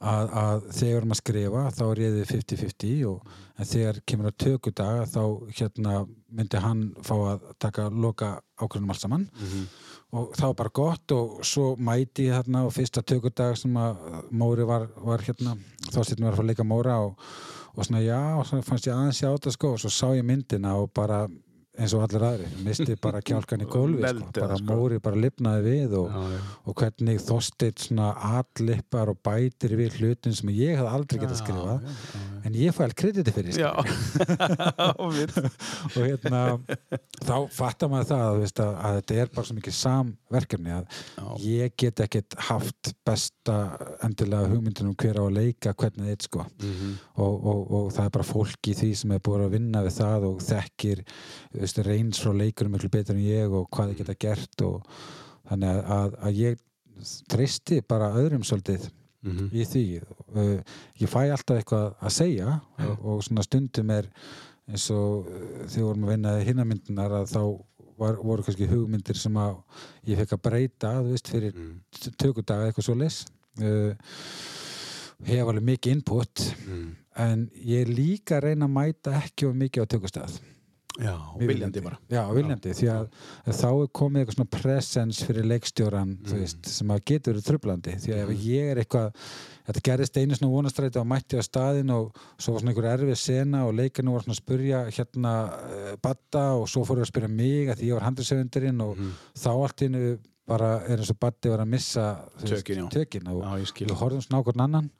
að, 0.00 0.34
að 0.42 0.66
þegar 0.68 0.88
við 0.88 0.96
erum 0.98 1.14
að 1.14 1.20
skrifa 1.20 1.62
þá 1.76 1.82
er 1.86 2.02
ég 2.02 2.18
50-50 2.32 3.06
og 3.10 3.32
en 3.58 3.68
þegar 3.68 4.00
kemur 4.08 4.30
að 4.30 4.38
tökudag 4.46 5.02
þá 5.12 5.22
hérna 5.58 5.94
myndi 6.32 6.62
hann 6.62 6.84
fá 7.04 7.14
að 7.16 7.48
taka 7.62 7.88
loka 7.90 8.34
ákveðnum 8.58 8.92
allt 8.94 9.04
saman. 9.04 9.26
Og 10.12 10.34
það 10.36 10.50
var 10.50 10.56
bara 10.58 10.74
gott 10.76 11.14
og 11.16 11.38
svo 11.46 11.70
mæti 11.80 12.28
ég 12.28 12.36
þarna 12.36 12.66
og 12.66 12.74
fyrsta 12.76 13.02
tökudag 13.02 13.56
sem 13.56 13.76
að 13.80 14.02
Móri 14.30 14.66
var, 14.68 14.88
var 14.96 15.24
hérna 15.24 15.56
þá 15.88 16.02
styrnum 16.04 16.26
við 16.26 16.32
að 16.32 16.36
fara 16.36 16.44
að 16.44 16.50
leika 16.50 16.68
Móra 16.68 16.98
og, 17.06 17.14
og 17.72 17.86
svona 17.86 18.02
já, 18.04 18.20
og 18.36 18.44
svo 18.48 18.60
fannst 18.66 18.88
ég 18.90 18.96
aðeins 18.96 19.22
sjá 19.22 19.30
þetta 19.30 19.54
sko 19.56 19.72
og 19.76 19.80
svo 19.80 19.92
sá 19.92 20.08
ég 20.16 20.26
myndina 20.28 20.74
og 20.80 20.92
bara 20.92 21.24
eins 21.82 21.94
og 21.98 22.04
allir 22.06 22.24
aðri, 22.28 22.48
misti 22.66 22.94
bara 23.02 23.20
kjálkan 23.28 23.64
í 23.64 23.68
gólfi 23.70 24.02
sko. 24.06 24.28
Bara 24.38 24.58
sko. 24.60 24.68
Móri 24.70 25.00
bara 25.02 25.18
lifnaði 25.24 25.64
við 25.66 25.96
og, 26.00 26.12
Já, 26.14 26.36
já. 26.36 26.42
og 26.70 26.78
hvernig 26.82 27.22
Þorsteinn 27.26 27.82
svona 27.86 28.12
allippar 28.38 29.12
og 29.12 29.20
bætir 29.26 29.76
við 29.80 29.98
hlutin 30.00 30.36
sem 30.38 30.52
ég 30.54 30.78
hafði 30.80 30.94
aldrei 30.98 31.22
getað 31.24 31.40
skrifað 31.42 31.90
en 32.46 32.56
ég 32.58 32.74
fæl 32.76 32.92
krediti 32.96 33.32
fyrir 33.34 33.58
Já, 33.58 33.70
og 35.02 35.16
hérna 35.96 36.42
þá 37.22 37.36
fattar 37.52 37.90
maður 37.92 38.08
það 38.10 38.24
að, 38.26 38.38
veist, 38.42 38.62
að, 38.62 38.72
að 38.74 38.98
þetta 38.98 39.18
er 39.22 39.32
bara 39.34 39.48
svo 39.48 39.56
mikið 39.58 39.76
samverkefni 39.78 40.74
að 40.76 41.00
ég 41.46 41.76
get 41.82 42.02
ekkert 42.06 42.38
haft 42.48 42.92
besta 43.06 43.58
endilega 44.06 44.50
hugmyndin 44.52 44.90
um 44.90 44.96
hver 44.98 45.20
á 45.20 45.24
að 45.24 45.36
leika 45.38 45.74
hvernig 45.74 46.12
þitt 46.12 46.28
sko. 46.28 46.46
Mhm. 46.62 46.94
og, 47.16 47.48
og, 47.52 47.62
og 47.78 47.90
það 47.96 48.08
er 48.08 48.14
bara 48.18 48.30
fólk 48.32 48.72
í 48.72 48.76
því 48.78 48.92
sem 49.02 49.14
er 49.14 49.24
búin 49.24 49.46
að 49.46 49.56
vinna 49.56 49.84
við 49.86 49.98
það 50.00 50.28
og 50.30 50.42
þekkir 50.46 51.04
veist, 51.58 51.82
reyns 51.86 52.22
frá 52.22 52.34
leikurum 52.36 52.76
miklu 52.76 52.92
betur 52.92 53.18
en 53.18 53.24
ég 53.26 53.52
og 53.52 53.68
hvað 53.72 53.92
þið 53.92 54.02
geta 54.02 54.18
gert 54.26 54.66
og 54.66 54.98
þannig 55.50 55.80
að, 55.98 56.18
að, 56.22 56.42
ég 56.42 56.60
treysti 57.30 57.80
bara 57.88 58.12
öðrum 58.18 58.44
svolítið 58.46 58.88
Mhm. 59.22 59.50
í 59.54 59.64
því 59.64 59.82
uh, 60.02 60.62
ég 60.98 61.08
fæ 61.10 61.20
alltaf 61.30 61.58
eitthvað 61.60 61.92
að 62.02 62.10
segja 62.16 62.60
og, 62.82 63.04
og 63.04 63.20
svona 63.22 63.44
stundum 63.46 63.90
er 63.94 64.08
eins 64.68 64.88
og 64.90 65.28
uh, 65.28 65.66
þegar 65.66 65.86
vorum 65.86 66.04
að 66.08 66.12
vinna 66.16 66.32
hinnamyndunar 66.46 67.14
að 67.20 67.28
þá 67.36 67.42
var, 68.02 68.16
voru 68.18 68.42
kannski 68.42 68.66
hugmyndir 68.66 69.18
sem 69.20 69.36
að 69.38 69.60
ég 70.10 70.18
fekk 70.18 70.32
að 70.38 70.42
breyta 70.48 70.94
þú 70.98 71.12
veist, 71.12 71.28
fyrir 71.30 71.52
Mm. 71.54 71.68
mm. 71.78 72.16
tökudaga 72.18 72.66
eitthvað 72.70 72.88
svo 72.88 72.94
leys 72.98 73.20
uh, 73.62 73.94
hef 75.28 75.46
alveg 75.46 75.66
mikið 75.70 75.92
input 75.96 76.42
Mm. 76.66 76.88
en 77.22 77.50
ég 77.54 77.86
líka 77.92 78.40
reyna 78.42 78.66
að 78.66 78.74
mæta 78.74 79.12
ekki 79.22 79.46
of 79.46 79.54
mikið 79.54 79.84
á 79.84 79.90
tökustað 79.92 80.40
Já, 81.00 81.14
viljandi 81.40 81.80
bara. 81.84 81.96
Já, 82.12 82.20
viljandi, 82.34 82.74
því 82.76 82.88
að, 82.92 83.06
að 83.46 83.58
þá 83.58 83.68
er 83.70 83.88
komið 83.96 84.22
eitthvað 84.22 84.36
svona 84.36 84.52
presence 84.56 85.28
fyrir 85.28 85.48
leikstjóran 85.48 86.12
þú 86.28 86.40
veist, 86.42 86.68
sem 86.68 86.92
að 86.92 87.04
getur 87.08 87.32
verið 87.32 87.46
trublandi 87.48 87.94
því 88.02 88.12
að 88.12 88.22
ef 88.24 88.42
ég 88.44 88.72
er 88.72 88.80
eitthvað 88.82 89.22
þetta 89.68 89.84
gerðist 89.88 90.18
einu 90.18 90.38
svona 90.38 90.52
vonastræti 90.52 91.00
og 91.00 91.08
mætti 91.08 91.40
á 91.40 91.42
staðin 91.46 91.94
og 91.94 92.20
svo 92.36 92.56
var 92.56 92.64
svona 92.64 92.74
einhver 92.74 92.90
erfið 92.92 93.20
sena 93.22 93.62
og 93.68 93.76
leikinu 93.78 94.16
var 94.16 94.26
svona 94.26 94.36
að 94.36 94.42
spurja 94.42 94.82
hérna 94.90 95.36
uh, 95.48 95.94
Batta 96.02 96.44
og 96.58 96.68
svo 96.72 96.84
fóru 96.88 97.06
að 97.06 97.12
spyrja 97.12 97.32
mig 97.32 97.72
að 97.72 97.80
því 97.80 97.88
ég 97.88 97.98
var 97.98 98.08
handriðsöfundurinn 98.10 98.84
og 98.84 99.00
þá 99.38 99.50
allt 99.54 99.86
innu 99.86 100.04
bara 100.48 100.72
er 100.90 101.00
eins 101.00 101.12
og 101.12 101.18
Batti 101.22 101.52
var 101.52 101.62
að 101.62 101.72
missa 101.72 102.06
veist, 102.42 102.66
Tökin, 102.92 103.28
og 103.30 103.44
ég 103.62 103.72
við 103.78 103.98
horfðum 104.00 104.24
svona 104.24 104.42
á 104.42 104.44
hvern 104.48 104.64
annan 104.66 104.90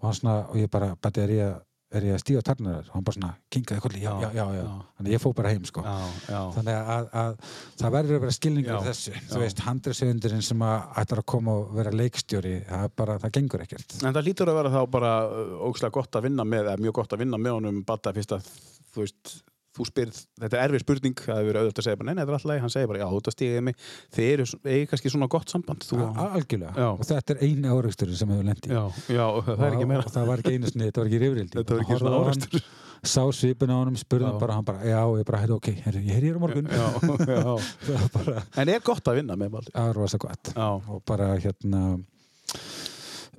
og, 0.00 0.04
hann 0.06 0.16
svona, 0.16 0.36
og 0.48 0.56
ég 0.60 0.70
bara, 0.72 0.94
Batti 1.02 1.22
er 1.22 1.34
ég 1.36 1.50
að 1.50 1.56
er 1.94 2.04
ég 2.08 2.16
að 2.16 2.22
stíga 2.22 2.42
tarnar 2.44 2.88
og 2.88 2.94
hann 2.96 3.04
bara 3.06 3.16
svona 3.16 3.30
kinkaði 3.52 3.82
kolli, 3.84 4.00
já, 4.02 4.10
já, 4.24 4.28
Já, 4.34 4.44
já, 4.56 4.64
þannig 4.98 5.10
að 5.10 5.14
ég 5.14 5.22
fór 5.22 5.34
bara 5.38 5.52
heim 5.54 5.66
sko. 5.68 5.84
Já, 5.86 5.94
já. 6.26 6.40
Þannig 6.56 6.78
að, 6.96 7.08
að 7.22 7.36
það 7.78 7.94
verður 7.96 8.18
að 8.18 8.24
vera 8.24 8.36
skilningur 8.36 8.72
Já, 8.72 8.78
þessu, 8.88 9.14
þú 9.30 9.42
veist, 9.44 9.62
handriðsöfundurinn 9.68 10.46
sem 10.48 10.64
að 10.66 11.00
ætlar 11.02 11.22
að 11.22 11.28
koma 11.34 11.56
og 11.60 11.74
vera 11.78 11.94
leikstjóri 11.94 12.54
það 12.66 12.86
er 12.88 12.94
bara, 13.02 13.18
það 13.22 13.34
gengur 13.38 13.66
ekkert. 13.66 13.98
En 14.02 14.16
það 14.18 14.28
lítur 14.30 14.50
að 14.52 14.58
vera 14.60 14.74
þá 14.74 14.80
bara 14.96 15.12
uh, 15.30 15.58
ógslag 15.68 15.94
gott 15.94 16.18
að 16.18 16.26
vinna 16.26 16.48
með, 16.48 16.72
eða 16.72 16.82
mjög 16.86 16.98
gott 17.00 17.14
að 17.14 17.22
vinna 17.22 17.40
með 17.40 17.60
honum 17.60 17.84
Batta 17.86 18.14
fyrst 18.16 18.34
að 18.34 18.50
þú 18.90 19.04
veist 19.04 19.36
þú 19.76 19.86
spyrð, 19.90 20.20
þetta 20.42 20.58
er 20.58 20.64
erfið 20.70 20.84
spurning 20.84 21.22
það 21.22 21.40
hefur 21.42 21.58
auðvitað 21.60 21.82
að 21.82 21.88
segja 21.88 22.00
bara, 22.00 22.08
nei, 22.08 22.16
nei, 22.16 22.22
þetta 22.22 22.34
er 22.34 22.38
alltaf 22.40 22.64
hann 22.64 22.74
segir 22.74 22.90
bara, 22.92 23.02
já, 23.02 23.06
að 23.06 23.36
stíðið 23.36 23.64
mig, 23.66 23.78
þið 24.16 24.30
eru 24.32 24.48
eigi 24.72 24.88
kannski 24.92 25.12
svona 25.12 25.28
gott 25.36 25.52
samband 25.52 25.86
þú, 25.86 26.00
algjörlega, 26.26 26.72
Já. 26.76 26.88
og 26.94 27.04
þetta 27.10 27.36
er 27.36 27.44
eini 27.46 27.70
áreiksturinn 27.76 28.18
sem 28.20 28.32
hefur 28.34 28.48
lendi 28.48 28.72
já, 28.72 28.82
já, 29.12 29.26
það 29.46 29.64
er 29.66 29.76
ekki 29.76 29.88
meira. 29.90 30.06
Og 30.06 30.14
það 30.14 30.28
var 30.30 30.42
ekki 30.42 30.56
einu 30.56 30.72
snið, 30.72 30.90
þetta 30.90 31.02
var 31.02 31.10
ekki 31.10 31.22
rifrildi. 31.22 31.58
Þetta 31.60 31.76
var 31.76 31.84
ekki 31.84 31.98
svona 32.00 32.20
árekstur. 32.22 32.66
sá 33.06 33.22
svipin 33.36 33.70
á 33.70 33.76
honum, 33.76 33.96
hann 33.96 34.38
bara, 34.40 34.56
hann 34.56 34.66
bara 34.66 34.88
já, 34.88 35.00
ég 35.20 35.28
bara, 35.28 35.42
ok, 35.56 35.70
heyrðu, 35.84 36.02
ég 36.08 36.16
heyri 36.16 36.30
hér 36.30 36.38
á 36.38 36.42
morgun. 36.42 36.70
Já, 36.72 36.86
já. 37.28 38.00
bara, 38.16 38.42
En 38.56 38.72
er 38.72 38.82
gott 38.84 39.10
að 39.10 39.20
vinna 39.20 39.36
með 39.38 39.58
það 39.68 39.88
var 39.90 39.98
rosa 40.00 40.20
gott. 40.22 40.52
Og 40.56 41.02
bara 41.06 41.34
hérna 41.36 41.82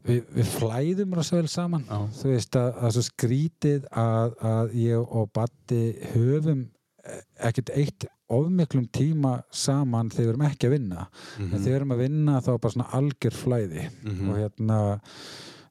við, 0.07 0.21
við 0.37 0.51
flæðum 0.57 1.15
rosa 1.17 1.35
vel 1.39 1.47
saman 1.51 1.83
Já. 1.87 1.97
þú 2.21 2.31
veist 2.33 2.55
að, 2.59 2.69
að 2.83 2.93
svo 2.97 3.03
skrítið 3.09 3.87
að, 3.91 4.35
að 4.51 4.75
ég 4.81 5.17
og 5.21 5.29
Batti 5.35 5.81
höfum 6.13 6.63
eh, 7.05 7.21
ekkert 7.49 7.73
eitt 7.75 8.07
ofmiklum 8.27 8.87
tíma 8.91 9.37
saman 9.55 10.09
þegar 10.11 10.25
við 10.25 10.33
erum 10.33 10.47
ekki 10.49 10.67
að 10.67 10.73
vinna 10.77 11.03
en 11.39 11.51
þegar 11.53 11.67
við 11.67 11.75
erum 11.77 11.93
að 11.95 12.01
vinna 12.03 12.39
þá 12.43 12.49
er 12.53 12.57
bara 12.65 12.75
svona 12.75 12.89
algjör 12.99 13.37
flæði 13.43 13.85
Mhm. 14.03 14.29
og 14.33 14.41
hérna 14.41 14.79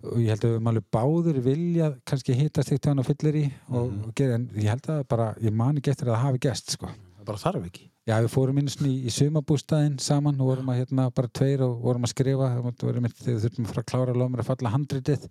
og 0.06 0.18
ég 0.22 0.28
held 0.30 0.44
að 0.44 0.48
við 0.50 0.54
erum 0.54 0.68
alveg 0.70 0.86
báður 0.94 1.38
vilja 1.42 1.86
kannski 2.06 2.34
hittast 2.38 2.72
eitt 2.72 2.84
hann 2.86 3.00
á 3.00 3.04
fyllir 3.08 3.36
í 3.40 3.44
og, 3.68 3.90
Mhm. 3.90 4.04
og 4.08 4.14
gera, 4.14 4.34
en 4.34 4.48
ég 4.54 4.68
held 4.70 4.86
að 4.92 5.02
bara 5.08 5.34
ég 5.42 5.52
man 5.52 5.76
ekki 5.80 5.90
eftir 5.90 6.06
að 6.08 6.14
það 6.16 6.24
hafi 6.26 6.38
gest 6.46 6.70
sko 6.76 6.86
það 6.86 7.24
bara 7.26 7.38
þarf 7.44 7.66
ekki 7.70 7.90
Já, 8.06 8.20
við 8.22 8.28
fórum 8.30 8.58
inn 8.60 8.68
svona 8.70 8.92
í, 8.92 9.08
í 9.08 9.10
sumabústæðin 9.10 9.96
saman 9.98 10.36
og 10.38 10.52
vorum 10.52 10.68
að 10.70 10.76
hérna 10.78 11.08
bara 11.10 11.30
tveir 11.34 11.64
og 11.66 11.80
vorum 11.82 12.06
að 12.06 12.12
skrifa. 12.12 12.50
Þegar 12.78 13.00
við 13.02 13.40
þurfum 13.42 13.64
að 13.66 13.72
fara 13.72 13.82
að 13.82 13.88
klára 13.90 14.14
lómur 14.14 14.42
að 14.44 14.50
falla 14.52 14.72
handritið, 14.76 15.24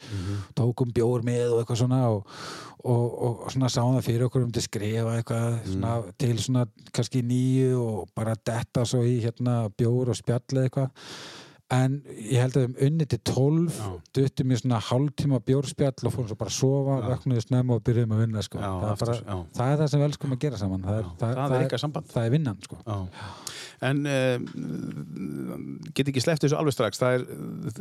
tókum 0.60 0.92
bjór 0.98 1.24
með 1.24 1.54
og 1.54 1.62
eitthvað 1.62 1.80
svona 1.86 2.02
og, 2.12 2.36
og, 2.84 3.06
og 3.30 3.48
svona 3.56 3.72
sáum 3.72 3.96
það 3.96 4.10
fyrir 4.10 4.28
okkur 4.28 4.44
um 4.44 4.52
til 4.52 4.64
að 4.66 4.68
skrifa 4.68 5.16
eitthvað 5.22 5.48
svona, 5.70 5.94
til 6.20 6.36
svona 6.36 6.66
kannski 6.92 7.24
nýju 7.32 7.80
og 7.80 8.12
bara 8.12 8.36
detta 8.52 8.84
svo 8.84 9.06
í 9.08 9.22
hérna 9.24 9.56
bjór 9.80 10.12
og 10.12 10.20
spjall 10.20 10.66
eitthvað 10.66 10.92
en 11.74 11.96
ég 12.14 12.38
held 12.38 12.58
að 12.60 12.62
við 12.62 12.68
um 12.68 12.76
unni 12.86 13.06
til 13.10 13.18
12 13.26 13.78
Já. 13.80 13.86
duttum 14.14 14.52
í 14.54 14.58
svona 14.60 14.80
hálftíma 14.86 15.40
bjórspjall 15.48 15.94
og 16.06 16.14
fórum 16.14 16.28
svo 16.30 16.38
bara 16.38 16.52
að 16.52 16.58
sofa, 16.60 16.98
vöknuðu 17.10 17.42
snemma 17.42 17.78
og 17.78 17.82
byrjuðum 17.88 18.14
að 18.14 18.22
vinna 18.22 18.44
sko. 18.46 18.60
Já, 18.62 18.68
það, 18.68 18.86
er 18.86 18.92
aftur, 18.92 19.10
bara, 19.10 19.18
já. 19.26 19.48
það 19.58 19.72
er 19.72 19.80
það 19.82 19.90
sem 19.92 20.02
við 20.04 20.08
elskum 20.10 20.36
að 20.36 20.42
gera 20.44 20.60
saman 20.62 20.86
það 20.86 21.00
er, 21.00 21.08
það, 21.24 21.34
það 21.40 21.66
er 21.66 21.84
samband 21.86 22.12
það 22.14 22.30
er 22.30 22.36
vinnan 22.36 22.62
sko. 22.68 22.80
En 23.90 24.04
um, 24.14 24.46
get 25.98 26.14
ekki 26.14 26.24
sleppt 26.24 26.46
þessu 26.46 26.60
alveg 26.60 26.78
strax 26.78 27.02
það 27.02 27.18
er, 27.18 27.26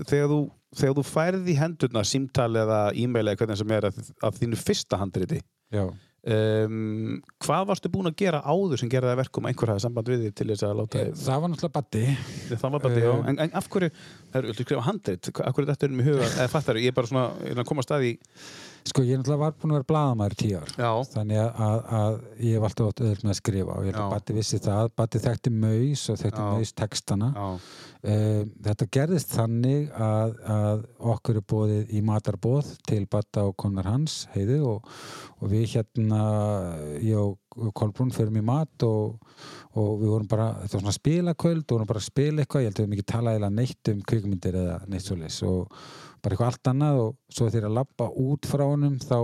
þegar 0.01 0.33
þú, 0.33 0.41
þegar 0.81 0.99
þú 0.99 1.07
færði 1.11 1.53
í 1.53 1.59
hendurna 1.61 2.07
símtal 2.09 2.51
eða 2.65 2.81
e-mail 2.97 3.27
eða 3.27 3.43
hvernig 3.43 3.61
sem 3.61 3.77
er 3.77 3.91
að 3.93 4.41
þínu 4.41 4.63
fyrsta 4.65 5.01
handriti 5.03 5.43
Já. 5.75 5.87
Um, 6.25 7.19
hvað 7.45 7.67
varstu 7.69 7.91
búin 7.93 8.09
að 8.09 8.17
gera 8.23 8.41
áður 8.49 8.81
sem 8.81 8.89
gerði 8.93 9.11
það 9.13 9.21
verkum 9.21 9.45
að 9.47 9.53
einhver 9.53 9.73
hafði 9.75 9.85
samband 9.85 10.11
við 10.13 10.23
þig 10.27 10.35
til 10.41 10.47
þess 10.53 10.67
að 10.69 10.77
láta 10.81 11.03
það 11.25 11.43
var 11.45 11.53
náttúrulega 11.53 11.75
Batti 11.79 12.05
það 12.55 12.75
var 12.77 12.85
því, 12.85 12.93
Eh. 12.95 13.05
já, 13.05 13.15
en, 13.29 13.39
en 13.45 13.57
af 13.61 13.69
hverju 13.69 13.91
það 13.95 14.39
eru, 14.41 14.53
viltu 14.53 14.67
skrifa 14.69 14.87
handrit, 14.89 15.33
af 15.35 15.55
hverju 15.59 15.71
þetta 15.73 15.89
er 15.89 15.93
um 15.97 16.01
í 16.01 16.07
huga 16.09 16.29
eða 16.31 16.49
fattar, 16.55 16.81
ég 16.81 16.93
er 16.93 16.97
bara 16.97 17.11
svona, 17.11 17.27
ég 17.45 17.53
er 17.57 17.61
að 17.65 17.69
koma 17.73 17.85
að 17.85 17.89
staði 17.91 18.13
sko 18.85 19.03
ég 19.07 19.17
náttúrulega 19.19 19.41
var 19.41 19.55
búin 19.57 19.73
að 19.73 19.79
vera 19.79 19.89
blaðamæður 19.91 20.35
í 20.35 20.39
tíu 20.43 20.59
ár. 20.61 20.73
Já, 20.77 20.91
þannig 21.15 21.41
að, 21.41 21.63
að, 21.67 21.79
að 21.99 22.17
ég 22.45 22.57
hef 22.57 22.67
alltaf 22.69 22.91
öðvöld 22.93 23.25
með 23.25 23.33
að 23.33 23.39
skrifa 23.41 23.77
og 23.77 23.87
ég 23.87 23.89
held 23.89 24.01
Já. 24.01 24.05
að 24.05 24.15
Batti 24.15 24.37
vissi 24.37 24.61
það. 24.65 24.91
Batti 25.01 25.23
þekkti 25.25 25.53
maus 25.55 26.05
og 26.13 26.19
þekkti 26.21 26.49
maus 26.51 26.75
textana. 26.81 27.31
Um, 28.05 28.51
þetta 28.67 28.89
gerðist 28.99 29.33
þannig 29.33 29.87
að, 29.97 30.35
að 30.53 30.85
okkur 31.15 31.41
er 31.41 31.47
bóðið 31.55 31.95
í 31.97 32.03
matarbóð 32.05 32.75
til 32.85 33.01
Batta 33.09 33.47
og 33.49 33.57
konar 33.65 33.89
hans 33.89 34.19
heiðu 34.35 34.61
og, 34.75 34.93
og 35.41 35.55
við 35.55 35.79
hérna 35.79 36.21
ég 37.01 37.17
og 37.25 37.41
Kolbrún 37.55 38.11
förum 38.11 38.37
í 38.37 38.43
mat 38.45 38.83
og, 38.83 39.21
og 39.79 39.91
við 40.01 40.09
vorum 40.11 40.29
bara, 40.31 40.49
þetta 40.65 40.77
var 40.77 40.83
svona 40.83 40.97
spilaköld 40.97 41.63
og 41.63 41.77
vorum 41.77 41.91
bara 41.93 42.03
að 42.03 42.09
spila 42.09 42.43
eitthvað, 42.43 42.65
ég 42.65 42.73
held 42.73 42.75
að 42.75 42.83
við 42.83 42.89
höfum 42.89 42.97
ekki 42.99 43.13
talað 43.13 43.39
eða 43.39 43.51
neitt 43.55 43.91
um 43.93 44.01
kvikmyndir 44.11 44.59
eða 44.59 44.81
neitt 44.91 45.07
svoleiðis. 45.07 45.39
Og 45.47 45.79
bara 46.25 46.37
eitthvað 46.37 46.53
allt 46.53 46.71
annað 46.73 47.01
og 47.05 47.17
svo 47.37 47.49
þegar 47.51 47.69
að 47.69 47.79
labba 47.79 48.11
út 48.25 48.49
frá 48.49 48.65
honum 48.65 48.97
þá, 49.03 49.19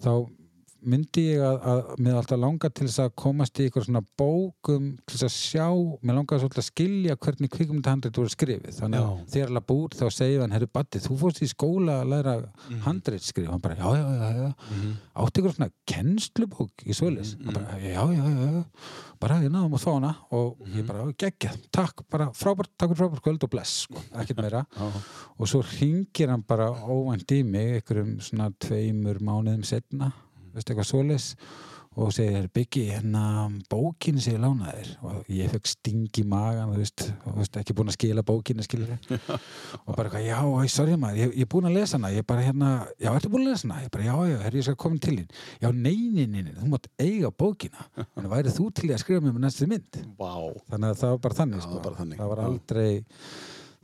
þá 0.00 0.12
myndi 0.86 1.24
ég 1.32 1.42
að, 1.44 1.56
að 1.70 2.00
mér 2.02 2.18
alltaf 2.20 2.40
langa 2.40 2.70
til 2.72 2.86
þess 2.86 3.02
að 3.04 3.12
komast 3.22 3.60
í 3.60 3.66
eitthvað 3.66 3.86
svona 3.88 4.02
bókum 4.20 4.86
til 5.04 5.16
þess 5.16 5.26
að 5.26 5.34
sjá, 5.34 5.66
mér 6.00 6.18
langaði 6.18 6.44
svolítið 6.44 6.62
að 6.62 6.68
skilja 6.68 7.16
hvernig 7.26 7.52
kvikmyndahandrit 7.54 8.20
voru 8.20 8.32
skrifið. 8.32 8.78
Þannig 8.78 9.04
að 9.04 9.20
þegar 9.34 9.52
alveg 9.52 9.66
búr 9.70 9.98
þá 9.98 10.04
segir 10.16 10.44
hann 10.44 10.56
herru 10.56 10.70
Batti, 10.70 11.02
þú 11.04 11.18
fórst 11.20 11.42
í 11.44 11.50
skóla 11.50 12.00
að 12.00 12.12
læra 12.14 12.36
handrit 12.86 13.26
skrifa, 13.26 13.52
hann 13.52 13.64
bara 13.64 13.76
já, 13.76 13.88
já, 13.98 14.08
já, 14.20 14.30
já. 14.40 14.96
Átti 15.20 15.42
ykkur 15.42 15.56
svona 15.58 15.70
kennslubók 15.90 16.86
í 16.86 16.96
svoleiðis, 16.96 17.36
hann 17.44 17.56
bara 17.58 17.78
já, 17.82 18.02
já, 18.16 18.24
já, 18.24 18.50
já. 18.56 18.64
Bara 19.20 19.42
ég 19.44 19.52
náðum 19.52 19.76
að 19.76 19.82
fá 19.84 19.90
hana. 19.92 20.14
Og 20.32 20.62
ég 20.72 20.86
bara, 20.88 21.04
geggjað, 21.20 21.58
takk, 21.76 22.06
bara 22.08 22.30
frábært 22.32 22.72
takk 22.80 22.94
fyrir 22.94 23.02
frábært 23.02 23.24
kvöld 23.26 23.44
og 23.44 23.52
bless, 23.52 23.82
sko, 23.84 24.00
ekkert 24.16 24.40
meira. 24.40 24.64
Og 25.40 25.48
svo 25.48 25.60
ringir 25.64 26.32
hann 26.32 26.44
bara 26.48 26.70
óvænt 26.72 27.32
í 27.36 27.42
mig 27.44 27.84
einhverjum 30.54 30.56
svona 30.56 30.56
tveimur 30.56 30.56
mánuðum 30.56 30.56
setna 30.56 30.56
veist 30.56 30.70
eitthvað 30.70 30.90
svoleiðis. 30.90 31.34
Og 31.98 32.12
segir, 32.14 32.44
Byggi, 32.54 32.84
hérna 32.94 33.50
bókinu 33.66 34.20
sér 34.22 34.36
lánaðir 34.38 34.92
og 35.02 35.26
ég 35.26 35.50
fekk 35.50 35.66
sting 35.66 36.20
í 36.20 36.22
magan, 36.22 36.70
veist, 36.78 37.02
og, 37.26 37.34
veist 37.40 37.56
ekki 37.58 37.74
búin 37.74 37.90
að 37.90 37.96
skila 37.96 38.22
bókinu, 38.22 38.62
og 39.90 39.96
bara 39.96 40.06
eitthvað, 40.06 40.22
já, 40.22 40.68
sorry 40.70 40.94
maður, 40.94 41.18
ég, 41.18 41.34
ég 41.34 41.48
er 41.48 41.50
búin 41.50 41.66
að 41.66 41.74
lesa 41.80 41.98
hana. 41.98 42.12
Ég 42.14 42.22
bara 42.30 42.46
hérna, 42.46 42.86
já, 42.94 43.10
ertu 43.10 43.32
búin 43.32 43.42
að 43.42 43.50
lesa 43.50 43.66
hana? 43.66 43.82
ég 43.82 43.90
bara, 43.90 44.06
já, 44.06 44.14
já, 44.30 44.38
herri, 44.44 44.62
ég 44.62 44.68
skal 44.68 44.78
koma 44.86 45.02
til 45.02 45.16
þín. 45.18 45.36
Já, 45.64 45.68
nei, 45.74 46.46
þú 46.62 46.70
mátt 46.70 46.88
eiga 47.02 47.34
bókina. 47.42 47.90
En 48.06 48.30
værið 48.30 48.58
þú 48.60 48.70
til 48.78 48.94
að 48.94 49.02
skrifa 49.02 49.26
mér 49.26 49.34
með 49.34 49.48
næstu 49.48 49.70
mynd? 49.74 50.02
Vá. 50.14 50.34
þannig 50.70 50.92
að 50.92 50.98
það 51.02 51.16
var 51.16 51.22
bara 51.26 51.40
þannig, 51.42 51.58
Já, 51.58 51.66
sko. 51.66 51.84
bara 51.90 52.04
þannig. 52.04 52.22
það 52.22 52.34
var 52.36 52.44
aldrei 52.46 52.90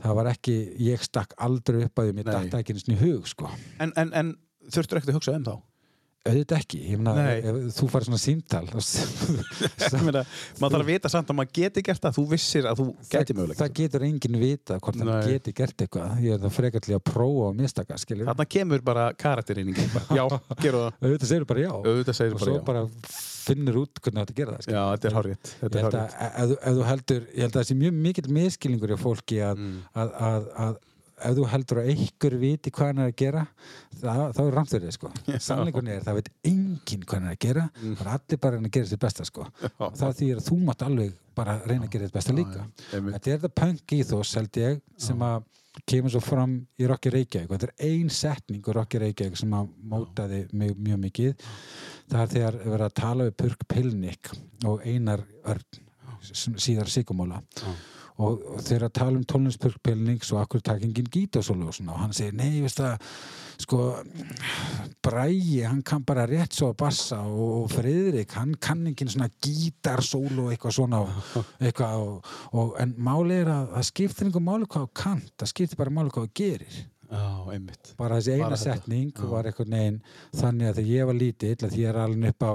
það 0.06 0.20
var 0.22 0.28
ekki, 0.30 0.58
ég 0.86 1.02
stakk 1.02 1.34
aldrei 1.42 1.86
upp 1.88 1.98
að 1.98 2.12
því 2.12 2.20
mér 2.20 2.30
datta 2.30 2.62
ekki 2.62 2.76
sinni 2.78 3.00
í 3.00 3.02
hug, 3.02 3.26
sko. 3.26 3.50
En, 3.82 3.90
en, 3.98 4.14
en 4.14 4.36
þurftur 4.70 5.00
ekkert 5.00 5.16
að 5.16 5.18
hugsa 5.18 5.34
um 5.40 5.46
þá? 5.46 5.56
Auðvitað 6.30 6.58
ekki, 6.60 6.80
ég 6.92 7.00
meina, 7.02 7.24
þú 7.76 7.88
farið 7.92 8.08
svona 8.10 8.20
símtal 8.22 8.64
maður 9.86 10.26
þarf 10.60 10.80
að 10.80 10.88
vita 10.90 11.10
samt 11.12 11.30
að 11.32 11.38
maður 11.40 11.52
geti 11.58 11.82
gert 11.86 12.02
það, 12.04 12.16
þú 12.18 12.24
vissir 12.32 12.68
að 12.70 12.80
þú 12.80 12.86
geti 13.12 13.36
möguleik. 13.36 13.58
það 13.60 13.72
getur 13.80 14.06
enginn 14.08 14.38
vita 14.40 14.78
hvort 14.82 15.00
hann 15.00 15.10
Nei. 15.12 15.28
geti 15.34 15.54
gert 15.56 15.84
eitthvað 15.86 16.24
ég 16.24 16.36
er 16.36 16.42
það 16.44 16.54
frekar 16.56 16.84
til 16.86 16.92
í 16.94 16.96
að 16.98 17.04
prófa 17.10 17.46
og 17.50 17.56
mistaka 17.60 17.98
skilur, 18.00 18.28
Þarna 18.30 18.46
kemur 18.56 18.84
bara 18.86 19.06
karakterreiningi. 19.18 19.86
Já, 20.18 20.24
gerðu 20.62 20.82
það. 20.82 20.98
auðvitað 21.02 21.30
segir 21.32 21.48
bara 21.52 21.64
já 21.66 21.72
Auðvitað 21.76 22.18
segir 22.20 22.34
og 22.34 22.40
bara 22.40 22.50
svo 22.50 22.56
já. 22.58 22.64
bara 22.70 22.84
finnur 23.46 23.76
út 23.84 24.00
hvernig 24.02 24.26
þetta 24.26 24.34
skilur. 24.34 24.74
Já, 24.74 24.82
þetta 24.96 25.06
er 25.06 25.14
ég 25.30 25.82
held 25.86 25.96
að 26.00 26.80
þú 26.80 26.86
heldur 26.90 27.22
ég 27.30 27.44
held 27.46 27.52
að 27.54 27.60
það 27.60 27.68
sé 27.70 27.76
mjög 27.82 28.00
mikill 28.06 28.28
miskilningur 28.40 28.94
í 28.96 28.98
fólki 29.00 29.38
að, 29.46 29.54
Mm. 29.66 29.76
að, 29.96 30.10
að, 30.26 30.46
að 30.66 30.74
ef 31.16 31.34
þú 31.36 31.44
heldur 31.48 31.78
að 31.80 31.90
einhver 31.94 32.34
viti 32.40 32.70
hvað 32.70 32.90
hann 32.90 32.98
er 33.04 33.10
að 33.10 33.16
gera 33.22 33.42
það, 34.00 34.22
þá 34.36 34.40
er 34.44 34.56
þið 34.84 34.94
sko. 34.96 35.10
Sannleikunni 35.46 35.94
er 35.96 36.02
það 36.04 36.18
veit 36.20 36.30
enginn 36.50 37.04
hvað 37.06 37.16
hann 37.20 37.28
er 37.30 37.36
að 37.36 37.44
gera 37.46 37.64
Mm. 37.76 37.94
það 37.96 38.06
er 38.06 38.12
allir 38.16 38.40
bara 38.40 38.56
reyna 38.56 38.68
að 38.68 38.74
gera 38.76 38.86
sitt 38.90 39.00
besta 39.00 39.24
sko. 39.24 39.46
Það 39.78 40.16
þýðir 40.20 40.40
að 40.40 40.48
þú 40.50 40.58
mátt 40.66 40.82
alveg 40.86 41.12
bara 41.36 41.58
reyna 41.66 41.86
að 41.86 41.90
gera 41.96 42.06
sitt 42.08 42.16
besta 42.16 42.32
líka. 42.36 42.66
þetta 42.92 43.30
er 43.34 43.38
það 43.46 43.54
punk 43.62 43.96
íþós 44.00 44.34
held 44.36 44.60
ég 44.62 44.80
sem 44.98 45.18
að 45.18 45.44
kemur 45.86 46.08
svo 46.10 46.20
fram 46.24 46.52
í 46.80 46.86
Rocky 46.88 47.10
Reykjavík. 47.12 47.50
Og 47.50 47.58
þetta 47.58 47.66
er 47.68 47.90
ein 47.90 48.08
setning 48.08 48.62
úr 48.64 48.78
Rocky 48.80 48.98
Reykjavík 48.98 49.36
sem 49.36 49.50
að 49.52 49.68
mótaði 49.84 50.38
mig 50.56 50.72
mjög 50.76 51.02
mikið. 51.02 51.34
Það 52.08 52.22
er 52.22 52.32
þegar 52.32 52.56
verið 52.64 52.86
að 52.86 52.94
tala 53.02 53.26
við 53.28 53.36
Purk 53.42 53.66
Pilnik 53.68 54.30
og 54.64 54.86
Einar 54.86 55.24
Örn 55.44 55.82
síðar 56.56 56.88
Sigumóla 56.90 57.42
og, 57.42 57.76
og 58.16 58.44
þeir 58.64 58.76
eru 58.78 58.88
að 58.88 58.94
tala 58.96 59.18
um 59.18 59.26
tónlist 59.28 59.60
Purk 59.60 59.80
Pilnik 59.84 60.24
svo 60.24 60.38
akkur 60.40 60.62
takingin 60.64 61.10
gítasólu 61.12 61.68
og 61.68 61.76
svona 61.76 61.92
og 61.96 62.02
hann 62.04 62.16
segir, 62.16 62.36
nei, 62.38 62.62
veist 62.64 62.80
það 62.80 63.04
sko, 63.60 63.80
Bræi, 65.04 65.62
hann 65.66 65.82
kann 65.86 66.04
bara 66.06 66.26
rétt 66.28 66.56
svo 66.56 66.70
að 66.72 66.78
bassa 66.84 67.20
og 67.26 67.68
Friðrik, 67.74 68.34
hann 68.38 68.56
kann 68.60 68.86
ekki 68.90 69.08
svona 69.12 69.28
gítarsólu 69.44 70.46
og 70.46 70.54
eitthvað 70.54 70.76
svona 70.78 71.04
og, 71.04 71.30
eitthvað 71.64 72.02
og, 72.02 72.34
og 72.56 72.76
en 72.82 72.96
máli 72.96 73.40
er 73.42 73.52
að 73.52 73.72
það 73.76 73.88
skiptir 73.92 74.28
einhver 74.28 74.46
máli 74.48 74.68
hvað 74.68 74.88
þú 74.88 74.92
kannt, 75.04 75.32
það 75.36 75.52
skiptir 75.52 75.82
bara 75.82 75.96
máli 75.98 76.14
hvað 76.14 76.28
þú 76.28 76.36
gerir 76.42 76.84
einmitt. 77.06 77.92
bara 77.98 78.18
þessi 78.18 78.34
eina 78.34 78.48
Bara 78.48 78.56
setning 78.60 79.12
Já. 79.14 79.26
var 79.30 79.46
einhvern 79.46 79.76
veginn 79.76 80.00
þannig 80.34 80.68
að 80.70 80.78
þegar 80.80 80.90
ég 80.90 81.06
var 81.06 81.18
lítill 81.20 81.56
að 81.60 81.74
því 81.74 81.82
ég 81.84 81.90
er 81.92 82.00
alveg 82.02 82.32
upp 82.32 82.42
á 82.42 82.52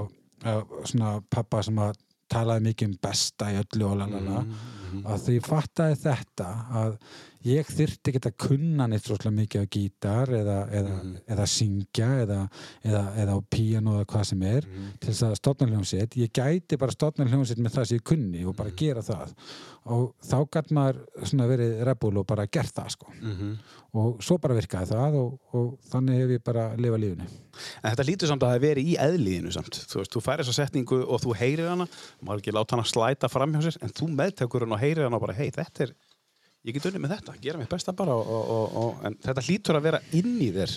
svona 0.84 1.12
pappa 1.30 1.62
sem 1.62 1.78
að 1.78 1.96
talaði 2.32 2.66
mikið 2.70 2.88
um 2.90 2.96
besta 3.06 3.50
í 3.52 3.58
öllu 3.62 3.90
og 3.90 3.98
lalala 4.02 4.40
Mhm. 4.42 5.04
að 5.08 5.22
því 5.26 5.36
fattaði 5.46 5.96
þetta 6.02 6.48
að 6.82 6.96
ég 7.44 7.66
þyrfti 7.66 8.12
ekki 8.12 8.20
að 8.28 8.36
kunna 8.38 8.86
neitt 8.86 9.02
svolítið 9.06 9.34
mikið 9.38 9.64
á 9.64 9.66
gítar 9.74 10.28
eða, 10.38 10.58
eða, 10.70 10.96
Mhm. 11.02 11.16
eða 11.34 11.46
syngja 11.46 12.08
eða, 12.26 12.38
eða, 12.84 13.02
eða 13.22 13.32
á 13.34 13.38
píano 13.50 13.94
eða 13.98 14.06
hvað 14.06 14.24
sem 14.26 14.42
er 14.42 14.62
Mhm. 14.66 14.92
til 15.00 15.10
þess 15.12 15.22
að 15.22 15.36
stofna 15.40 15.66
hljómsveit 15.68 16.10
ég 16.16 16.30
gæti 16.32 16.78
bara 16.78 16.92
stofna 16.92 17.24
hljómsveit 17.26 17.58
með 17.58 17.72
það 17.74 17.86
sem 17.86 17.98
ég 17.98 18.04
kunni 18.04 18.44
og 18.46 18.56
bara 18.56 18.68
Mhm. 18.70 18.76
gera 18.76 19.00
það 19.02 19.34
og 19.86 20.14
þá 20.22 20.48
gæt 20.50 20.68
maður 20.70 20.98
svona 21.24 21.48
verið 21.48 21.84
rebúl 21.84 22.18
og 22.18 22.26
bara 22.26 22.46
gert 22.46 22.72
það 22.74 22.90
sko 22.90 23.06
Mhm. 23.20 23.58
og 23.94 24.22
svo 24.22 24.38
bara 24.40 24.54
virkaði 24.54 24.88
það 24.94 25.14
og, 25.14 25.38
og 25.52 25.78
þannig 25.90 26.18
hef 26.20 26.30
ég 26.30 26.44
bara 26.44 26.76
lifað 26.76 27.00
lífinu 27.00 27.26
En 27.84 27.94
þetta 27.94 28.06
lítur 28.06 28.28
samt 28.28 28.40
að 28.42 28.54
það 28.56 28.60
veri 28.60 28.82
í 28.82 28.96
eðliðinu 28.96 29.52
samt. 29.52 29.74
Þú 29.90 29.96
veist, 30.00 30.10
þú 30.14 30.20
færi 30.22 30.40
þessa 30.40 30.64
setningu 30.64 31.02
og 31.06 31.20
þú 31.20 31.34
heyrir 31.36 31.68
hana, 31.68 31.86
maður 32.24 32.40
ekki 32.40 32.52
láta 32.54 32.70
hana 32.70 32.82
slæta 32.88 33.28
fram 33.28 33.52
hjá 33.52 33.60
sér, 33.60 33.76
en 33.82 33.90
þú 33.90 34.08
meðtekur 34.08 34.60
hana 34.60 34.74
og 34.76 34.80
heyrir 34.80 35.04
hana 35.04 35.16
og 35.16 35.20
bara, 35.20 35.34
hei, 35.34 35.50
þetta 35.50 35.80
er, 35.82 35.92
ég 36.68 36.76
get 36.76 36.86
unnið 36.90 37.02
með 37.04 37.14
þetta, 37.16 37.36
gera 37.42 37.58
mitt 37.60 37.72
besta 37.72 37.94
bara 37.96 38.14
og, 38.14 38.28
og, 38.36 38.76
og, 38.82 39.00
en 39.08 39.16
þetta 39.24 39.46
lítur 39.48 39.78
að 39.78 39.86
vera 39.88 40.00
inn 40.18 40.36
í 40.44 40.50
þér, 40.54 40.74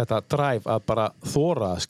þetta 0.00 0.18
dræf 0.34 0.66
að 0.74 0.82
bara 0.90 1.06
þóra 1.34 1.70
að, 1.76 1.86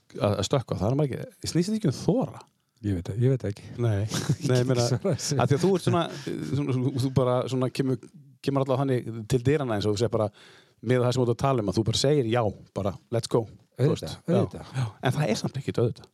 stökkva, 0.48 0.78
það 0.82 0.90
er 0.90 0.98
maður 1.00 1.16
ekki, 1.24 1.50
snýst 1.52 1.70
þetta 1.72 1.80
ekki 1.80 1.90
um 1.92 1.98
þóra? 2.02 2.42
ég 2.86 2.98
veit, 2.98 3.08
ég 3.16 3.32
veit 3.32 3.44
ekki 3.48 3.64
Nei, 3.80 4.04
nei, 4.50 4.58
meina, 4.68 4.84
að 4.84 5.16
því 5.24 5.40
að 5.42 5.62
þú 5.62 5.70
ert 5.78 5.86
svona, 5.86 6.02
svona 6.52 6.74
þú- 6.76 6.92
þú 7.06 7.12
bara 7.16 7.36
svona 7.48 7.70
kemur, 7.72 7.96
kemur 8.44 8.62
alltaf 8.66 8.82
þannig 8.82 9.08
til 9.32 9.40
dyrana 9.48 9.78
eins 9.78 9.88
og 9.88 9.96
þú 9.96 10.02
segir 10.02 10.12
bara, 10.12 10.28
með 10.86 11.06
það 11.06 11.14
sem 11.16 11.22
þú 11.22 11.26
ert 11.26 11.32
að 11.36 11.40
tala 11.46 11.64
um 11.64 11.72
að 11.72 11.78
þú 11.80 11.86
bara 11.88 12.02
segir 12.02 12.28
já, 12.30 12.42
bara 12.76 12.92
let's 13.16 13.32
go 13.32 13.46
veist. 13.80 14.04
auðvitað. 14.28 14.60
Já, 14.60 14.76
já. 14.76 14.84
en 15.08 15.16
það 15.16 15.32
er 15.32 15.40
samt 15.40 15.58
ekki 15.62 15.74
auðvitað 15.80 16.12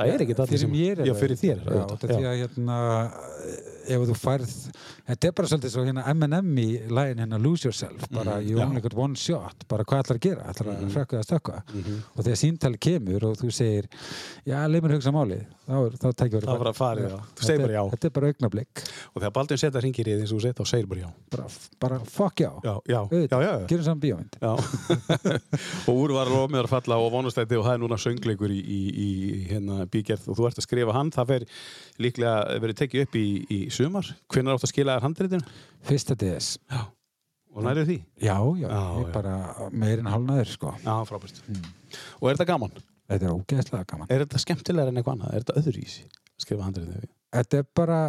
það 0.00 0.10
er 0.14 0.24
ekki 0.24 0.36
það 0.38 0.52
fyrir 0.54 0.72
mér 0.72 1.00
er 1.04 1.08
já, 1.10 1.14
fyrir 1.20 1.38
þér 1.40 1.60
já, 1.60 1.80
þetta 1.92 2.08
er 2.08 2.12
því 2.16 2.26
að 2.30 2.36
hérna 2.40 2.80
ef 3.88 4.04
þú 4.10 4.16
færð 4.18 4.50
þetta 5.08 5.28
er 5.28 5.32
bara 5.32 5.48
svolítið 5.48 5.70
svo 5.74 5.84
hérna 5.86 6.04
M&M 6.14 6.56
í 6.58 6.68
lægin 6.90 7.22
hérna 7.24 7.38
Lose 7.42 7.64
Yourself 7.68 8.08
bara 8.10 8.36
Mhm, 8.40 8.48
you 8.48 8.56
já. 8.58 8.66
only 8.66 8.80
got 8.80 8.94
one 8.94 9.14
shot 9.16 9.64
bara 9.68 9.84
hvað 9.84 10.02
ætlar 10.04 10.18
að 10.18 10.20
gera, 10.20 10.42
ætlar 10.52 10.66
að 10.74 10.80
Mhm. 10.80 10.90
frökka 10.90 11.20
það 11.20 11.26
stökka 11.30 11.62
Mhm. 11.74 12.02
og 12.16 12.24
þegar 12.24 12.40
síntali 12.44 12.78
kemur 12.78 13.24
og 13.24 13.36
þú 13.38 13.50
segir 13.52 13.86
já, 14.46 14.66
leið 14.68 14.82
mér 14.82 14.94
hugsa 14.96 15.10
þá, 15.70 15.86
er- 15.86 15.96
þá 16.02 16.12
tækir 16.18 16.40
Það 16.42 16.58
var 16.58 16.66
að 16.72 16.74
fara, 16.74 17.00
já. 17.00 17.18
Þú 17.36 17.44
segir 17.46 17.60
bara 17.60 17.72
já. 17.72 17.90
þetta 17.90 18.04
er 18.04 18.10
bara 18.10 18.26
augnablik 18.26 18.68
og 19.14 19.22
þegar 19.22 19.32
Baldvin 19.32 19.58
setja 19.58 19.80
hringir 19.80 20.06
í 20.06 20.14
því 20.18 20.22
og 20.22 20.28
þú 20.30 20.40
segir 20.40 20.54
þá 20.54 20.66
segir 20.66 20.86
bara 20.88 21.00
já 21.00 21.10
bara, 21.30 21.46
bara 21.80 21.98
fuck 22.04 22.36
já, 22.40 22.50
já, 22.64 22.80
já, 22.88 22.98
Auðvitað. 23.08 23.30
já, 23.30 23.40
já, 23.40 23.60
já. 23.60 23.66
gerum 23.68 23.84
saman 23.84 24.00
bíómynd 24.00 24.34
og 25.88 25.94
úr 25.94 26.12
var 26.16 26.26
lofmiðar 26.26 26.66
að 26.66 26.72
falla 26.74 26.98
og 26.98 27.12
vonustætti 27.14 27.56
og 27.58 27.64
það 27.66 27.74
er 27.74 27.82
núna 27.84 27.98
söngleikur 28.00 28.50
í, 28.50 28.60
í, 28.60 28.80
í 28.90 29.08
hérna 29.50 29.86
bígerð 29.90 30.28
og 30.28 30.36
þú 30.38 30.46
ert 30.48 30.58
að 30.60 30.66
skrifa 30.66 30.92
hann 30.96 31.10
það 31.14 31.26
fer 31.32 31.46
líklega 32.00 32.60
verið 32.62 32.78
tekið 32.82 33.02
upp 33.06 33.14
í, 33.20 33.26
í 33.70 33.74
sumar 33.78 34.10
hvenær 34.34 34.58
átt 34.58 34.66
að 34.66 34.72
skila 34.74 34.96
þér 34.98 35.06
handritinu 35.08 35.54
fyrsta 35.88 36.16
DS, 36.20 36.50
Já. 36.70 36.80
og 37.54 37.64
nærið 37.66 37.88
því 37.92 37.98
já, 38.26 38.36
já, 38.60 38.68
Já, 38.68 38.82
ég 39.00 39.06
já. 39.06 39.12
bara 39.16 39.34
meirinn 39.72 40.10
hálnaður 40.10 40.52
sko 40.56 40.74
Já, 40.84 40.94
frábært 41.08 41.40
og 42.20 42.28
er 42.30 42.34
þetta 42.36 42.48
gaman? 42.52 42.74
þetta 43.10 43.26
er 43.30 43.34
ógeðslega 43.36 43.88
gaman 43.94 44.10
Er 44.14 44.24
þetta 44.26 44.42
skemmtilegar 44.44 44.90
en 44.92 45.00
eitthvað 45.00 45.16
annað? 45.18 45.32
Er 45.34 45.44
þetta 45.46 45.62
öðruvísi 45.62 46.04
að 46.10 46.44
skrifa 46.44 46.66
handritinu? 46.68 47.10
þetta 47.34 47.62
er 47.62 47.66
bara 47.80 48.00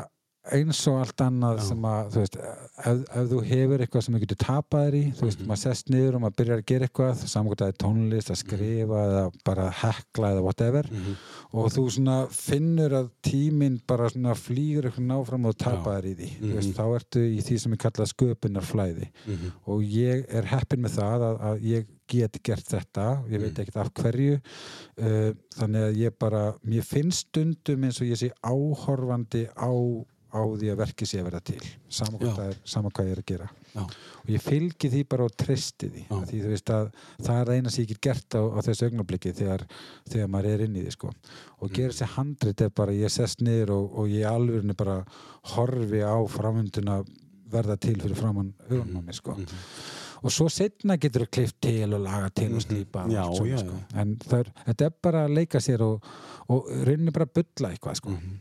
eins 0.51 0.79
og 0.89 0.95
allt 1.03 1.21
annað 1.21 1.59
Já. 1.59 1.63
sem 1.67 1.83
að, 1.85 2.07
þú 2.13 2.21
veist, 2.23 2.35
ef, 2.41 3.01
ef 3.13 3.27
þú 3.29 3.41
hefur 3.45 3.83
eitthvað 3.85 4.03
sem 4.05 4.15
þú 4.15 4.21
getur 4.23 4.39
tapað 4.41 4.85
þér 4.87 4.95
í, 4.97 5.01
þú 5.13 5.25
veist, 5.27 5.39
Mhm. 5.39 5.47
maður 5.51 5.61
sest 5.61 5.89
niður 5.93 6.15
og 6.15 6.21
maður 6.21 6.35
byrjar 6.41 6.57
að 6.57 6.65
gera 6.71 6.87
eitthvað, 6.87 7.13
samkvæmt 7.29 7.61
að 7.61 7.61
það 7.61 7.67
er 7.67 7.77
tónlist, 7.83 8.31
að 8.31 8.39
skrifa 8.41 8.97
eða 9.05 9.31
bara 9.45 9.67
að 9.69 9.73
hekla 9.83 10.31
eða 10.33 10.41
whatever 10.43 10.83
Mhm. 10.89 11.15
og 11.53 11.69
þú 11.71 11.83
svona 11.91 12.27
finnur 12.31 12.89
að 12.91 13.09
tíminn 13.21 13.81
bara 13.85 14.09
svona 14.09 14.33
flýgur 14.33 14.83
eitthvað 14.89 15.05
náfram 15.11 15.45
og 15.45 15.55
tapað 15.57 16.01
þér 16.01 16.05
í 16.09 16.15
því, 16.15 16.29
þú 16.41 16.53
veist, 16.55 16.73
Mhm. 16.73 16.77
þá 16.79 16.95
ertu 16.99 17.19
í 17.37 17.41
því 17.43 17.59
sem 17.59 17.71
ég 17.73 17.79
kalla 17.79 18.05
sköpunarflæði 18.07 19.07
Mhm. 19.27 19.51
og 19.67 19.81
ég 19.83 20.25
er 20.33 20.43
heppinn 20.43 20.81
með 20.81 20.97
það 20.97 21.19
að, 21.21 21.39
að 21.41 21.61
ég 21.61 21.85
get 22.07 22.43
gert 22.43 22.65
þetta 22.65 23.23
ég 23.29 23.39
veit 23.39 23.53
Mm. 23.53 23.63
ekkert 23.63 23.75
af 23.77 23.93
hverju 23.93 24.41
uh, 24.97 25.33
þannig 25.55 25.81
að 25.87 25.95
ég 25.95 26.11
bara 26.19 26.53
mér 26.67 26.83
finnst 26.83 27.27
stundum 27.31 27.83
eins 27.85 28.01
og 28.01 28.07
ég 28.07 28.17
sé 28.17 28.31
áhorfandi 28.43 29.47
á, 29.55 30.05
á 30.31 30.39
því 30.41 30.69
að 30.71 30.77
verki 30.81 31.05
sé 31.05 31.19
að 31.19 31.27
vera 31.29 31.39
til 31.43 31.59
sama 31.89 32.17
hvað, 32.17 32.39
er, 32.49 32.57
sama 32.65 32.89
hvað 32.89 33.07
ég 33.09 33.11
er 33.17 33.21
að 33.21 33.29
gera 33.31 33.47
Já. 33.75 33.81
og 33.83 34.29
ég 34.31 34.41
fylgi 34.45 34.89
því 34.91 35.01
bara 35.11 35.25
og 35.27 35.35
treysti 35.37 35.89
því 35.91 36.03
því 36.09 36.39
þú 36.45 36.51
veist 36.53 36.71
að 36.75 36.89
það 37.21 37.41
er 37.41 37.51
eina 37.55 37.69
sem 37.69 37.83
ég 37.83 37.89
get 37.93 38.01
gert 38.01 38.37
á, 38.39 38.41
á 38.41 38.59
þessu 38.63 38.87
augnabliki 38.89 39.33
þegar, 39.35 39.65
þegar 40.09 40.27
maður 40.31 40.49
er 40.55 40.63
inn 40.67 40.75
í 40.75 40.85
því 40.85 40.91
sko. 40.97 41.11
og 41.61 41.69
Mm. 41.69 41.73
gera 41.75 41.93
þessi 41.93 42.09
handrit 42.15 42.61
er 42.61 42.69
bara 42.69 42.91
ég 42.91 43.09
sest 43.11 43.41
niður 43.41 43.69
og, 43.77 43.97
og 43.99 44.07
ég 44.09 44.25
alveg 44.27 44.75
bara 44.77 45.05
horfi 45.55 46.01
á 46.01 46.15
framvönduna 46.27 47.03
verða 47.51 47.75
til 47.79 47.95
fyrir 47.99 48.15
framann 48.15 48.53
augunum 48.69 49.01
á 49.01 49.07
mér 49.07 49.13
sko 49.19 49.31
Mhm. 49.35 49.47
Og 50.21 50.33
svo 50.33 50.47
setna 50.53 50.97
getur 51.01 51.25
þú 51.25 51.31
klift 51.37 51.57
til 51.63 51.95
og 51.95 52.03
laga 52.03 52.29
til 52.35 52.53
og. 52.53 53.09
Já, 53.09 53.23
allt 53.23 53.39
svona, 53.39 53.49
já, 53.49 53.57
sko. 53.63 53.79
já. 53.79 54.01
en 54.01 54.13
það 54.21 54.37
er, 54.39 54.53
þetta 54.67 54.85
er 54.85 54.95
bara 55.07 55.25
að 55.25 55.35
leika 55.39 55.63
sér 55.63 55.83
og, 55.85 56.13
og 56.47 56.69
rauninni 56.85 57.15
bara 57.15 57.27
að 57.29 57.33
bulla 57.39 57.73
eitthvað 57.73 57.99
sko. 58.01 58.15
Mhm. 58.15 58.39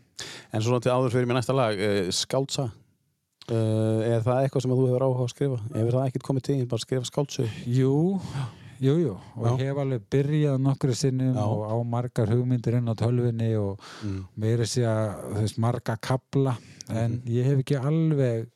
En 0.53 0.63
svona 0.63 0.83
til 0.85 0.93
áður 0.93 1.15
fyrir 1.15 1.29
mér 1.31 1.41
næsta 1.41 1.57
lag 1.57 1.79
uh, 1.81 2.11
Skáltsa 2.13 2.67
uh, 2.69 4.01
Er 4.05 4.21
það 4.21 4.43
eitthvað 4.43 4.65
sem 4.67 4.75
þú 4.75 4.89
hefur 4.91 5.05
áhuga 5.07 5.25
að 5.25 5.31
skrifa? 5.33 5.61
Hefur 5.73 5.97
það 5.97 6.09
ekkert 6.11 6.27
komið 6.27 6.47
til 6.51 6.67
bara 6.69 6.85
skrifa 6.85 7.09
skáltsu? 7.09 7.47
jú, 7.65 7.95
jú, 8.21 8.49
jú, 8.81 9.17
og 9.37 9.47
Já. 9.47 9.51
ég 9.61 9.67
hef 9.69 9.77
alveg 9.83 10.03
byrjað 10.11 10.61
nokkru 10.65 10.95
sinnum 10.97 11.35
Já. 11.37 11.43
og 11.45 11.65
á 11.69 11.77
margar 11.85 12.27
hugmyndir 12.33 12.79
inn 12.79 12.89
á 12.89 12.95
tölvunni 12.97 13.51
og 13.61 13.79
Mm. 14.03 14.25
að, 14.39 15.35
þú 15.35 15.41
veist, 15.41 15.59
marga 15.59 15.97
kabla 16.01 16.57
en 16.89 17.13
Mhm. 17.21 17.23
ég 17.29 17.45
hef 17.45 17.59
ekki 17.59 17.77
alveg 17.79 18.47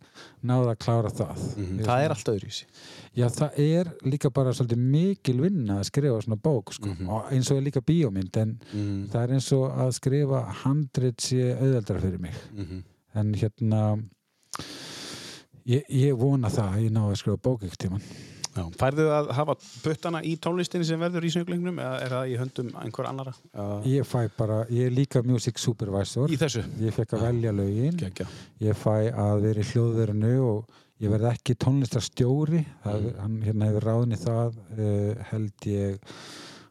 náð 0.44 0.66
að 0.74 0.78
klára 0.78 1.10
það. 1.10 1.36
Ég 1.56 1.84
Það 1.84 2.04
er 2.04 2.08
svona- 2.08 2.10
allt 2.10 2.28
öðruvísi. 2.32 2.64
Já, 3.16 3.28
það 3.28 3.58
er 3.58 3.84
líka 4.04 4.30
bara 4.32 4.50
svolítið 4.50 4.76
mikil 4.78 5.40
vinna 5.40 5.78
að 5.80 5.84
skrifa 5.90 6.22
svona 6.22 6.40
bók, 6.40 6.72
sko, 6.72 6.86
Mhm. 6.88 7.08
og 7.08 7.30
eins 7.30 7.50
og 7.50 7.56
er 7.58 7.70
líka 7.70 7.80
bíómynd, 7.80 8.36
en 8.36 8.58
Mm. 8.74 9.08
það 9.08 9.22
er 9.24 9.28
eins 9.34 9.52
og 9.52 9.70
að 9.76 9.92
skrifa 9.92 10.46
handrit 10.64 11.16
sé 11.18 11.54
auðveldra 11.60 12.00
fyrir 12.00 12.18
mig. 12.20 12.32
Mhm. 12.56 12.82
En 13.14 13.34
hérna, 13.34 14.02
ég, 15.66 15.82
ég 15.90 16.16
vona 16.18 16.48
það 16.48 16.72
að 16.74 16.82
ég 16.84 16.90
ná 16.90 17.00
að 17.10 17.16
skrifa 17.20 17.36
bók 17.40 17.62
ekkert 17.62 17.78
tíman. 17.88 18.02
Færðu 18.54 19.06
að 19.10 19.30
hafa 19.34 19.54
puttana 19.82 20.20
í 20.22 20.36
tónlistinni 20.38 20.84
sem 20.86 21.00
verður 21.00 21.24
í 21.26 21.30
sönglingnum 21.34 21.78
eða 21.82 21.96
er 22.04 22.14
það 22.14 22.28
í 22.30 22.36
höndum 22.38 22.70
einhver 22.84 23.08
annara? 23.10 23.32
Ég 23.90 24.06
fæ 24.06 24.28
bara, 24.38 24.60
ég 24.70 24.86
er 24.86 24.94
líka 24.94 25.22
music 25.26 25.58
supervisor. 25.58 26.28
í 26.30 26.36
þessu? 26.38 26.62
Ég 26.80 26.94
fekk 26.94 27.16
að 27.18 27.26
velja 27.28 27.52
lögin. 27.52 27.96
Gekja. 27.98 28.26
Ég 28.60 28.78
fæ 28.78 29.10
að 29.10 29.42
vera 29.48 29.60
í 29.60 29.68
hljóðverinu 29.72 30.34
og 30.46 30.80
ég 31.02 31.10
verð 31.10 31.30
ekki 31.32 31.54
tónlistarstjóri. 31.64 32.64
Það, 32.84 33.10
Hann 33.20 33.40
hérna 33.42 33.66
hefur 33.72 33.88
ráðni 33.90 34.16
það, 34.22 34.58
uh, 34.78 35.24
held 35.32 35.66
ég, 35.66 35.98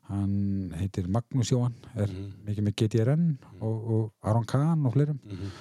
hann 0.09 0.73
heitir 0.79 1.07
Magnús 1.07 1.51
Jóhann, 1.51 1.75
er 1.95 2.07
Mhm. 2.07 2.31
mikið 2.47 2.63
með 2.67 2.75
GTRN 2.81 3.37
og, 3.61 3.91
og 3.91 4.11
Aron 4.23 4.45
Kahn 4.45 4.85
og 4.85 4.93
fleirum. 4.93 5.19
Mhm. 5.25 5.51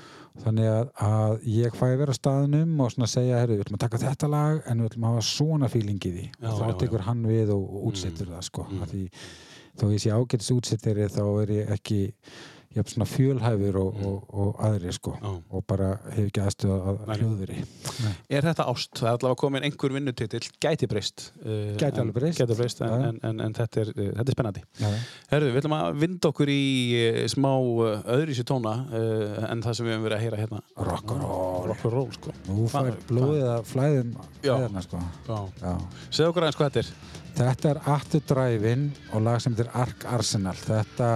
Þannig 0.40 0.68
að, 0.70 0.90
að 1.04 1.32
ég 1.52 1.74
fæ 1.76 1.86
vera 2.00 2.14
staðnum 2.16 2.78
og 2.80 2.92
svona 2.94 3.08
segja, 3.10 3.40
herru, 3.42 3.58
við 3.58 3.66
ætlum 3.66 3.76
að 3.76 3.84
taka 3.84 4.00
þetta 4.00 4.30
lag 4.32 4.62
en 4.70 4.80
við 4.80 4.88
ætlum 4.88 5.04
að 5.04 5.12
hafa 5.12 5.24
svona 5.28 5.68
feeling 5.72 6.00
í 6.00 6.12
því. 6.14 6.24
Já, 6.32 6.48
og 6.48 6.62
þá 6.62 6.78
tekur 6.80 7.04
hann 7.04 7.20
við 7.28 7.52
og, 7.52 7.66
útsettur 7.90 8.32
það, 8.32 8.46
sko. 8.48 8.64
Mm. 8.70 8.78
Mm. 8.78 8.92
Því, 8.92 9.02
þó 9.76 9.84
ég 9.92 10.02
sé 10.04 10.14
ágætis 10.16 10.52
útsettari 10.56 11.08
þá 11.12 11.22
er 11.42 11.54
ég 11.58 11.74
ekki 11.76 12.00
jafn 12.76 12.90
svona 12.92 13.06
fjölhæfur 13.08 13.78
og, 13.80 14.00
og, 14.06 14.34
og 14.42 14.60
aðri, 14.66 14.92
sko. 14.96 15.12
Já. 15.18 15.30
Og 15.52 15.64
bara 15.68 15.90
hef 16.14 16.28
ekki 16.28 16.42
aðstöð 16.42 16.72
að 16.74 17.12
hljóðveri. 17.18 17.58
Er 18.32 18.46
þetta 18.48 18.66
ást? 18.72 18.92
Það 18.98 19.08
er 19.08 19.16
allavega 19.18 19.40
komin 19.42 19.66
einhver 19.68 19.94
vinnutitill, 19.96 20.42
gæti 20.62 20.88
breyst. 20.90 21.26
Uh, 21.44 21.74
Gæti 21.80 22.02
alveg 22.02 22.16
breyst. 22.16 22.40
Gæti 22.40 22.58
breyst, 22.58 22.82
en, 22.84 22.92
já. 22.92 23.08
en, 23.10 23.20
en, 23.28 23.42
en 23.46 23.56
þetta, 23.58 23.84
er, 23.84 23.92
uh, 23.96 24.10
þetta 24.18 24.26
er 24.28 24.36
spennandi. 24.38 24.64
Já. 24.80 24.88
Herðu, 25.32 25.50
við 25.52 25.62
ætlum 25.62 25.76
að 25.78 26.00
vinda 26.02 26.32
okkur 26.32 26.52
í 26.52 26.62
uh, 26.98 27.22
smá 27.32 27.50
öðrísi 28.16 28.46
tóna 28.48 28.74
en 28.92 29.62
það 29.64 29.78
sem 29.78 29.86
við 29.86 29.94
höfum 29.96 30.06
verið 30.06 30.16
að 30.16 30.24
heyra 30.26 30.40
hérna. 30.42 30.60
Rock 30.88 31.12
and 31.14 31.26
roll. 31.26 31.66
Rock 31.70 31.86
and 31.86 31.94
roll, 31.96 32.10
sko. 32.16 32.34
Nú 32.48 32.68
fær 32.72 32.92
blóðið 33.08 33.48
að 33.52 33.66
flæðum 33.70 34.12
eðarna, 34.42 34.82
sko. 34.84 35.02
Segðu 36.08 36.30
okkur 36.32 36.46
aðeins 36.46 36.58
hvað 36.60 36.72
þetta 36.72 36.82
er. 36.82 37.20
Þetta 37.32 37.70
er 37.70 37.78
After 37.88 38.24
Drive-In 38.28 38.82
og 39.12 39.24
lag 39.24 39.40
sem 39.40 39.54
heitir 39.54 39.70
Ark 39.78 40.04
Arsenal. 40.12 40.56
Þetta 40.58 41.08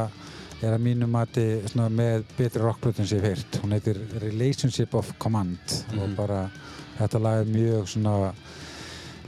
er 0.67 0.77
að 0.77 0.85
mínu 0.87 1.07
mati 1.11 1.45
svona, 1.71 1.89
með 1.91 2.25
betri 2.39 2.63
rockblötun 2.63 3.07
sem 3.09 3.19
ég 3.19 3.25
hef 3.25 3.33
heyrt. 3.37 3.59
Hún 3.63 3.73
heitir 3.77 4.01
Relationship 4.23 4.95
of 4.95 5.13
Command 5.23 5.59
og 5.97 6.09
Mhm. 6.09 6.15
bara 6.17 6.51
þetta 6.99 7.21
lag 7.23 7.41
er 7.41 7.51
mjög 7.53 7.89
svona 7.89 8.33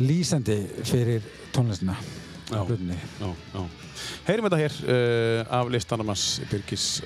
lýsandi 0.00 0.58
fyrir 0.84 1.22
tónlistina. 1.52 1.96
Já, 2.50 2.64
já. 2.64 3.64
Heyrim 4.26 4.44
þetta 4.46 4.60
hér 4.62 4.74
uh, 4.88 5.58
af 5.60 5.68
listanum 5.70 6.06
hans 6.08 6.40
Birgis 6.50 7.02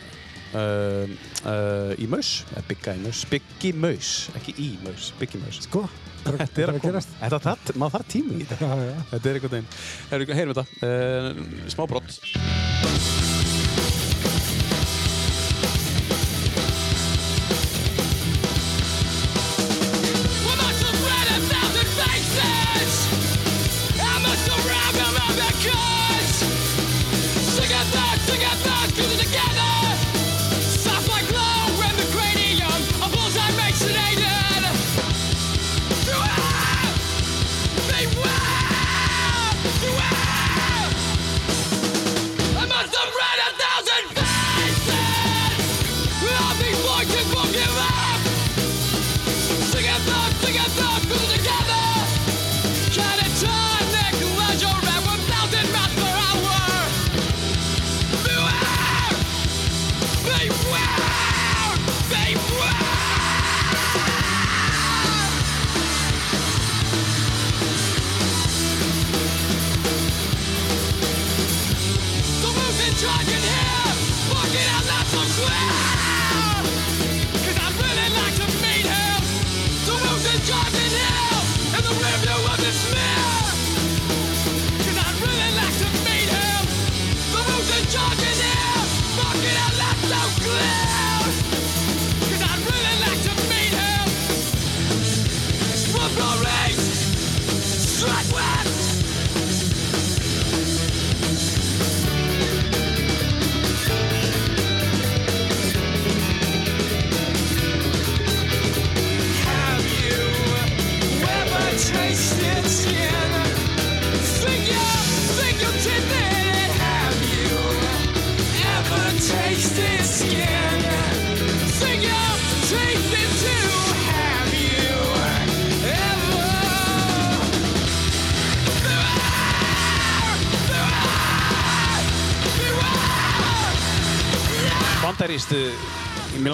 uh, 0.54 1.08
uh, 1.48 1.94
í 1.98 2.06
Maus, 2.06 2.44
eða 2.54 2.62
Bigga 2.68 2.94
í 2.94 3.02
Maus, 3.02 3.24
Biggi 3.30 3.72
Maus, 3.74 4.12
ekki 4.38 4.54
í 4.58 4.68
Maus, 4.84 5.12
Biggi 5.18 5.40
Maus. 5.42 5.62
Sko, 5.66 5.88
Þetta 6.22 6.62
er 6.62 6.70
að 6.70 6.76
koma. 6.84 7.00
Þetta 7.02 7.38
þarf, 7.42 7.72
maður 7.74 7.96
þarf 7.96 8.06
tími 8.12 8.36
í 8.38 8.46
þetta. 8.46 8.68
Já, 8.68 8.76
já. 8.86 9.00
Þetta 9.10 9.26
er 9.32 9.40
einhvern 9.40 9.56
veginn. 9.56 10.36
Heyrim 10.38 10.54
þetta, 10.54 10.66
uh, 10.86 11.66
smá 11.74 11.88
brott. 11.90 13.61
Yeah. 25.64 25.91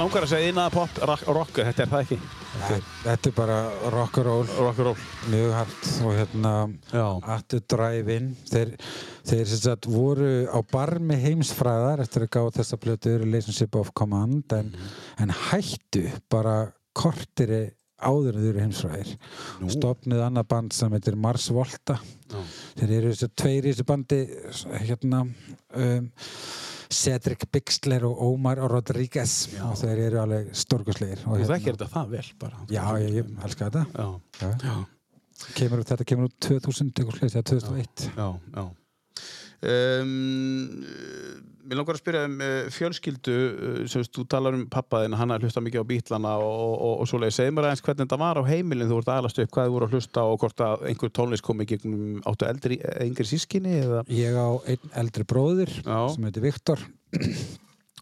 Langar 0.09 0.25
að 0.25 0.31
segja 0.33 0.49
innan 0.53 0.71
pop, 0.73 0.99
rock, 1.05 1.23
rock, 1.37 1.51
þetta 1.61 1.83
er 1.85 1.91
það 1.93 2.03
ekki. 2.07 2.19
Er- 2.69 2.87
Þetta 3.05 3.29
er 3.29 3.35
bara 3.37 3.57
rock 3.93 4.19
and 4.19 4.27
roll, 4.27 4.47
Rock 4.59 4.79
and 4.79 4.87
roll. 4.89 4.97
mjög 5.31 5.53
hart 5.53 5.89
og 6.05 6.13
hérna 6.17 6.53
Já. 6.93 7.21
After 7.37 7.61
Drive-In 7.69 8.31
þeir, 8.51 8.73
þeir 9.29 9.47
sagt 9.53 9.87
voru 9.87 10.31
á 10.49 10.59
barmi 10.73 11.15
heimsfræðar 11.23 12.01
eftir 12.01 12.25
að 12.27 12.31
gá 12.31 12.43
þessa 12.59 12.79
plötu 12.81 13.19
Relationship 13.21 13.77
of 13.77 13.93
Command 13.95 14.53
en, 14.57 14.73
en 15.21 15.31
hættu 15.31 16.07
bara 16.31 16.73
kortiri 16.95 17.71
áður 18.01 18.35
en 18.39 18.43
þau 18.43 18.49
eru 18.53 18.61
heimsfræðir 18.65 19.13
Nú. 19.61 19.71
stopnuð 19.75 20.21
annað 20.25 20.49
band 20.49 20.73
sem 20.73 20.93
heitir 20.93 21.17
Mars 21.17 21.49
Volta 21.51 21.99
Já. 22.31 22.41
þeir 22.81 22.97
eru 23.01 23.13
þessi 23.13 23.29
tveir 23.37 23.67
í 23.67 23.73
þessu 23.75 23.87
bandi 23.87 24.21
hérna 24.89 25.25
um, 25.27 26.11
Cedric 26.91 27.45
Bixler 27.53 28.05
og 28.09 28.21
Omar 28.25 28.59
Rodriguez 28.71 29.35
Já. 29.53 29.65
og 29.69 29.77
þeir 29.81 29.99
eru 30.07 30.21
alveg 30.23 30.53
stórkuslegir 30.57 31.25
og 31.27 31.37
hérna, 31.39 31.51
þekkir 31.57 31.77
þetta 31.77 31.89
það 31.93 32.15
vel 32.17 32.31
bara. 32.41 32.63
já, 32.73 32.85
ég, 33.03 33.19
ég 33.19 33.33
elska 33.45 33.69
þetta. 33.71 33.85
Já, 33.93 34.77
Kemur, 35.55 35.85
þetta 35.87 36.05
kemur 36.09 36.27
út 36.33 36.39
2000 36.43 36.89
eitthvað 36.99 37.19
slags, 37.21 37.35
eða 37.39 37.47
2001 37.53 38.09
já, 38.17 38.29
já. 38.57 38.65
Um, 40.03 41.48
mér 41.69 41.81
langar 41.81 41.97
að 41.97 42.01
spyrja 42.01 42.23
um 42.27 42.37
uh, 42.41 42.71
fjölskyldu, 42.73 43.37
uh, 43.37 43.81
sem 43.91 44.07
þú 44.09 44.25
talar 44.33 44.57
um 44.57 44.65
pappaðinn, 44.73 45.17
hann 45.19 45.35
að 45.35 45.47
hlusta 45.47 45.63
mikið 45.65 45.85
á 45.85 45.91
bítlana 45.91 46.35
og, 46.41 46.73
og, 46.75 46.95
og 47.03 47.11
svoleiði, 47.11 47.37
segir 47.37 47.55
mér 47.57 47.69
aðeins 47.69 47.85
hvernig 47.85 48.05
þetta 48.07 48.21
var 48.25 48.41
á 48.41 48.43
heimilin 48.49 48.91
þú 48.91 48.99
voru 48.99 49.13
að 49.13 49.23
alast 49.23 49.41
upp, 49.43 49.53
hvað 49.55 49.69
þið 49.69 49.77
voru 49.77 49.89
að 49.89 49.97
hlusta 49.97 50.27
og 50.27 50.43
hvort 50.43 50.65
að 50.67 50.85
einhver 50.91 51.15
tónlist 51.19 51.47
kom 51.47 51.63
í 51.65 51.69
gegnum 51.69 52.21
áttu 52.29 52.49
eldri, 52.49 52.81
yngri 53.05 53.29
sískinni 53.29 53.79
eða? 53.83 54.03
Ég 54.13 54.39
á 54.39 54.49
einn 54.65 54.99
eldri 55.05 55.29
bróðir 55.29 55.73
Já. 55.83 55.99
sem 56.15 56.29
heitir 56.29 56.47
Viktor. 56.49 56.85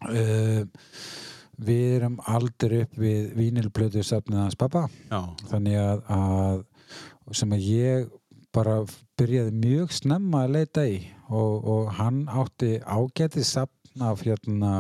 Uh, 0.07 0.67
Við 1.57 1.95
erum 1.97 2.19
aldrei 2.29 2.83
upp 2.85 2.99
við 3.01 3.31
vínilplötu 3.33 4.03
safnið 4.05 4.43
hans 4.43 4.59
pappa 4.61 4.83
Já, 5.09 5.23
þannig 5.49 5.79
að, 5.81 6.03
að 6.13 7.37
sem 7.41 7.55
að 7.57 7.63
ég 7.65 8.11
bara 8.53 8.83
byrjaði 9.17 9.55
mjög 9.57 9.95
snemma 9.97 10.45
að 10.45 10.57
leita 10.59 10.85
í 10.89 10.99
og, 11.29 11.67
og 11.67 11.91
hann 11.99 12.25
átti 12.29 12.77
ágætið 12.83 13.47
safn 13.47 14.07
af 14.07 14.23
hérna 14.27 14.77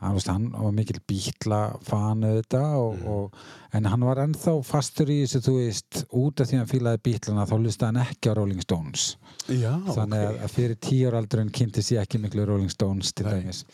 hann, 0.00 0.20
hann 0.26 0.50
var 0.52 0.72
mikil 0.74 0.98
bítla 1.08 1.60
fanu 1.84 2.36
þetta 2.38 2.62
og, 2.78 3.06
og, 3.08 3.38
en 3.76 3.86
hann 3.88 4.04
var 4.04 4.20
ennþá 4.22 4.54
fastur 4.64 5.10
í 5.12 5.18
þessu 5.22 5.40
þú 5.44 5.54
veist 5.56 6.02
út 6.16 6.40
af 6.40 6.48
því 6.48 6.56
að 6.56 6.62
hann 6.62 6.70
fílaði 6.70 7.00
bítlana 7.08 7.46
þá 7.48 7.54
lustaði 7.60 7.88
hann 7.90 8.02
ekki 8.02 8.32
á 8.32 8.36
Rolling 8.38 8.62
Stones. 8.64 9.06
Já 9.46 9.72
þannig 9.86 10.22
að, 10.26 10.38
að 10.42 10.54
fyrir 10.54 10.78
tíu 10.82 11.08
ára 11.10 11.20
aldrun 11.22 11.52
kynnti 11.54 11.84
sér 11.84 12.02
ekki 12.02 12.20
miklu 12.22 12.46
Rolling 12.48 12.72
Stones 12.72 13.12
til 13.16 13.28
dæmis. 13.28 13.64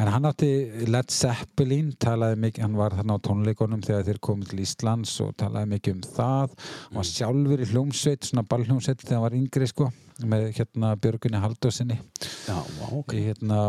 En 0.00 0.12
hann 0.12 0.28
átti 0.28 0.52
Led 0.88 1.12
Zeppelin 1.14 1.92
talaði 2.00 2.40
mikið, 2.46 2.66
hann 2.66 2.78
var 2.80 2.96
þarna 2.98 3.18
á 3.20 3.24
tónleikunum 3.28 3.84
þegar 3.86 4.08
þeir 4.08 4.22
komið 4.28 4.52
til 4.52 4.64
Íslands 4.66 5.18
og 5.24 5.34
talaði 5.40 5.74
mikið 5.76 5.98
um 5.98 6.06
það. 6.20 6.56
Hann 6.86 7.02
var 7.02 7.10
sjálfur 7.12 7.64
í 7.64 7.68
hljómsveit, 7.72 8.30
svona 8.30 8.48
ballhljómsveit 8.48 9.04
þegar 9.04 9.18
hann 9.18 9.28
var 9.28 9.38
yngri 9.40 9.70
sko 9.70 9.92
með 10.28 10.48
hérna 10.56 10.94
Björgunni 11.00 11.40
Haldósinni 11.42 11.98
Já, 12.46 12.58
vá, 12.58 12.86
ok. 12.90 13.16
Í 13.18 13.26
hérna 13.30 13.60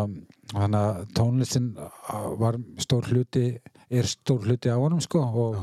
hann 0.54 0.78
að 0.78 1.04
tónlistin 1.18 1.74
var 2.40 2.60
stór 2.82 3.10
hluti 3.10 3.48
er 3.94 4.10
stór 4.10 4.46
hluti 4.48 4.72
á 4.74 4.78
honum 4.78 5.02
sko 5.04 5.22
og 5.24 5.60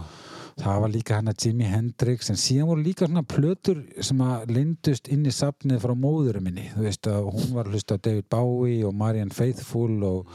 það 0.61 0.81
var 0.85 0.93
líka 0.93 1.19
hann 1.19 1.31
að 1.31 1.47
Jimi 1.47 1.69
Hendrix 1.69 2.31
en 2.33 2.41
síðan 2.41 2.69
voru 2.71 2.85
líka 2.85 3.09
svona 3.09 3.25
plötur 3.27 3.83
sem 4.05 4.21
að 4.25 4.55
lindust 4.57 5.11
inn 5.13 5.27
í 5.27 5.35
safnið 5.35 5.81
frá 5.85 5.95
móðurum 5.97 6.45
minni. 6.47 6.67
Þú 6.75 6.87
veist 6.87 7.09
að 7.11 7.31
hún 7.31 7.55
var 7.57 7.69
að 7.69 7.77
hlusta 7.77 7.97
á 7.97 8.03
David 8.05 8.29
Bowie 8.33 8.85
og 8.87 8.97
Marianne 8.97 9.35
Faithfull 9.35 10.05
og, 10.07 10.35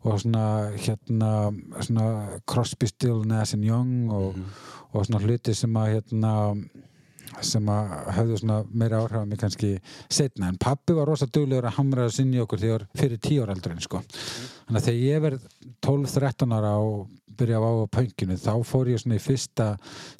og 0.00 0.20
svona 0.22 0.44
hérna 0.76 1.32
svona 1.80 2.38
Crosby, 2.48 2.88
Still, 2.90 3.24
Nash 3.28 3.56
and 3.58 3.66
Young 3.68 4.12
og, 4.16 4.38
og 4.92 5.04
svona 5.06 5.22
hluti 5.26 5.56
sem 5.56 5.76
að 5.76 5.98
hérna 5.98 6.34
sem 7.46 7.70
að 7.72 7.94
höfðu 8.16 8.40
svona 8.40 8.58
meira 8.72 9.00
áhrif 9.00 9.20
að 9.20 9.30
mig 9.30 9.40
kannski 9.40 9.70
setna, 10.10 10.50
en 10.50 10.58
pappi 10.60 10.96
var 10.96 11.08
rosa 11.08 11.28
duglegur 11.30 11.68
að 11.70 11.76
hamra 11.78 12.06
að 12.08 12.16
sinni 12.18 12.42
okkur 12.42 12.62
þegar 12.62 12.86
fyrir 12.98 13.22
tíu 13.22 13.44
ára 13.44 13.56
aldrin 13.56 13.82
sko. 13.82 14.02
þannig 14.66 14.80
að 14.80 14.86
þegar 14.88 15.00
ég 15.06 15.24
verð 15.26 15.48
12-13 15.86 16.56
ára 16.58 16.76
og 16.82 17.08
byrja 17.40 17.60
á 17.60 17.70
á 17.70 17.86
pönginu, 17.96 18.36
þá 18.36 18.54
fór 18.66 18.90
ég 18.92 19.00
svona 19.00 19.16
í 19.16 19.22
fyrsta 19.24 19.68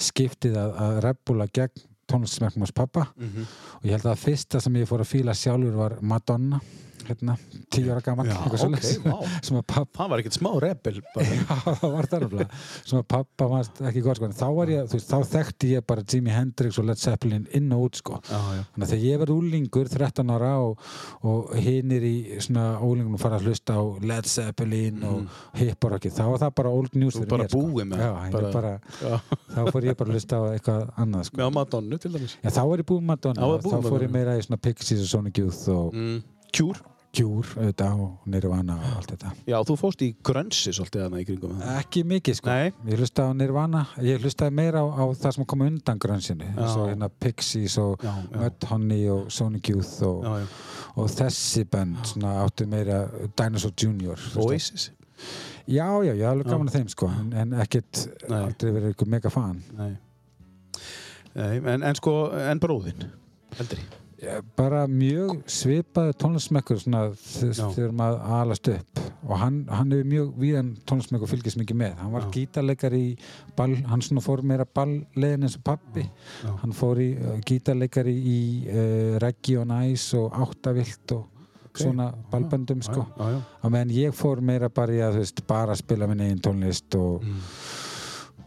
skiptið 0.01 0.57
að, 0.57 0.77
að 0.87 1.01
rebbula 1.05 1.49
gegn 1.53 1.87
tónlistsmekkum 2.11 2.65
hos 2.65 2.75
pappa 2.75 3.09
og 3.79 3.85
ég 3.87 3.95
held 3.95 4.07
að 4.11 4.23
fyrsta 4.25 4.61
sem 4.61 4.77
ég 4.81 4.89
fór 4.89 5.05
að 5.05 5.13
fíla 5.13 5.35
sjálfur 5.35 5.77
var 5.79 5.99
Madonna 6.01 6.61
hérna, 7.09 7.37
tíu 7.73 7.91
ára 7.93 8.03
gaman 8.05 8.29
Já, 8.31 8.37
ok, 8.45 8.57
vá. 9.07 9.17
sem 9.47 9.59
að 9.59 9.65
pappa 9.71 10.03
Það 10.03 10.11
var 10.13 10.23
ekkert 10.23 10.37
smá 10.37 10.51
rebel 10.65 11.01
var 11.95 12.09
sem 12.11 12.99
að 13.01 13.07
pappa 13.15 13.49
varst 13.51 13.81
ekki 13.91 14.03
gott 14.05 14.21
sko 14.21 14.31
þá 14.37 14.47
var 14.57 14.73
ég, 14.73 14.89
veist, 14.93 15.11
þá 15.11 15.33
þekkti 15.35 15.73
ég 15.75 15.87
bara 15.87 16.05
Jimi 16.05 16.35
Hendrix 16.35 16.81
og 16.81 16.89
Led 16.89 17.01
Zeppelin 17.01 17.47
inn 17.57 17.71
og 17.77 17.87
út 17.89 18.01
sko 18.01 18.21
já. 18.23 18.37
þannig 18.37 18.87
að 18.87 18.93
þegar 18.93 19.07
ég 19.07 19.23
verð 19.25 19.35
úlingur 19.37 19.91
13 19.93 20.35
ára 20.37 20.53
og, 20.65 20.87
og 21.27 21.55
hinir 21.61 22.07
í 22.07 22.15
svona 22.43 22.67
úlingunum 22.85 23.21
fara 23.21 23.41
að 23.41 23.51
hlusta 23.51 23.79
á 23.79 23.83
Led 24.13 24.31
Zeppelin 24.31 25.05
og 25.07 25.41
hipparokki 25.59 26.13
þá 26.15 26.25
var 26.33 26.45
það 26.45 26.55
bara 26.63 26.75
old 26.81 26.99
news 26.99 27.19
Þú 27.21 27.27
bara 27.31 27.49
sko. 27.49 27.61
búið 27.61 27.91
með 27.91 28.05
þá 29.51 29.63
fór 29.71 29.89
ég 29.89 29.99
bara 29.99 30.09
að 30.09 30.17
hlusta 30.17 30.41
á 30.41 30.43
eitthvað 30.55 30.87
annað 31.01 31.29
sko 31.29 31.41
Með 31.41 31.51
á 31.51 31.53
Madonnu 31.59 32.01
til 32.01 32.13
dæmis 32.15 32.37
Já, 32.41 32.51
þá 32.55 32.63
var 32.71 32.83
ég 32.83 32.89
búið 32.91 33.03
með 33.03 33.11
Madonna 33.11 33.51
var 33.51 33.65
þá 33.65 33.71
fór 33.71 34.05
ég 34.05 34.13
Madonna. 34.13 34.13
meira 34.17 34.37
í 34.39 34.61
Pixies 34.61 35.03
og 35.05 35.11
Sonic 35.11 35.41
Youth 35.41 35.65
og 35.73 35.97
mm. 35.97 36.21
Cure? 36.57 36.81
Cure 37.11 37.43
auðvitað 37.59 38.01
og 38.05 38.27
Nirvana 38.31 38.77
og 38.79 38.91
allt 39.01 39.11
þetta. 39.17 39.31
Já, 39.51 39.57
þú 39.67 39.75
fóst 39.81 40.03
í 40.07 40.13
grönsi 40.23 40.71
svolítið 40.77 41.01
þarna 41.03 41.19
í 41.19 41.25
kringum 41.27 41.63
Ekki 41.73 42.05
mikið 42.07 42.37
sko. 42.39 42.53
Nei. 42.55 42.71
Ég 42.93 43.01
hlustaði 43.03 43.35
á 43.35 43.39
Nirvana. 43.41 43.81
Ég 44.07 44.23
hlustaði 44.23 44.55
meira 44.61 44.85
á, 44.85 44.87
á 44.95 45.05
það 45.19 45.35
sem 45.35 45.49
kom 45.51 45.65
undan 45.67 45.99
grönsinu 46.05 46.47
eins 46.53 46.77
og 46.79 46.87
hérna 46.93 47.09
Pixies 47.11 47.75
og. 47.83 48.05
Mudhoney 48.37 49.09
og 49.11 49.27
Sonic 49.35 49.73
Youth 49.73 49.97
og, 50.07 50.23
Já, 50.23 50.37
já. 50.45 50.47
og 51.03 51.11
þessi 51.17 51.65
band 51.73 51.99
svona 52.13 52.37
áttu 52.45 52.69
meira 52.71 53.01
Dinosaur 53.35 53.75
Junior. 53.75 54.23
Oasis? 54.39 54.93
Já, 55.67 55.89
já, 56.07 56.15
ég 56.15 56.23
er 56.23 56.31
alveg 56.31 56.47
gaman 56.47 56.71
að 56.71 56.79
þeim 56.79 56.89
sko. 56.95 57.11
En, 57.11 57.33
en 57.43 57.59
ekkert 57.67 58.05
Nei. 58.31 58.39
aldrei 58.47 58.71
verið 58.73 58.93
eitthvað 58.95 59.11
mega 59.19 59.31
fan. 59.35 59.59
Nei. 59.77 59.91
Nei, 61.35 61.57
en, 61.75 61.83
en 61.91 61.99
sko, 61.99 62.15
en 62.39 62.63
bróðinn? 62.63 63.05
Ég- 63.59 63.99
bara 64.57 64.83
mjög 64.91 65.39
svipaði 65.49 66.13
tónlismekkur 66.21 66.81
þegar 66.85 67.95
maður 67.97 68.35
alast 68.41 68.69
upp. 68.69 69.01
Og 69.25 69.35
hann, 69.41 69.59
hann 69.71 69.93
hefur 69.95 70.09
mjög 70.11 70.31
víðan 70.41 70.71
tónlismekkur 70.89 71.31
fylgist 71.31 71.59
mikið 71.61 71.79
með. 71.81 71.95
Hann 72.03 72.13
var 72.13 72.27
Já. 72.27 72.31
gítarleikar 72.37 72.97
í 72.97 73.05
ball, 73.57 73.75
hann 73.89 74.05
fór 74.25 74.43
meira 74.45 74.67
balllegin 74.69 75.47
eins 75.49 75.57
og 75.57 75.65
pappi 75.65 76.05
Já. 76.05 76.53
hann 76.63 76.77
fór 76.77 77.01
í 77.01 77.11
uh, 77.17 77.37
gítarleikari 77.49 78.15
í 78.17 78.39
uh, 78.69 79.19
reggi 79.25 79.57
og 79.61 79.69
næs 79.73 80.11
og 80.21 80.37
áttavilt 80.45 81.17
og 81.17 81.29
svona 81.81 82.11
ballböndum 82.33 82.81
sko. 82.83 83.05
á 83.17 83.67
meðan 83.71 83.93
ég 83.95 84.17
fór 84.17 84.41
meira 84.43 84.69
bara 84.69 84.93
í 84.93 85.01
að 85.07 85.21
veist, 85.21 85.45
bara 85.47 85.77
spila 85.79 86.09
minn 86.11 86.25
eigin 86.27 86.43
tónlist 86.45 86.97
og, 86.99 87.23
Mm. 87.25 87.41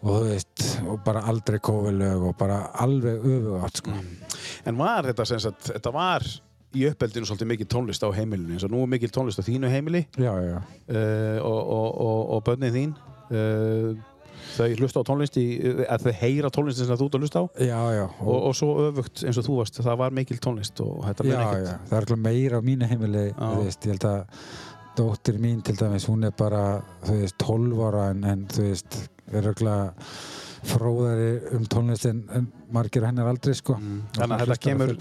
Og 0.04 0.10
þú 0.12 0.24
veist 0.28 0.64
og 0.84 1.04
bara 1.06 1.24
aldrei 1.32 1.60
kófilög 1.64 2.26
og 2.30 2.38
bara 2.40 2.60
alveg 2.84 3.24
öfugátt 3.24 3.80
sko. 3.80 3.94
Mm. 3.96 4.40
En 4.70 4.80
var 4.80 5.08
þetta 5.08 5.28
sem 5.28 5.42
sagt, 5.44 5.70
þetta 5.72 5.94
var 5.96 6.28
í 6.74 6.88
uppeldinu 6.90 7.28
svolítið 7.30 7.52
mikið 7.54 7.70
tónlist 7.74 8.04
á 8.04 8.10
heimilinu 8.16 8.56
eins 8.56 8.66
og 8.66 8.74
nú 8.74 8.82
er 8.84 8.90
mikil 8.96 9.12
tónlist 9.14 9.40
á 9.40 9.46
þínu 9.46 9.70
heimili? 9.72 10.06
Já, 10.18 10.34
já, 10.42 10.58
uh, 10.58 11.38
og, 11.46 11.62
og, 11.62 11.88
og, 12.08 12.24
og 12.36 12.44
börnin 12.48 12.74
þín? 12.74 12.96
Uh, 13.34 13.94
þau 14.54 14.68
hlusta 14.82 15.02
á 15.02 15.08
tónlist 15.08 15.38
í, 15.40 15.46
að 15.88 16.08
þau 16.08 16.14
heyra 16.20 16.52
tónlistin 16.54 16.90
sem 16.90 17.00
þú 17.00 17.08
ert 17.08 17.18
að 17.18 17.26
hlusta 17.26 17.42
á? 17.42 17.46
Já, 17.64 17.80
já. 17.96 18.04
Og, 18.26 18.36
og 18.50 18.58
svo 18.58 18.74
öfugt 18.90 19.24
eins 19.24 19.40
og 19.40 19.48
þú 19.48 19.58
varst, 19.62 19.82
það 19.86 20.00
var 20.04 20.20
mikil 20.20 20.40
tónlist 20.44 20.84
og 20.84 21.00
þetta 21.08 21.26
já, 21.26 21.32
með 21.32 21.40
já, 21.40 21.48
ekkert 21.48 21.90
það 21.90 21.98
er 21.98 22.06
alltaf 22.08 22.22
meira 22.28 22.60
á 22.60 22.68
mínu 22.68 22.90
heimili 22.92 23.26
Já. 23.30 23.40
þú 23.40 23.64
veist, 23.64 23.88
ég 23.88 23.96
held 23.96 24.08
að 24.10 24.46
dóttir 24.98 25.40
mín 25.42 25.64
til 25.66 25.78
dæmis, 25.80 26.06
hún 26.10 26.28
er 26.28 26.36
bara 26.38 26.64
þú 27.06 27.18
veist, 27.22 27.38
12 27.42 27.86
ára 27.88 28.10
en, 28.14 28.26
en 28.30 28.46
þú 28.52 28.68
veist, 28.68 29.00
er 29.40 29.50
alltaf 29.52 30.18
fróðari 30.64 31.32
um 31.58 31.66
tónlist 31.68 32.08
en, 32.08 32.24
en 32.32 32.48
margir 32.74 33.06
hennar 33.08 33.30
aldrei 33.30 33.56
sko. 33.58 33.76
Mm. 33.80 34.00
Og 34.08 34.20
Þannig 34.20 34.36
að 34.36 34.44
þetta 34.44 34.58
kemur, 34.66 34.94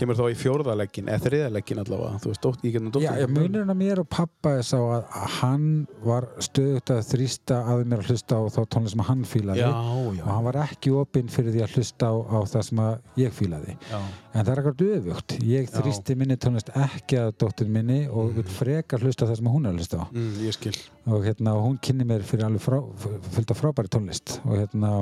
kemur 0.00 0.18
þá 0.18 0.24
í 0.24 0.36
fjórðalegin 0.42 1.10
eða 1.12 1.24
þriðalegin 1.26 1.82
allavega, 1.82 2.20
þú 2.22 2.32
veist, 2.32 2.42
dótt, 2.46 2.64
ég 2.66 2.78
Já, 3.02 3.10
ég 3.20 3.32
munurinn 3.32 3.72
að 3.72 3.78
mér 3.82 4.02
og 4.02 4.08
pappa 4.12 4.54
sá 4.66 4.78
að 4.80 5.06
hann 5.38 5.68
var 6.04 6.28
stöðugt 6.42 6.92
að 6.94 7.02
þrýsta 7.10 7.60
að 7.72 7.84
mér 7.92 8.02
að 8.02 8.12
hlusta 8.12 8.38
á 8.38 8.42
þá 8.56 8.60
tónlist 8.74 8.96
sem 8.96 9.04
hann 9.08 9.24
fílaði. 9.28 9.62
Já, 9.62 9.70
og 9.72 10.18
já, 10.18 10.24
hann 10.28 10.46
var 10.48 10.60
ekki 10.64 10.94
opinn 11.02 11.30
fyrir 11.32 11.54
því 11.56 11.64
að 11.66 11.76
hlusta 11.76 12.10
á, 12.10 12.14
á 12.16 12.38
það 12.52 12.66
sem 12.68 12.82
ég 13.22 13.36
fílaði. 13.36 13.76
Já, 13.90 13.98
en 14.32 14.46
það 14.46 14.52
er 14.52 14.62
eitthvað 14.62 14.84
öfugt 14.98 15.36
ég 15.48 15.72
þrýsti 15.72 16.18
minni 16.18 16.38
tónlist 16.40 16.72
ekki 16.82 17.20
að 17.20 17.32
dóttir 17.42 17.72
minni 17.72 18.02
og 18.10 18.32
vil 18.36 18.46
frekar 18.48 19.02
hlusta 19.04 19.28
það 19.28 19.40
sem 19.40 19.50
hún 19.52 19.66
er 19.68 19.74
að 19.74 19.82
hlusta 19.82 20.02
á. 20.02 20.04
Mm, 20.12 21.12
og 21.12 21.26
hérna 21.26 21.56
og 21.58 21.66
hún 21.66 21.80
kynni 21.82 22.06
mér 22.08 22.24
fyrir 22.26 22.46
alveg 22.46 22.62
frá, 22.62 22.78
fullt 23.34 23.52
af 23.54 23.60
frábæri 23.60 23.92
tónlist. 23.92 24.38
Og 24.46 24.60
hérna 24.60 24.92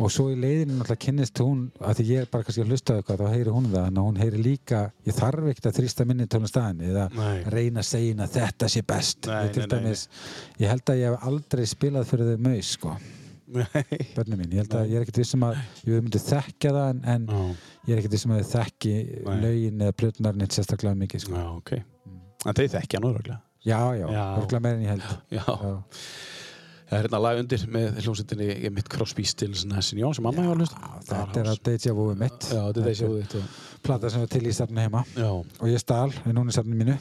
og 0.00 0.08
svo 0.12 0.26
í 0.32 0.36
leiðinu 0.40 0.78
náttúrulega 0.78 1.02
kynnist 1.04 1.40
hún 1.44 1.60
að 1.84 1.98
því 2.00 2.04
ég 2.10 2.22
er 2.24 2.28
bara 2.32 2.46
kannski 2.46 2.62
að 2.64 2.70
hlusta 2.72 2.94
eitthvað 2.96 3.20
þá 3.20 3.34
heyri 3.34 3.52
hún 3.54 3.66
það 3.72 3.86
en 3.90 4.00
hún 4.00 4.20
heyri 4.20 4.42
líka, 4.44 4.80
ég 5.06 5.16
þarf 5.18 5.48
ekkert 5.52 5.68
að 5.70 5.78
þrýsta 5.80 6.06
minni 6.08 6.26
tónlist 6.32 6.56
að 6.60 6.68
henni 6.70 6.88
eða 6.90 7.06
Nei. 7.18 7.42
reyna 7.54 7.82
að 7.84 7.88
segja 7.90 8.16
að 8.24 8.34
þetta 8.38 8.68
sé 8.74 8.82
best. 8.94 9.28
Nei, 9.28 9.50
nei, 9.56 9.66
dæmis, 9.74 10.04
ég 10.62 10.72
held 10.72 10.92
að 10.94 11.00
ég 11.02 11.10
hef 11.12 11.26
aldrei 11.30 11.64
spilað 11.68 12.08
fyrir 12.10 12.30
þau 12.32 12.44
maus 12.48 12.72
sko, 12.78 12.94
börnum 14.16 14.40
mín 14.40 14.52
ég 14.54 14.62
held 14.64 14.74
að 14.78 14.90
ég 14.92 14.96
er 15.00 15.04
ekkert 15.06 15.20
vissum 15.24 15.44
að 15.48 15.60
ég 15.90 16.04
myndi 16.06 16.22
þekkja 16.22 16.74
það 16.76 16.90
en, 16.94 17.00
en 17.14 17.28
Já, 17.30 17.40
ég 17.88 17.94
er 17.96 18.02
ekkert 18.02 18.16
vissum 18.16 18.34
að 18.36 18.42
þau 18.44 18.50
þekki 18.56 18.92
lögin 19.44 19.80
eða 19.86 19.96
plötunar 20.02 20.38
neitt 20.38 20.54
sérstaklega 20.56 20.98
mikið 21.04 21.24
sko. 21.26 21.34
já, 21.34 21.48
ok. 21.56 21.72
En 22.46 22.56
þeir 22.60 22.70
þekkja 22.76 23.00
öðruglega 23.02 23.40
já, 23.66 23.80
já, 23.98 24.06
Já. 25.34 25.44
Það 26.90 26.98
er 26.98 27.06
hérna 27.06 27.22
lag 27.22 27.40
undir 27.40 27.64
með 27.70 28.00
hljómsveitinni 28.02 28.70
mitt 28.74 28.90
Crosby, 28.90 29.24
Stills 29.28 29.64
Nash 29.70 29.94
Young 29.94 30.16
sem 30.16 30.26
mamma 30.26 30.44
hefur 30.44 30.60
hlust 30.64 30.76
þetta 31.06 31.42
er 31.42 31.50
að 31.52 31.64
deja 31.70 31.94
vu 31.96 32.10
mitt 32.18 32.46
Já, 32.50 32.60
þetta 32.66 32.82
er 32.82 32.88
þessi 32.88 33.08
úðitt 33.08 33.34
og... 33.38 33.58
plata 33.86 34.12
sem 34.12 34.24
var 34.24 34.30
til 34.34 34.44
í 34.46 34.54
safni 34.56 34.86
heima 34.86 35.04
Já, 35.14 35.30
og 35.30 35.66
ég 35.70 35.82
stal 35.82 36.10
í 36.10 36.34
núna 36.34 36.50
í 36.50 36.56
safni 36.58 36.78
mínu 36.78 36.98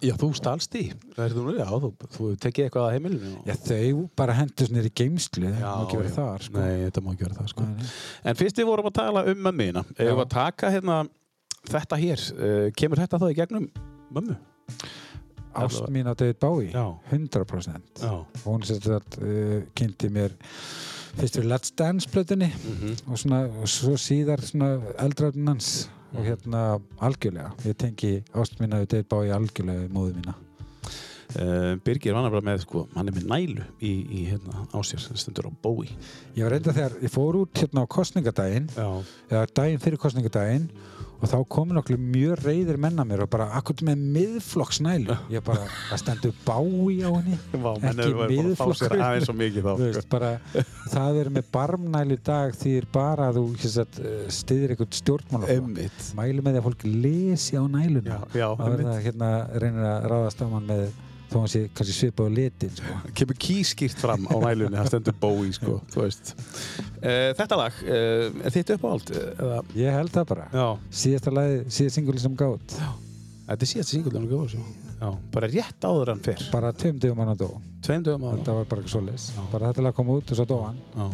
Já, 0.00 0.14
þú 0.16 0.30
stalst 0.36 0.76
í 0.80 0.86
Það 1.12 1.22
er 1.24 1.34
þú 1.36 1.42
nú, 1.44 1.54
já, 1.58 1.66
þú, 1.68 1.90
þú 2.14 2.28
tekið 2.40 2.66
eitthvað 2.66 2.86
að 2.86 2.94
heimilinu 2.96 3.32
já, 3.44 3.54
þau 3.66 4.04
bara 4.16 4.36
hendur 4.38 4.70
nýri 4.72 4.92
geimslu 4.96 5.50
það 5.50 5.64
má 5.66 5.82
ekki 5.84 5.98
vera 6.00 6.08
já. 6.08 6.14
þar 6.16 6.46
sko. 6.46 6.56
Nei, 6.56 6.76
þetta 6.86 7.02
má 7.04 7.10
ekki 7.12 7.26
vera 7.26 7.36
það 7.36 7.50
sko. 7.52 7.66
Nei. 7.68 7.90
En 8.24 8.38
fyrst 8.40 8.60
við 8.60 8.70
vorum 8.70 8.88
að 8.88 8.96
tala 8.96 9.24
um 9.28 9.42
mömmina 9.44 9.82
Ef 9.92 10.00
við 10.00 10.22
að 10.24 10.30
taka 10.32 10.72
hérna 10.72 10.96
þetta 11.68 12.00
hér, 12.00 12.24
uh, 12.32 12.72
Ást 15.54 15.88
mín 15.90 16.06
á 16.06 16.14
David 16.14 16.38
Bowie, 16.40 16.70
Já. 16.72 16.94
100%. 17.10 17.80
Já. 18.00 18.24
Hún 18.44 18.62
uh, 18.62 19.62
kynnti 19.74 20.08
mér 20.08 20.30
fyrst 21.18 21.34
fyrir 21.38 21.48
Let's 21.50 21.72
Dance 21.76 22.06
plötunni 22.08 22.52
Mhm. 22.52 22.96
og, 23.10 23.18
svona, 23.18 23.44
og 23.60 23.66
svo 23.68 23.96
síðar 23.98 24.40
svona 24.46 24.80
eldrafnin 24.98 25.48
hans 25.48 25.88
Mhm. 26.12 26.18
og 26.18 26.24
hérna 26.26 26.80
algjörlega. 27.00 27.52
Ég 27.64 27.76
tengi 27.76 28.22
ást 28.34 28.58
mín 28.60 28.72
á 28.74 28.84
David 28.86 29.08
Bowie 29.08 29.30
algjörlega 29.32 29.88
í 29.88 29.92
móðu 29.92 30.14
mína. 30.14 30.34
Uh, 31.30 31.76
Birgir 31.86 32.10
var 32.12 32.24
nefnilega 32.24 32.42
með, 32.42 32.60
sko, 32.64 32.88
hann 32.96 33.06
er 33.06 33.12
með 33.14 33.26
nælu 33.30 33.62
í, 33.80 33.90
í 34.10 34.24
hérna, 34.26 34.66
á 34.74 34.78
sér, 34.82 34.98
sem 34.98 35.14
stendur 35.14 35.46
á 35.46 35.52
bói. 35.62 35.86
Ég 36.34 36.42
var 36.42 36.50
reynda 36.56 36.72
þegar 36.74 36.96
ég 37.04 37.12
fór 37.14 37.36
út 37.44 37.54
hérna 37.54 37.84
á 37.84 37.86
kostningadaginn 37.86 38.66
eða 39.30 39.46
daginn 39.54 39.78
fyrir 39.78 39.96
kostningadaginn 40.02 40.68
og 41.20 41.28
þá 41.28 41.36
komu 41.52 41.76
nokkuð 41.76 42.00
mjög 42.00 42.44
reyðir 42.44 42.78
menna 42.80 43.04
mér 43.04 43.24
og 43.26 43.30
bara 43.32 43.50
akkur 43.58 43.82
með 43.86 44.04
miðflokksnælu? 44.16 45.16
Ég 45.32 45.44
bara, 45.44 45.66
það 45.90 46.02
stendur 46.02 46.34
bái 46.46 46.96
á 47.04 47.10
henni 47.12 47.36
Vá, 47.60 47.70
ekki 47.76 48.14
að 48.14 48.32
veist, 49.80 50.08
bara, 50.12 50.32
það 50.94 51.20
er 51.22 51.32
með 51.36 51.50
barmnælu 51.52 52.16
í 52.16 52.22
dag 52.30 52.56
því 52.56 52.74
bara 52.94 53.28
að 53.30 53.40
þú 53.40 53.70
sagt, 53.76 54.00
stiðir 54.40 54.74
eitthvað 54.74 54.98
stjórnmál 55.00 55.44
mælu 56.18 56.46
með 56.46 56.56
því 56.56 56.62
að 56.62 56.66
fólk 56.70 56.88
lesi 56.88 57.60
á 57.60 57.64
næluna. 57.68 58.16
Já, 58.16 58.40
já, 58.40 58.48
og 58.54 58.64
verða 58.64 58.96
hérna 59.04 59.30
reynir 59.60 59.86
að 59.90 60.10
ráðast 60.14 60.42
á 60.42 60.46
mann 60.50 60.68
með 60.70 60.84
þó 61.30 61.36
hann 61.40 61.50
sé 61.52 61.60
kannski 61.78 61.94
svipað 61.96 62.28
á 62.28 62.36
litin 62.36 62.72
sko. 62.74 62.96
kemur 63.20 63.38
kýskýrt 63.46 64.00
fram 64.02 64.24
á 64.26 64.34
nælunni, 64.42 64.76
það 64.80 64.88
stendur 64.90 65.16
bói, 65.22 65.50
sko, 65.56 65.76
þú 65.94 66.02
veist. 66.04 66.32
Uh, 67.00 67.30
þetta 67.38 67.58
lag, 67.60 67.78
er 67.86 68.54
þitt 68.56 68.74
uppáhald? 68.76 69.12
Eða, 69.30 69.60
ég 69.78 69.94
held 70.00 70.12
það 70.18 70.28
bara 70.34 70.48
já, 70.52 70.66
síðasta 71.04 71.34
lagi, 71.38 71.60
síðast 71.70 72.00
singuli 72.00 72.22
sem 72.22 72.34
gátt 72.38 72.76
þetta 73.50 73.64
er 73.66 73.70
síðast 73.74 73.94
singuldan 73.94 74.26
og 74.28 74.34
góður, 74.34 74.52
svo. 74.56 74.64
Já, 75.00 75.08
bara 75.32 75.48
rétt 75.48 75.86
áður 75.88 76.10
hann 76.12 76.20
fyrr. 76.26 76.42
bara 76.52 76.74
tveim 76.76 76.98
dögum 77.00 77.22
hann 77.24 77.30
að 77.32 77.38
dó 77.46 77.48
Tveim 77.86 78.02
dögum 78.04 78.26
áður. 78.28 78.38
þetta 78.42 78.56
var 78.58 78.66
bara 78.68 78.82
ekki 78.84 78.92
svoleiðis 78.92 79.28
bara 79.54 79.70
þetta 79.70 79.84
lag 79.86 79.94
kom 79.96 80.10
út 80.12 80.34
og 80.34 80.36
svo 80.36 80.44
dó 80.50 80.58
hann 80.66 80.82
Já. 80.92 81.06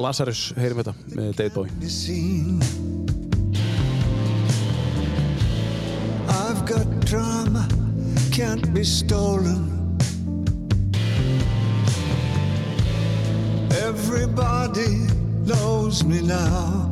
Lazarus, 0.00 0.46
heyrim 0.56 0.80
þetta 0.80 0.94
með 1.12 1.34
David 1.36 1.52
Bowie. 1.58 2.80
I've 6.30 6.64
got 6.66 6.86
drama, 7.10 7.66
can't 8.30 8.72
be 8.72 8.84
stolen. 8.84 9.98
Everybody 13.72 15.08
knows 15.44 16.04
me 16.04 16.22
now. 16.22 16.88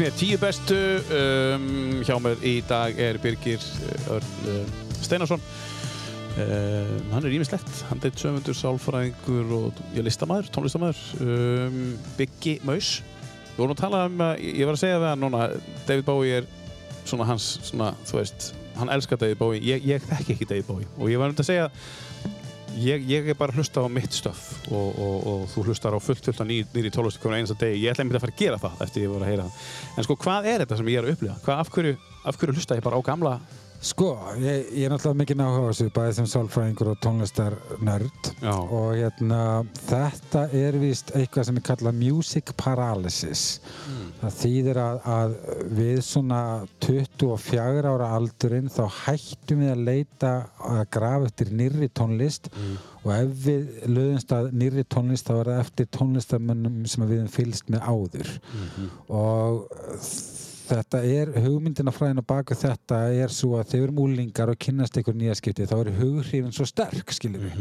Sett 0.00 0.08
mér 0.08 0.16
tíu 0.16 0.36
bestu 0.40 0.76
um, 1.12 1.64
hjá 2.08 2.14
mér 2.24 2.38
í 2.48 2.54
dag 2.64 2.96
er 2.96 3.18
Birgir 3.20 3.60
uh, 3.60 4.14
Örn 4.14 4.46
uh, 4.48 4.70
Steinarsson. 4.96 5.42
Uh, 6.40 6.94
hann 7.10 7.26
er 7.28 7.34
ímislegt 7.36 7.68
hann 7.90 8.00
er 8.08 8.14
sömundur, 8.16 8.56
sálfræðingur 8.56 9.52
og 9.58 9.82
ég 9.92 10.06
listamæður, 10.06 10.48
tónlistamæður 10.56 11.02
um, 11.26 11.76
Biggi 12.16 12.54
Maus. 12.64 13.02
Við 13.50 13.60
vorum 13.60 13.76
að 13.76 13.82
tala 13.82 14.00
um, 14.08 14.24
ég 14.40 14.64
var 14.64 14.78
að 14.78 14.82
segja 14.86 15.04
það 15.04 15.20
núna 15.20 15.44
David 15.84 16.08
Bowie 16.08 16.38
er 16.38 16.48
svona 17.02 17.28
hans 17.28 17.50
svona, 17.68 17.92
þú 18.08 18.22
veist, 18.22 18.54
hann 18.80 18.94
elskar 18.96 19.20
David 19.20 19.42
Bowie. 19.42 19.60
Ég, 19.68 19.84
ég 19.84 20.08
þekki 20.14 20.38
ekki 20.38 20.48
David 20.54 20.70
Bowie. 20.70 20.88
Og 20.96 21.12
ég 21.12 21.20
var 21.20 21.28
um 21.28 21.44
að 21.44 21.50
segja 21.52 21.68
ég, 22.78 23.04
ég 23.08 23.30
er 23.30 23.38
bara 23.38 23.52
að 23.54 23.60
hlusta 23.60 23.82
á 23.82 23.88
mitt 23.90 24.14
stöf 24.14 24.42
og, 24.70 24.98
og, 25.00 25.16
og 25.30 25.42
þú 25.52 25.64
hlustar 25.68 25.96
á 25.96 26.00
fullt 26.02 26.26
fullt 26.26 26.42
á 26.42 26.46
ný, 26.46 26.60
nýri 26.74 26.92
tónlistu 26.94 27.22
komin 27.22 27.40
einasta 27.40 27.58
degi 27.60 27.82
ég 27.82 27.92
ætla 27.92 28.04
einmitt 28.04 28.18
að 28.18 28.24
fara 28.26 28.36
að 28.36 28.42
gera 28.42 28.60
það 28.62 28.84
eftir 28.86 29.04
ég 29.04 29.14
var 29.14 29.24
að 29.24 29.32
heyra 29.32 29.46
það 29.48 29.96
en 29.96 30.06
sko 30.06 30.18
hvað 30.24 30.50
er 30.52 30.64
þetta 30.64 30.78
sem 30.80 30.90
ég 30.92 31.00
er 31.00 31.08
að 31.08 31.14
upplifa? 31.16 31.36
Hvað, 31.46 31.62
af, 31.64 31.72
hverju, 31.74 31.96
af 32.30 32.40
hverju 32.40 32.56
hlusta 32.58 32.78
ég 32.78 32.86
bara 32.86 33.00
á 33.00 33.08
gamla 33.10 33.34
Sko, 33.80 34.10
ég, 34.36 34.66
ég 34.76 34.84
er 34.84 34.92
náttúrulega 34.92 35.16
mikið 35.22 35.38
náhuga 35.40 35.60
á 35.64 35.70
þessu, 35.70 35.90
bæðið 35.96 36.16
sem 36.18 36.26
sálfræðingur 36.28 36.88
og 36.90 36.98
tónlistarnörd. 37.00 38.26
Og 38.76 38.90
hérna, 38.98 39.38
þetta 39.86 40.42
er 40.52 40.76
víst 40.82 41.12
eitthvað 41.16 41.46
sem 41.48 41.60
er 41.60 41.64
kallað 41.64 41.96
music 41.96 42.52
paralysis. 42.60 43.44
Það 44.20 44.36
þýðir 44.36 44.80
að, 44.82 45.00
að 45.14 45.36
við 45.78 46.00
svona 46.04 46.40
24 46.84 47.94
ára 47.94 48.10
aldurinn 48.18 48.68
þá 48.68 48.82
hættum 48.98 49.64
við 49.64 49.72
að 49.72 49.82
leita 49.88 50.34
að 50.74 50.82
grafa 50.98 51.30
eftir 51.30 51.54
nýrri 51.62 51.88
tónlist. 51.88 52.52
Og 53.00 53.14
ef 53.16 53.32
við 53.46 53.88
löðumst 53.88 54.36
að 54.36 54.50
nýrri 54.60 54.84
tónlist 54.92 55.32
þá 55.32 55.38
er 55.38 55.52
það 55.54 55.62
eftir 55.64 55.90
tónlistamönnum 55.96 56.84
sem 56.84 57.08
við 57.08 57.22
höfum 57.22 57.32
fylgst 57.38 57.72
með 57.72 57.88
áður. 57.88 58.36
Og 59.08 59.64
þetta 60.70 61.02
er 61.06 61.32
hugmyndina 61.44 61.92
fræðin 61.94 62.22
á 62.22 62.30
baku 62.32 62.56
þetta 62.58 63.00
er 63.16 63.34
svo 63.34 63.58
að 63.58 63.72
þegar 63.72 63.80
við 63.80 63.88
erum 63.88 64.00
úlingar 64.04 64.52
og 64.52 64.60
kynnast 64.62 64.96
ykkur 65.00 65.18
nýja 65.18 65.36
skipti 65.38 65.68
þá 65.70 65.76
er 65.80 65.92
hughrifin 65.98 66.54
svo 66.54 66.66
sterk 66.68 67.14
skiljum 67.14 67.46
við 67.46 67.60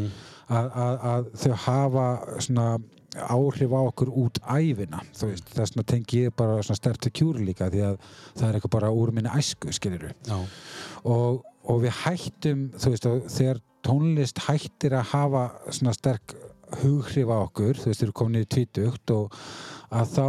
að, 0.50 0.70
að, 0.70 0.96
að 1.12 1.30
þau 1.44 1.54
hafa 1.66 2.08
svona 2.40 2.70
áhrif 3.18 3.72
á 3.74 3.82
okkur 3.82 4.12
út 4.22 4.38
æfina 4.46 5.02
þú 5.18 5.32
veist, 5.32 5.48
þess 5.56 5.74
vegna 5.74 5.88
tengi 5.94 6.26
ég 6.28 6.36
bara 6.38 6.60
svona 6.62 6.78
sterkt 6.78 7.08
til 7.08 7.14
kjúri 7.20 7.48
líka 7.48 7.72
því 7.74 7.86
að 7.88 7.98
það 8.36 8.46
er 8.48 8.60
eitthvað 8.60 8.76
bara 8.76 8.92
úr 8.94 9.14
minni 9.16 9.34
æsku 9.34 9.74
skiljum 9.74 10.06
við 10.06 10.36
og, 10.36 11.42
og 11.66 11.82
við 11.86 11.98
hættum 12.04 12.68
þú 12.78 12.94
veist, 12.94 13.10
og 13.10 13.34
þegar 13.34 13.64
tónlist 13.86 14.44
hættir 14.46 14.98
að 15.00 15.12
hafa 15.16 15.44
svona 15.72 15.96
sterk 15.98 16.36
hughrif 16.84 17.32
á 17.34 17.38
okkur, 17.42 17.80
þú 17.80 17.90
veist, 17.90 18.02
þeir 18.02 18.10
eru 18.10 18.18
komin 18.20 18.44
í 18.44 18.50
tvítugt 18.54 19.14
og 19.16 19.38
að 19.90 20.12
þá 20.14 20.26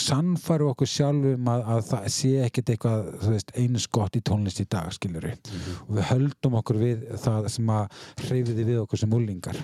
sannfæru 0.00 0.70
okkur 0.72 0.90
sjálfum 0.90 1.50
að, 1.50 1.64
að 1.74 1.82
það 1.90 2.06
sé 2.16 2.32
ekkert 2.46 2.72
eitthvað 2.74 3.10
veist, 3.28 3.52
eins 3.58 3.88
gott 3.94 4.18
í 4.18 4.22
tónlist 4.24 4.62
í 4.62 4.68
dag 4.70 4.92
skiljur 4.94 5.28
og 5.30 5.92
við 5.98 6.08
höldum 6.10 6.58
okkur 6.60 6.80
við 6.80 7.04
það 7.24 7.50
sem 7.56 7.74
að 7.74 8.00
hreyfiði 8.24 8.68
við 8.70 8.80
okkur 8.84 9.04
sem 9.04 9.16
úlingar 9.18 9.60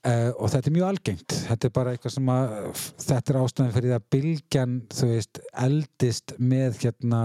Uh, 0.00 0.30
og 0.40 0.48
þetta 0.48 0.70
er 0.70 0.72
mjög 0.72 0.86
algengt. 0.88 1.32
Þetta 1.44 1.66
er 1.66 1.72
bara 1.76 1.90
eitthvað 1.92 2.12
sem 2.14 2.28
að 2.32 2.52
þetta 3.04 3.32
er 3.32 3.36
ástæðan 3.36 3.72
fyrir 3.74 3.92
að 3.92 4.04
bylgjan 4.14 4.76
þú 4.96 5.08
veist, 5.10 5.40
eldist 5.60 6.32
með 6.40 6.78
hérna 6.80 7.18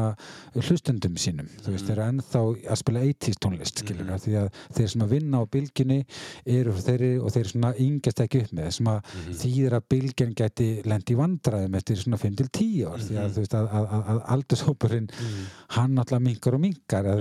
hlustundum 0.57 1.15
sínum. 1.15 1.47
Þú 1.63 1.71
veist, 1.71 1.87
þeir 1.87 1.93
eru 1.95 2.07
ennþá 2.09 2.41
að 2.73 2.79
spila 2.81 3.03
80s 3.07 3.39
tónlist 3.45 3.79
skilur 3.79 4.09
mm. 4.09 4.19
því 4.25 4.35
að 4.41 4.49
þeir 4.75 4.91
sem 4.91 5.05
að 5.05 5.13
vinna 5.15 5.39
á 5.39 5.43
bylginni 5.55 5.99
eru 6.57 6.73
þeirri 6.81 7.11
og 7.21 7.31
þeir 7.37 7.51
svona 7.53 7.71
yngjast 7.85 8.23
ekki 8.25 8.41
upp 8.43 8.51
með 8.59 8.67
sem 8.75 8.91
að 8.91 9.15
þýðir 9.45 9.77
að 9.79 9.87
bylgjan 9.95 10.35
geti 10.43 10.67
lendi 10.83 11.15
í 11.15 11.19
vandræðum 11.21 11.79
eftir 11.79 12.03
svona 12.03 12.19
5-10 12.25 12.75
ár 12.91 13.07
því 13.07 13.21
að 13.23 13.31
þú 13.37 13.45
veist 13.45 13.57
að, 13.61 13.71
að, 13.79 13.87
að, 13.87 14.03
að 14.11 14.21
aldurshópurinn 14.35 15.09
hann 15.77 16.03
alltaf 16.03 16.23
minkar 16.27 16.59
og 16.59 16.67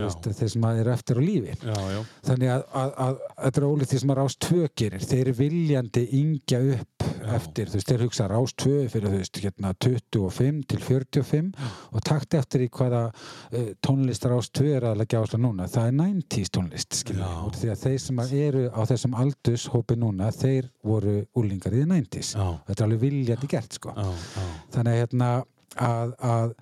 veist, 0.02 0.28
þeir 0.42 0.52
sem 0.56 0.66
að 0.66 0.82
eru 0.82 0.94
eftir 0.96 1.18
á 1.18 1.22
lífi. 1.22 1.56
Já, 1.62 1.78
já. 1.94 2.02
þannig 2.26 2.54
að, 2.56 2.68
að, 2.82 2.92
að 3.06 3.24
þetta 3.38 3.62
er 3.62 3.70
ólíkt 3.70 3.94
því 3.94 4.02
sem 4.02 4.14
að 4.14 4.22
Rás 5.44 5.52
2 5.52 5.52
gerir 5.52 5.68
þeir 5.68 5.84
eru 5.84 5.84
viljandi 5.84 6.08
yngja 6.12 6.58
upp 6.74 7.04
eftir, 7.24 7.68
þú 7.68 7.78
veist, 7.78 7.88
þeir 7.88 8.02
hugsa 8.04 8.26
Rás 8.28 8.54
2 8.54 8.88
fyrir 8.92 9.08
þú 9.08 9.18
veist, 9.18 9.38
hérna 9.40 9.74
25 9.80 10.64
til 10.68 10.80
45 10.80 11.52
og 11.92 12.04
takt 12.04 12.34
eftir 12.34 12.64
í 12.64 12.68
hvaða 12.68 13.10
uh, 13.10 13.70
tónlist 13.80 14.24
Rás 14.24 14.50
2 14.50 14.74
er 14.76 14.84
að 14.84 14.98
leggja 15.02 15.22
ásla 15.22 15.38
núna, 15.40 15.68
það 15.68 15.86
er 15.86 15.96
90s 16.00 16.50
tónlist 16.50 17.02
Já. 17.10 17.14
við, 17.14 17.58
því 17.60 17.70
að 17.70 17.82
þeir 17.84 17.98
sem 17.98 18.18
eru 18.24 18.70
á 18.72 18.80
þessum 18.84 19.14
aldurshópi 19.14 19.96
núna, 19.96 20.30
þeir 20.32 20.70
voru 20.82 21.26
úlingar 21.34 21.74
í 21.74 21.82
the 21.82 21.88
90s, 21.88 22.34
Já. 22.36 22.60
þetta 22.68 22.80
er 22.80 22.86
alveg 22.88 23.00
viljandi 23.00 23.46
gert 23.50 23.72
sko, 23.72 23.94
Já, 23.96 24.12
já. 24.12 24.46
þannig 24.76 24.92
að 24.92 25.02
hérna 25.02 25.44
að, 25.76 26.14
að, 26.20 26.54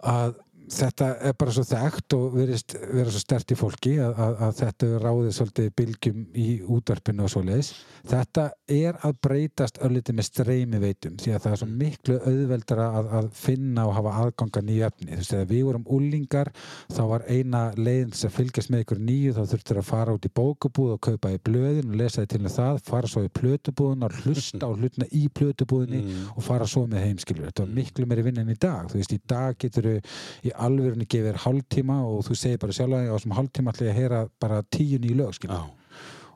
að 0.00 0.34
þetta 0.70 1.08
er 1.26 1.34
bara 1.38 1.54
svo 1.54 1.64
þekkt 1.66 2.14
og 2.16 2.36
verist 2.36 2.74
vera 2.78 3.10
svo 3.10 3.20
stert 3.22 3.52
í 3.52 3.56
fólki 3.58 3.94
að, 4.02 4.12
að, 4.22 4.34
að 4.46 4.52
þetta 4.60 4.90
ráðið 5.02 5.32
svolítið 5.36 5.70
bylgjum 5.80 6.20
í 6.38 6.46
útvarpinu 6.76 7.24
og 7.26 7.32
svoleiðis. 7.32 7.70
Þetta 8.10 8.46
er 8.70 8.98
að 9.06 9.16
breytast 9.26 9.80
öllítið 9.84 10.18
með 10.18 10.28
streymi 10.28 10.80
veitum 10.82 11.16
því 11.20 11.34
að 11.34 11.44
það 11.44 11.56
er 11.56 11.60
svo 11.62 11.68
miklu 11.82 12.18
auðveldara 12.20 12.86
að, 13.00 13.10
að 13.18 13.30
finna 13.40 13.86
og 13.88 13.96
hafa 13.98 14.14
aðganga 14.24 14.62
nýju 14.66 14.86
efni. 14.88 15.10
Þú 15.10 15.20
veist, 15.20 15.34
þegar 15.34 15.50
við 15.50 15.64
vorum 15.68 15.88
úlingar 15.96 16.52
þá 16.94 17.02
var 17.10 17.26
eina 17.28 17.62
leiðin 17.78 18.14
sem 18.20 18.34
fylgjast 18.34 18.72
með 18.72 18.84
ykkur 18.84 19.02
nýju 19.10 19.36
þá 19.36 19.42
þurftur 19.54 19.82
að 19.82 19.88
fara 19.90 20.16
út 20.16 20.28
í 20.28 20.32
bókabúð 20.40 20.94
og 20.96 21.02
kaupa 21.08 21.34
í 21.34 21.40
blöðin 21.50 21.90
og 21.90 21.98
lesa 22.00 22.24
þið 22.24 22.32
til 22.34 22.54
það, 22.54 22.80
fara 22.86 23.10
svo 23.10 23.24
í 23.26 23.32
plötubúðin 23.40 24.06
og 24.06 24.18
hlusta 24.22 24.70
á 24.70 24.70
hlutina 24.70 25.10
í 25.16 25.26
plötubúðinni 25.34 26.02
og 26.36 26.44
fara 26.46 26.68
svo 26.70 26.86
með 26.90 27.06
heimskilur. 27.08 27.50
Þetta 27.50 27.66
var 27.66 27.74
miklu 27.80 28.08
meiri 28.10 28.26
vinn 28.26 28.40
en 28.42 28.52
í 28.52 28.58
dag. 28.60 28.88
Þú 28.90 29.00
veist, 29.00 29.14
í 29.16 29.20
dag 29.30 29.58
getur 29.60 29.90
í 29.90 30.52
alvörunni 30.66 31.06
gefið 31.10 31.30
þér 31.30 31.42
hálftíma 31.44 32.00
og 32.06 32.24
þú 32.28 32.38
segir 32.38 32.62
bara 32.62 32.76
sjálf 32.76 32.96
að 32.96 33.10
á 33.10 33.14
þessum 33.16 33.36
hálftíma 33.38 33.74
ætla 33.74 33.86
ég 33.86 33.94
að 33.94 34.00
heyra 34.00 34.24
bara 34.42 34.62
tíu 34.68 34.98
nýju 35.02 35.20
lög. 35.20 35.46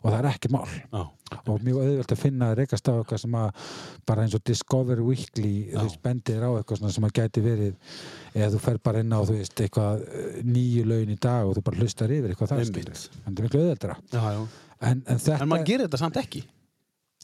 Og 0.05 0.13
það 0.13 0.19
er 0.19 0.27
ekkert 0.29 0.53
mál. 0.53 0.73
Já. 0.93 1.03
Og 1.49 1.63
mjög 1.65 1.79
auðvelt 1.81 2.13
að 2.13 2.21
finna 2.21 2.51
rekast 2.55 2.89
á 2.89 2.93
eitthvað 2.93 3.21
sem 3.23 3.37
að 3.41 3.63
bara 4.07 4.25
eins 4.27 4.35
og 4.37 4.43
Discover 4.45 5.01
Weekly 5.03 5.53
þú 5.73 5.85
veist, 5.87 6.01
bendir 6.05 6.45
á 6.45 6.51
eitthvað 6.53 6.93
sem 6.93 7.07
að 7.09 7.15
gæti 7.17 7.45
verið 7.45 7.95
eða 8.35 8.51
þú 8.53 8.61
fer 8.67 8.81
bara 8.85 9.01
inn 9.01 9.17
á 9.17 9.21
þú 9.25 9.39
veist, 9.39 9.63
eitthvað 9.65 10.05
eh, 10.05 10.37
nýju 10.45 10.85
lögin 10.91 11.15
í 11.15 11.17
dag 11.17 11.49
og 11.49 11.57
þú 11.57 11.65
bara 11.71 11.81
hlustar 11.81 12.13
yfir 12.13 12.35
eitthvað 12.35 12.53
það. 12.53 12.61
En 12.61 12.69
það 13.25 13.41
er 13.41 13.49
miklu 13.49 13.65
já. 14.37 14.45
En, 14.85 15.03
en 15.09 15.25
En 15.41 15.51
maður 15.55 15.69
gerir 15.73 15.89
þetta 15.89 16.03
samt 16.05 16.21
ekki. 16.21 16.45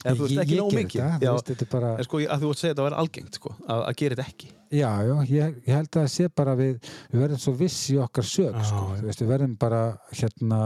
Eða 0.00 0.14
þú 0.16 0.24
veist 0.24 0.40
ekki 0.40 0.54
ég 0.56 0.60
nóg 0.62 0.70
geri 0.70 0.84
mikið. 0.84 1.00
Já. 1.20 1.32
veist, 1.34 1.50
þetta 1.50 1.66
bara- 1.70 1.90
En 2.00 2.04
sko, 2.06 2.18
að 2.24 2.40
þú 2.40 2.50
vart 2.50 2.58
segja 2.60 2.72
þetta 2.74 2.80
að 2.82 2.88
vera 2.88 3.00
algengt, 3.04 3.34
sko, 3.40 3.50
að, 3.68 3.80
að 3.90 3.96
gera 4.00 4.14
þetta 4.16 4.28
ekki. 4.32 4.48
Já, 4.70 4.90
já, 5.04 5.14
ég, 5.34 5.54
ég 5.66 5.74
held 5.74 5.88
að 5.90 6.00
það 6.00 6.10
sé 6.14 6.28
bara 6.40 6.54
við, 6.56 6.90
við 7.12 7.20
verðum 7.24 7.40
svo 7.42 7.52
viss 7.58 7.80
í 7.90 7.96
okkar 8.00 8.24
sög 8.24 8.60
sko. 8.64 8.84
við 9.02 9.26
verðum 9.28 9.56
bara 9.58 9.80
hérna 10.14 10.60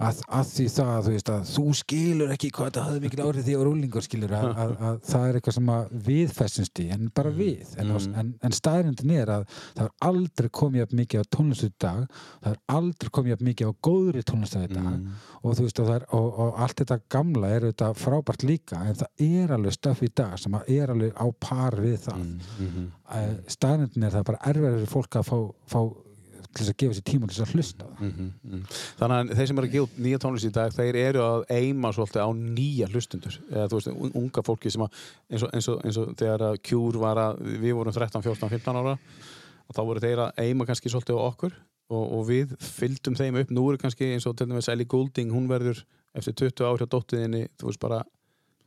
að, 0.00 0.20
að 0.40 0.46
því 0.54 0.66
það 0.74 0.90
þú, 1.06 1.12
veist, 1.14 1.30
að 1.34 1.42
þú 1.50 1.64
skilur 1.80 2.30
ekki 2.34 2.50
hvað 2.56 2.68
þetta 2.70 2.84
hafði 2.86 3.00
mikil 3.04 3.20
árið 3.26 3.44
því 3.48 3.54
að 3.58 3.64
rúlingur 3.68 4.04
skilur 4.06 4.32
að, 4.38 4.46
að, 4.64 4.72
að 4.90 5.00
það 5.10 5.26
er 5.30 5.38
eitthvað 5.40 5.56
sem 5.58 5.70
að 5.74 5.90
við 6.10 6.34
festumst 6.40 6.80
í 6.80 6.86
en 6.94 7.00
Mm. 7.00 7.10
bara 7.16 7.30
við 7.36 7.74
en, 7.80 7.90
en, 8.20 8.30
en 8.44 8.52
staðrindin 8.56 9.12
er 9.16 9.30
að 9.34 9.44
það 9.76 9.84
er 9.86 9.92
aldrei 10.08 10.48
komið 10.60 10.82
upp 10.86 10.92
mikið 11.00 11.22
á 11.22 11.24
tónlistu 11.36 11.70
dag 11.80 12.02
það 12.42 12.50
er 12.52 12.58
aldrei 12.76 13.10
komið 13.18 13.36
upp 13.36 13.44
mikið 13.50 13.70
á 13.70 13.72
góðri 13.88 14.24
tónlistu 14.30 14.62
dag 14.66 14.78
Mm. 14.90 15.06
og 15.42 15.54
þú 15.56 15.64
veist 15.68 15.80
og, 15.80 15.86
það 15.90 15.94
er, 16.00 16.04
og, 16.18 16.28
og 16.46 16.60
allt 16.64 16.80
þetta 16.82 17.00
gamla 17.16 17.48
er 17.56 17.68
þetta 17.70 17.90
frábært 18.00 18.42
líka 18.48 18.80
en 18.88 18.94
það 19.00 19.24
er 19.30 19.54
alveg 19.56 19.76
stöf 19.76 20.02
í 20.06 20.10
dag 20.16 20.36
sem 20.40 20.54
að 20.58 20.70
er 20.76 20.92
alveg 20.94 21.12
á 21.20 21.26
par 21.40 21.76
við 21.80 21.98
það 22.08 22.20
Mm. 22.20 22.38
mm. 22.60 22.88
staðnendin 23.50 24.04
er 24.06 24.14
það 24.18 24.24
bara 24.30 24.40
fyrir 24.46 24.86
fólk 24.90 25.16
að 25.20 25.28
fá, 25.30 25.36
fá 25.70 25.80
til 26.50 26.64
þess 26.64 26.72
að 26.72 26.78
gefa 26.82 26.96
sér 26.98 27.04
tíma 27.10 27.28
til 27.30 27.36
þess 27.36 27.44
að 27.46 27.54
hlusta 27.54 27.86
á 27.86 27.90
það. 27.94 28.14
Mm. 28.42 28.62
Þannig 29.00 29.16
að 29.16 29.32
þeir 29.38 29.48
sem 29.50 29.60
eru 29.60 29.68
að 29.68 29.74
gefa 29.76 30.04
nýja 30.06 30.20
tónlist 30.24 30.48
í 30.48 30.52
dag, 30.56 30.72
þeir 30.74 30.98
eru 31.04 31.22
að 31.24 31.44
eima 31.56 31.92
svolítið 31.94 32.24
á 32.26 32.30
nýja 32.40 32.88
hlustundur. 32.90 33.36
Eða 33.50 33.68
þú 33.70 33.78
veist, 33.80 33.90
un- 33.94 34.14
unga 34.22 34.42
fólki 34.46 34.72
sem 34.74 34.82
að, 34.86 35.00
eins 35.30 35.44
og, 35.46 35.52
eins 35.54 35.68
og, 35.70 35.84
eins 35.86 36.00
og 36.02 36.10
þegar 36.18 36.44
Cure 36.66 37.02
var 37.04 37.22
að, 37.22 37.42
við 37.62 37.76
vorum 37.78 37.94
13, 37.94 38.22
14, 38.26 38.50
15 38.56 38.80
ára 38.82 38.96
og 39.70 39.76
þá 39.78 39.82
voru 39.86 40.02
þeir 40.02 40.24
að 40.26 40.42
eima 40.42 40.66
kannski 40.66 40.90
svolítið 40.90 41.20
á 41.22 41.22
okkur 41.30 41.54
og, 41.90 42.04
og 42.18 42.26
við 42.26 42.56
fylgdum 42.58 43.14
þeim 43.18 43.38
upp. 43.44 43.54
Nú 43.54 43.68
eru 43.70 43.78
kannski 43.78 44.10
eins 44.16 44.26
og 44.26 44.34
til 44.38 44.48
dæmis 44.50 44.68
Ellie 44.72 44.88
Goulding, 44.90 45.30
hún 45.30 45.46
verður 45.50 45.84
eftir 46.18 46.34
20 46.34 46.66
ár 46.66 46.82
hjá 46.82 46.88
dóttiðinni, 46.90 47.44
þú 47.60 47.70
veist 47.70 47.82
bara, 47.82 48.02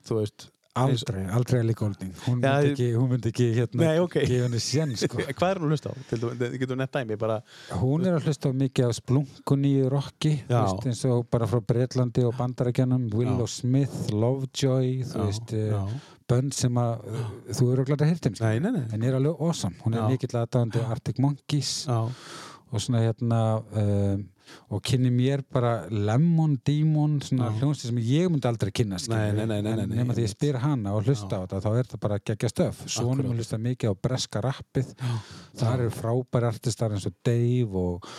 þú 0.07 0.21
veist, 0.21 0.47
Aldrei, 0.73 1.27
aldrei 1.29 1.59
Ellie 1.61 1.75
Goulding 1.77 2.13
hún 2.25 2.39
myndi 2.41 2.69
ekki, 2.71 2.85
hún 2.97 3.11
myndi 3.11 3.29
ekki 3.29 3.45
hérna, 3.53 3.83
Nei, 3.83 3.99
ok. 4.01 4.15
gefa 4.25 4.47
henni 4.47 4.61
sén 4.63 4.95
sko. 5.03 5.19
Hvað 5.21 5.51
er 5.51 5.59
hún 5.61 5.67
að 5.67 5.75
hlusta 5.75 5.91
á? 5.93 5.95
Til 6.09 6.57
getur 6.63 6.79
nett 6.79 6.95
dæmi, 6.95 7.17
bara, 7.21 7.35
hún 7.77 8.07
er 8.09 8.17
að 8.17 8.25
hlusta 8.25 8.49
á 8.49 8.57
mikið 8.57 8.89
á 8.89 8.91
splunkunni 8.97 9.73
rocki, 9.93 10.31
þú 10.47 10.55
Já. 10.55 10.63
veist, 10.63 10.87
eins 10.89 11.03
og 11.13 11.27
bara 11.29 11.49
frá 11.51 11.61
Breitlandi 11.61 12.25
og 12.25 12.33
Bandarækjanum, 12.39 13.05
Willow 13.13 13.45
Já. 13.45 13.53
Smith 13.59 13.99
Lovejoy, 14.17 14.89
þú 15.11 15.21
Já, 15.21 15.27
veist 15.29 15.53
já. 15.59 15.83
bönd 16.33 16.57
sem 16.57 16.81
að 16.81 17.05
þú 17.53 17.69
eru 17.75 17.85
glada 17.91 18.09
að 18.09 18.41
nei, 18.41 18.57
nei. 18.73 18.83
en 18.97 19.05
er 19.05 19.19
alveg 19.19 19.45
awesome, 19.45 19.77
hún 19.85 19.93
er 19.99 20.09
mikill 20.09 20.33
aðdáðandi 20.41 20.81
Arctic 20.89 21.21
Monkeys 21.21 21.75
og 21.93 22.81
svona 22.81 23.05
hérna 23.05 23.43
um, 23.77 24.25
og 24.73 24.81
kynni 24.85 25.11
mér 25.13 25.43
bara 25.53 25.73
Lemon 25.89 26.57
Demon 26.65 27.19
svona 27.21 27.49
Já. 27.51 27.59
hljónsti 27.59 27.89
sem 27.91 27.97
ég 28.03 28.29
myndi 28.31 28.47
aldrei 28.49 28.71
kynna 28.71 28.97
nema 29.87 30.13
því 30.15 30.25
ég 30.27 30.33
spyr 30.33 30.59
hana 30.63 30.93
og 30.97 31.05
hlusta 31.07 31.39
á 31.39 31.43
þetta 31.45 31.61
þá 31.65 31.69
er 31.79 31.91
það 31.93 32.01
bara 32.07 32.19
geggja 32.19 32.49
stöf 32.49 32.83
Akkúrat. 32.87 33.25
mun 33.27 33.37
hlusta 33.37 33.57
mikið 33.61 33.93
á 33.93 33.93
breska 34.07 34.41
rappið 34.43 34.93
þar 35.59 35.79
eru 35.85 35.93
frábæri 35.93 36.49
artistar 36.49 36.91
eins 36.95 37.05
og 37.09 37.13
Dave 37.23 37.71
og 37.73 38.09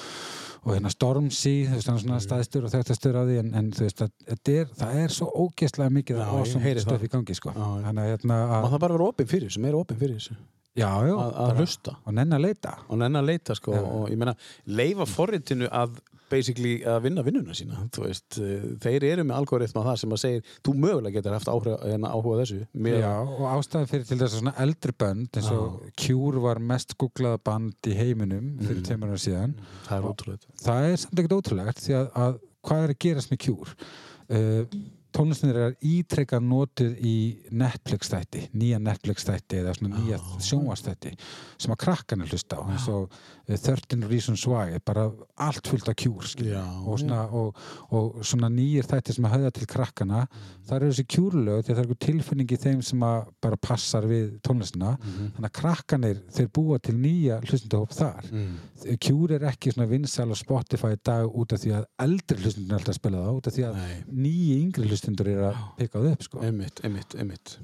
og 0.65 0.73
hérna 0.73 0.89
Stormzy, 0.89 1.67
þú 1.69 1.75
veist, 1.77 1.89
hann 1.91 1.99
er 1.99 2.03
svona 2.07 2.19
staðistur 2.25 2.65
og 2.65 2.71
þekktastur 2.73 3.19
á 3.21 3.23
því, 3.29 3.35
en, 3.43 3.49
en 3.61 3.67
þú 3.77 3.83
veist, 3.85 3.99
að, 4.01 4.13
þetta 4.31 4.53
er, 4.63 4.71
það 4.79 5.01
er 5.03 5.13
svo 5.13 5.27
ógeðslega 5.43 5.93
mikið 5.93 6.17
Já, 6.17 6.25
awesome 6.25 6.73
stöf 6.81 6.87
það. 6.89 7.05
í 7.05 7.11
gangi, 7.13 7.37
sko. 7.37 7.53
Já. 7.53 7.67
Þannig 7.85 8.09
hérna, 8.09 8.39
að, 8.47 8.69
það 8.73 8.81
bara 8.87 8.97
vera 8.97 9.09
opinn 9.13 9.29
fyrir 9.29 9.51
þessu, 9.51 9.61
meira 9.61 9.83
opinn 9.83 10.01
fyrir 10.01 10.17
þessu. 10.17 10.37
já, 10.73 10.89
já, 11.05 11.13
Að, 11.21 11.53
hlusta. 11.61 11.95
og 12.09 12.17
nenni 12.17 12.39
að 12.39 12.45
leita. 12.47 12.73
og 12.89 12.99
nenni 13.03 13.21
að 13.21 13.29
leita 13.29 13.59
sko 13.61 13.75
Já. 13.77 13.83
og 13.85 14.09
ég 14.09 14.17
meina 14.25 14.35
leifa 14.81 15.05
forritinu 15.13 15.69
að 15.69 16.01
basically 16.35 16.75
að 16.89 17.01
vinna 17.07 17.25
vinnuna 17.27 17.57
sína 17.57 17.85
veist, 17.97 18.39
eh, 18.43 18.67
þeir 18.83 19.09
eru 19.13 19.27
með 19.29 19.39
algoritma 19.41 19.85
það 19.87 20.01
sem 20.03 20.17
að 20.17 20.23
segir, 20.25 20.55
þú 20.67 20.77
mögulega 20.85 21.19
getur 21.19 21.37
haft 21.37 21.51
áhuga, 21.51 21.77
hérna, 21.85 22.13
áhuga 22.15 22.39
á 22.39 22.41
þessu 22.43 22.61
Já, 22.95 23.13
og 23.25 23.45
ástæðan 23.53 23.91
fyrir 23.93 24.09
til 24.09 24.19
þess 24.21 24.31
að 24.31 24.43
svona 24.43 24.57
eldri 24.65 24.97
bönd 25.05 25.39
eins 25.41 25.53
og 25.55 25.79
Cure 26.01 26.43
var 26.45 26.63
mest 26.73 26.97
googlaða 27.01 27.41
band 27.51 27.91
í 27.91 27.95
heiminum 27.99 28.51
fyrir 28.61 28.81
mm. 28.81 28.89
tveimur 28.89 29.15
ára 29.15 29.23
síðan. 29.23 29.55
Það 29.87 29.97
er 29.97 30.11
ótrúlega 30.11 30.59
það 30.65 30.91
er 30.91 31.01
samt 31.05 31.23
ekkert 31.23 31.39
ótrúlegt 31.39 31.85
því 31.85 31.97
að, 32.01 32.11
að 32.25 32.37
hvað 32.65 32.85
er 32.85 32.95
að 32.95 33.01
gerast 33.07 33.33
með 33.33 33.43
Cure? 33.47 33.79
Uh, 34.25 34.85
tónlistinir 35.15 35.59
er 35.61 35.75
ítrekka 35.85 36.41
notuð 36.43 36.97
í 37.07 37.17
Netflix 37.55 38.11
þætti, 38.11 38.49
nýja 38.59 38.81
Netflix 38.83 39.27
þætti 39.29 39.61
eða 39.61 39.75
svona 39.79 40.01
nýja 40.01 40.19
sjónvastætti 40.43 41.13
sem 41.15 41.75
að 41.75 41.81
krakkan 41.85 42.25
er 42.25 42.33
hlusta 42.33 42.59
á 42.59 42.63
eins 42.65 42.89
og 42.91 43.15
13 43.47 44.07
Reasons 44.09 44.47
Why 44.49 44.79
bara 44.85 45.05
allt 45.37 45.69
fullt 45.69 45.89
af 45.89 45.99
skilur. 45.99 46.55
Já, 46.55 46.65
og, 46.65 46.99
svona, 46.99 47.25
og, 47.29 47.57
og 47.91 48.25
svona 48.25 48.49
nýjir 48.49 48.87
þætti 48.89 49.17
sem 49.17 49.27
að 49.29 49.35
höfða 49.37 49.51
til 49.59 49.69
krakkana 49.69 50.23
þar 50.65 50.79
eru 50.79 50.95
þessi 50.95 51.07
Cure 51.15 51.43
lög 51.45 51.65
því 51.65 51.73
að 51.73 51.77
það 51.77 51.83
er 51.83 51.85
einhver 51.85 52.01
tilfinning 52.07 52.55
í 52.55 52.61
þeim 52.65 52.81
sem 52.89 53.05
að 53.05 53.29
bara 53.45 53.61
passar 53.61 54.09
við 54.09 54.33
tónlistina. 54.47 54.95
Þannig 55.05 55.51
að 55.51 55.55
krakkanir 55.61 56.23
þeir 56.33 56.51
búa 56.57 56.81
til 56.81 56.97
nýja 56.97 57.41
hlustendahóp 57.45 57.95
þar. 57.95 58.33
Mm. 58.33 58.57
Cure 59.05 59.39
er 59.39 59.47
ekki 59.53 59.75
svona 59.75 59.91
vinsæl 59.93 60.31
á 60.33 60.37
Spotify 60.41 60.97
dag 61.05 61.29
út 61.29 61.53
af 61.53 61.61
því 61.63 61.77
að 61.81 61.89
eldri 62.07 62.41
hlustendur 62.41 62.75
er 62.75 62.81
alltaf 62.81 62.95
að 62.95 63.01
spila 63.01 63.25
það 63.25 63.39
út 63.41 63.49
af 63.51 63.57
því 63.59 63.69
að 63.69 63.81
nýji 64.25 64.59
yngri 64.63 64.89
hlustendur 64.89 65.33
er 65.35 65.47
að 65.51 65.63
peka 65.79 66.01
það 66.01 66.13
upp 66.15 66.29
sko. 66.29 66.45
einmitt, 66.45 66.85
einmitt, 66.85 67.17
einmitt. 67.19 67.59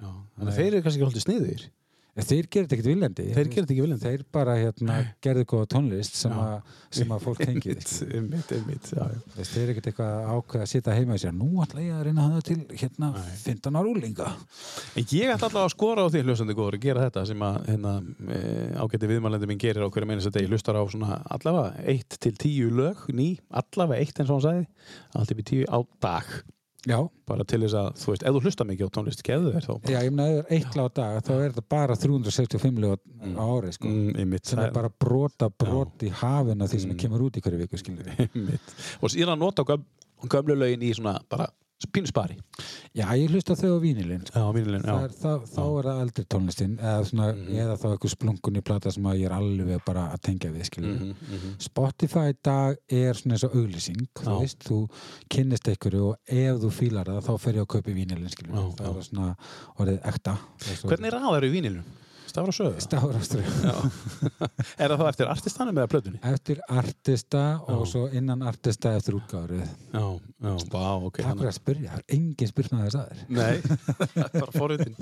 Þannig 0.00 0.52
að 0.52 0.58
þeir 0.60 0.70
eru 0.70 0.84
kannski 0.84 1.06
haldið 1.06 1.24
sniðir 1.24 1.66
En 2.16 2.24
þeir 2.24 2.46
gerir 2.48 2.64
þetta 2.64 2.76
ekkert 2.76 2.88
viljandi. 2.88 3.24
Þeir 3.28 3.48
gerir 3.50 3.64
þetta 3.66 3.74
ekki 3.74 3.82
viljandi. 3.84 4.04
Þeir 4.06 4.22
bara 4.32 4.52
hérna, 4.56 4.94
gerðu 5.24 5.42
góða 5.50 5.66
tónlist 5.74 6.14
sem, 6.16 6.32
að, 6.40 6.70
sem 6.96 7.12
að 7.12 7.26
fólk 7.26 7.42
tengið 7.42 7.74
einmitt, 7.76 7.92
einmitt, 8.16 8.54
einmitt 8.56 8.88
já, 8.88 9.02
þeir 9.36 9.60
eru 9.62 9.74
ekkert 9.74 9.90
eitthvað 9.90 10.14
að 10.14 10.30
ákveða 10.32 10.64
að 10.64 10.70
sitja 10.72 10.96
heima 10.96 11.16
og 11.18 11.20
segja 11.20 11.34
nú 11.36 11.50
ætla 11.66 11.84
ég 11.84 11.98
að 11.98 12.02
reyna 12.08 12.24
að 12.24 12.32
hafa 12.32 12.46
til 12.48 12.80
hérna 12.80 13.10
15 13.42 13.78
ára 13.80 13.92
úlinga 13.92 14.30
En 14.96 15.08
ég 15.12 15.34
ætla 15.34 15.50
alltaf 15.50 15.60
að 15.66 15.70
skora 15.74 16.08
á 16.08 16.12
því 16.14 16.24
hlustandi 16.24 16.56
góður 16.56 16.80
að 16.80 16.86
gera 16.88 17.04
þetta 17.04 17.26
sem 17.28 17.46
að 17.50 17.60
hérna, 17.68 17.94
e, 18.32 18.42
ágæti 18.80 19.12
viðmælandi 19.12 19.52
minn 19.52 19.62
gerir 19.66 19.84
á 19.84 19.92
hverju 19.92 20.08
meina 20.08 20.22
þess 20.22 20.32
að 20.32 20.38
degi. 20.40 20.52
Hlustar 20.54 20.80
á 20.80 20.84
svona 20.88 21.22
allavega 21.36 21.86
1 21.92 22.20
til 22.24 22.36
10 22.40 22.76
lög, 22.80 23.06
ný, 23.12 23.30
allavega 23.52 24.08
1 24.08 24.22
eins 24.22 24.30
og 24.30 24.38
hann 24.38 24.46
sagði, 24.48 24.68
allt 25.12 25.36
upp 25.36 25.42
í 25.44 25.50
10 25.52 25.68
á 25.68 25.78
dag 26.08 26.36
Já, 26.86 27.00
bara 27.26 27.44
til 27.48 27.58
þess 27.64 27.74
að, 27.74 27.88
þú 27.98 28.12
veist, 28.12 28.22
ef 28.22 28.34
þú 28.36 28.40
hlustar 28.44 28.66
mikið 28.68 28.86
á 28.86 28.94
tónlist 28.94 29.22
geðu 29.26 29.52
þér 29.56 29.64
þá 29.66 29.90
já, 29.90 29.98
ég 30.06 30.12
meina 30.14 30.26
ef 30.26 30.36
það 30.36 30.42
er 30.44 30.56
eitt 30.56 30.76
lag 30.78 30.86
á 30.86 30.90
dag 30.98 31.16
þá 31.26 31.32
er 31.34 31.46
þetta 31.46 31.64
bara 31.74 31.96
365 31.98 32.82
lög 32.84 33.00
á 33.34 33.44
ári 33.46 33.72
sko. 33.74 33.90
mm, 33.90 34.36
sem 34.46 34.62
er 34.62 34.74
bara 34.76 34.90
brota 35.04 35.48
brot 35.50 36.04
í 36.06 36.12
hafina 36.20 36.68
því 36.70 36.82
sem 36.84 36.96
kemur 37.00 37.26
út 37.26 37.38
í 37.40 37.42
hverju 37.42 37.62
viku 37.64 37.80
einmitt. 37.82 38.74
og 39.02 39.10
síðan 39.10 39.42
nota 39.42 39.66
göm, 39.66 39.82
gömlu 40.30 40.58
lögin 40.60 40.86
í 40.86 40.92
svona 40.94 41.16
bara 41.26 41.48
pínu 41.92 42.08
spari 42.08 42.36
Já, 42.96 43.04
ég 43.20 43.28
hlusta 43.28 43.52
þau 43.58 43.76
á 43.76 43.78
vínilinn 43.82 44.22
sko. 44.24 44.42
Vínilinn, 44.56 44.84
er, 44.88 45.12
þá, 45.12 45.44
þá 45.44 45.60
er 45.66 45.88
það 45.90 45.98
eldri 46.06 46.24
tónlistin 46.32 46.76
eða, 46.80 47.02
svona, 47.04 47.26
eða 47.52 47.74
þá 47.76 47.84
eitthvað 47.90 48.12
splungun 48.14 48.56
í 48.56 48.62
plata 48.64 48.92
sem 48.94 49.08
ég 49.12 49.26
er 49.28 49.34
alveg 49.36 49.82
bara 49.84 50.06
að 50.14 50.22
tengja 50.30 50.50
við 50.54 50.64
skilur 50.70 50.94
Mhm, 50.96 51.12
við. 51.34 51.44
Spotify 51.66 52.24
í 52.32 52.38
dag 52.48 52.80
er 52.88 53.12
svona 53.20 53.36
eins 53.36 53.44
og 53.44 53.58
auglýsing 53.60 54.06
þú 54.16 54.38
veist, 54.40 54.64
þú 54.64 54.78
kynnist 55.28 55.68
einhverju 55.74 56.06
og 56.14 56.32
ef 56.32 56.62
þú 56.64 56.72
fílar 56.78 57.12
það, 57.12 57.20
þá 57.28 57.32
fer 57.44 57.60
ég 57.60 57.66
að 57.66 57.70
kaupa 57.76 57.96
vínilinn 58.00 58.24
við. 58.24 58.48
Já, 58.56 58.64
það 58.80 58.96
er 58.96 59.06
svona 59.10 59.28
orðið 59.76 60.00
ekta 60.14 60.38
Hvernig 60.86 61.12
raðar 61.18 61.44
í 61.44 61.52
vínilum? 61.52 61.84
Stafur 62.26 62.50
og 62.50 62.56
sögðu? 62.56 62.82
Stafurastur 62.84 63.42
Er 64.82 64.90
það 64.92 65.00
þá 65.00 65.06
eftir 65.10 65.30
artistanum 65.30 65.78
eða 65.80 65.90
plötunni? 65.92 66.20
eftir 66.26 66.60
artista 66.68 67.42
og 67.72 67.84
svo 67.88 68.06
innan 68.16 68.42
artista 68.46 68.92
eftir 68.98 69.16
útgáður 69.18 69.62
Já, 69.62 70.04
já, 70.42 70.52
vá, 70.72 70.86
ok 71.06 71.20
Takk 71.22 71.40
fyrir 71.40 71.50
að 71.50 71.56
spyrja, 71.58 71.90
það 71.94 72.02
er 72.02 72.16
engin 72.18 72.52
spyrna 72.52 72.82
þess 72.84 73.00
aður 73.00 73.24
Nei, 73.38 73.56
það 73.64 74.22
er 74.26 74.36
bara 74.42 74.54
forritin 74.56 74.96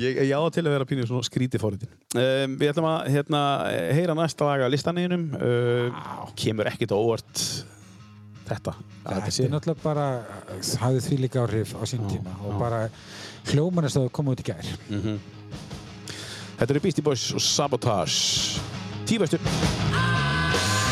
Ég, 0.00 0.20
ég 0.22 0.34
á 0.34 0.42
til 0.54 0.64
að 0.66 0.72
vera 0.76 0.88
pínu 0.88 1.06
svona 1.10 1.26
skríti 1.26 1.60
forritin 1.62 1.92
um, 1.92 2.58
Við 2.60 2.72
ætlum 2.72 2.90
að 2.90 3.12
hérna, 3.16 3.44
heyra 3.98 4.18
næsta 4.18 4.50
lag 4.50 4.66
af 4.66 4.74
listaninum 4.74 5.30
uh, 5.38 6.04
Kemur 6.38 6.70
ekkit 6.70 6.94
óvart 6.96 7.46
þetta. 8.46 8.76
Þetta 9.02 9.16
þetta 9.26 9.44
er 9.44 9.50
náttúrulega 9.50 9.82
bara 9.82 10.04
hafði 10.82 11.00
því 11.02 11.16
líka 11.24 11.42
áhrif 11.42 11.72
á 11.74 11.82
sín 11.88 12.04
tíma 12.06 12.36
og 12.46 12.60
bara 12.60 12.84
hljómanist 13.50 13.98
að 13.98 14.06
það 14.06 14.12
koma 14.18 14.34
út 14.36 14.42
í 14.42 14.46
gær 14.46 14.68
Þetta 16.56 16.72
eru 16.72 16.80
Beastie 16.86 17.04
Boys 17.04 17.28
og 17.36 17.42
Sabotage 17.44 18.60
Tíbestu 19.06 19.38
Sabotage! 19.44 20.85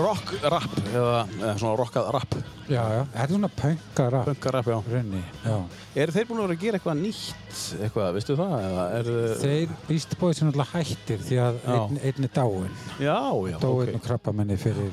Rock 0.00 0.32
rap 0.42 0.76
eða, 0.90 1.18
eða 1.40 1.52
svona 1.60 1.74
rockað 1.80 2.08
rap 2.16 2.36
Já, 2.66 2.80
já, 2.80 3.02
þetta 3.12 3.24
er 3.24 3.32
svona 3.32 3.50
pönka 3.60 4.06
rap 4.14 4.28
Punkar 4.30 4.56
rap, 4.56 4.70
já 4.72 4.78
Runni, 4.94 5.22
já. 5.44 5.56
Eru 6.02 6.14
þeir 6.16 6.28
búin 6.30 6.40
að 6.40 6.46
vera 6.46 6.56
að 6.56 6.64
gera 6.64 6.80
eitthvað 6.80 6.98
nýtt 7.02 7.60
eitthvað, 7.86 8.10
veistu 8.16 8.36
það? 8.40 8.56
Eða 8.66 8.86
er, 8.98 9.10
Þeir 9.42 9.76
Beast 9.86 10.16
Boys 10.20 10.40
er 10.42 10.48
náttúrulega 10.50 10.82
hættir 10.82 11.22
því 11.26 11.40
að 11.44 11.60
einn, 11.76 12.00
einn 12.10 12.28
er 12.28 12.34
dáinn. 12.40 12.76
Já, 12.98 13.18
já, 13.52 13.56
Dóinn 13.62 13.92
ok 13.94 14.00
og 14.00 14.04
krabbamenni 14.08 14.58
fyrir 14.60 14.92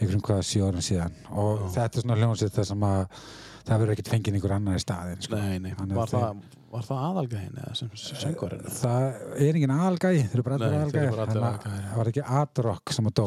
einhverjum 0.00 0.24
hvaða 0.24 0.46
sjö 0.48 0.68
árum 0.70 0.84
síðan. 0.84 1.16
Og 1.36 1.66
þetta 1.74 2.00
er 2.00 2.06
svona 2.06 2.18
hljómsveit 2.20 2.56
það 2.56 2.68
sem 2.70 2.86
að 2.88 3.24
það 3.70 3.80
verður 3.82 3.92
ekkert 3.94 4.08
fengið 4.10 4.36
einhver 4.36 4.52
annar 4.56 4.78
í 4.78 4.82
staðinn. 4.82 5.20
Sko. 5.24 5.38
Nei, 5.38 5.58
nei, 5.62 5.70
var 5.78 6.10
þeir- 6.10 6.24
það, 6.24 6.40
var 6.74 6.86
það 6.88 7.02
aðalgæðin 7.08 7.60
eða 7.62 7.74
sem 7.78 7.90
söngvarinn? 8.00 8.64
Það 8.80 9.06
er 9.46 9.58
engin 9.60 9.74
aðalgæði, 9.76 10.24
þeir 10.26 10.34
eru 10.38 10.44
bara 10.48 10.58
allir 10.58 10.76
aðalgæði. 10.80 11.12
Þannig 11.20 11.46
að 11.46 11.64
það 11.86 11.96
var 12.00 12.10
ekki 12.12 12.24
Adrock 12.40 12.94
sem 12.96 13.10
að 13.10 13.14
dó. 13.20 13.26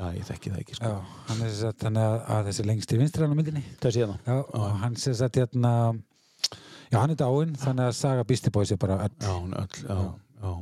Já, 0.00 0.04
ég 0.18 0.28
þekki 0.30 0.52
það 0.54 0.60
ekki, 0.64 0.78
sko 0.80 0.90
Já, 0.90 0.96
er 1.70 1.78
þannig 1.84 2.04
að, 2.08 2.18
að 2.36 2.50
þessi 2.50 2.66
lengst 2.70 2.94
í 2.94 3.00
vinstri 3.00 3.26
hann 3.26 3.34
á 3.34 3.38
myndinni. 3.40 3.64
Það 3.80 3.96
sé 3.96 4.06
það 4.10 4.30
Já, 4.30 4.36
og 4.60 4.68
hann 4.84 4.96
sé 4.96 5.14
að 5.16 5.40
hérna, 5.40 5.72
já, 6.90 6.98
hann 6.98 7.14
er 7.14 7.20
dáinn, 7.22 7.56
þannig 7.64 7.86
að 7.90 7.96
saga 8.00 8.24
Beastie 8.26 8.50
Boys 8.54 8.74
er 8.74 8.80
bara 8.82 9.00
öll. 9.06 9.16
Já, 9.22 9.34
er 9.38 9.60
öll, 9.64 9.82
já, 9.86 9.98
já. 10.42 10.54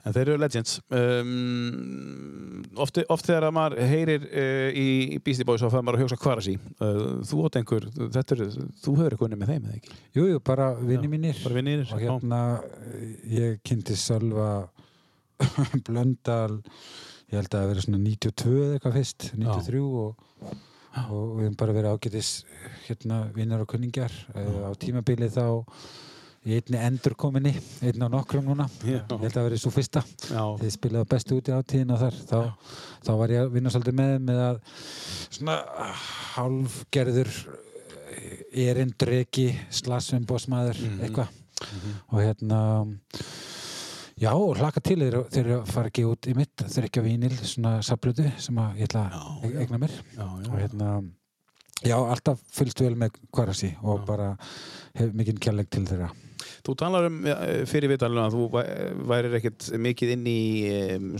En 0.00 0.14
þeir 0.16 0.30
eru 0.30 0.40
legends. 0.40 0.78
Um, 0.96 2.62
oft, 2.80 3.00
oft 3.12 3.28
þegar 3.28 3.48
að 3.50 3.56
maður 3.56 3.90
heyrir 3.90 4.26
uh, 4.30 4.68
í, 4.72 4.86
í 5.16 5.20
Beastie 5.24 5.46
Boys 5.48 5.60
þá 5.60 5.68
fæður 5.68 5.86
maður 5.88 5.98
að 5.98 6.04
hugsa 6.06 6.20
hvar 6.22 6.40
að 6.40 6.46
sí. 6.48 6.56
Uh, 6.80 7.02
þú 7.28 7.42
átt 7.48 7.60
einhver, 7.60 7.88
þetta 8.16 8.36
er, 8.36 8.44
þú 8.80 8.96
hefur 8.96 9.16
eitthvað 9.16 9.28
unnið 9.28 9.42
með 9.42 9.52
þeim, 9.52 9.68
eða 9.68 9.78
ekki? 9.80 9.98
Jú, 10.16 10.26
jú, 10.32 10.42
bara 10.50 10.70
vinni 10.80 11.12
mínir. 11.12 11.44
Bara 11.44 11.58
vinnir? 11.60 11.84
og 11.90 12.04
hérna 12.04 12.40
ég 13.28 13.60
kynnti 13.66 13.98
Sölva 14.00 14.50
Blöndal 15.86 16.60
ég 17.30 17.38
held 17.38 17.46
að 17.46 17.54
það 17.54 17.62
hafi 17.62 17.72
verið 17.72 17.86
svona 17.86 18.02
92 18.02 18.52
eða 18.58 18.76
eitthvað 18.76 18.96
fyrst 18.98 19.26
93 19.36 19.82
og, 20.02 20.28
og 21.00 21.26
við 21.38 21.44
höfum 21.44 21.58
bara 21.60 21.74
verið 21.76 21.94
ágætis 21.94 22.30
hérna 22.88 23.20
vinnar 23.36 23.62
og 23.62 23.70
kunningjar 23.70 24.14
uh, 24.34 24.66
á 24.66 24.70
tímabili 24.80 25.30
þá 25.30 25.44
í 26.40 26.56
einni 26.56 26.78
endurkominni, 26.80 27.52
einni 27.84 28.06
á 28.06 28.08
nokkrum 28.08 28.46
núna. 28.48 28.64
Ég 28.88 29.02
held 29.04 29.12
að 29.12 29.34
það 29.34 29.48
verið 29.48 29.60
svo 29.60 29.72
fyrsta. 29.74 30.02
Já, 30.30 30.44
þið 30.62 30.72
spilaðu 30.76 31.08
bestu 31.10 31.36
út 31.36 31.50
í 31.50 31.56
átíðina 31.56 31.98
þar. 32.00 32.16
Þá, 32.30 32.38
þá 33.04 33.10
var 33.20 33.34
ég 33.34 33.44
að 33.44 33.52
vinna 33.56 33.72
svolítið 33.74 33.98
með 34.00 34.14
með 34.30 34.40
að 34.46 34.62
svona 35.36 35.58
hálfgerður 36.36 37.34
erindreki 38.64 39.50
slagsveimbósmaður 39.82 40.80
eitthvað. 41.04 41.36
Og 42.08 42.18
hérna 42.24 42.60
já 44.20 44.32
og 44.32 44.56
hlaka 44.56 44.80
til 44.84 44.98
þeir, 45.02 45.18
þeir 45.32 45.50
fara 45.68 45.92
ekki 45.92 46.08
út 46.08 46.28
í 46.28 46.34
mitt 46.36 46.64
þeir 46.64 46.88
ekki 46.88 47.02
að 47.02 47.08
vínil 47.10 47.34
svona 47.36 47.78
saplutu 47.84 48.24
sem 48.40 48.58
að 48.60 48.80
ég 48.80 48.88
ætla 48.88 49.06
að 49.12 49.58
eigna 49.60 49.80
mér. 49.84 49.96
Já, 50.16 50.24
já. 50.24 50.48
og 50.48 50.56
hérna 50.56 50.92
já 51.86 51.96
alltaf 51.96 52.40
fylgst 52.52 52.80
vel 52.84 52.96
með 53.00 53.16
kvarasi 53.32 53.74
og 53.82 54.02
bara 54.08 54.32
hef 54.98 55.14
mikinn 55.16 55.40
kjærleik 55.40 55.70
til 55.72 55.86
þeirra 55.88 56.10
Þú 56.64 56.72
talar 56.76 57.06
um 57.08 57.16
fyrir 57.68 57.88
vitalinu 57.92 58.20
að 58.20 58.34
þú 58.36 58.44
væ- 58.52 58.64
værir 59.08 59.34
ekkert 59.38 59.66
mikið 59.80 60.10
inn 60.14 60.24
í 60.28 60.40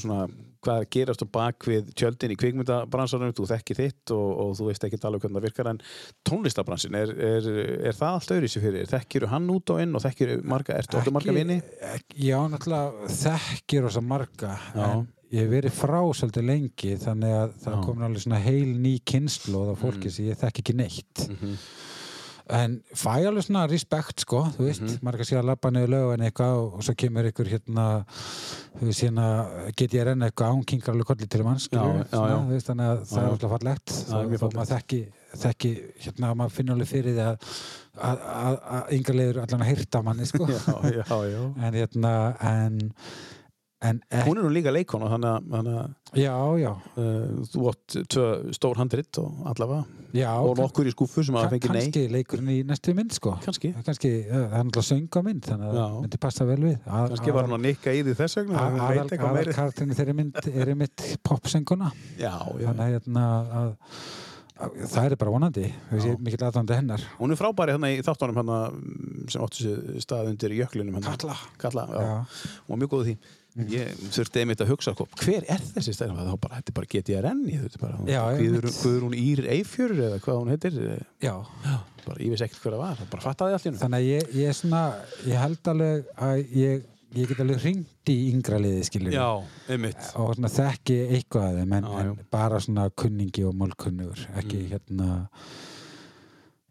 svona 0.01 0.24
hvað 0.61 0.74
er 0.81 0.85
að 0.85 0.89
gerast 0.93 1.23
á 1.24 1.28
bak 1.32 1.65
við 1.69 1.87
tjöldin 1.97 2.32
í 2.35 2.37
kvikmyndabransanum, 2.41 3.32
þú 3.37 3.47
þekkir 3.49 3.78
þitt 3.78 4.12
og, 4.16 4.27
og 4.43 4.51
þú 4.59 4.66
veist 4.69 4.85
ekkert 4.85 5.07
alveg 5.09 5.23
hvernig 5.24 5.39
það 5.41 5.47
virkar 5.47 5.70
en 5.73 5.81
tónlistabransin, 6.28 6.97
er, 6.99 7.12
er, 7.16 7.49
er 7.89 7.97
það 7.97 8.16
allt 8.19 8.35
öðru 8.37 8.51
sér 8.53 8.65
fyrir? 8.66 8.91
Þekkiru 8.91 9.31
hann 9.32 9.49
út 9.55 9.73
og 9.73 9.81
inn 9.85 9.97
og 9.97 10.05
þekkiru 10.05 10.37
marga, 10.53 10.77
ertu 10.81 11.01
áttu 11.01 11.15
marga 11.16 11.37
vini? 11.37 11.61
já 12.20 12.37
náttúrulega 12.53 13.09
þekkir 13.23 13.89
þess 13.89 14.05
marga 14.05 14.53
Já. 14.74 14.85
en 14.91 15.09
ég 15.31 15.44
hef 15.44 15.51
verið 15.52 15.77
frá 15.78 16.01
svolítið 16.19 16.48
lengi 16.48 16.97
þannig 17.05 17.36
að 17.43 17.52
það 17.65 17.77
Já. 17.77 17.82
komin 17.86 18.09
alveg 18.09 18.24
svona 18.24 18.43
heil 18.43 18.73
ný 18.82 18.97
kynnslóð 19.07 19.73
af 19.74 19.85
fólki 19.85 20.11
sem 20.11 20.27
ég 20.32 20.40
þekki 20.40 20.65
ekki 20.65 20.77
neitt. 20.81 21.27
En 22.51 22.73
fæ 22.98 23.12
alveg 23.28 23.44
svona 23.47 23.61
respekt 23.70 24.24
sko, 24.24 24.40
þú 24.57 24.65
veist, 24.66 24.97
marga 25.07 25.23
sé 25.23 25.36
að 25.39 25.47
labba 25.52 25.70
niður 25.70 25.93
lögin 25.93 26.24
eitthvað 26.27 26.57
og, 26.59 26.73
og 26.81 26.82
svo 26.82 26.94
kemur 26.98 27.28
ykkur 27.31 27.47
hérna 27.52 27.85
þú 28.81 28.89
veist 28.89 29.05
hérna 29.05 29.27
get 29.78 29.94
ég 29.94 30.02
að 30.02 30.09
renna 30.09 30.27
eitthvað 30.32 30.57
án 30.57 30.65
kingar 30.73 30.97
alveg 30.97 31.07
kolli 31.12 31.28
til 31.31 31.44
mann 31.47 31.61
þannig 32.66 32.89
að 32.90 33.05
það 33.12 33.23
er 33.23 33.28
alltaf 33.31 33.55
fallegt. 33.55 33.94
Þó 34.11 34.48
maður 34.57 34.73
þekki, 34.73 35.01
þekki 35.44 35.73
hérna 36.09 36.32
maður 36.40 36.57
finnur 36.59 36.74
alveg 36.81 36.90
fyrir 36.90 37.15
því 37.20 37.28
að 37.28 37.55
að- 38.01 38.27
að 38.40 38.59
að 38.81 38.90
yngar 38.98 39.19
leiður 39.20 39.40
allan 39.44 39.62
að 39.62 39.70
hýrta 39.70 40.02
manni 40.11 40.27
sko. 40.27 40.47
Já, 40.51 40.74
já, 40.90 41.15
já. 41.31 41.43
en 41.69 41.78
hérna 41.78 42.12
en, 42.51 42.81
en 43.82 44.02
ek, 44.12 44.27
Hún 44.27 44.36
er 44.36 44.44
nú 44.44 44.51
líka 44.52 44.73
leikona 44.74 45.09
þannig 45.09 45.69
að, 45.81 45.93
já, 46.20 46.35
já, 46.61 46.70
uh, 47.01 47.39
þú 47.48 47.62
átt 47.70 47.94
tvö 48.12 48.24
stór 48.52 48.77
handrit 48.77 49.19
og 49.23 49.39
allavega 49.48 49.86
já 50.12 50.28
og 50.43 50.59
nokkur 50.59 50.90
í 50.90 50.93
skúfu 50.93 51.24
sem 51.24 51.39
að 51.39 51.47
fengi 51.55 51.70
nei. 51.70 51.78
kannski 51.81 52.02
leikurinn 52.12 52.51
í 52.52 52.59
næstu 52.69 52.93
mynd 52.98 53.15
sko 53.16 53.36
Kannski. 53.44 53.70
kannski, 53.86 54.11
ja, 54.27 54.43
það 54.51 54.59
er 54.61 54.65
náttúrulega 54.69 54.89
sönga 54.90 55.23
mynd 55.31 55.48
þannig 55.48 55.70
að 55.70 55.78
það 55.81 55.98
myndi 56.05 56.20
passa 56.27 56.44
vel 56.51 56.61
við 56.66 56.77
Að- 56.85 57.09
Kannski 57.15 57.32
var 57.39 57.47
hann 57.48 57.57
að 57.57 57.65
nikka 57.70 57.94
í 57.97 58.02
því 58.05 58.16
þess 58.20 58.40
vegna. 58.43 58.59
hann 58.59 58.74
veit 58.74 58.82
aðal, 58.90 59.05
eitthvað 59.07 59.28
aðal 59.31 59.39
meira. 59.40 59.57
karakterinn 59.61 59.97
þeirri 60.01 60.16
mynd 60.20 60.40
er 60.52 60.73
einmitt 60.74 61.07
popsönguna 61.24 61.93
Já, 62.20 62.35
já. 62.61 62.66
þannig 62.69 62.85
að, 62.85 62.93
hérna, 62.98 63.24
að, 63.62 63.73
að 64.61 64.89
það 64.93 65.05
er 65.09 65.16
bara 65.16 65.32
vonandi 65.39 65.66
mikill 66.20 66.44
aðdóndi 66.51 66.77
hennar 66.77 67.01
Hún 67.16 67.32
er 67.32 67.39
frábæri 67.40 67.73
hérna 67.78 67.89
í 67.94 68.02
þáttunum 68.05 68.36
hérna 68.43 68.59
sem 69.31 69.40
áttu 69.47 69.62
sér 69.65 70.01
stað 70.05 70.28
undir 70.35 70.52
jöklinum. 70.59 70.98
Katla. 71.01 71.36
Katla, 71.57 71.86
já. 71.89 72.01
Já. 72.02 72.16
Mhm. 72.19 72.59
Hún 72.66 72.74
var 72.74 72.81
mjög 72.82 72.90
góð 72.93 73.05
í 73.05 73.07
því. 73.15 73.16
Ég 73.70 73.97
þurfti 74.14 74.40
einmitt 74.44 74.60
að 74.62 74.68
hugsa 74.70 74.93
hver 74.94 75.47
er 75.51 75.62
þessi? 75.74 75.94
Það 75.98 76.12
var 76.20 76.36
bara, 76.39 76.60
þetta 76.60 76.70
er 76.70 76.77
bara 76.77 76.90
GTRN 76.93 77.40
er 77.51 78.28
einmitt. 78.39 78.77
Guðrún 78.85 79.16
Ír 79.18 79.43
Eifjörur 79.56 80.02
eða 80.06 80.20
hvað 80.22 80.39
hún 80.39 80.52
heitir 80.52 80.77
já, 81.24 81.32
bara, 82.06 82.18
ég 82.22 82.31
veist 82.31 82.44
ekkert 82.47 82.62
hver 82.62 82.77
það 82.77 82.82
var, 82.85 83.02
bara 83.10 83.24
fattaði 83.27 83.56
allt 83.56 83.66
í 83.66 83.70
hennu 83.70 83.82
þannig 83.82 83.98
að 83.98 84.09
ég, 84.10 84.31
ég 84.39 84.52
er 84.52 84.56
svona 84.60 84.82
ég 85.27 85.43
held 85.43 85.70
alveg 85.74 86.12
að 86.28 86.55
ég, 86.60 86.85
ég 87.18 87.32
get 87.32 87.43
alveg 87.43 87.60
hringt 87.64 88.12
í 88.14 88.16
yngra 88.31 88.60
liði 88.62 88.85
skiljum 88.86 89.16
Já, 89.16 89.27
einmitt 89.74 90.06
og 90.14 90.31
svona 90.39 90.52
þekki 90.55 90.98
eitthvað 91.18 91.48
af 91.51 91.59
þeim 91.59 91.74
en, 91.81 91.90
Já, 91.90 91.98
en 92.05 92.14
bara 92.36 92.62
svona 92.62 92.86
kunningi 93.02 93.44
og 93.51 93.59
málkunnugur 93.64 94.22
ekki 94.40 94.62
Mm. 94.62 94.70
hérna 94.77 95.10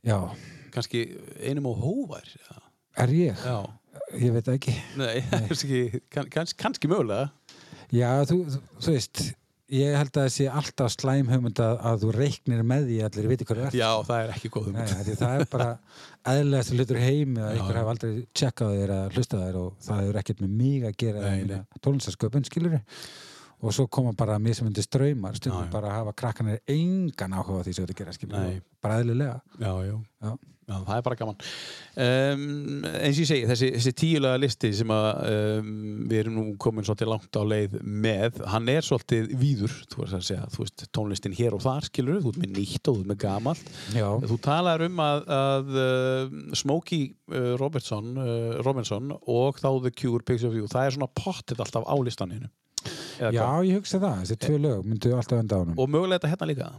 já, 0.08 0.18
kannski 0.72 1.04
einum 1.44 1.68
og 1.74 1.84
hóvar 1.84 2.24
er 3.00 3.08
ég? 3.14 3.36
já. 3.44 3.60
Ég 4.20 4.32
veit 4.36 4.46
það 4.48 4.56
ekki. 4.60 4.78
Nei, 5.00 5.18
kannski, 5.50 5.84
kann, 6.14 6.32
kann, 6.34 6.56
kannski 6.60 6.90
mögulega. 6.92 7.30
Já, 7.94 8.10
þú, 8.30 8.42
þú, 8.54 8.64
þú 8.86 8.96
veist 8.96 9.22
ég 9.70 9.94
held 9.94 10.10
að 10.18 10.24
það 10.24 10.32
sé 10.34 10.46
alltaf 10.50 10.94
slæm 10.96 11.28
hugmynd 11.30 11.60
að, 11.62 11.76
að 11.86 12.04
þú 12.04 12.12
reiknir 12.16 12.62
með 12.66 12.88
því 12.90 12.96
að 13.00 13.08
allir 13.10 13.28
viti 13.30 13.46
hvað 13.46 13.60
þú 13.60 13.66
ert. 13.68 13.78
Já, 13.78 13.90
það 14.08 14.22
er 14.24 14.32
ekki 14.34 14.52
góð 14.56 14.70
Nei, 14.70 14.80
hugmynd. 14.80 15.04
því 15.10 15.16
það 15.20 15.34
er 15.36 15.50
bara 15.52 15.68
eðlilegast 16.34 16.74
hlutur 16.76 17.02
heimi 17.04 17.44
að 17.46 17.54
já. 17.60 17.62
hafa 17.70 17.94
aldrei 17.94 18.14
tjekkað 18.42 18.76
þér 18.80 18.94
að 18.96 19.18
hlusta 19.18 19.42
þér 19.44 19.60
og 19.62 19.76
það 19.86 20.02
hefur 20.04 20.20
ekkert 20.24 20.42
með 20.46 20.56
mig 20.64 20.88
að 20.90 20.96
gera 21.04 21.26
Nei, 21.28 21.44
nei, 21.52 21.82
tónlistasköpun 21.86 22.48
skilur 22.50 22.80
og 23.60 23.76
svo 23.76 23.88
koma 23.92 24.14
bara 24.18 24.40
mismundi 24.40 24.84
ströymar 24.86 25.36
stundum 25.36 25.68
já. 25.68 25.72
bara 25.72 25.92
að 25.92 25.98
hafa 26.00 26.16
krakkanir 26.22 26.62
engan 26.68 27.36
áhuga 27.36 27.66
því 27.68 27.76
sem 27.76 27.90
skilur 28.16 28.38
Nei. 28.38 28.62
bara 28.82 29.02
eðlilega 29.02 29.40
það 30.86 31.00
er 31.00 31.06
bara 31.06 31.18
gaman. 31.18 31.38
Um, 32.00 32.44
eins 32.86 33.18
og 33.18 33.24
ég 33.24 33.30
segi, 33.30 33.46
þessi, 33.50 33.70
þessi 33.76 33.94
tíulega 33.98 34.40
listi 34.42 34.72
sem 34.78 34.94
að 34.94 35.08
um, 35.30 35.72
við 36.10 36.22
erum 36.22 36.38
nú 36.38 36.44
komin 36.62 36.86
svolítið 36.86 37.12
langt 37.12 37.40
á 37.40 37.44
leið 37.50 37.78
með, 37.82 38.42
hann 38.54 38.70
er 38.72 38.86
svolítið 38.86 39.34
víður, 39.40 39.76
segja, 40.20 40.46
þú 40.54 40.64
veist, 40.64 40.86
tónlistin 40.96 41.36
hér 41.38 41.58
og 41.58 41.64
þar, 41.66 41.90
skilur, 41.90 42.22
þú 42.24 42.34
ert 42.36 42.42
með 42.44 42.56
nýtt 42.60 42.92
og 42.92 43.00
þú 43.00 43.04
ert 43.04 43.12
með 43.14 43.22
gamalt. 43.26 43.74
Já, 43.98 44.08
Þú 44.30 44.40
talar 44.46 44.86
um 44.86 45.04
að, 45.04 45.26
að 45.40 45.76
uh, 45.82 46.40
Smokey 46.62 47.10
uh, 47.34 47.52
Robertson, 47.62 48.14
uh, 48.22 48.62
Robinson 48.66 49.14
og 49.20 49.60
þá 49.62 49.70
The 49.88 49.94
Cure, 49.96 50.26
Pigs 50.26 50.46
of 50.48 50.58
You, 50.58 50.70
það 50.70 50.86
er 50.86 51.00
svona 51.00 51.14
pottit 51.18 51.60
alltaf 51.60 51.90
á 51.90 51.96
listaninu. 51.98 52.52
Já 53.20 53.30
hvað? 53.36 53.66
ég 53.68 53.82
hugsa 53.82 54.00
það, 54.00 54.22
þessi 54.24 54.40
tvö 54.46 54.62
lög 54.64 54.88
myndu 54.88 55.12
alltaf 55.18 55.42
enda 55.42 55.58
á 55.58 55.62
honum 55.64 55.80
Og 55.80 55.90
mögulega 55.92 56.22
þetta 56.24 56.32
hérna 56.32 56.48
líka. 56.54 56.70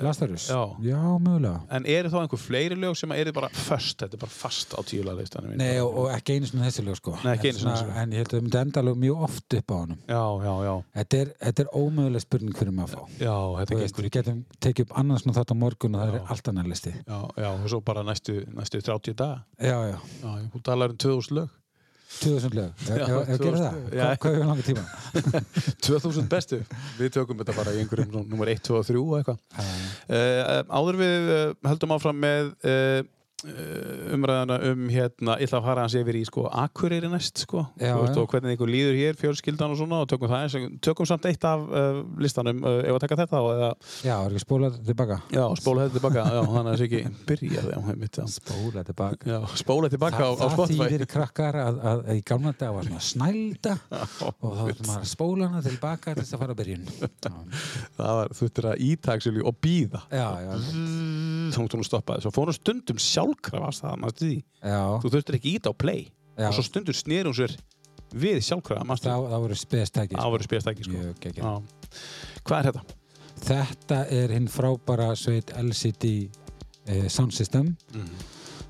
Lazarus, 0.00 0.48
Já. 0.48 0.76
já 0.80 1.18
mögulega 1.20 1.60
En 1.70 1.84
eru 1.86 2.08
þá 2.08 2.16
einhver 2.22 2.40
fleiri 2.40 2.76
lög 2.78 2.96
sem 2.96 3.12
eru 3.12 3.32
bara 3.36 3.50
först, 3.52 3.98
þetta 4.00 4.16
er 4.16 4.22
bara 4.22 4.32
fast 4.32 4.72
á 4.72 4.80
tíulega 4.80 5.18
listaninu? 5.20 5.58
Nei, 5.60 5.76
og, 5.84 5.92
og 6.02 6.08
ekki 6.14 6.38
einu 6.38 6.48
svona 6.48 6.66
þessi 6.70 6.84
lög 6.86 6.96
sko 6.96 7.14
Nei, 7.20 7.34
ekki 7.34 7.52
einu 7.52 7.60
En 7.60 7.68
þessi 7.68 7.84
lög. 7.84 7.98
En 8.02 8.14
ég 8.16 8.22
held 8.22 8.32
að 8.32 8.38
það 8.38 8.46
myndi 8.46 8.60
enda 8.62 8.82
alveg 8.82 9.00
mjög 9.04 9.26
oft 9.28 9.58
upp 9.60 9.74
á 9.74 9.76
honum 9.76 10.00
Já, 10.08 10.22
já, 10.48 10.54
já. 10.68 10.74
Þetta 10.98 11.20
er, 11.20 11.32
þetta 11.44 11.64
er 11.66 11.70
ómöguleg 11.82 12.24
spurning 12.24 12.58
fyrir 12.62 12.74
maður 12.78 12.88
að 12.88 12.96
fá 12.96 13.22
Já, 13.28 13.36
þetta 13.60 13.78
veist, 13.82 13.94
gengur 13.94 14.08
við 14.08 14.16
getum 14.18 14.42
tekið 14.66 14.88
upp 14.88 14.98
annars 15.04 15.28
þátt 15.28 15.52
á 15.52 15.56
morgun 15.66 15.98
og 15.98 16.02
það 16.02 16.14
Já. 16.14 16.18
er 16.22 16.32
allt 16.34 16.52
annar 16.54 16.72
listi 16.72 16.94
Já, 16.96 17.18
já, 17.44 17.48
og 17.52 17.68
svo 17.68 17.80
bara 17.84 18.06
næstu, 18.08 18.40
næstu 18.56 18.80
30 18.80 19.18
daga. 19.20 19.44
Já, 19.60 19.78
já, 19.92 19.98
Já, 20.24 20.32
þú 20.54 20.62
talar 20.64 20.96
um 20.96 20.96
2000 20.96 21.36
lög. 21.42 21.48
2000 22.08 22.54
lög 22.56 22.84
við 22.86 23.02
gerum 23.02 23.26
2000 23.28 23.76
það, 23.92 24.14
hvað 24.22 24.36
hefur 24.36 24.48
langa 24.48 24.64
tíma? 24.66 24.84
2000 25.88 26.30
bestu. 26.32 26.60
Við 26.98 27.12
tökum 27.18 27.38
þetta 27.42 27.56
bara 27.58 27.74
í 27.76 27.82
einhverjum 27.82 28.24
númer 28.30 28.52
1, 28.54 28.64
2 28.68 28.78
og 28.78 28.88
3 28.88 29.02
og 29.02 29.14
eitthvað. 29.18 29.38
Uh, 30.08 30.62
áður 30.72 31.00
við 31.02 31.30
uh, 31.34 31.44
höldum 31.68 31.94
áfram 31.98 32.20
með 32.24 32.50
uh, 32.64 33.00
umræðana 33.46 34.56
um 34.66 34.88
hérna, 34.90 35.36
ég 35.38 35.46
ætla 35.46 35.60
að 35.60 35.66
fara 35.68 35.82
hans 35.84 35.94
yfir 35.94 36.16
í 36.18 36.24
sko 36.26 36.48
Akureyri 36.50 37.06
næst 37.06 37.44
sko. 37.44 37.60
Já, 37.78 37.92
veist, 38.00 38.16
og 38.18 38.26
hvernig 38.32 38.56
ykkur 38.56 38.70
líður 38.72 38.96
hér, 38.98 39.14
fjölskyldan 39.20 39.70
og 39.70 39.78
svona 39.78 40.00
og 40.02 40.08
tökum 40.10 40.26
það 40.32 40.42
eins, 40.42 40.56
tökum 40.82 41.06
samt 41.06 41.28
eitt 41.30 41.46
af 41.46 41.62
uh, 41.62 42.00
listanum 42.18 42.58
uh, 42.66 42.80
ef 42.82 42.96
að 42.96 43.02
taka 43.04 43.18
þetta 43.20 43.42
og 43.44 43.50
eða, 43.52 43.68
Já, 44.02 44.14
er 44.16 44.32
ekki 44.32 44.42
spólað 44.42 44.80
tilbaka? 44.88 45.20
Já, 45.30 45.44
spóla 45.60 45.84
þetta 45.86 45.96
tilbaka 46.00 46.24
já, 46.26 46.40
þannig 46.48 46.58
að 46.58 46.72
þessi 46.72 46.86
ekki 46.88 47.02
byrjaði 47.28 47.70
já, 47.70 47.78
einmitt, 47.92 48.18
já. 48.18 48.26
Spólað 48.34 48.90
tilbaka. 48.90 49.30
Já, 49.30 49.38
spóla 49.62 49.92
tilbaka 49.94 50.18
á, 50.18 50.30
á 50.34 50.34
það 50.42 50.54
Spotify. 50.56 50.82
þýðir 50.82 51.06
krakkar 51.14 51.60
að, 51.62 51.78
að, 51.78 52.02
að 52.08 52.18
í 52.18 52.26
gamla 52.32 52.54
dag 52.58 52.74
var 52.74 52.90
svona 52.90 53.04
snælda 53.12 53.74
og 54.02 54.42
þá 54.42 54.62
þurftum 54.64 54.90
maður 54.90 55.06
að 55.06 55.12
spóla 55.14 55.52
hana 55.52 55.62
tilbaka 55.68 56.10
til 56.10 56.24
þess 56.24 56.34
að 56.34 56.42
fara 56.42 56.52
að 56.56 56.60
byrjun. 56.64 56.84
Það 57.98 58.12
var, 58.18 58.30
þú 58.32 58.40
þurftir 58.42 58.66
að 58.70 58.82
ítaksili 58.88 59.42
og 59.46 59.54
býða 59.62 60.00
sjálfkrafast 63.28 63.84
það, 63.84 64.06
því 64.18 64.34
já. 64.62 64.80
þú 65.02 65.10
þurftir 65.12 65.38
ekki 65.38 65.54
íta 65.58 65.72
á 65.72 65.74
play 65.76 66.06
Já. 66.38 66.48
og 66.48 66.54
svo 66.56 66.64
stundum 66.64 66.94
snýr 66.96 67.28
hún 67.28 67.36
sér 67.36 67.54
við 68.14 68.40
sjálfkrafa, 68.46 68.86
manstu 68.88 69.10
Það, 69.10 69.26
það 69.32 69.44
voru 69.44 69.58
spestæki 69.58 70.16
það 70.16 70.32
voru 70.32 70.46
spilast 70.46 70.70
ekki 70.72 70.86
sko. 70.86 71.04
Geggjað. 71.20 71.44
Já. 71.44 72.42
hvað 72.48 72.58
er 72.58 72.68
þetta? 72.68 72.96
Þetta 73.38 73.98
er 74.16 74.34
hinn 74.34 74.48
frábæra 74.50 75.12
sveit 75.18 75.52
LCD 75.60 76.12
eh, 76.88 77.06
Sound 77.12 77.36
System 77.36 77.74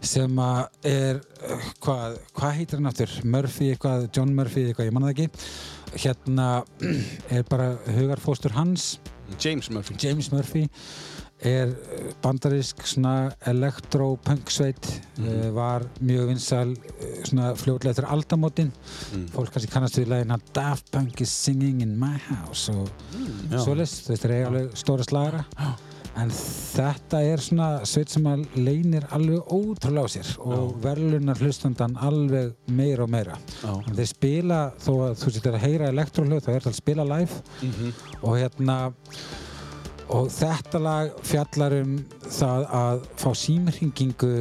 sem 0.04 0.40
að 0.42 0.88
er 0.88 1.20
eh, 1.20 1.68
hvað, 1.84 2.18
hvað 2.36 2.56
heitir 2.58 2.80
hann 2.80 2.90
aftur? 2.90 3.14
Murphy 3.24 3.72
eitthvað, 3.72 4.08
John 4.14 4.34
Murphy 4.34 4.66
eitthvað, 4.68 4.90
ég 4.90 4.96
manna 4.96 5.12
það 5.12 5.24
ekki 5.24 6.02
hérna 6.04 6.48
er 7.38 7.46
bara 7.48 7.70
hugarfóstur 7.94 8.54
hans 8.58 8.96
James 9.38 9.70
Murphy 9.70 9.96
James 10.02 10.32
Murphy 10.32 10.66
er 11.46 11.70
eh, 11.70 12.12
bandarísk 12.22 12.82
svona 12.88 13.30
elektro-punk 13.46 14.50
sveit 14.50 14.88
mm 15.18 15.52
var 15.54 15.84
mjög 16.04 16.28
vinsal 16.32 16.72
eh, 16.76 17.20
svona 17.26 17.52
fljótlega 17.58 17.94
eftir 17.94 18.06
aldamótin. 18.10 18.70
Fólk 19.34 19.52
kannski 19.54 19.70
kannast 19.72 19.98
við 19.98 20.12
lægina 20.12 20.38
Daft 20.54 20.90
Punk 20.94 21.20
is 21.20 21.32
singing 21.32 21.82
in 21.82 21.96
my 21.98 22.16
house 22.28 22.72
og 22.72 22.90
þú 23.50 23.76
veist, 23.78 24.10
það 24.10 24.30
er 24.30 24.48
alveg 24.48 24.74
stóra 24.78 25.06
slagara. 25.06 25.44
En 26.18 26.30
þetta 26.34 27.20
er 27.22 27.42
svona 27.42 27.66
sveit 27.86 28.10
sem 28.10 28.24
að 28.26 28.44
leynir 28.58 29.04
alveg 29.14 29.52
ótrúlega 29.54 30.10
á 30.10 30.14
sér 30.16 30.30
og 30.42 30.72
verðlunar 30.82 31.38
hlustandan 31.38 31.94
alveg 32.02 32.54
meira 32.74 33.04
og 33.06 33.12
meira. 33.12 33.36
Þeir 33.92 34.08
spila, 34.10 34.62
þó 34.82 34.92
að 35.08 35.18
þú 35.22 35.34
setur 35.36 35.58
að 35.58 35.66
heyra 35.68 35.92
elektrohljóð, 35.92 36.42
þá 36.46 36.50
er 36.54 36.64
það 36.66 36.72
að 36.72 36.80
spila 36.80 37.06
live. 37.12 37.42
Mhm. 37.62 37.92
og 38.22 38.34
hérna 38.38 38.78
og 40.14 40.28
þetta 40.32 40.80
lag 40.82 41.16
fjallar 41.26 41.74
um 41.82 41.94
það 42.24 42.66
að 42.78 43.06
fá 43.20 43.28
símringingu 43.36 44.32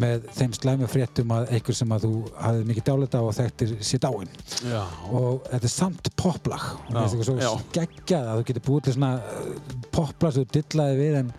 með 0.00 0.24
þeim 0.34 0.54
slæmi 0.56 0.88
fréttum 0.90 1.34
að 1.36 1.52
einhver 1.54 1.76
sem 1.78 1.92
að 1.94 2.06
þú 2.06 2.12
hafði 2.40 2.64
mikið 2.70 2.86
dálæta 2.88 3.20
á 3.22 3.24
og 3.26 3.36
þekktir 3.36 3.74
sér 3.86 4.02
dáinn. 4.02 4.32
Já. 4.66 4.80
og 5.12 5.46
þetta 5.46 5.68
er 5.68 5.72
samt 5.72 6.10
poplag 6.18 6.64
og 6.72 6.90
mér 6.90 7.06
finnst 7.06 7.16
eitthvað 7.16 7.44
svo 7.44 7.60
geggjað 7.76 8.30
að 8.30 8.40
þú 8.40 8.48
getur 8.50 8.66
búið 8.66 8.86
til 8.86 8.96
svona 8.96 9.12
uh, 9.20 9.78
poplag 9.94 10.34
sem 10.34 10.46
þú 10.46 10.56
dillaði 10.56 10.98
við 11.02 11.20
en, 11.20 11.30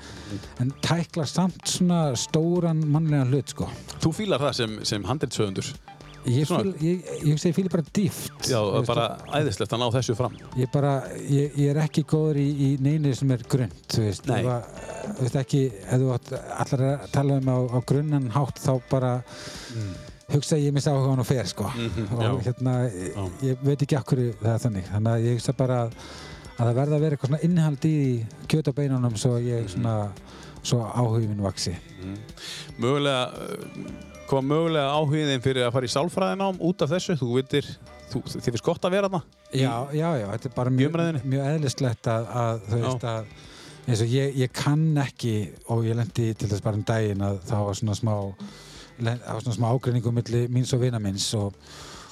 en 0.63 0.73
tækla 0.85 1.27
samt 1.27 1.75
svona 1.75 2.01
stóran 2.19 2.85
mannlegan 2.87 3.33
hlut 3.33 3.55
sko. 3.55 3.69
Þú 4.03 4.15
fílar 4.21 4.43
það 4.47 4.57
sem, 4.61 4.79
sem 4.93 5.07
handritsöfundur 5.07 5.73
ég, 6.27 7.07
hugsa 7.23 7.47
ég 7.49 7.55
fíli 7.55 7.69
bara 7.71 7.83
dýft 7.95 8.49
já, 8.51 8.59
bara 8.87 9.05
æðislegt 9.39 9.73
að 9.73 9.81
ná 9.81 9.87
þessu 9.95 10.15
fram. 10.19 10.35
Ég 10.59 10.69
bara, 10.73 10.91
ég, 11.23 11.55
ég 11.55 11.71
er 11.71 11.79
ekki 11.85 12.03
góður 12.09 12.39
í, 12.41 12.47
í 12.65 12.69
neinu 12.83 13.13
sem 13.15 13.31
er 13.35 13.45
grunnt, 13.47 13.79
þú 13.93 14.03
veist. 14.07 14.27
Nei. 14.27 14.41
Að, 14.43 14.67
þú 15.07 15.23
veist 15.23 15.39
ekki, 15.43 15.61
ef 15.87 16.03
þú 16.03 16.11
allar 16.57 17.07
tala 17.15 17.39
um 17.41 17.51
á, 17.51 17.57
á 17.73 17.79
grunnan 17.87 18.29
hátt 18.35 18.59
þá 18.63 18.71
bara 18.91 19.13
hugsa 20.33 20.57
ég 20.59 20.73
missa 20.75 20.91
áhuga 20.91 21.13
hann 21.13 21.23
og 21.23 21.29
fer 21.29 21.47
sko. 21.47 21.69
Mhm, 21.71 22.07
og 22.17 22.23
já. 22.25 22.31
hérna, 22.49 22.73
ég, 22.91 23.37
ég 23.47 23.61
veit 23.63 23.85
ekki 23.87 23.95
okkur 24.01 24.23
það 24.41 24.53
er 24.57 24.63
þannig, 24.65 24.89
þannig 24.91 25.13
að 25.13 25.27
ég 25.29 25.37
hugsa 25.39 25.53
bara 25.55 25.77
að, 25.85 25.93
að 26.57 26.65
það 26.67 26.73
verða 26.81 26.97
að 26.97 27.05
vera 27.05 27.15
eitthvað 27.15 27.31
svona 27.31 27.43
innihald 27.47 27.87
í 27.87 27.95
kjöt 28.51 28.67
á 28.67 28.73
beinunum 28.81 29.15
svo 29.15 29.37
Mhm. 29.37 29.47
ég 29.47 29.69
svona 29.71 29.95
svo 30.67 30.81
áhugin 30.83 31.39
vaksi 31.39 31.77
mögulega 32.81 33.31
uh, 33.31 34.16
kom 34.29 34.47
mögulega 34.51 34.93
áhugin 34.95 35.43
fyrir 35.43 35.67
að 35.67 35.75
fara 35.75 35.89
í 35.89 35.93
sálfræðinám 35.93 36.61
út 36.67 36.85
af 36.85 36.93
þessu, 36.93 37.17
þú 37.19 37.29
veitir 37.37 37.67
þú, 38.11 38.23
þið 38.33 38.47
finnst 38.49 38.65
gott 38.65 38.87
að 38.87 38.97
vera 38.97 39.11
þarna 39.11 39.23
Já, 39.55 39.73
já, 39.95 40.07
já, 40.19 40.25
þetta 40.33 40.49
er 40.49 40.55
bara 40.57 40.73
mjög, 40.75 40.97
mjög 41.23 41.51
eðlislegt 41.53 42.09
að, 42.11 42.31
að 42.43 42.65
þú 42.67 42.81
veist 42.83 43.05
að 43.07 43.35
eins 43.87 44.01
og 44.03 44.11
ég, 44.11 44.33
ég 44.43 44.55
kann 44.55 44.87
ekki 44.99 45.35
og 45.71 45.85
ég 45.87 45.95
lendi 45.95 46.31
til 46.35 46.49
þess 46.51 46.63
bara 46.65 46.79
um 46.79 46.87
daginn 46.87 47.23
að 47.23 47.37
það 47.47 47.67
var 47.69 47.79
svona 47.79 47.95
smá 47.95 48.15
smá 49.53 49.69
ágreiningu 49.71 50.11
milli 50.11 50.47
míns 50.51 50.73
og 50.75 50.81
vina 50.81 50.99
minns 50.99 51.29
og, 51.37 51.53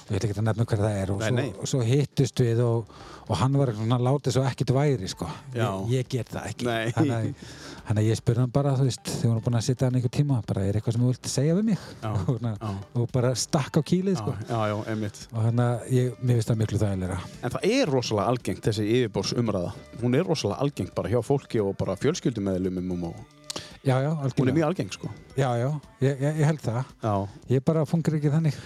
ég 0.05 0.19
ætla 0.19 0.29
ekki 0.29 0.37
að 0.37 0.47
nefna 0.47 0.65
hver 0.69 0.81
það 0.83 0.97
er 1.01 1.11
og 1.11 1.21
Nei, 1.21 1.27
svo, 1.27 1.37
nei. 1.39 1.47
og 1.57 1.69
svo 1.71 1.81
hittust 1.85 2.41
við 2.43 2.61
og, 2.61 2.91
og 3.25 3.39
hann 3.39 3.57
var 3.57 3.71
svona 3.73 3.97
látið 4.05 4.35
svo 4.35 4.43
ekkert 4.45 4.73
væri 4.75 5.09
sko. 5.09 5.29
Ég, 5.55 5.79
ég 5.95 6.11
get 6.13 6.29
það 6.29 6.51
ekki. 6.51 6.67
Þannig 6.93 7.15
að, 7.15 7.55
þannig 7.85 8.01
að 8.01 8.09
ég 8.09 8.19
spurði 8.19 8.41
hann 8.43 8.53
bara 8.55 8.73
þú 8.79 8.87
veist, 8.87 9.11
þegar 9.11 9.29
hún 9.31 9.37
er 9.39 9.45
búin 9.45 9.57
að 9.59 9.65
sitja 9.67 9.87
hann 9.89 9.97
einhver 9.99 10.13
tíma 10.15 10.39
bara 10.49 10.65
er 10.65 10.79
eitthvað 10.79 10.95
sem 10.97 11.05
þú 11.05 11.11
vilt 11.11 11.29
segja 11.31 11.55
við 11.59 11.67
mig 11.69 11.85
Já, 12.01 12.11
já. 12.49 12.71
og 13.01 13.07
bara 13.13 13.31
stakk 13.37 13.77
á 13.77 13.81
kýlið 13.85 14.19
sko. 14.21 14.35
já, 14.49 14.59
já, 14.71 14.75
einmitt 14.93 15.21
og 15.31 15.39
þannig 15.47 15.65
að 15.69 15.93
ég, 15.95 16.11
mér 16.21 16.39
finnst 16.39 16.51
það 16.51 16.61
miklu 16.63 16.81
þægilega 16.81 17.19
En 17.45 17.55
það 17.55 17.69
er 17.75 17.93
rosalega 17.95 18.33
algengt 18.33 18.65
þessi 18.65 18.85
yfirbórs 18.95 19.33
umræða. 19.37 19.71
Hún 20.01 20.17
er 20.17 20.25
rosalega 20.27 20.61
algengt 20.65 20.95
bara 20.97 21.11
hjá 21.13 21.19
fólki 21.25 21.61
og 21.61 21.75
bara 21.79 21.97
fjölskyldumeðlumum 22.01 23.09
og 23.11 23.23
Já, 23.85 24.01
já, 24.01 24.09
hún 24.17 24.49
er 24.49 24.55
mjög 24.57 24.65
algeng 24.65 24.89
sko. 24.91 25.09
Já, 25.37 25.51
já, 25.61 25.69
ég, 26.01 26.17
ég, 26.17 26.39
ég 26.41 26.47
held 26.49 26.61
það. 26.63 26.87
Já. 27.03 27.13
Ég 27.53 27.63
bara 27.63 27.83
fungur 27.85 28.17
ekki 28.17 28.31
þannig. 28.33 28.57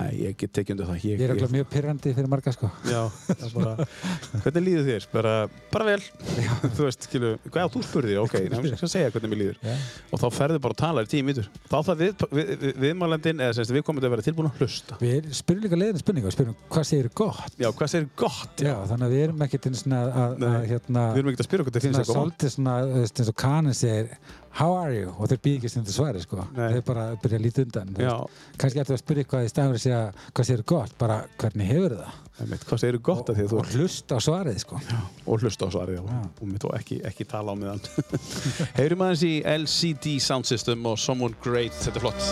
Æ, 0.00 0.04
ég 0.16 0.36
get 0.40 0.52
tekið 0.56 0.74
undir 0.74 0.88
það. 0.88 1.02
Ég 1.04 1.22
er 1.24 1.32
alveg 1.34 1.52
mjög 1.52 1.66
pyrrandi 1.70 2.12
fyrir 2.16 2.30
marga, 2.30 2.52
sko. 2.54 2.70
Já, 2.88 3.00
það 3.26 3.44
er 3.46 3.52
bara, 3.56 3.72
hvernig 4.44 4.64
líður 4.66 4.86
þér? 4.88 5.06
Bara, 5.12 5.34
bara 5.74 5.84
vel. 5.90 6.02
þú 6.78 6.86
veist, 6.86 7.06
skilu, 7.08 7.32
hvað 7.50 7.72
þú 7.74 7.80
spurðir, 7.86 8.20
ok, 8.24 8.34
nefnum, 8.46 8.70
ég 8.72 8.80
skal 8.80 8.92
segja 8.94 9.10
hvernig 9.14 9.30
mér 9.34 9.40
líður. 9.42 9.58
Já. 9.66 9.74
Og 10.10 10.16
þá 10.22 10.26
ferðu 10.38 10.58
bara 10.64 10.76
að 10.76 10.82
tala 10.82 11.04
í 11.04 11.10
tíu 11.10 11.24
mítur. 11.26 11.46
Þá 11.66 11.78
þarf 11.90 12.00
við, 12.00 12.12
við, 12.30 12.46
við, 12.64 12.72
viðmælendin, 12.86 13.44
eða 13.44 13.56
semst 13.58 13.74
við 13.76 13.84
komum 13.86 14.00
til 14.00 14.08
að 14.08 14.14
vera 14.16 14.26
tilbúin 14.28 14.50
að 14.50 14.56
hlusta. 14.62 14.92
Við 15.02 15.22
spyrum 15.36 15.62
líka 15.66 15.76
leiðin 15.80 16.02
spurningu, 16.02 16.28
við 16.30 16.36
spyrum 16.38 16.56
hvað 16.70 16.84
segir 16.90 17.08
gott. 17.20 17.52
Já, 17.60 17.68
hvað 17.76 17.88
segir 17.94 18.08
gott? 18.20 18.56
Já, 18.64 18.74
þannig 18.90 19.06
að 19.06 19.12
við 19.14 19.22
erum 19.26 19.44
ekkert 19.46 19.68
eins 19.70 19.82
og 19.84 19.92
að, 20.00 20.08
að, 20.24 20.30
Nei. 20.40 20.60
hérna, 20.70 21.00
Við 21.14 21.20
erum 21.22 21.30
ekki 21.34 21.42
að 21.44 21.48
spyrja 21.50 21.62
okkur 21.66 21.74
til 21.76 21.84
þú 24.50 24.56
og 24.56 24.58
how 24.58 24.70
are 24.76 24.94
you? 24.94 25.10
Og 25.18 25.28
þeir 25.30 25.40
býð 25.44 25.54
ekki 25.60 25.68
stundu 25.70 25.92
svari, 25.94 26.20
sko. 26.24 26.36
Nei. 26.56 26.72
Þeir 26.74 26.82
bara 26.86 27.04
byrja 27.22 27.38
að 27.38 27.44
líta 27.46 27.62
undan. 27.64 27.92
þú 27.94 28.00
Já. 28.02 28.16
Kannski 28.58 28.80
ættu 28.82 28.92
að 28.96 29.02
spyrja 29.04 29.22
eitthvað 29.24 29.44
í 29.46 29.50
að 29.50 29.78
segja 29.84 30.00
hvað 30.34 30.44
segir 30.50 30.64
gott, 30.74 30.92
bara 30.98 31.16
hvernig 31.38 31.66
hefur 31.70 31.92
það? 32.00 32.12
einmitt, 32.40 32.62
hvað 32.64 32.78
segir 32.80 32.98
gott 33.04 33.28
að 33.30 33.36
því 33.36 33.42
að 33.44 33.50
þú 33.52 33.56
Og 33.60 33.66
hlusta 33.74 34.16
á 34.16 34.20
svarið, 34.24 34.58
sko. 34.62 34.74
og 35.26 35.34
hlusta 35.44 35.68
á 35.68 35.70
svarið 35.74 35.98
og, 36.00 36.06
og 36.40 36.46
mitt 36.48 36.64
og 36.64 36.72
ekki, 36.78 36.96
ekki 37.04 37.24
tala 37.28 37.52
á 37.52 37.54
meðan 37.60 37.80
Heyrum 38.78 39.04
aðeins 39.04 39.24
í 39.28 39.34
LCD 39.44 40.06
Sound 40.24 40.48
System 40.48 40.78
og 40.88 40.96
Someone 41.00 41.36
Great, 41.44 41.74
þetta 41.84 41.98
er 42.00 42.04
flott 42.08 42.24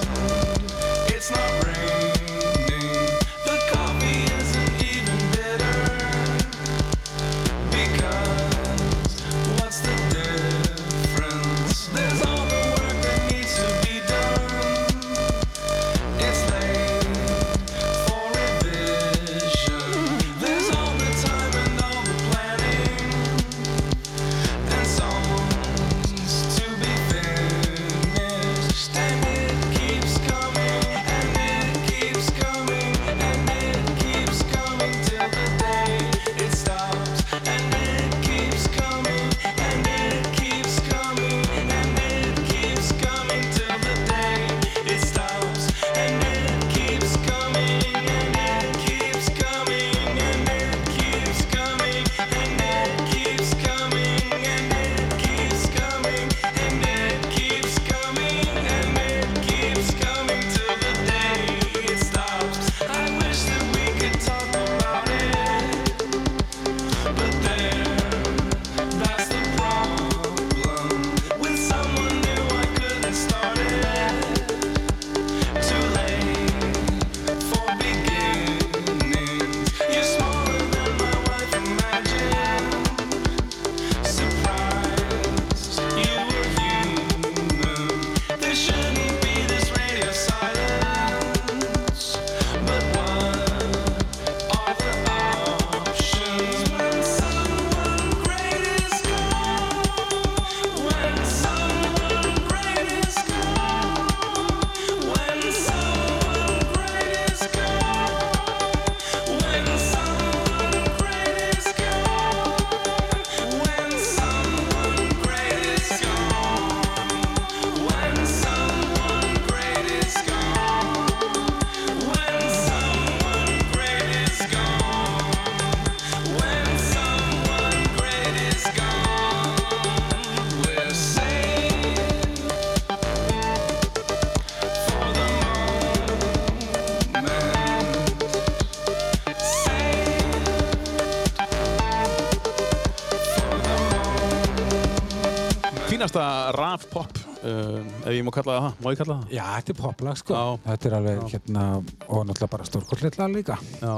raf 146.79 146.87
pop 146.93 147.11
uh, 147.43 147.83
ef 148.07 148.13
ég 148.15 148.23
má 148.27 148.31
kalla 148.35 148.53
það 148.55 148.63
það, 148.65 148.73
má 148.83 148.89
ég 148.93 148.99
kalla 149.01 149.15
það? 149.19 149.27
Já, 149.35 149.45
þetta 149.57 149.71
er 149.73 149.77
poplag 149.79 150.17
sko. 150.21 150.33
Já. 150.35 150.45
Þetta 150.69 150.85
er 150.89 150.95
alveg 150.99 151.17
hérna, 151.33 151.63
og 152.07 152.19
náttúrulega 152.29 152.53
bara 152.55 152.65
stórkostleitla 152.69 153.25
líka. 153.33 153.57
Já. 153.83 153.95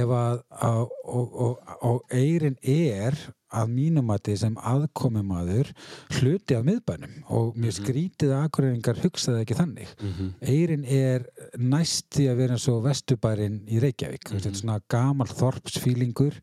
Ef 0.00 0.14
að, 0.16 0.40
að 0.68 0.80
og, 1.04 1.36
og, 1.46 1.74
og 1.90 2.16
Eyrin 2.16 2.56
er 2.62 3.18
að 3.50 3.72
mínum 3.72 4.10
að 4.10 4.22
þið 4.28 4.38
sem 4.42 4.56
aðkomumadur 4.72 5.72
hluti 6.18 6.56
af 6.56 6.64
miðbænum. 6.66 7.14
Og 7.36 7.56
mér 7.58 7.76
skrítið 7.76 8.34
að 8.34 8.46
akureyringar 8.48 9.02
hugsaði 9.04 9.44
ekki 9.44 9.58
þannig. 9.58 9.92
Eyrin 10.40 10.84
er 10.84 11.26
næst 11.58 12.08
því 12.16 12.28
að 12.32 12.40
vera 12.42 12.56
eins 12.56 12.68
og 12.72 12.82
vesturbærin 12.86 13.60
í 13.70 13.80
Reykjavík. 13.82 14.30
Þetta 14.32 14.50
er 14.50 14.58
svona 14.60 14.78
gamal 14.92 15.28
þorpsfílingur, 15.30 16.40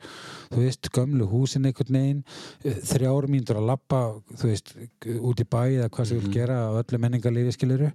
þú 0.54 0.64
veist, 0.64 0.92
gömlu 0.94 1.28
húsin 1.32 1.66
einhvern 1.66 2.00
veginn, 2.00 2.24
eh, 2.64 2.80
þrjár 2.94 3.28
mínútur 3.28 3.60
að 3.60 3.70
labba, 3.74 4.02
þú 4.38 4.52
veist, 4.52 4.74
út 5.04 5.40
í 5.40 5.48
bæ 5.48 5.62
eða 5.64 5.90
hvað 5.94 6.08
sem 6.10 6.20
vil 6.20 6.32
gera 6.34 6.58
á 6.70 6.72
öllu 6.80 7.00
menningarlifi 7.02 7.54
skiluru 7.56 7.90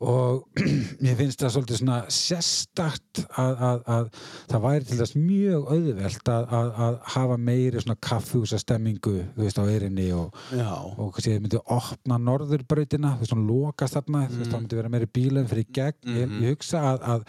og 0.00 0.46
mér 1.02 1.16
finnst 1.18 1.42
það 1.42 1.52
svolítið 1.54 1.80
svona 1.80 1.98
sérstakt 2.12 3.22
að, 3.38 3.62
að, 3.68 3.82
að 3.96 4.10
það 4.50 4.64
væri 4.66 4.88
til 4.88 4.98
þess 5.00 5.18
mjög 5.18 5.70
auðvelt 5.74 6.32
að, 6.32 6.48
að, 6.58 6.70
að 6.86 6.98
hafa 7.16 7.38
meiri 7.48 7.82
svona 7.84 7.98
kaffhúsa 8.26 8.58
stemmingu, 8.60 9.14
þú 9.36 9.44
veist, 9.44 9.60
á 9.60 9.64
Eyrinni 9.70 10.08
og 10.16 10.34
og 11.02 11.20
þið 11.22 11.38
myndi 11.44 11.60
opna 11.62 12.18
norðurbrautina 12.18 13.14
þú 13.16 13.22
veist, 13.22 13.34
hún 13.34 13.46
lokast 13.46 13.96
þarna 13.96 14.24
þú 14.26 14.40
veist, 14.40 14.50
það 14.50 14.60
myndi 14.60 14.80
vera 14.80 14.92
meiri 14.92 15.08
bílum 15.18 15.48
fyrir 15.50 15.68
gegn. 15.78 16.16
Ég, 16.16 16.36
ég 16.42 16.56
hugsa 16.56 16.82
að, 16.92 17.06
að 17.14 17.26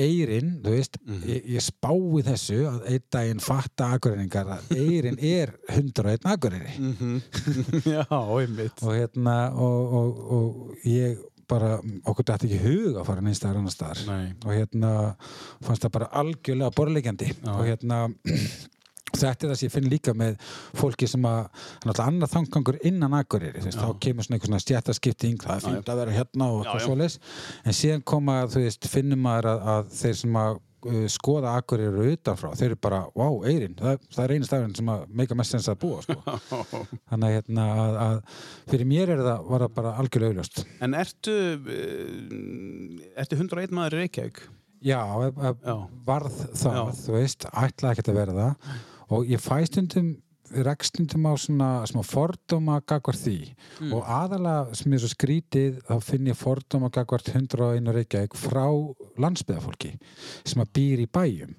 Eyrin, 0.00 0.52
þú 0.64 0.74
veist, 0.76 1.00
ég, 1.26 1.48
ég 1.56 1.64
spái 1.66 2.22
þessu 2.30 2.60
að 2.70 2.84
einn 2.92 3.08
daginn 3.16 3.42
fatta 3.44 3.90
akureyringar 3.96 4.52
að 4.56 4.70
Eyrin 4.78 5.18
er 5.18 5.56
101 5.68 6.28
akureyri. 6.30 6.76
Já, 7.90 8.06
einmitt. 8.06 8.80
og 8.84 8.94
hérna 8.94 9.36
og, 9.58 9.98
og, 10.00 10.24
og 10.38 10.88
ég 10.88 11.20
bara 11.50 11.80
okkur 12.06 12.22
dætti 12.28 12.46
ekki 12.46 12.58
hug 12.62 12.98
að 13.00 13.08
fara 13.08 13.22
neins 13.26 13.40
staðar 13.40 13.58
annar 13.58 13.74
staðar. 13.74 14.04
Nei. 14.06 14.34
og 14.44 14.52
hérna 14.54 14.90
fannst 15.66 15.82
það 15.82 15.96
bara 15.96 16.10
algjörlega 16.20 16.76
borlegjandi 16.76 17.32
og 17.50 17.64
hérna 17.66 18.04
þetta 19.16 19.46
er 19.46 19.52
það 19.52 19.58
sem 19.60 19.68
ég 19.68 19.74
finn 19.74 19.90
líka 19.90 20.14
með 20.16 20.38
fólki 20.78 21.08
sem 21.10 21.28
að 21.28 21.42
náttúrulega 21.84 22.08
annar 22.08 22.32
þangangur 22.32 22.80
innan 22.90 23.18
Akureyri, 23.20 23.60
þú 23.60 23.68
veist, 23.70 23.82
þá 23.82 24.02
kemur 24.06 24.26
svona 24.26 24.38
einhver 24.38 24.52
svona 24.52 24.64
stjættaskipting, 24.64 25.38
það 25.44 25.54
er 25.56 25.68
fínt 25.68 25.92
að 25.92 26.02
vera 26.04 26.16
hérna 26.16 26.50
og 26.50 26.64
eitthvað 26.64 26.86
svoleiðis, 26.86 27.20
en 27.64 27.78
síðan 27.82 28.08
koma 28.14 28.40
þú 28.50 28.66
veist, 28.66 28.90
finnum 28.90 29.24
maður 29.26 29.52
að, 29.54 29.70
að 29.74 29.94
þeir 30.00 30.20
sem 30.22 30.38
að 30.40 30.60
uh, 30.86 31.06
skoða 31.12 31.54
Akureyri 31.60 31.90
eru 31.90 32.14
utanfrá 32.14 32.52
þeir 32.58 32.68
eru 32.70 32.78
bara, 32.86 33.00
wow, 33.18 33.40
Eyrin, 33.48 33.74
það, 33.78 34.06
það 34.14 34.22
er 34.24 34.34
einu 34.36 34.48
stafinn 34.48 34.76
sem 34.78 34.92
að 34.94 35.02
meika 35.20 35.38
mest 35.38 35.56
sens 35.56 35.68
að 35.72 35.80
búa 35.84 36.04
sko. 36.06 36.16
þannig 37.10 37.26
að, 37.26 37.34
hérna, 37.36 37.66
að, 37.84 37.98
að 38.04 38.38
fyrir 38.72 38.90
mér 38.92 39.14
er 39.16 39.24
það, 39.26 39.44
var 39.50 39.66
það 39.66 39.74
bara 39.80 39.96
algjörlega 40.02 40.34
auðljóst 40.34 40.62
En 40.86 40.96
ertu, 41.00 41.36
uh, 41.58 43.12
ertu 43.24 43.40
101 43.40 43.76
maður 43.76 43.98
í 43.98 44.02
Reykjavík? 44.04 44.42
Já, 44.80 45.00
Já. 45.60 45.74
varð 46.06 46.36
það, 46.56 46.78
Já. 46.78 46.84
þú 47.02 47.18
veist, 47.18 47.44
ætlaði 47.52 47.92
ekki 47.92 48.12
að 48.14 48.20
vera 48.22 48.36
það 48.38 48.78
og 49.10 49.28
ég 49.28 49.42
fæ 49.42 49.62
stundum 49.68 50.16
rekstundum 50.50 51.28
á 51.30 51.34
svona 51.38 51.68
smá 51.86 52.02
fordóma 52.02 52.80
gagvart 52.82 53.20
því. 53.22 53.38
Og 53.94 54.02
aðalega 54.02 54.74
sem 54.78 54.92
er 54.92 55.02
svo 55.02 55.10
skrítið 55.12 55.78
þá 55.86 55.94
finn 56.02 56.30
ég 56.30 56.38
fordóma 56.38 56.90
gagvart 56.90 57.30
101 57.30 57.92
Reykjavík 57.94 58.34
frá 58.38 58.66
landsbyðafólki 59.20 59.94
sem 60.42 60.62
að 60.62 60.72
býr 60.74 61.04
í 61.04 61.08
bæjum. 61.10 61.54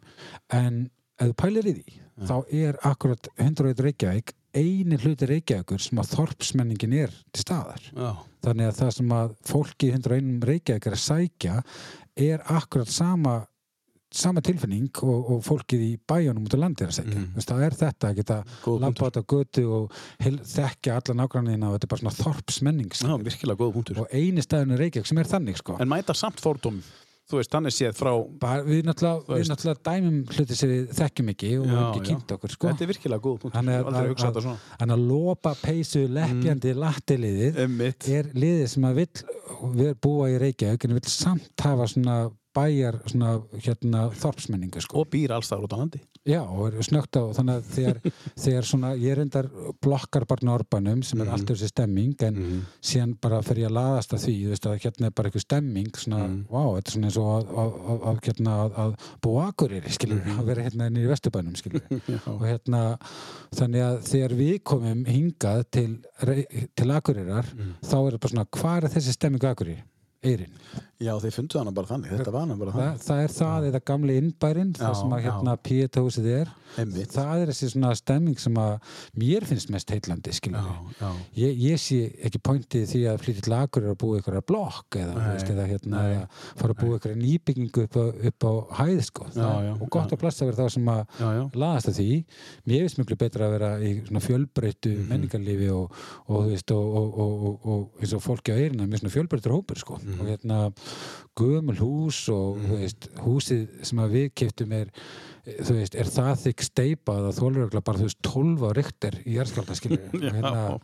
En 0.52 0.84
ef 1.22 1.32
þú 1.32 1.38
pælir 1.40 1.72
í 1.72 1.76
því 1.80 1.98
þá 2.28 2.36
er 2.52 2.80
akkurat 2.88 3.32
101 3.38 3.86
Reykjavík 3.88 4.36
eini 4.52 5.00
hluti 5.00 5.30
Reykjavíkur 5.30 5.80
sem 5.80 6.02
að 6.02 6.12
þorpsmenningin 6.18 6.98
er 7.06 7.16
til 7.32 7.46
staðar. 7.46 7.86
Já. 7.96 8.12
þannig 8.44 8.68
að 8.68 8.80
það 8.82 8.92
sem 8.98 9.14
að 9.16 9.34
fólki 9.48 9.88
í 9.88 9.96
101 9.96 10.46
Reykjavík 10.50 10.88
er 10.90 10.98
að 10.98 11.06
sækja 11.06 11.56
er 12.20 12.44
akkurat 12.52 12.92
sama 12.92 13.36
sama 14.12 14.42
tilfinning 14.44 14.90
og, 15.06 15.30
og 15.36 15.44
fólkið 15.46 15.84
í 15.86 15.92
bæjunum 16.10 16.48
út 16.48 16.56
á 16.58 16.64
landi 16.64 16.86
er 16.86 16.92
að 16.92 16.98
segja. 17.00 17.20
Mm. 17.22 17.46
það 17.48 17.66
er 17.68 17.78
þetta 17.82 18.10
að 18.10 18.18
geta 18.20 18.40
át 18.42 19.20
á 19.20 19.24
götu 19.24 19.68
og 19.78 20.02
heil, 20.22 20.34
þekkja 20.54 20.98
alla 21.00 21.18
nágrannina 21.22 21.70
og 21.70 21.78
þetta 21.78 21.88
er 21.88 21.94
bara 21.94 22.04
svona 22.04 22.18
þorpsmenning 22.18 22.98
Já, 22.98 23.14
virkilega 23.24 23.62
góða 23.62 23.78
punktur. 23.78 24.02
og 24.04 24.12
eini 24.12 24.44
staðinu 24.44 24.82
Reykjavík 24.82 25.08
sem 25.08 25.22
er 25.22 25.32
þannig 25.32 25.62
sko. 25.62 25.78
En 25.80 25.90
mæta 25.92 26.16
samt 26.18 26.44
fordóm, 26.44 26.82
þú 27.32 27.40
veist, 27.40 27.54
þannig 27.54 27.76
séð 27.76 27.96
frá... 28.02 28.12
bara, 28.42 28.66
við, 28.68 28.82
náttúrulega, 28.90 29.38
við 29.40 29.52
náttúrulega 29.54 29.84
dæmum 29.88 30.20
hluti 30.36 30.60
sem 30.60 30.74
við 30.74 30.92
þekkjum 31.00 31.32
ekki 31.36 31.54
og 31.54 31.64
Já, 31.64 31.72
höfum 31.72 31.88
ekki 31.88 32.04
já. 32.04 32.08
kynnt 32.10 32.36
okkur 32.36 32.56
sko. 32.56 32.72
Þetta 32.72 32.86
er 32.86 32.92
virkilega 32.92 33.24
góða 33.24 33.42
punktur. 33.46 33.56
Þannig 33.56 33.78
Ég 33.78 33.80
hef 33.80 33.92
aldrei 33.92 34.04
að, 34.04 34.12
hugsað 34.12 34.28
að, 34.28 34.36
þetta 34.36 34.46
svona. 34.50 34.76
að, 34.76 34.94
að 34.98 35.08
lopa 35.14 35.56
peysu 35.62 36.04
leppjandi 36.20 36.74
mm. 36.74 36.84
lattiliðið 36.84 37.64
er 38.20 38.32
liðið 38.36 38.68
sem 38.76 38.92
að 38.92 39.02
vill 39.02 39.26
við 39.80 39.98
búa 40.04 40.30
í 40.34 40.38
Reykjavík 40.42 40.88
en 40.88 40.98
vill 41.00 41.08
samt 41.14 41.66
hafa 41.70 41.88
svona 41.88 42.20
bæjar 42.56 43.02
svona 43.08 43.42
hérna 43.64 44.10
þorpsmenningu 44.14 44.82
sko. 44.82 45.02
Og 45.02 45.10
býr 45.14 45.32
alls 45.36 45.50
þar 45.52 45.64
út 45.68 45.74
á 45.74 45.78
landi. 45.82 46.02
Já, 46.28 46.42
og 46.46 46.68
er 46.70 46.84
snögt 46.86 47.18
á 47.18 47.24
þannig 47.34 47.56
að 47.58 47.70
þegar, 47.74 48.00
þegar 48.44 48.66
svona 48.70 48.90
ég 49.02 49.16
reyndar 49.18 49.48
blokkar 49.82 50.28
bara 50.30 50.46
norbanum 50.46 51.02
sem 51.04 51.20
er 51.22 51.26
Mhm. 51.26 51.34
alltaf 51.34 51.58
þessi 51.58 51.70
stemming 51.72 52.14
en 52.28 52.68
síðan 52.82 53.16
bara 53.20 53.42
fer 53.42 53.56
ég 53.58 53.70
að 53.72 53.74
laðast 53.80 54.14
að 54.14 54.22
því 54.28 54.36
veist 54.52 54.68
að 54.70 54.78
hérna 54.84 55.06
er 55.08 55.16
bara 55.18 55.30
eitthvað 55.32 55.46
stemming 55.48 55.92
svona, 55.98 56.20
Mhm. 56.28 56.46
vá, 56.52 56.62
þetta 56.78 56.88
er 56.88 56.94
svona 56.94 57.08
eins 57.10 57.18
og 57.18 57.32
að, 57.32 57.48
að, 57.64 57.72
að, 57.90 58.06
að, 58.12 58.22
hérna, 58.28 58.52
að, 58.62 58.72
að 58.84 58.96
búa 59.22 59.48
skilur, 59.98 60.22
Mhm. 60.26 60.40
að 60.40 60.46
vera 60.46 60.62
hérna 60.70 60.88
inn 60.88 60.98
í 61.02 61.08
vesturbænum 61.10 61.56
skilur 61.58 61.82
og 62.36 62.42
hérna 62.46 63.00
þannig 63.56 63.82
að 63.82 63.98
þegar 64.12 64.38
við 64.38 64.64
komum 64.64 65.06
hingað 65.06 65.66
til, 65.72 65.98
til 66.76 66.88
akureyrar 66.92 67.46
Mhm. 67.56 67.74
þá 67.82 67.96
er 68.08 68.12
það 68.12 68.20
bara 68.22 68.34
svona, 68.36 68.46
hvað 68.46 68.84
er 68.84 68.90
þessi 68.90 69.14
stemming 69.18 69.42
á 69.42 69.56
akureyri? 69.56 69.82
Já, 71.02 71.16
þeir 71.18 71.34
fundu 71.34 71.58
hana 71.58 71.72
bara 71.74 71.88
þannig. 71.90 72.12
Þetta 72.14 72.32
var 72.36 72.44
hana 72.46 72.56
bara 72.62 72.72
Þa, 72.72 72.82
þannig. 72.82 73.06
það 73.08 73.22
er 73.26 73.32
það 73.38 73.64
eða 73.72 73.80
gamli 73.90 74.18
innbærin 74.22 74.74
það 74.78 74.98
sem 75.00 75.14
að 75.18 75.24
hérna 75.26 75.56
Píetósið 75.66 76.28
er 76.36 76.52
Einmitt. 76.80 77.10
það 77.12 77.42
er 77.42 77.50
þessi 77.52 77.70
svona 77.74 77.90
stemming 77.98 78.38
sem 78.40 78.60
að 78.62 78.76
mér 79.20 79.44
finnst 79.50 79.72
mest 79.74 79.90
heitlandi 79.92 80.32
skilur 80.38 80.62
Já, 80.62 80.76
já. 81.02 81.10
ég, 81.42 81.58
ég 81.66 81.82
sé 81.82 81.98
ekki 82.30 82.40
pointið 82.48 82.86
því 82.94 83.02
að 83.12 83.18
flytja 83.26 83.44
til 83.48 83.56
akur 83.58 83.88
að 83.92 83.98
búa 84.04 84.20
ykkur 84.22 84.38
að 84.40 84.46
blokk 84.52 84.98
eða, 85.02 85.16
Nei, 85.18 85.26
veist, 85.34 85.50
eða 85.52 85.66
hérna, 85.72 86.04
nei. 86.06 86.14
eða 86.14 86.62
fara 86.62 86.76
að 86.78 86.80
búa 86.86 87.00
ykkur 87.02 87.16
að 87.16 87.20
nýbyggingu 87.26 87.84
upp 87.90 87.98
á, 87.98 88.04
upp 88.32 88.48
á 88.48 88.52
hæð 88.80 89.02
sko. 89.10 89.28
Já, 89.36 89.50
já, 89.68 89.74
og 89.82 89.90
gott 89.98 90.08
já. 90.08 90.16
að 90.16 90.22
plassa 90.24 90.48
verið 90.48 90.62
þá 90.62 90.70
sem 90.78 90.94
að 90.94 91.58
laðast 91.66 91.92
að 91.92 92.00
því 92.00 92.10
mér 92.72 92.86
finnst 92.86 93.02
mjög 93.02 93.20
betra 93.26 93.50
að 93.50 93.58
vera 93.58 93.72
í 93.82 93.92
svona 94.06 94.24
fjölbreyttu 94.30 94.94
Mhm. 95.02 95.10
menningarlífi 95.12 95.70
og, 95.76 95.92
og, 96.30 96.46
þú 96.46 96.50
veist, 96.54 96.72
og, 96.72 96.96
og, 96.96 97.12
og, 100.92 101.00
og, 101.00 101.00
og 101.00 101.32
og 101.32 101.32
og 101.32 101.42
gömul 101.42 101.78
hús 101.80 102.30
og 102.30 102.58
þú 102.60 102.78
veist, 102.78 103.10
húsið 103.24 103.68
sem 103.88 104.00
við 104.12 104.32
keftum 104.36 104.72
er 104.72 104.90
veist, 105.46 105.96
er 105.96 106.06
það 106.06 106.32
þykk 106.44 106.64
steipað 106.64 107.28
að 107.30 107.38
þólurögla 107.40 107.82
bara, 107.82 107.98
þú 107.98 108.08
veist, 108.10 108.20
12 108.28 108.66
á 108.68 108.70
rykter 108.78 109.16
í 109.26 109.38
skilur 109.74 110.10
hérna, 110.36 110.80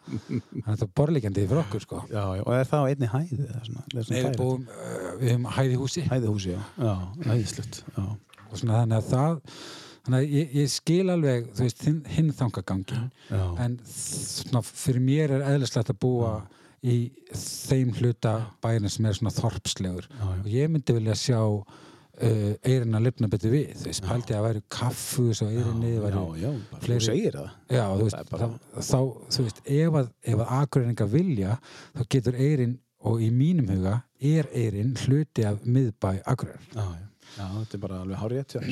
það 0.66 0.82
er 0.82 0.94
borlíkjandi 0.96 1.48
fyrir 1.48 1.64
okkur 1.66 1.82
sko 1.82 2.04
Já, 2.08 2.24
já. 2.40 2.44
Og 2.46 2.54
er 2.56 2.66
það 2.66 2.80
á 2.80 2.90
einni 2.90 3.08
hæði? 3.08 3.48
eða 3.48 3.66
svona? 3.66 3.84
Nei, 4.10 4.38
búum, 4.38 4.64
uh, 4.68 5.10
við 5.20 5.34
höfum 5.34 5.50
hæði 5.58 5.76
húsi 5.76 6.02
Hæðihúsi, 6.08 6.56
já. 6.56 6.62
Já. 6.78 6.96
Já. 7.98 8.18
og 8.50 8.58
svona 8.58 8.80
þannig 8.82 8.98
að 8.98 9.12
það 9.12 9.42
þannig 10.08 10.20
að 10.20 10.36
ég, 10.40 10.56
ég 10.56 10.72
skil 10.72 11.10
alveg, 11.12 11.50
veist, 11.60 11.84
hinn, 11.84 12.06
hinn 12.08 12.32
þangagangin 12.32 13.12
Já. 13.28 13.56
en 13.60 13.80
svona 13.84 14.64
fyrir 14.64 15.04
mér 15.04 15.32
er 15.36 15.44
eðlislegt 15.52 15.92
að 15.92 16.00
búa 16.00 16.48
í 16.88 16.96
þeim 17.68 17.92
hluta 17.98 18.38
bæina 18.64 18.90
sem 18.92 19.08
er 19.10 19.18
svona 19.18 19.34
þorpslegur. 19.36 20.08
Já, 20.08 20.24
já. 20.24 20.40
og 20.40 20.50
ég 20.54 20.72
myndi 20.72 20.96
vilja 20.98 21.16
sjá 21.20 21.40
uh, 22.24 22.54
eirin 22.66 22.98
að 22.98 23.08
lifna 23.08 23.30
betur 23.32 23.54
við. 23.54 23.74
Þú 23.82 23.90
veist, 23.90 24.06
pældi 24.08 24.38
að 24.38 24.46
væri 24.48 24.64
kaffus 24.74 25.44
á 25.44 25.48
eirinni 25.48 25.94
já, 26.42 26.52
þú 26.86 27.00
segir 27.08 27.40
það. 27.40 27.50
Já, 27.76 27.84
þú 27.92 28.08
veist, 28.08 28.32
bara- 28.32 28.50
þá, 28.50 28.82
þá, 28.92 29.00
þú 29.36 29.48
veist 29.48 29.62
ef 29.78 30.00
að, 30.02 30.12
ef 30.34 30.44
að 30.46 30.54
akureyringa 30.62 31.10
vilja 31.14 31.58
þá 31.98 32.06
getur 32.16 32.40
eirin 32.40 32.78
og 33.08 33.22
í 33.22 33.30
mínum 33.32 33.70
huga 33.76 34.00
er 34.20 34.50
eirin 34.58 34.96
hluti 35.04 35.46
af 35.46 35.62
miðbæ 35.68 36.18
akureyrar. 36.26 36.66
Já, 37.38 37.44
þetta 37.44 37.76
er 37.76 37.82
bara 37.84 38.02
alveg 38.02 38.18
hárið 38.22 38.46
þér. 38.56 38.68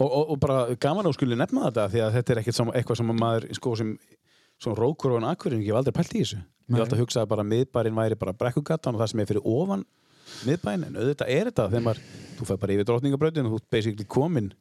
Og, 0.00 0.08
og, 0.08 0.30
og 0.34 0.38
bara 0.42 0.58
gaman 0.80 1.06
að 1.06 1.14
skuli 1.18 1.36
nefna 1.38 1.68
þetta 1.68 1.84
því 1.92 2.00
að 2.02 2.16
þetta 2.16 2.32
er 2.34 2.40
ekkert 2.40 2.60
eitthvað 2.80 2.98
sem 2.98 3.12
maður 3.20 3.46
sko, 3.54 3.74
sem, 3.78 3.92
sem 4.64 4.74
rókur 4.74 5.14
og 5.14 5.20
en 5.20 5.28
akkurinn 5.30 5.62
ég 5.62 5.70
hef 5.70 5.78
aldrei 5.78 5.94
pælt 5.94 6.16
í 6.16 6.22
þessu 6.24 6.40
ég 6.64 6.76
hef 6.76 6.84
alltaf 6.84 7.00
hugsað 7.02 7.24
að 7.24 7.32
bara 7.34 7.46
miðbærin 7.48 7.98
væri 7.98 8.18
bara 8.20 8.36
brekkugatan 8.40 8.96
og 8.96 9.02
það 9.02 9.10
sem 9.12 9.22
er 9.22 9.30
fyrir 9.30 9.48
ofan 9.48 9.84
miðbærin 10.48 10.86
en 10.88 10.98
auðvitað 11.00 11.32
er 11.34 11.50
þetta 11.50 11.66
þegar 11.68 11.86
maður 11.88 12.04
þú 12.38 12.48
fær 12.48 12.60
bara 12.62 12.76
yfir 12.76 12.88
drottningabrautin 12.88 13.48
og 13.48 13.52
þú 13.54 13.60
ert 13.60 13.70
basically 13.76 14.06
komin 14.08 14.52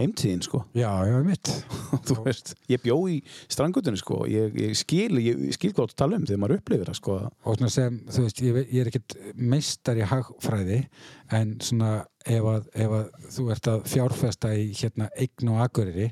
heimtíðin 0.00 0.42
sko. 0.44 0.62
Já, 0.76 0.90
já, 1.08 1.16
mitt 1.24 1.52
þú 2.08 2.18
veist, 2.26 2.54
ég 2.72 2.82
bjó 2.84 2.98
í 3.10 3.20
strangutunni 3.48 4.00
sko, 4.00 4.24
ég, 4.30 4.56
ég 4.60 4.74
skil 4.78 5.20
ég 5.22 5.46
skil 5.56 5.72
hvað 5.72 5.92
þú 5.92 6.00
tala 6.02 6.20
um 6.20 6.26
þegar 6.28 6.42
maður 6.42 6.60
upplifir 6.60 6.90
það 6.90 6.98
sko. 7.00 7.20
Og 7.44 7.60
svona 7.60 7.72
sem, 7.72 8.02
þú 8.12 8.26
veist, 8.26 8.42
ég, 8.44 8.60
ég 8.66 8.82
er 8.82 8.92
ekkert 8.92 9.16
meistar 9.54 10.00
í 10.00 10.04
hagfræði 10.06 10.82
en 11.36 11.56
svona 11.64 11.94
ef 12.26 12.46
að, 12.50 12.68
ef 12.74 12.94
að 12.96 13.26
þú 13.34 13.44
ert 13.54 13.68
að 13.70 13.82
fjárfesta 13.90 14.52
í 14.58 14.66
hérna 14.76 15.08
eign 15.14 15.50
og 15.52 15.60
akureyri 15.64 16.06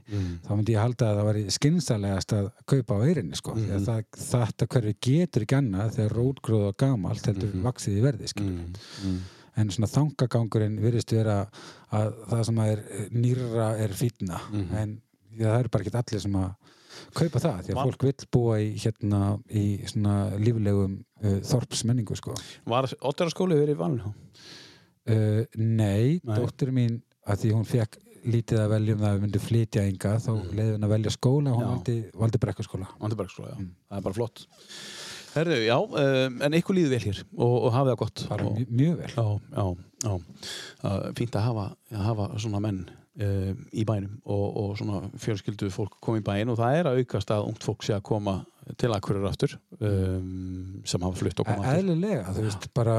þá 0.45 0.51
myndi 0.53 0.75
ég 0.75 0.83
halda 0.83 1.11
að 1.11 1.21
það 1.21 1.29
væri 1.29 1.55
skynsarlegast 1.57 2.35
að 2.39 2.51
kaupa 2.71 2.99
á 2.99 3.05
eirinni 3.07 3.39
sko. 3.39 3.55
Mm. 3.59 3.87
það, 3.87 4.03
þetta 4.25 4.69
hverfi 4.75 4.95
getur 5.09 5.47
ekki 5.47 5.59
annað 5.59 5.95
þegar 5.99 6.17
rótgróð 6.19 6.67
og 6.71 6.77
gamalt 6.85 7.31
heldur 7.31 7.57
vaksið 7.65 7.99
í 7.99 8.05
verði 8.05 8.31
mm. 8.45 9.17
En 9.61 9.71
svona 9.71 9.91
þangagangurinn 9.91 10.81
virðist 10.83 11.15
vera 11.15 11.39
að 11.95 12.13
það 12.31 12.45
sem 12.49 12.61
er 12.65 12.85
nýra 13.15 13.69
er 13.85 13.95
fýtna 13.95 14.41
en 14.81 15.01
já, 15.35 15.49
það 15.49 15.59
eru 15.61 15.73
bara 15.75 15.85
ekki 15.87 15.97
allir 16.01 16.25
sem 16.25 16.39
að 16.41 16.53
kaupa 17.15 17.43
það 17.43 17.61
því 17.67 17.73
að 17.75 17.79
Va- 17.79 17.85
fólk 17.89 18.07
vill 18.07 18.29
búa 18.37 18.59
í 18.63 18.69
hérna 18.79 19.21
í 19.51 19.65
svona 19.91 20.17
líflegum 20.39 20.99
uh, 21.25 21.39
þorpsmenningu 21.51 22.17
sko 22.19 22.35
Var 22.71 22.91
Ottaraskóli 23.01 23.59
verið 23.59 23.81
valinu? 23.81 24.15
uh, 25.11 25.43
nei, 25.59 26.21
Nei. 26.23 26.39
dóttir 26.39 26.73
mín 26.75 27.01
að 27.27 27.45
því 27.45 27.55
hún 27.57 27.67
fekk 27.69 27.99
lítið 28.25 28.61
að 28.63 28.71
velja 28.73 28.95
um 28.95 29.03
það 29.03 29.11
að 29.11 29.17
við 29.17 29.25
myndum 29.27 29.43
flytja 29.45 29.83
enga 29.85 30.13
þá 30.25 30.31
mm. 30.33 30.45
leiði 30.57 30.75
hún 30.75 30.87
að 30.87 30.93
velja 30.95 31.11
skóla 31.13 31.53
hún 31.53 31.65
Já. 31.65 31.69
valdi, 31.69 31.97
valdi 32.23 32.41
brekkaskóla 32.41 32.87
Vandabergskóla, 33.03 33.51
já. 33.53 33.59
Það 33.91 33.99
er 33.99 34.07
bara 34.07 34.17
flott. 34.17 34.45
Herðu, 35.35 35.61
já, 35.67 35.77
um, 35.83 36.37
en 36.47 36.55
eitthvað 36.59 36.79
líður 36.79 36.93
vel 36.97 37.05
hér 37.09 37.23
og, 37.35 37.55
og 37.67 37.71
hafið 37.75 37.93
það 37.95 38.01
gott. 38.05 38.25
bara 38.31 38.49
og, 38.49 38.59
mjö, 38.59 38.67
mjög 38.71 39.01
vel 39.01 39.15
Já, 39.15 39.25
já, 39.57 39.65
já. 40.05 40.15
Uh, 40.85 41.09
fínt 41.19 41.39
að 41.41 41.49
hafa, 41.51 41.65
að 41.95 42.05
hafa 42.09 42.29
svona 42.45 42.61
menn 42.65 42.83
uh, 42.89 43.53
í 43.75 43.85
bænum 43.89 44.17
og, 44.25 44.45
og 44.63 44.75
svona 44.79 45.03
fjölskyldu 45.19 45.71
fólk 45.75 45.97
koma 46.05 46.21
í 46.23 46.27
bæin 46.27 46.53
og 46.53 46.59
það 46.61 46.79
er 46.81 46.91
að 46.93 47.01
aukast 47.03 47.33
að 47.35 47.49
ungt 47.51 47.67
fólk 47.67 47.87
sé 47.87 47.97
að 47.97 48.05
koma 48.11 48.39
til 48.81 48.89
akkurir 48.97 49.27
aftur 49.29 49.53
um, 49.85 50.79
sem 50.89 51.03
hafa 51.05 51.19
flutt 51.21 51.41
og 51.43 51.49
koma 51.51 51.67
aftur. 51.67 51.83
eðlilega, 51.83 52.31
þú 52.33 52.45
veist, 52.47 52.69
bara 52.77 52.95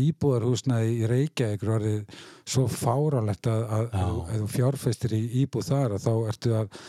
íbúðarhúsnaði 0.00 0.94
í 1.02 1.08
Reykjavík 1.10 1.64
er 1.66 1.72
orðið 1.76 2.14
svo 2.48 2.64
fárálegt 2.72 3.48
að, 3.52 3.64
að 3.68 3.84
Já. 3.92 4.06
ef 4.06 4.40
þú- 4.40 4.50
fjárfestir 4.54 5.14
í 5.18 5.22
íbúð 5.42 5.68
þar 5.68 5.96
að 5.98 6.06
þá 6.06 6.12
ertu 6.32 6.54
að, 6.62 6.80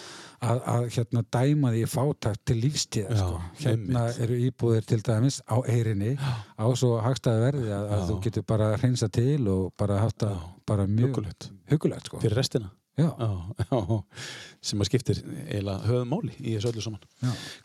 að, 0.42 0.62
að 0.74 0.86
hérna 0.96 1.24
dæma 1.36 1.72
því 1.76 1.84
fátakt 1.92 2.42
til 2.50 2.58
lífstíða 2.64 3.14
Já, 3.16 3.22
sko. 3.22 3.40
hérna 3.62 4.04
einmitt. 4.08 4.22
eru 4.26 4.40
íbúðir 4.48 4.88
til 4.90 5.00
dæmis 5.06 5.40
á 5.46 5.56
eirinni 5.62 6.16
á 6.18 6.66
svo 6.78 6.96
hagstæði 7.06 7.46
verði 7.46 7.72
að, 7.78 7.86
að 7.86 8.02
Já. 8.02 8.06
þú 8.10 8.20
getur 8.26 8.48
bara 8.50 8.70
hreinsa 8.78 9.10
til 9.14 9.40
og 9.54 9.72
bara 9.78 10.02
haft 10.02 10.22
það 10.26 10.38
bara 10.68 10.88
mjög 10.90 11.22
hugulegt 11.72 12.10
sko. 12.10 12.22
Fyrir 12.24 12.38
restina. 12.42 12.72
Já, 13.02 13.10
Já, 13.20 13.32
já, 13.72 14.00
sem 14.62 14.82
að 14.84 14.88
skiptir 14.92 15.20
eiginlega 15.48 15.88
höfum 15.90 16.12
máli 16.12 16.36
í 16.38 16.52
þessu 16.54 16.70
öllu 16.70 16.84
saman. 16.86 17.06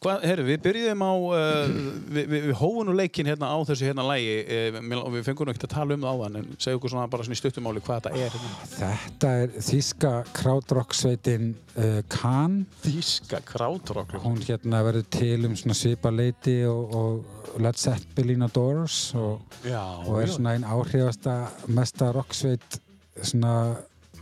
Hvað, 0.01 0.23
herru, 0.31 0.45
við 0.49 0.63
byrjuðum 0.65 1.03
á, 1.05 1.13
uh, 1.13 1.75
við, 2.17 2.23
við, 2.33 2.47
við 2.47 2.55
hófum 2.57 2.89
nú 2.89 2.95
leikin 2.97 3.29
hérna 3.29 3.51
á 3.53 3.59
þessu 3.69 3.89
hérna 3.91 4.07
lægi 4.09 4.37
uh, 4.57 4.79
og 5.03 5.11
við 5.13 5.27
fengum 5.27 5.51
ekkert 5.53 5.67
að 5.69 5.75
tala 5.75 5.99
um 5.99 6.07
það 6.07 6.23
áðan 6.23 6.39
en 6.41 6.47
segja 6.57 6.79
okkur 6.79 6.95
svona 6.95 7.11
bara 7.13 7.27
svona 7.27 7.37
í 7.37 7.41
stuttumáli 7.43 7.83
hvað 7.85 8.01
þetta 8.07 8.23
er. 8.25 8.37
Hérna. 8.37 8.55
Þetta 8.77 9.33
er 9.43 9.53
þíska 9.69 10.13
krádrokksveitin 10.41 11.51
uh, 11.77 11.99
Kahn 12.17 12.57
Þíska 12.87 13.43
krádrock. 13.53 14.17
hún 14.25 14.41
hérna 14.47 14.81
verður 14.87 15.11
til 15.19 15.51
um 15.51 15.59
svona 15.59 15.77
svipa 15.77 16.13
leiti 16.15 16.63
og, 16.71 16.97
og 16.97 17.61
Led 17.61 17.77
Zeppelin 17.81 18.49
og 18.49 18.57
Doors 18.57 19.03
og, 19.21 19.45
og 19.69 20.17
er 20.23 20.33
svona 20.33 20.57
einn 20.57 20.65
áhrifasta 20.65 21.43
mesta 21.69 22.09
rocksveit 22.17 22.81
svona 23.21 23.77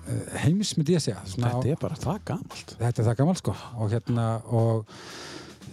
uh, 0.06 0.38
heims 0.44 0.74
myndi 0.78 0.96
ég 0.96 1.02
segja 1.04 1.22
Þetta 1.26 1.68
er 1.74 1.80
bara 1.80 1.98
það 2.00 2.20
gamalt. 2.32 2.74
þetta 2.78 3.02
er 3.02 3.08
það 3.10 3.16
gammal 3.22 3.36
sko 3.40 3.54
og 3.80 3.90
hérna 3.94 4.26
og 4.54 4.86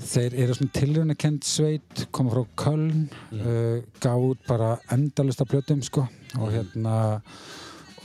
þeir 0.02 0.34
eru 0.46 0.56
svona 0.58 0.74
tilrunarkend 0.80 1.44
sveit 1.46 2.06
koma 2.16 2.32
frá 2.34 2.46
Köln 2.64 3.06
mm. 3.12 3.42
uh, 3.42 3.78
gáð 4.02 4.36
bara 4.48 4.72
endalista 4.96 5.46
plötum 5.46 5.84
sko 5.86 6.08
og 6.40 6.52
hérna 6.56 6.96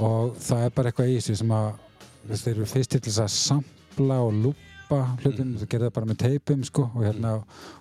og 0.02 0.34
það 0.42 0.66
er 0.66 0.74
bara 0.76 0.90
eitthvað 0.92 1.10
í 1.14 1.18
þessu 1.20 1.38
sem 1.40 1.52
að 1.56 1.68
þeir 2.36 2.54
eru 2.56 2.66
fyrst 2.68 2.90
til 2.96 3.00
þess 3.06 3.22
að 3.22 3.30
sampla 3.32 4.18
og 4.26 4.34
lúpa 4.44 4.98
hlutum, 5.22 5.52
mm. 5.54 5.60
þeir 5.62 5.70
gerðu 5.72 5.86
það 5.88 5.94
bara 5.96 6.08
með 6.10 6.18
teipum 6.24 6.64
sko 6.68 6.84
og 6.90 7.06
hérna 7.06 7.30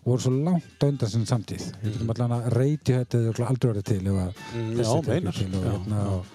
voru 0.06 0.24
svo 0.24 0.32
langt 0.38 0.80
á 0.80 0.86
undan 0.88 1.12
sinni 1.12 1.28
samtíð 1.30 1.66
við 1.82 1.92
getum 1.98 2.14
allan 2.16 2.38
að 2.38 2.48
reyti 2.56 2.96
þetta 2.96 3.20
eða 3.34 3.50
aldrei 3.50 3.72
orðið 3.74 3.90
til 3.92 4.00
ef 4.14 4.22
að 4.22 4.40
Mm, 4.56 4.72
þessi 4.80 5.02
meinar. 5.10 5.36
til 5.42 5.50
og, 5.60 5.66
hérna, 5.68 6.06
og, 6.16 6.32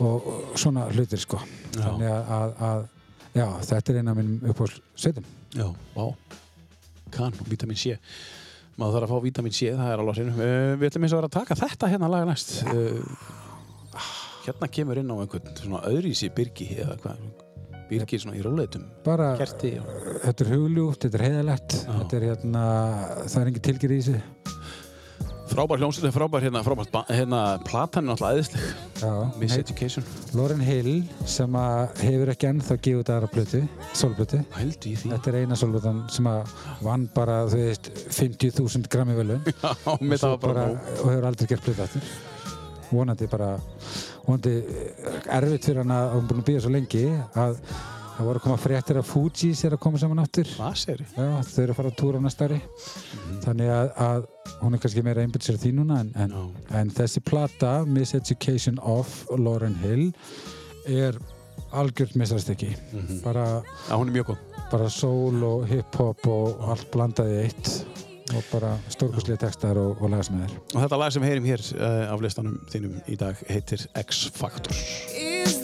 og, 0.00 0.26
og 0.30 0.58
svona 0.58 0.86
hlutir 0.92 1.20
sko 1.22 1.40
Já. 1.74 1.82
þannig 1.84 2.10
að, 2.12 2.32
að, 2.38 2.52
að 2.68 2.84
já, 3.38 3.46
þetta 3.70 3.92
er 3.92 3.98
eina 4.02 4.14
af 4.14 4.18
mínum 4.20 4.50
upp 4.52 4.60
á 4.62 4.66
sveitum 4.98 5.24
Já, 5.56 5.68
vá. 5.96 6.04
Kann 7.10 7.32
og 7.40 7.46
vítamin 7.48 7.78
C. 7.80 7.94
Maður 8.78 8.98
þarf 8.98 9.08
að 9.08 9.12
fá 9.14 9.24
vítamin 9.24 9.54
C, 9.56 9.70
það 9.72 9.92
er 9.94 10.02
alveg 10.02 10.18
á. 10.20 10.24
Uh, 10.28 10.72
við 10.78 10.90
ætlum 10.90 11.06
eins 11.06 11.14
og 11.16 11.20
vera 11.22 11.30
að 11.30 11.36
taka 11.38 11.56
þetta 11.58 11.88
hérna 11.88 12.10
laga 12.12 12.26
næst. 12.28 12.50
Uh, 12.68 13.00
hérna 14.44 14.68
kemur 14.76 15.00
inn 15.00 15.08
á 15.10 15.16
einhvern 15.16 15.56
svona 15.56 15.80
öðrísi 15.88 16.28
byrgi 16.36 16.68
eða 16.84 16.98
hvað. 17.02 17.24
Byrgi 17.88 18.18
svona 18.20 18.36
í 18.36 18.42
róleitum. 18.44 18.84
bara, 19.04 19.30
Kerti. 19.40 19.72
og- 19.80 20.20
þetta 20.26 20.44
er 20.44 20.50
hugljúft, 20.52 21.00
þetta 21.06 21.18
er 21.18 21.24
heiðalegt 21.30 21.76
þetta 21.88 22.16
er 22.18 22.26
hérna, 22.28 22.64
það 23.24 23.40
er 23.40 23.46
engin 23.48 23.64
tilgjur 23.70 23.94
í 23.96 23.98
þessu 24.02 24.57
Frábær 25.48 25.80
hljómsveit, 25.80 26.12
frábær 26.12 26.42
hérna, 26.44 26.60
frábær 26.62 26.88
ba- 26.92 27.04
hérna, 27.08 27.38
platan 27.64 28.04
er 28.04 28.14
náttúrulega 28.14 28.36
æðisleg. 28.36 28.62
já, 29.00 29.12
Miseducation. 29.40 30.04
Lauren 30.34 30.60
Hill 30.60 31.04
sem 31.24 31.52
hefur 32.02 32.28
ekki 32.34 32.48
ennþá 32.50 32.76
gefið 32.84 33.00
út 33.00 33.12
aðra 33.14 33.30
plötu, 33.32 33.60
solplötu 33.96 34.42
Hældi 34.54 34.92
í 34.92 34.96
því. 35.00 35.10
þetta 35.14 35.28
er 35.32 35.38
eina 35.40 35.56
solplötan 35.56 36.02
sem 36.10 36.28
vann 36.82 37.08
bara, 37.14 37.46
þú 37.48 37.62
veist, 37.64 37.90
50.000 38.10 38.88
grammi 38.92 39.14
velun 39.16 39.42
Já, 39.46 39.96
mér 40.00 40.18
það 40.20 40.34
var 40.34 40.38
bara, 40.44 40.66
nóg. 40.68 40.78
og 41.02 41.10
hefur 41.12 41.28
aldrei 41.32 41.46
gert 41.48 41.64
plötu 41.64 41.82
aftur 41.82 42.02
vonandi 42.90 43.26
bara 43.28 43.48
vonandi 44.26 44.52
erfitt 45.28 45.64
fyrir 45.64 45.82
hann 45.82 45.92
að 45.92 46.12
hún 46.14 46.28
búin 46.28 46.40
að 46.42 46.46
býða 46.48 46.60
svo 46.64 46.70
lengi 46.72 47.02
að 47.36 47.56
það 48.18 48.26
voru 48.28 48.40
að 48.40 48.44
koma 48.48 48.58
fréttir 48.58 48.98
að 48.98 49.06
Fugees 49.08 49.60
er 49.68 49.76
að 49.76 49.82
koma 49.84 50.00
saman 50.02 50.22
aftur. 50.24 50.48
Hvað 50.58 50.76
sér 50.82 51.02
ég? 51.04 51.14
Já, 51.14 51.28
þau 51.46 51.62
eru 51.62 51.74
að 51.74 51.78
fara 51.78 51.92
að 51.92 51.98
túra 52.00 52.18
á 52.18 52.22
næsta 52.24 52.48
ári. 52.48 52.58
Þannig 53.44 53.72
að, 53.74 53.90
að 54.08 54.26
hún 54.64 54.74
er 54.74 54.82
kannski 54.82 55.04
meira 55.06 55.22
einbytt 55.24 55.46
sér 55.46 55.60
því 55.62 55.72
núna 55.78 56.00
en, 56.02 56.12
en, 56.18 56.34
en 56.80 56.90
þessi 56.98 57.22
plata 57.22 57.72
Miseducation 57.86 58.80
of 58.82 59.20
Lauren 59.38 59.76
Hill 59.84 60.08
er 60.88 61.18
algjört 61.76 62.16
misrastekki 62.18 62.72
bara, 63.22 63.60
Já, 63.88 63.94
hún 63.94 64.08
er 64.08 64.14
mjög 64.18 64.32
góð. 64.32 64.42
bara 64.72 64.88
soul 64.90 65.42
og 65.44 65.66
hip-hop 65.68 66.26
og 66.32 66.62
allt 66.72 66.88
blandaði 66.94 67.42
eitt 67.44 67.72
og 68.34 68.44
bara 68.52 68.74
stórkustlega 68.92 69.42
textar 69.46 69.78
og, 69.80 70.00
og 70.00 70.12
lagasmæðir 70.12 70.56
Og 70.74 70.80
þetta 70.80 71.00
lag 71.00 71.12
sem 71.14 71.24
heyrim 71.28 71.48
hér 71.48 71.64
uh, 71.76 72.12
af 72.14 72.24
listanum 72.24 72.58
þínum 72.72 72.98
í 73.08 73.16
dag 73.20 73.40
heitir 73.48 73.84
X-Factor. 74.00 74.72
Is 75.18 75.58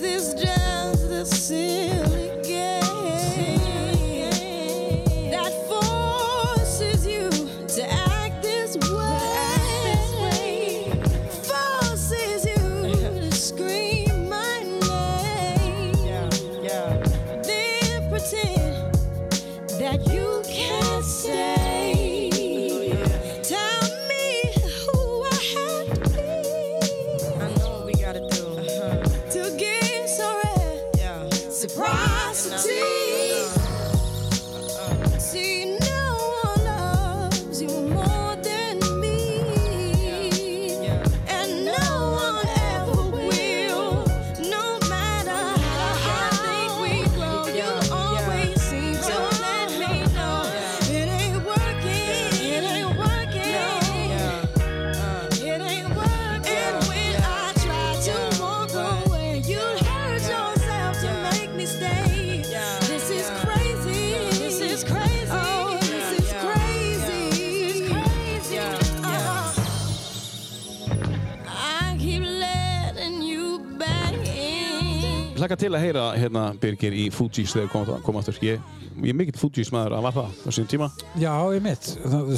hlakka 75.55 75.63
til 75.63 75.75
að 75.77 75.85
heyra 75.85 76.05
hérna 76.19 76.43
Birgir 76.59 76.95
í 76.95 77.05
Fugees 77.15 77.53
þegar 77.55 77.71
koma, 77.71 77.99
koma 78.03 78.21
aftur. 78.21 78.39
Ég, 78.43 78.61
ég 79.03 79.13
er 79.13 79.17
mikill 79.17 79.39
Fugees 79.39 79.71
maður 79.73 79.97
að 79.99 80.05
var 80.07 80.17
það 80.17 80.29
á 80.35 80.49
síðan 80.51 80.71
tíma. 80.73 80.89
Já, 81.21 81.35
ég 81.55 81.63
mitt. 81.63 81.91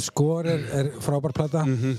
Skor 0.05 0.47
er, 0.47 0.63
er 0.77 0.91
frábær 1.01 1.33
plata. 1.33 1.63
Mhm. 1.65 1.97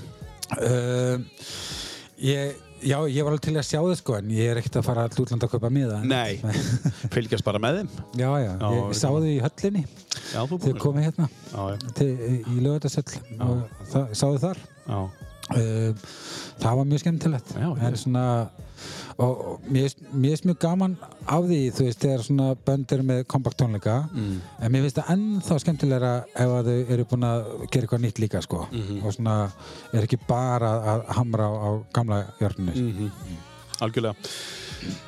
ég, 2.19 2.55
já, 2.81 2.97
ég 3.05 3.23
var 3.23 3.33
alveg 3.35 3.43
til 3.45 3.53
að 3.59 3.67
sjá 3.67 3.79
það 3.83 3.97
sko, 3.99 4.15
en 4.17 4.31
ég 4.33 4.49
er 4.49 4.59
ekkert 4.61 4.79
að 4.79 4.87
fara 4.87 5.07
til 5.11 5.25
útlanda 5.25 5.45
að 5.49 5.53
kaupa 5.53 5.69
miða. 5.73 5.99
Nei, 6.07 6.39
fylgjast 7.13 7.45
bara 7.45 7.61
með 7.61 7.81
þeim. 7.81 7.91
Já, 8.15 8.29
já, 8.39 8.51
Já, 8.55 8.69
ég, 8.77 8.95
sá 8.97 9.07
þau 9.09 9.27
í 9.29 9.39
höllinni 9.43 9.83
Já, 10.29 10.41
þú 10.45 10.59
þegar 10.63 10.81
komið 10.83 11.07
hérna 11.09 11.27
Já, 11.29 11.61
já, 11.73 11.93
til, 11.99 12.09
í 12.39 12.63
lögatarsöll 12.63 13.21
og 13.45 14.13
sá 14.13 14.25
þau 14.25 14.39
þar. 14.47 14.63
já. 14.87 15.01
Uh, 15.49 16.09
það 16.61 16.75
var 16.77 16.85
mjög 16.85 16.99
skemmtilegt 17.01 17.55
já. 17.57 17.69
en 17.73 17.95
svona 17.97 18.25
og, 19.17 19.29
og 19.45 19.59
mér 19.69 19.87
finnst- 19.89 20.43
mjög 20.45 20.59
gaman 20.59 20.97
af 21.27 21.43
því 21.43 21.59
þú 21.75 21.83
veist 21.87 21.99
þegar 21.99 22.23
svona 22.23 22.55
bönd 22.65 22.91
eru 22.91 23.03
með 23.03 23.23
kompakt 23.25 23.57
tónleika 23.61 24.09
Mm. 24.13 24.39
en 24.61 24.71
mér 24.71 24.81
finnst 24.85 24.97
það 24.97 25.11
ennþá 25.15 25.59
skemmtilegra 25.59 26.13
ef 26.35 26.49
að 26.59 26.65
þau 26.69 26.91
eru 26.93 27.05
búin 27.05 27.23
að 27.27 27.43
gera 27.71 27.85
eitthvað 27.87 28.01
nýtt 28.05 28.19
líka 28.19 28.41
sko 28.41 28.67
Mhm. 28.71 29.03
og 29.05 29.13
svona 29.13 29.51
er 29.93 30.03
ekki 30.03 30.19
bara 30.27 30.71
að 30.95 31.05
hamra 31.15 31.43
á, 31.47 31.53
á 31.67 31.69
gamla 31.93 32.25
jörninu 32.39 32.73
Mhm. 32.75 33.11
Algjörlega. 33.81 34.15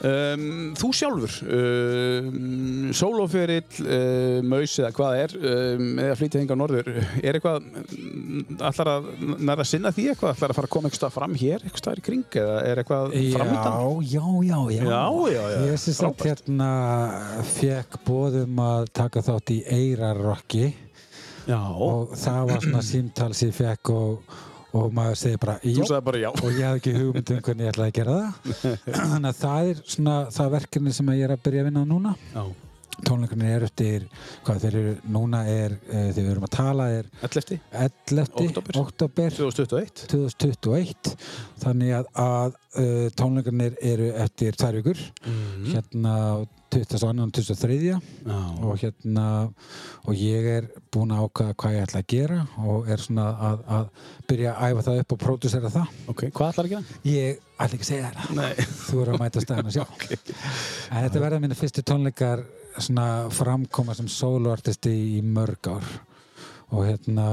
Um, 0.01 0.73
þú 0.77 0.89
sjálfur, 0.97 1.35
um, 1.45 2.89
sólóferill, 2.97 3.67
uh, 3.85 4.39
maus 4.43 4.73
eða 4.81 4.91
hvað 4.97 5.19
er, 5.21 5.35
um, 5.51 5.89
eða 6.01 6.17
flytja 6.19 6.41
hinga 6.41 6.57
á 6.57 6.61
norður, 6.61 6.91
er 7.21 7.37
eitthvað, 7.37 7.67
mm, 7.95 8.59
ætlar 8.71 8.91
að, 8.95 9.09
nærða 9.37 9.65
að 9.65 9.69
sinna 9.71 9.93
því 9.95 10.07
eitthvað, 10.11 10.35
ætlar 10.35 10.53
að 10.53 10.59
fara 10.59 10.69
að 10.69 10.75
koma 10.75 10.91
eitthvað 10.91 11.15
fram 11.15 11.39
hér, 11.41 11.65
eitthvað 11.69 12.01
í 12.01 12.05
kring, 12.09 12.37
eða 12.43 12.59
er 12.67 12.83
eitthvað 12.83 13.17
framöndan? 13.37 13.79
Já, 14.11 14.21
já, 14.21 14.27
já, 14.49 14.59
já. 14.75 14.83
Já, 14.91 15.03
já, 15.35 15.41
já. 15.55 15.59
Ég 15.71 15.83
syns 15.85 16.03
að 16.07 16.25
hérna 16.27 16.71
fekk 17.55 17.99
bóðum 18.07 18.63
að 18.65 18.87
taka 19.01 19.25
þátt 19.25 19.53
í 19.55 19.59
Eirarrocki 19.71 20.71
og 21.51 22.15
það 22.19 22.47
var 22.51 22.63
svona 22.63 22.81
símtal 22.85 23.33
sem 23.35 23.49
ég 23.49 23.57
fekk 23.57 23.93
og, 23.95 24.39
og 24.77 24.91
maður 24.95 25.19
segir 25.19 25.39
bara 25.41 25.57
bara 26.05 26.21
já. 26.21 26.29
og 26.31 26.49
ég 26.49 26.65
hafði 26.65 26.79
ekki 26.79 26.93
hugmynd 26.97 27.31
um 27.33 27.39
hvernig 27.47 27.65
ég 27.65 27.73
ætlaði 27.73 27.91
að 27.91 27.97
gera 27.99 28.17
það. 28.17 28.67
Þannig 29.11 29.29
að 29.31 29.39
það 29.41 29.71
er 29.71 29.81
svona 29.95 30.17
það 30.37 30.51
verkefni 30.57 30.93
sem 30.97 31.13
ég 31.15 31.23
er 31.27 31.33
að 31.35 31.43
byrja 31.47 31.63
að 31.63 31.69
vinna 31.69 31.83
núna. 31.89 32.13
Já, 32.31 32.43
tónleikarnir 33.07 33.55
eru 33.57 33.67
eftir 33.69 34.05
hvað 34.45 34.61
þeir 34.65 34.77
eru, 34.81 34.93
núna 35.17 35.43
er 35.49 35.75
uh, 35.77 36.07
þegar 36.11 36.21
við 36.21 36.31
erum 36.35 36.47
að 36.47 36.53
tala 36.57 36.87
er 36.99 37.09
11. 37.25 37.59
11. 37.71 38.31
Október. 38.45 38.79
oktober 38.81 39.37
2021. 39.37 40.07
2021 40.11 41.13
þannig 41.65 41.93
að, 41.99 42.09
að 42.25 42.55
uh, 42.79 43.05
tónleikarnir 43.19 43.77
eru 43.93 44.11
eftir 44.25 44.57
tvær 44.59 44.79
vikur 44.81 45.05
Mm. 45.21 45.67
hérna 45.75 46.11
22. 46.71 47.07
og 47.21 47.31
23. 47.35 47.77
Já, 47.91 47.97
og 48.63 48.77
hérna 48.79 49.25
og 50.07 50.15
ég 50.15 50.45
er 50.47 50.67
búinn 50.93 51.11
að 51.11 51.25
ákvaða 51.27 51.55
hvað 51.59 51.73
ég 51.75 51.83
ætla 51.85 51.99
að 52.01 52.07
gera 52.13 52.37
og 52.63 52.87
er 52.89 53.03
svona 53.03 53.25
að, 53.49 53.65
að 53.75 53.89
byrja 54.31 54.53
að 54.55 54.71
æfa 54.71 54.85
það 54.87 55.01
upp 55.03 55.15
og 55.17 55.19
pródusera 55.25 55.71
það 55.73 55.99
ok, 56.13 56.23
hvað 56.31 56.53
ætlar 56.53 56.69
að 56.69 56.73
gera? 56.77 56.97
ég 57.11 57.41
ætla 57.57 57.77
ekki 57.77 57.85
að 57.85 57.91
segja 57.91 58.13
það 58.15 58.63
þú 58.87 59.01
eru 59.03 59.13
að 59.17 59.21
mæta 59.25 59.43
stæðan 59.43 59.69
að 59.71 59.75
sjá 59.77 59.85
en 60.95 61.05
þetta 61.05 61.23
verða 61.25 61.41
mínu 61.43 61.59
fyrstu 61.59 61.83
tónleikar 61.91 62.45
framkoma 63.35 63.95
sem 63.97 64.07
soloartisti 64.07 64.93
í 65.17 65.21
mörg 65.21 65.67
ár. 65.71 65.85
Og 66.71 66.87
hérna 66.87 67.27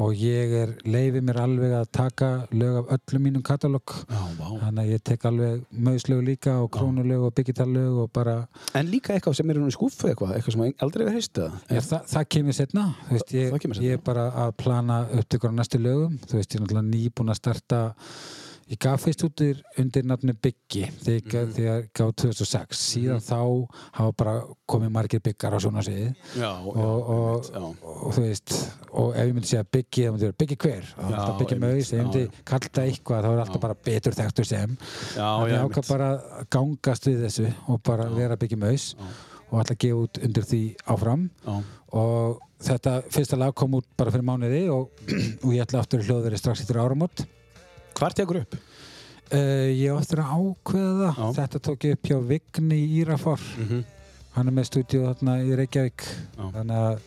og 0.00 0.16
ég 0.16 0.52
er 0.56 0.70
leiði 0.88 1.20
mér 1.24 1.40
alveg 1.42 1.74
að 1.76 1.88
taka 1.92 2.28
lög 2.56 2.78
af 2.80 2.92
öllum 2.96 3.24
mínum 3.26 3.44
katalóg. 3.44 3.92
Þannig 4.08 4.80
að 4.82 4.92
ég 4.94 5.02
tek 5.04 5.26
alveg 5.28 5.64
mögslög 5.70 6.22
líka 6.24 6.56
og 6.62 6.70
krónulög 6.76 7.26
og 7.28 7.34
byggitarlög 7.36 7.98
og 8.04 8.12
bara 8.16 8.36
En 8.74 8.88
líka 8.88 9.14
eitthvað 9.14 9.36
sem 9.40 9.52
er 9.52 9.60
í 9.60 9.74
skúfu 9.74 10.08
eitthvað, 10.08 10.36
eitthvað 10.36 10.56
sem 10.56 10.64
aldrei 10.86 11.04
verið 11.04 11.18
heist 11.18 11.40
eða? 11.42 11.60
Já, 11.68 11.80
það, 12.14 12.28
kemur 12.36 12.56
setna 12.56 12.86
þú 13.02 13.18
veist, 13.18 13.34
ég, 13.36 13.58
ég 13.84 13.98
er 13.98 14.04
bara 14.04 14.28
að 14.46 14.54
plana 14.62 15.02
upptökur 15.18 15.52
á 15.52 15.58
næstu 15.58 15.82
lögum. 15.82 16.16
Þú 16.24 16.40
veist, 16.40 16.54
ég 16.54 16.60
er 16.60 16.64
náttúrulega 16.64 16.88
nýbúin 16.94 17.34
að 17.34 17.40
starta 17.42 17.82
ég 18.70 18.78
gaf 18.78 19.02
fyrst 19.02 19.24
út 19.26 19.42
undir, 19.80 20.04
nafni 20.06 20.34
Biggi 20.38 20.84
þegar 21.02 21.48
þegar 21.56 21.80
ég 21.80 21.88
gaf 21.96 22.12
2006 22.22 22.82
síðan 22.92 23.22
þá 23.24 23.38
hafa 23.98 24.12
bara 24.20 24.34
komið 24.70 24.92
margir 24.94 25.22
byggar 25.24 25.56
á 25.56 25.58
svona 25.62 25.82
Já, 25.82 26.50
og, 26.62 26.76
og, 26.76 27.48
já. 27.50 27.64
og 27.82 28.14
þú 28.14 28.24
veist 28.26 28.54
og 28.90 29.16
ef 29.16 29.26
ég 29.26 29.32
myndi 29.34 29.50
segja 29.50 29.64
Biggi, 29.66 30.04
þá 30.06 30.12
myndi 30.14 30.26
ég 30.26 30.30
vera 30.30 30.38
Biggi 30.42 30.58
hver? 30.60 30.86
Þá 30.90 31.00
Já, 31.00 31.16
alltaf 31.16 31.40
Biggi 31.40 31.56
einmitt, 31.56 31.74
Maus, 31.74 31.90
ef 31.90 31.96
ég 31.96 32.04
myndi 32.04 32.22
já, 32.22 32.44
kalla 32.52 32.70
það 32.76 32.92
eitthvað 32.92 33.26
þá 33.26 33.30
er 33.30 33.42
alltaf 33.44 33.64
bara 33.64 33.78
betur 33.88 34.18
þekktur 34.20 34.48
sem. 34.50 34.76
Já, 35.16 35.26
já, 35.26 35.50
ég 35.50 35.66
ákvað 35.66 35.90
bara 35.90 36.12
gangast 36.56 37.10
við 37.10 37.26
þessu 37.26 37.48
og 37.66 37.82
bara 37.90 38.06
vera 38.14 38.38
Biggi 38.38 38.60
Maus 38.60 38.92
og 39.50 39.58
ætla 39.64 39.74
að 39.74 39.82
gefa 39.82 40.04
út 40.04 40.22
undir 40.28 40.46
því 40.46 40.62
áfram. 40.94 41.26
Já. 41.42 41.58
og 41.98 42.38
þetta 42.62 42.92
fyrsta 43.10 43.38
lag 43.40 43.54
kom 43.56 43.74
út 43.80 43.86
bara 43.98 44.12
fyrir 44.14 44.26
mánuði 44.28 44.62
og, 44.70 44.90
og 45.44 45.52
ég 45.56 45.64
ætla 45.64 45.82
aftur 45.82 46.04
í 46.04 46.06
hljóðveri 46.06 46.38
strax 46.38 46.62
eftir 46.62 46.78
áramót 46.78 47.24
Hvar 48.00 48.14
tekur 48.16 48.40
upp? 48.42 48.54
uh, 48.56 49.68
ég 49.70 49.92
á 49.92 49.96
eftir 50.00 50.22
að 50.24 50.34
ákveða 50.40 51.10
það. 51.18 51.32
Þetta 51.38 51.60
tók 51.68 51.84
ég 51.86 51.96
upp 51.98 52.08
hjá 52.10 52.18
Vigni 52.32 52.78
í 52.80 52.86
Írafár. 53.02 53.42
Mhm. 53.60 53.84
hann 54.30 54.46
er 54.46 54.54
með 54.54 54.66
stúdíu 54.70 55.00
þarna 55.08 55.32
í 55.42 55.54
Reykjavík. 55.58 56.04
Já. 56.38 56.44
þannig 56.54 56.76
að 56.78 57.00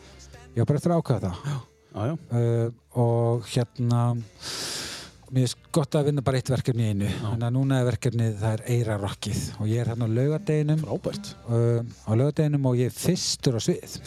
ég 0.56 0.60
á 0.60 0.68
bara 0.68 0.78
eftir 0.80 0.92
að 0.92 1.02
ákveða 1.02 1.30
það. 1.30 1.38
Já, 1.48 2.04
já. 2.04 2.16
uh, 2.38 2.72
og 3.00 3.46
hérna 3.54 4.02
mér 5.34 5.48
er 5.48 5.54
gott 5.74 5.96
að 5.98 6.06
vinna 6.12 6.22
bara 6.22 6.38
eitt 6.38 6.52
verkefni 6.52 6.84
í 6.84 6.92
einu. 6.94 7.08
Þannig 7.24 7.48
að 7.48 7.56
núna 7.56 7.80
er 7.82 7.88
verkefnið 7.90 8.36
það 8.44 8.54
er 8.58 8.64
Eirarokkið 8.76 9.42
og 9.60 9.68
ég 9.72 9.82
er 9.82 9.92
hérna 9.94 10.06
á 10.06 10.16
laugardeginum. 10.20 10.84
Frábært. 10.84 11.32
uh, 11.48 11.82
á 12.06 12.12
laugardeginum 12.14 12.66
og 12.70 12.78
ég 12.78 12.92
er 12.92 12.98
fyrstur 12.98 13.58
á 13.58 13.62
svið 13.64 13.98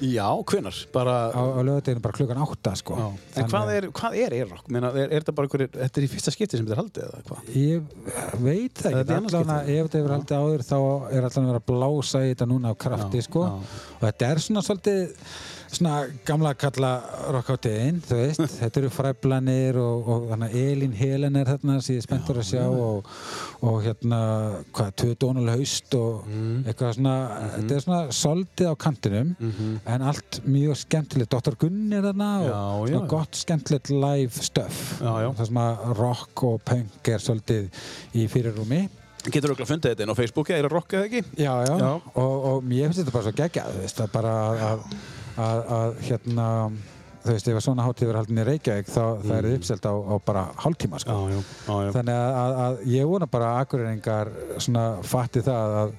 Já, 0.00 0.26
hvenar? 0.48 0.76
Bara... 0.94 1.14
á, 1.28 1.40
á 1.40 1.60
laugardeginum 1.60 2.02
bara 2.04 2.16
klukkan 2.16 2.40
átta 2.40 2.72
sko 2.78 2.96
Já. 2.96 3.04
En 3.10 3.18
Þannig 3.34 3.50
hvað 3.52 3.68
að- 3.68 3.74
er, 3.76 3.86
hvað 4.00 4.16
er 4.24 4.36
Airrock? 4.38 4.70
Meina, 4.72 4.90
er, 4.96 5.06
er 5.10 5.20
þetta 5.20 5.34
bara 5.36 5.48
einhverjir, 5.50 5.70
þetta 5.76 6.00
er 6.00 6.06
í 6.06 6.10
fyrsta 6.14 6.34
skipti 6.34 6.56
sem 6.60 6.66
þetta 6.66 6.76
er 6.76 6.82
haldið 6.82 7.04
eða 7.06 7.22
hvað? 7.28 7.52
Ég 7.60 8.40
veit 8.40 8.80
það 8.80 8.90
ekki, 8.90 9.04
er 9.04 9.16
allan 9.20 9.54
að 9.56 9.70
ef 9.74 9.86
þetta 9.90 10.00
hefur 10.00 10.14
haldið 10.16 10.36
áður 10.40 10.66
þá 10.70 10.76
er 10.80 11.28
allan 11.28 11.44
að 11.44 11.50
vera 11.52 11.62
að 11.62 11.68
blása 11.72 12.24
í 12.24 12.30
þetta 12.32 12.50
núna 12.54 12.72
á 12.72 12.74
krafti 12.86 13.20
Já, 13.20 13.26
sko 13.28 13.44
já. 13.44 13.54
og 14.00 14.04
þetta 14.08 14.30
er 14.30 14.42
svona 14.46 14.64
svolítið 14.66 15.26
svona 15.70 15.94
gamla 16.26 16.50
kalla 16.58 16.90
rockáttiðin, 17.34 18.00
þú 18.04 18.16
veist, 18.18 18.42
þetta 18.58 18.80
eru 18.82 18.90
fræblanir 18.92 19.78
og, 19.80 20.08
og 20.10 20.24
þannig 20.32 20.50
að 20.54 20.64
Elín 20.72 20.94
Helen 20.98 21.36
er 21.40 21.50
þarna 21.52 21.76
sem 21.82 21.94
ég 21.96 22.02
er 22.02 22.06
spenntur 22.08 22.40
að 22.42 22.46
sjá 22.50 22.64
og, 22.68 23.10
og 23.66 23.76
hérna, 23.84 24.20
hvað, 24.76 24.90
tvö 25.02 25.14
dónal 25.24 25.50
haust 25.54 25.94
og 25.98 26.26
Mm. 26.30 26.62
eitthvað 26.68 26.94
svona 26.96 27.14
þetta 27.56 27.74
er 27.76 27.82
svona 27.84 28.00
soldið 28.14 28.68
á 28.70 28.74
kantinum 28.82 29.30
en 29.40 30.02
allt 30.10 30.40
mjög 30.46 30.76
skemmtilegt 30.82 31.32
Dr. 31.32 31.56
Gunni 31.58 31.96
er 31.96 32.04
þarna 32.10 32.28
og. 32.40 32.46
Já, 32.50 32.60
svona 32.92 33.00
já. 33.04 33.08
gott 33.14 33.38
skemmtilegt 33.40 33.90
live 33.90 34.30
stuff 34.44 34.80
Já, 35.00 35.30
það 35.38 35.44
sem 35.50 35.60
að 35.62 35.84
rock 35.98 36.44
og 36.50 36.60
punk 36.68 37.10
er 37.14 37.22
svolítið 37.24 37.82
í 38.20 38.26
fyrirrúmi 38.30 38.82
Getur 39.30 39.52
þú 39.52 39.62
að 39.64 39.68
fundið 39.68 39.92
þetta 39.94 40.04
inn 40.06 40.12
á 40.14 40.20
Facebooki, 40.20 40.54
Airrock 40.56 40.94
eða 40.96 41.08
ekki? 41.10 41.22
já, 41.36 41.52
já, 41.68 41.74
Já. 41.76 41.90
Og, 42.14 42.36
og 42.52 42.62
mér 42.64 42.86
finnst 42.88 43.02
þetta 43.02 43.12
bara 43.16 43.26
svo 43.26 43.34
geggjað 43.36 43.74
þú 43.74 43.82
veist, 43.84 44.00
að 44.00 44.12
bara 44.14 44.34
að, 44.70 44.84
að, 45.36 45.42
að, 45.44 45.60
að 45.80 46.00
hérna 46.08 46.46
þú 47.20 47.34
veist, 47.34 47.50
ef 47.50 47.58
að 47.58 47.64
svona 47.66 47.84
hátíð 47.84 48.08
verður 48.08 48.20
haldin 48.22 48.40
í 48.40 48.46
Reykjavík 48.48 48.88
þá 48.88 49.02
það 49.26 49.36
er 49.36 49.48
uppselt 49.50 49.86
á, 49.86 49.94
á 49.94 50.14
bara 50.24 50.46
hálftíma 50.62 51.00
sko. 51.02 51.16
Mm. 51.16 51.20
Já, 51.20 51.36
já, 51.36 51.42
já, 51.66 51.84
já. 51.84 51.92
þannig 51.98 52.16
að, 52.16 52.32
að, 52.40 52.56
að 52.64 52.82
ég 52.94 53.12
vona 53.12 53.30
bara 53.30 53.52
að 53.52 53.62
akureyringar 53.66 54.32
svona 54.56 54.84
fatti 55.04 55.44
það 55.44 55.78
að 55.82 55.94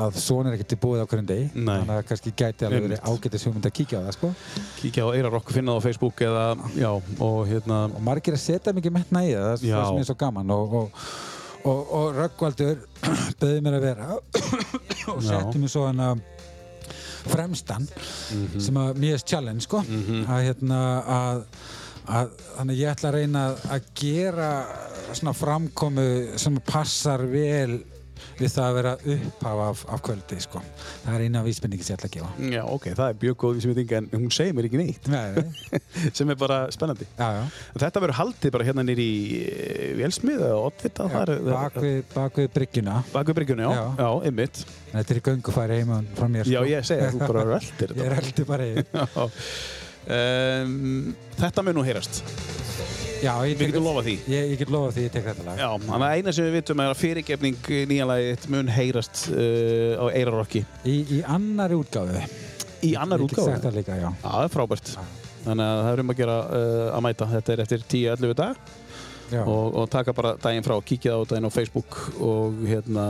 að 0.00 0.16
svona 0.20 0.50
er 0.50 0.56
ekkert 0.56 0.72
í 0.72 0.78
búið 0.80 1.02
á 1.04 1.06
hverjum 1.10 1.26
degi 1.28 1.48
Nei. 1.52 1.74
þannig 1.74 1.94
að 1.98 2.06
kannski 2.08 2.32
gæti 2.32 2.66
alveg 2.66 2.86
verið 2.86 3.02
ágætis 3.04 3.44
hugmynd 3.44 3.68
að 3.68 3.74
kíkja 3.76 4.00
á 4.00 4.04
það 4.06 4.16
sko. 4.16 4.30
Kíkja 4.78 5.04
á 5.04 5.08
Airrock, 5.12 5.52
finna 5.52 5.74
það 5.74 5.82
á 5.82 5.86
Facebook 5.86 6.22
eða, 6.24 6.46
já, 6.78 6.88
og 7.26 7.40
hérna, 7.50 7.82
og 7.90 8.06
margir 8.06 8.36
að 8.38 8.44
setja 8.46 8.74
mikið 8.76 8.96
metna 8.96 9.24
í 9.26 9.34
það 9.34 9.50
það 9.50 9.68
er 9.68 9.76
það 9.76 9.90
sem 9.90 10.02
er 10.02 10.08
svo 10.08 10.18
gaman 10.22 10.54
og, 10.56 10.76
og, 10.80 11.04
og, 11.62 11.92
og 11.98 12.06
Röggvaldur 12.20 12.82
bauði 13.42 13.64
mér 13.66 13.78
að 13.78 13.86
vera 13.90 14.08
og 15.12 15.22
setti 15.28 15.62
mér 15.62 15.74
svo 15.76 15.86
hana 15.90 16.14
fremstan 17.26 17.86
Mhm. 18.32 18.60
sem 18.60 18.74
að 18.74 18.96
er 19.14 19.18
challenge 19.26 19.62
sko 19.62 19.82
að 19.82 20.42
hérna 20.46 20.80
að, 21.06 21.42
að 22.08 22.28
þannig 22.58 22.78
ég 22.78 22.90
ætla 22.96 23.08
að 23.10 23.14
reyna 23.14 23.42
að 23.70 23.82
gera 23.94 24.50
svona 25.12 25.32
framkomu 25.36 26.38
sem 26.38 26.56
passar 26.66 27.26
vel 27.26 27.82
við 28.38 28.52
það 28.54 28.64
að 28.68 28.76
vera 28.78 28.92
upphafa 29.14 29.66
af, 29.72 29.82
af 29.96 30.02
kvöldi 30.06 30.38
sko. 30.44 30.62
það 31.04 31.16
er 31.18 31.24
eina 31.26 31.42
vísbendingi 31.46 31.84
sem 31.86 31.94
ég 31.94 32.00
ætla 32.00 32.10
að 32.10 32.16
gefa 32.16 32.54
já, 32.56 32.62
ok, 32.76 32.86
það 32.98 33.12
er 33.12 33.18
mjög 33.24 33.36
góð 33.42 33.56
vísmynding 33.58 33.94
en 33.98 34.08
hún 34.16 34.32
segir 34.34 34.56
mér 34.58 34.68
ekki 34.70 34.80
neitt, 34.82 35.08
Nei, 35.12 35.22
nei. 35.36 35.80
sem 36.16 36.32
er 36.34 36.38
bara 36.40 36.60
spennandi. 36.74 37.06
já, 37.18 37.28
já. 37.38 37.42
Þetta 37.84 38.02
verður 38.06 38.18
haldið 38.20 38.54
bara 38.56 38.68
hérna 38.70 38.86
nýri 38.88 39.08
eh, 39.42 39.92
Vélsmið 40.00 40.44
eða 40.48 40.58
Oddvita, 40.68 41.08
það 41.12 41.34
er... 41.36 41.44
Bak 41.52 41.78
við, 41.84 41.98
bak 42.14 42.40
við 42.42 42.50
bryggjuna 42.56 42.96
Bak 43.12 43.30
við 43.32 43.38
bryggjunni, 43.40 43.68
já, 43.68 43.72
já, 43.76 43.86
Já. 44.02 44.10
einmitt. 44.30 44.62
þetta 44.92 45.14
er 45.16 45.20
í 45.22 45.24
göngufæri 45.30 45.80
heima 45.82 46.00
frá 46.18 46.28
mér 46.32 46.48
Já, 46.50 46.60
sko. 46.62 46.70
ég 46.72 46.90
segi 46.90 47.06
að 47.06 47.16
þú 47.18 47.28
bara 47.28 47.46
röldir 47.52 47.92
Ég 47.92 48.02
þetta. 48.02 48.10
er 48.10 48.18
heldur 48.20 48.50
bara. 48.52 48.70
Já. 48.96 49.28
Um, 50.02 51.12
þetta 51.38 51.62
mun 51.62 51.76
nú 51.78 51.84
heyrast. 51.86 52.24
Já, 53.22 53.32
ég 53.46 53.54
Við 53.60 53.68
getum 53.70 53.84
lofað 53.86 54.06
því. 54.08 54.14
Ég, 54.32 54.46
ég 54.50 54.60
get 54.60 54.70
lofað 54.74 54.96
því, 54.96 55.02
ég 55.06 55.12
tek 55.14 55.26
þetta 55.28 55.44
lag. 55.46 55.60
Já, 55.60 55.68
þannig 55.86 56.06
að 56.08 56.14
eina 56.18 56.34
sem 56.34 56.46
við 56.48 56.56
vitum 56.58 56.82
er 56.82 56.90
að 56.90 57.00
fyrirgefning 57.02 57.70
nýjanlægið 57.92 58.46
mun 58.54 58.70
heyrast 58.74 59.24
uh, 59.30 60.02
á 60.02 60.04
Eirarokki 60.10 60.64
Í, 60.82 60.96
í 61.18 61.20
annari 61.30 61.78
útgáfu. 61.78 62.24
í 62.82 62.94
annar 62.98 63.22
Ég 63.22 63.30
get 63.30 63.44
sagt 63.46 63.66
það 63.68 63.78
líka, 63.78 63.98
já. 64.00 64.08
Já, 64.10 64.26
það 64.26 64.46
er 64.48 64.54
frábært. 64.56 64.94
Þannig 65.42 65.68
að 65.68 65.82
það 65.82 65.92
er 65.92 66.02
um 66.02 66.14
að 66.14 66.22
gera 66.22 66.38
uh, 66.42 66.86
að 66.96 67.04
mæta. 67.06 67.30
Þetta 67.36 67.54
er 67.54 67.64
eftir 67.66 67.86
10-11 67.94 68.34
dag 68.42 68.72
já. 69.32 69.42
og, 69.46 69.78
og 69.78 69.88
taka 69.92 70.14
bara 70.16 70.34
daginn 70.42 70.66
frá, 70.66 70.74
kíkja 70.82 71.14
á 71.14 71.20
daginn 71.30 71.46
á 71.46 71.52
Facebook 71.54 71.98
og 72.18 72.58
hérna 72.66 73.06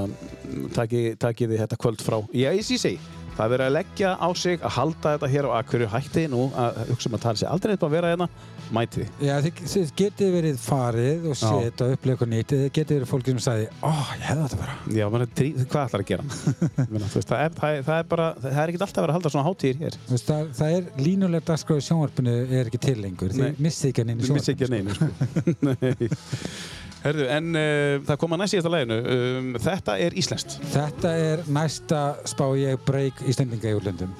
taki, 0.77 1.03
taki 1.21 1.49
þið 1.51 1.65
þetta 1.65 1.81
kvöld 1.81 2.05
frá. 2.05 2.21
Já, 2.37 2.51
ég 2.53 2.65
sé 2.67 2.79
segi, 2.81 3.01
það 3.37 3.45
er 3.45 3.53
verið 3.55 3.67
að 3.69 3.75
leggja 3.79 4.11
á 4.21 4.29
sig 4.37 4.59
að 4.63 4.75
halda 4.77 5.13
þetta 5.17 5.31
hér 5.33 5.49
á 5.49 5.51
Akureyri 5.59 5.91
hætti 5.93 6.25
nú 6.33 6.43
að 6.53 6.81
hugsa 6.93 7.09
um 7.11 7.17
að 7.17 7.23
tala 7.25 7.41
sér 7.41 7.53
aldrei 7.53 7.73
eitthvað 7.75 7.89
að 7.91 7.97
vera 7.97 8.11
hérna, 8.13 8.29
mæti 8.73 9.03
þið. 9.03 9.23
Já, 9.27 9.33
þið, 9.45 9.63
þið 9.73 9.93
getið 10.03 10.31
verið 10.37 10.61
farið 10.63 11.27
og 11.33 11.43
og 11.43 11.67
upplega 11.67 12.15
eitthvað 12.17 12.31
nýtt. 12.33 12.53
Þið 12.53 12.69
getið 12.79 12.99
verið 12.99 13.11
fólki 13.13 13.35
sem 13.35 13.43
sagði, 13.47 13.67
ó, 13.83 13.91
ég 14.17 14.27
hefði 14.29 14.45
þetta 14.45 14.61
bara. 14.63 14.77
Já, 14.99 15.07
trí- 15.41 15.51
hvað 15.63 15.89
ætlar 15.89 16.05
að 16.05 16.11
gera? 16.13 16.29
Menna, 16.93 17.11
veist, 17.13 17.29
það, 17.33 17.43
er, 17.47 17.57
það, 17.59 17.79
er, 17.79 17.87
það 17.89 17.97
er 18.03 18.07
bara, 18.13 18.29
það 18.43 18.61
er 18.63 18.73
ekkert 18.73 18.87
alltaf 18.87 19.01
að 19.03 19.07
vera 19.07 19.13
að 19.13 19.19
halda 19.19 19.35
svona 19.35 19.49
hátíðir 19.49 19.83
hér. 19.83 19.99
Veist, 20.13 20.29
það, 20.31 20.53
það 20.61 20.77
er 20.79 21.05
línulegt 21.09 21.51
dagskráð 21.53 21.83
í 21.83 21.87
sjónvarpinu 21.89 22.37
er 22.61 22.71
ekki 22.73 22.83
til 22.89 22.97
lengur. 23.03 23.35
Þið 23.37 23.61
missið 23.69 23.93
ekki 23.93 24.05
hann 24.07 24.15
inn 24.15 24.23
í 24.23 24.29
Þú 24.31 24.39
missi 24.39 24.55
ekki 24.57 24.69
að 24.69 24.79
sjónvarpinu. 24.79 25.77
neinu, 25.83 26.09
sko. 26.13 26.81
Herðu, 27.03 27.25
en 27.35 27.49
uh, 27.59 27.97
það 28.07 28.19
kom 28.23 28.35
að 28.37 28.43
næst 28.43 28.55
síðasta 28.55 28.71
læginu. 28.71 28.99
Um, 29.15 29.49
þetta 29.63 29.97
er 30.05 30.15
íslenskt. 30.23 30.55
Þetta 30.71 31.15
er 31.19 31.43
næsta 31.51 32.03
spá 32.31 32.45
ég 32.59 32.79
breyk 32.87 33.25
Íslendinga 33.27 33.73
í 33.73 33.79
útlöndum. 33.79 34.13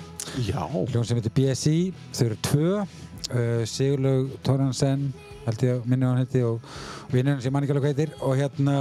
Já. 0.43 0.65
Hljón 0.67 1.07
sem 1.07 1.21
heitir 1.21 1.35
BSI, 1.37 1.77
þau 2.11 2.25
eru 2.27 2.41
tvö, 2.49 2.73
uh, 2.83 3.63
Sigurlaug 3.71 4.35
Tóransen, 4.47 5.13
held 5.47 5.65
ég 5.67 5.79
að 5.79 5.89
minni 5.91 6.09
hann 6.09 6.21
heiti 6.23 6.43
og 6.47 6.67
vinnur 7.15 7.37
hann 7.37 7.45
sem 7.45 7.55
mann 7.55 7.67
ekki 7.67 7.77
alveg 7.77 7.93
heitir 7.93 8.13
og 8.23 8.37
hérna 8.39 8.77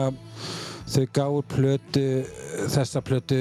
þau 0.91 1.05
gáðu 1.15 1.41
plötu, 1.53 2.05
þessa 2.73 3.01
plötu 3.05 3.39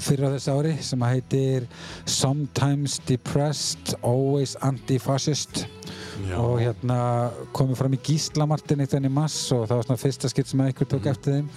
fyrir 0.00 0.30
á 0.30 0.34
þessu 0.36 0.54
ári 0.54 0.74
sem 0.86 1.02
heitir 1.06 1.66
Sometimes 2.08 3.00
Depressed, 3.08 3.96
Always 4.06 4.56
Anti-Fascist 4.64 5.66
Já. 6.24 6.36
og 6.40 6.54
hérna 6.62 6.98
komið 7.56 7.80
fram 7.82 7.96
í 7.96 8.00
Gíslamartin 8.06 8.80
eitt 8.84 8.94
enn 8.96 9.08
í 9.08 9.12
mass 9.12 9.36
og 9.52 9.66
það 9.68 9.76
var 9.82 9.88
svona 9.90 10.00
fyrsta 10.00 10.30
skipt 10.32 10.48
sem 10.52 10.62
einhver 10.64 10.88
tók 10.88 11.10
eftir 11.12 11.36
þeim 11.40 11.50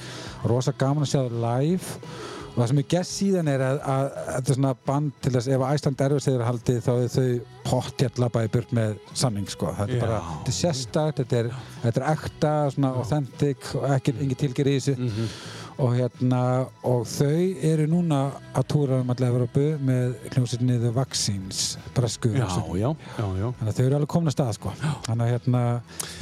rosa 0.51 0.73
gaman 0.75 1.05
að 1.05 1.13
sjá 1.13 1.21
það 1.21 1.39
live 1.45 2.01
og 2.49 2.55
það 2.63 2.67
sem 2.71 2.79
er 2.81 2.87
gert 2.91 3.07
síðan 3.07 3.49
er 3.53 3.61
að, 3.63 3.77
að, 3.79 4.05
að 4.09 4.29
þetta 4.33 4.51
er 4.51 4.57
svona 4.57 4.71
band 4.89 5.11
til 5.23 5.31
þess 5.35 5.47
ef 5.55 5.65
Æsland 5.69 6.01
erfis 6.07 6.27
þeir 6.27 6.43
haldið 6.47 6.79
þá 6.83 6.89
er 6.95 7.11
þau 7.13 7.27
pottjætt 7.69 8.19
labbaði 8.23 8.51
burt 8.57 8.73
með 8.75 8.97
samning 9.21 9.47
sko 9.53 9.69
það 9.77 9.93
er 9.93 9.95
Já. 9.95 10.01
bara, 10.03 10.19
þetta 10.33 10.51
er 10.53 10.57
sérstakt 10.59 11.21
þetta 11.21 11.39
er, 11.43 11.51
þetta 11.85 12.01
er 12.03 12.07
ekta, 12.17 12.53
svona 12.75 12.91
authentic 12.99 13.69
og 13.79 13.87
ekki, 13.95 14.15
engin 14.25 14.41
tilger 14.43 14.71
í 14.73 14.75
þessu 14.79 14.97
Mhm. 14.99 15.31
Og 15.79 15.93
hérna 15.95 16.39
og 16.87 17.05
þau 17.07 17.29
eru 17.69 17.85
núna 17.87 18.17
að 18.57 18.65
túra 18.73 18.97
um 18.99 19.11
allir 19.13 19.29
Evropu 19.31 19.63
með 19.87 20.15
hljómsveitinni 20.33 20.75
The 20.81 20.91
Vaccines 20.95 21.61
bresku 21.95 22.31
Já, 22.33 22.41
hljómsveitinni. 22.43 22.81
já, 22.81 22.89
já, 23.15 23.27
já. 23.39 23.47
Þannig 23.59 23.71
að 23.71 23.77
þau 23.79 23.85
eru 23.85 23.97
alveg 23.99 24.11
komin 24.13 24.31
að 24.31 24.35
stað 24.35 24.51
sko. 24.57 24.73
Þannig 25.07 25.23
að 25.25 25.31
hérna, 25.35 25.61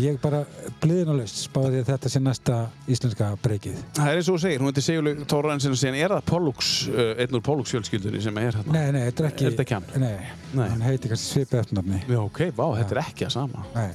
ég 0.05 0.19
bara 0.21 0.41
bliðin 0.83 1.13
og 1.13 1.19
laust 1.21 1.41
spáði 1.47 1.81
að 1.81 1.89
þetta 1.91 2.11
sé 2.13 2.21
næsta 2.27 2.59
íslenska 2.97 3.31
breykið. 3.45 3.79
Það 3.97 4.11
er 4.11 4.21
eins 4.21 4.29
og 4.29 4.37
þú 4.37 4.43
segir, 4.45 4.61
hún 4.61 4.71
heitir 4.71 4.87
Sigurlaug 4.87 5.23
Tóraðansson 5.33 5.73
og 5.77 5.81
síðan 5.81 5.99
er 6.03 6.15
það 6.17 6.27
Pollux, 6.33 6.71
uh, 6.93 7.13
einn 7.17 7.39
úr 7.39 7.45
Pollux 7.49 7.73
fjölskyldunni 7.73 8.21
sem 8.27 8.37
er 8.43 8.59
hérna. 8.61 8.77
Nei, 8.77 8.91
nei, 8.93 9.01
þetta 9.09 9.23
er 9.25 9.29
ekki... 9.31 9.47
Er 9.49 9.55
þetta 9.57 9.65
ekki 9.67 9.77
hann? 9.79 9.89
Nei, 10.03 10.29
Nei. 10.57 10.67
hann 10.75 10.85
heiti 10.85 11.09
kannski 11.11 11.33
svipið 11.33 11.63
eftirnafni. 11.63 12.03
Já, 12.07 12.21
ok, 12.23 12.43
vá, 12.57 12.65
þetta 12.81 12.97
er 12.99 13.01
ekki 13.07 13.27
að 13.27 13.33
sama. 13.39 13.65
Nei, 13.75 13.89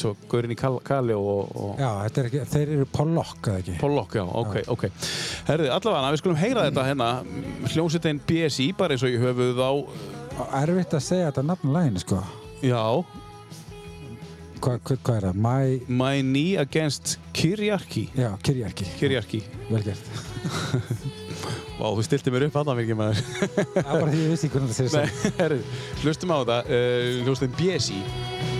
Svo 0.00 0.12
Gaurin 0.30 0.54
í 0.54 0.58
Kal 0.58 0.78
Kali 0.86 1.16
og, 1.16 1.50
og 1.60 1.80
já, 1.82 1.90
er 2.08 2.28
ekki, 2.30 2.44
þeir 2.54 2.74
eru 2.78 2.86
Pollock, 2.94 3.40
eða 3.50 3.62
ekki? 3.62 3.76
Pollock, 3.82 4.16
já, 4.16 4.24
ok, 4.42 4.60
ok. 4.74 4.86
Herði, 5.50 5.70
allavega, 5.76 6.12
við 6.14 6.22
skulum 6.22 6.38
heyra 6.40 6.66
þetta 6.68 6.86
hérna, 6.88 7.08
hljómsveitin 7.74 8.22
BSI, 8.28 8.70
bara 8.78 8.96
eins 8.96 9.04
og 9.04 9.12
ég 9.12 9.24
höfuð 9.28 9.60
á, 9.60 9.72
erfitt 10.62 10.96
að 10.96 11.04
segja 11.10 11.28
þetta 11.30 11.44
nafn 11.52 11.68
á 11.68 11.76
læginu, 11.78 12.04
sko. 12.06 12.22
já, 12.64 12.84
Hva, 14.60 14.74
hva, 14.84 14.96
hvað 15.00 15.14
er 15.16 15.24
það? 15.24 15.36
My... 15.40 15.76
My 15.88 16.20
Knee 16.20 16.58
Against 16.60 17.14
Kyriarchy. 17.32 18.02
Já, 18.12 18.34
Kyrjarki. 18.44 18.84
Kyriarchy. 18.98 19.40
Vel 19.70 19.80
gert. 19.86 20.10
Vá, 21.80 21.86
þú 21.96 22.04
stilti 22.04 22.32
mér 22.34 22.44
upp 22.50 22.58
aðan 22.60 22.76
mikið 22.82 22.98
maður. 22.98 23.22
Það 23.72 23.88
bara 23.88 24.10
því 24.12 24.20
ég 24.20 24.34
vissi 24.34 24.50
hvernig 24.52 24.76
það 24.76 24.98
Nei, 24.98 25.06
svo. 25.14 25.30
herði, 25.38 25.60
hlustum 26.02 26.34
á 26.36 26.36
þetta, 26.42 26.58
uh, 26.68 27.22
hljómsveitin 27.24 27.56
BSI. 27.56 28.59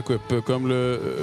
Taka 0.00 0.16
upp 0.18 0.32
gömlu 0.48 0.76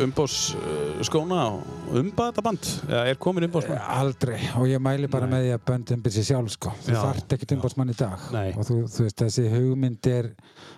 umbósskóna 0.06 1.40
og 1.52 1.96
umba 2.00 2.28
þetta 2.30 2.44
band? 2.46 2.68
Eða 2.88 3.04
er 3.12 3.18
komin 3.22 3.46
umbósmann? 3.48 3.80
Aldrei, 3.98 4.40
og 4.60 4.68
ég 4.70 4.82
mæli 4.84 5.10
bara 5.12 5.28
með 5.30 5.46
því 5.48 5.54
að 5.56 5.64
böndum 5.70 6.04
byrja 6.06 6.22
sér 6.22 6.28
sjálf 6.32 6.54
sko. 6.56 6.74
Þú 6.86 6.94
Já. 6.94 7.00
þarft 7.04 7.36
ekkert 7.38 7.56
umbótsmann 7.58 7.94
í 7.94 7.98
dag 7.98 8.28
Nei. 8.36 8.50
og 8.54 8.68
þú, 8.68 8.78
þú 8.94 9.08
veist 9.08 9.24
þessi 9.24 9.48
hugmynd 9.54 10.10
er 10.12 10.30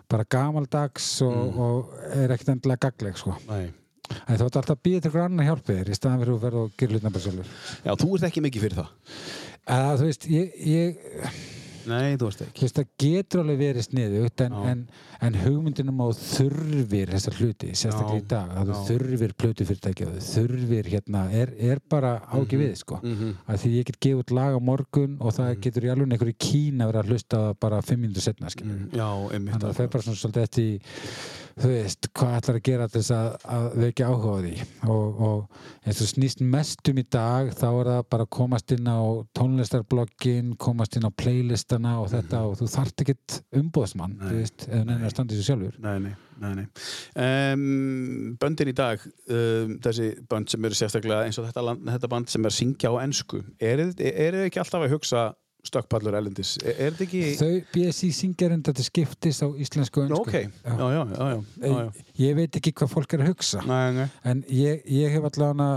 bara 0.10 0.26
gamaldags 0.26 1.10
og, 1.26 1.38
Mm. 1.40 1.60
og 1.60 1.94
er 2.16 2.34
ekkert 2.36 2.54
endilega 2.56 2.90
gagleg 2.90 3.18
sko. 3.18 3.36
Nei. 3.50 3.70
En 4.28 4.38
þú 4.38 4.48
ætti 4.48 4.58
alltaf 4.58 4.76
að 4.78 4.84
býða 4.88 5.02
til 5.02 5.12
hvernig 5.12 5.30
annar 5.30 5.46
hjálpi 5.50 5.76
þér 5.78 5.90
í 5.90 5.96
staðan 6.00 6.20
fyrir 6.24 6.34
að 6.34 6.44
verða 6.48 6.64
og 6.66 6.72
gera 6.78 6.92
hlutna 6.96 7.12
bara 7.14 7.24
sjálfur. 7.24 7.46
Já, 7.86 7.92
þú 7.96 8.08
ert 8.16 8.24
ekki 8.30 8.42
mikið 8.42 8.62
fyrir 8.66 8.80
það. 8.80 8.90
Eða 9.70 9.92
þú 10.00 10.08
veist, 10.10 10.26
ég, 10.34 10.48
ég, 10.66 10.98
Nei, 11.88 12.18
þú 12.20 12.30
þú 12.30 12.46
ekki. 12.46 12.66
veist, 12.66 12.80
það 12.80 12.90
getur 13.04 13.42
alveg 13.44 13.60
verið 13.62 13.86
sniðugt 13.88 14.44
en, 14.46 14.56
en, 14.72 14.82
en 15.28 15.38
hugmyndinum 15.44 16.04
á 16.04 16.08
þú 16.10 16.28
þurfir 16.30 17.14
þessar 17.16 17.38
hluti, 17.40 17.72
sérstaklega 17.74 18.20
í 18.20 18.28
dag, 18.34 18.54
að 18.60 18.72
þú 18.72 18.82
þurfir 18.90 19.36
plötufyrirtæki 19.44 20.08
og 20.08 20.16
þú 20.18 20.26
þurfir 20.30 20.92
hérna, 20.94 21.24
er, 21.32 21.54
er 21.72 21.84
bara 21.90 22.16
ági 22.34 22.62
við 22.62 22.76
sko. 22.82 23.00
Mhm. 23.04 23.36
að 23.48 23.64
því 23.64 23.74
ég 23.78 23.90
get 23.90 24.00
gefið 24.00 24.24
út 24.24 24.36
lag 24.40 24.58
á 24.58 24.60
morgun 24.60 25.18
og 25.20 25.36
það 25.38 25.56
getur 25.66 25.88
í 25.88 25.94
alveg 25.94 26.16
einhverju 26.16 26.38
Kína 26.40 26.90
verið 26.90 27.04
að 27.04 27.14
hlusta 27.14 27.42
bara 27.60 27.82
fimm 27.86 28.04
mínútur 28.04 28.26
setna 28.26 28.50
mm. 28.50 28.90
Já, 28.96 29.10
einmitt. 29.34 29.54
þannig 29.54 29.70
að 29.70 29.78
það 29.78 29.86
er 29.86 29.94
bara 29.94 30.06
svona 30.06 30.22
svolítið 30.24 30.48
eftir 30.48 31.49
þú 31.60 31.70
veist, 31.74 32.08
hvað 32.16 32.36
ætlar 32.38 32.58
að 32.60 32.66
gera 32.70 32.88
til 32.88 33.02
þess 33.02 33.14
að, 33.16 33.28
að 33.56 33.66
vekja 33.84 34.10
áhuga 34.10 34.32
á 34.32 34.38
því 34.44 34.54
og, 34.94 35.20
og 35.28 35.90
eins 35.90 36.02
og 36.04 36.10
snýst 36.12 36.44
mest 36.56 36.92
um 36.92 37.02
í 37.02 37.06
dag 37.12 37.52
þá 37.58 37.68
er 37.70 37.90
það 37.90 38.02
bara 38.14 38.26
að 38.28 38.32
komast 38.38 38.74
inn 38.76 38.88
á 38.88 39.00
tónlistarbloggin, 39.38 40.54
komast 40.62 40.96
inn 40.96 41.08
á 41.08 41.12
playlistana 41.20 41.98
og 42.04 42.10
þetta 42.14 42.44
og 42.48 42.56
þú 42.62 42.70
þarft 42.76 43.04
ekkert 43.06 43.40
umbóðsmann, 43.60 44.16
Nei. 44.16 44.26
þú 44.30 44.40
veist, 44.40 44.68
ef 44.70 44.88
neina 44.88 45.12
í 45.34 45.40
þessu 45.40 45.50
sjálfur 45.50 45.82
Nei, 45.84 45.98
nei, 46.06 46.14
nei, 46.40 46.54
nei. 46.62 46.66
Um, 47.26 48.32
böndin 48.40 48.72
í 48.72 48.78
dag, 48.78 49.04
um, 49.28 49.76
þessi 49.84 50.14
bönd 50.32 50.54
sem 50.54 50.70
eru 50.70 50.80
sérstaklega 50.80 51.28
eins 51.28 51.42
og 51.42 51.50
þetta, 51.50 51.66
land, 51.72 51.86
þetta 51.92 52.14
band 52.16 52.32
sem 52.32 52.48
er 52.48 52.54
að 52.54 52.60
syngja 52.62 52.94
á 52.96 53.02
þið 54.00 54.10
er 54.10 54.40
þið 54.40 54.48
ekki 54.48 54.64
alltaf 54.64 54.88
að 54.88 54.96
hugsa 54.96 55.30
stökkpallur 55.68 56.16
erlendis? 56.16 56.54
Er, 56.64 56.76
er 56.76 56.94
þetta 56.94 57.06
ekki... 57.06 57.22
þau 57.40 57.50
BSI 57.74 58.10
syngja 58.16 58.50
reynda 58.52 58.74
til 58.76 58.86
skiptis 58.88 59.42
á 59.44 59.48
íslensku 59.60 60.04
önsku 60.06 60.20
ok, 60.22 60.36
já, 60.40 60.86
já, 60.96 61.02
já, 61.66 61.82
ég 62.22 62.38
veit 62.40 62.60
ekki 62.62 62.74
hvað 62.80 62.94
fólk 62.94 63.16
er 63.18 63.26
að 63.26 63.32
hugsa. 63.34 63.64
Nei, 63.68 63.92
nei. 64.00 64.08
En 64.32 64.44
ég, 64.54 64.82
ég 64.96 65.16
hef 65.16 65.30
allavega, 65.30 65.70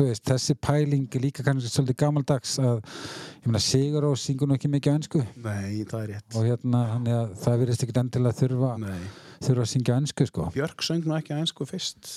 veist, 0.00 0.26
þessi 0.26 0.58
pæling 0.58 1.20
líka 1.22 1.46
kannski 1.46 1.70
svolítið 1.70 2.00
gamaldags 2.04 2.58
að 2.62 2.82
meina 3.46 3.62
Sigur 3.64 4.10
og 4.10 4.18
syngur 4.20 4.50
nú 4.50 4.58
ekki 4.58 4.70
mikið 4.72 4.92
á 4.92 4.96
ennsku 4.98 5.24
Nei, 5.40 5.82
það 5.88 6.00
er 6.02 6.14
rétt. 6.16 6.28
Og 6.34 6.46
hérna, 6.48 6.84
þannig 6.94 7.18
að 7.20 7.34
það 7.44 7.60
virðist 7.64 7.86
ekkit 7.86 8.00
endilega 8.04 8.40
þurfa, 8.42 8.76
Nei. 8.82 9.02
Þurfa 9.40 9.64
að 9.64 9.70
syngja 9.70 9.94
á 9.96 10.00
ennsku 10.00 10.26
sko. 10.28 10.46
Björk 10.54 10.82
söng 10.84 11.06
nú 11.08 11.14
ekki 11.16 11.32
á 11.32 11.40
einsku 11.40 11.64
fyrst 11.68 12.10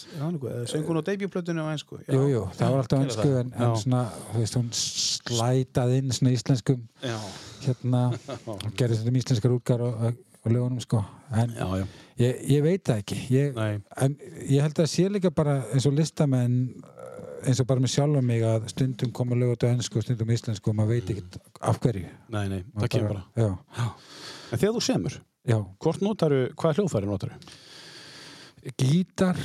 söng 0.68 0.84
hún 0.90 1.00
á 1.00 1.04
debutplötunni 1.08 1.64
á 1.64 1.72
einsku? 1.72 2.00
Já. 2.04 2.12
Jú, 2.18 2.24
jú, 2.34 2.42
það 2.60 2.74
var 2.76 2.84
alltaf 2.84 3.16
það? 3.16 3.38
en, 3.40 3.54
en 3.64 3.76
svona, 3.80 4.02
þú 4.34 4.42
veist, 4.44 4.58
hún 4.60 4.70
slætaði 4.80 6.02
inn 6.02 6.12
svona 6.16 6.34
íslenskum 6.36 6.82
Já, 7.04 7.18
hérna, 7.68 8.04
og 8.52 8.68
gerði 8.80 9.00
svona 9.00 9.22
íslenskar 9.24 9.56
útgar 9.56 9.86
og, 9.88 10.04
og, 10.10 10.20
og 10.44 10.52
lögunum 10.52 10.84
sko 10.84 11.00
en 11.34 11.56
já, 11.56 11.68
já. 11.80 11.86
ég, 12.26 12.42
ég 12.58 12.66
veit 12.68 12.84
það 12.90 13.04
ekki 13.06 13.22
ég, 13.34 13.62
en 14.04 14.18
ég 14.44 14.60
held 14.68 14.84
að 14.84 14.92
sé 14.92 15.08
líka 15.10 15.32
bara 15.34 15.62
eins 15.72 15.88
og 15.90 15.96
listamenn 15.98 16.60
eins 17.44 17.60
og 17.60 17.68
bara 17.68 17.84
með 17.84 17.92
sjálfa 17.96 18.22
mig 18.24 18.44
að 18.48 18.68
stundum 18.72 19.12
koma 19.16 19.36
lögut 19.40 19.64
á 19.64 19.72
ennsku 19.72 20.00
og 20.00 20.06
stundum 20.06 20.32
íslensku 20.36 20.72
og 20.72 20.78
maður 20.80 20.98
veit 20.98 21.14
ekki 21.16 21.42
af 21.64 21.80
hverju 21.84 22.08
Nei, 22.36 22.46
nei, 22.52 22.62
það 22.78 22.92
kemur 22.98 23.16
bara. 23.16 23.24
já, 23.36 23.88
En 24.54 24.60
þegar 24.62 24.76
þú 24.76 24.84
semur, 24.86 25.16
já, 25.48 25.58
hvort 25.84 26.02
notaru, 26.06 26.42
hvaða 26.56 26.78
hljóðfæri 26.80 27.10
notaru? 27.10 27.38
gítar 28.80 29.36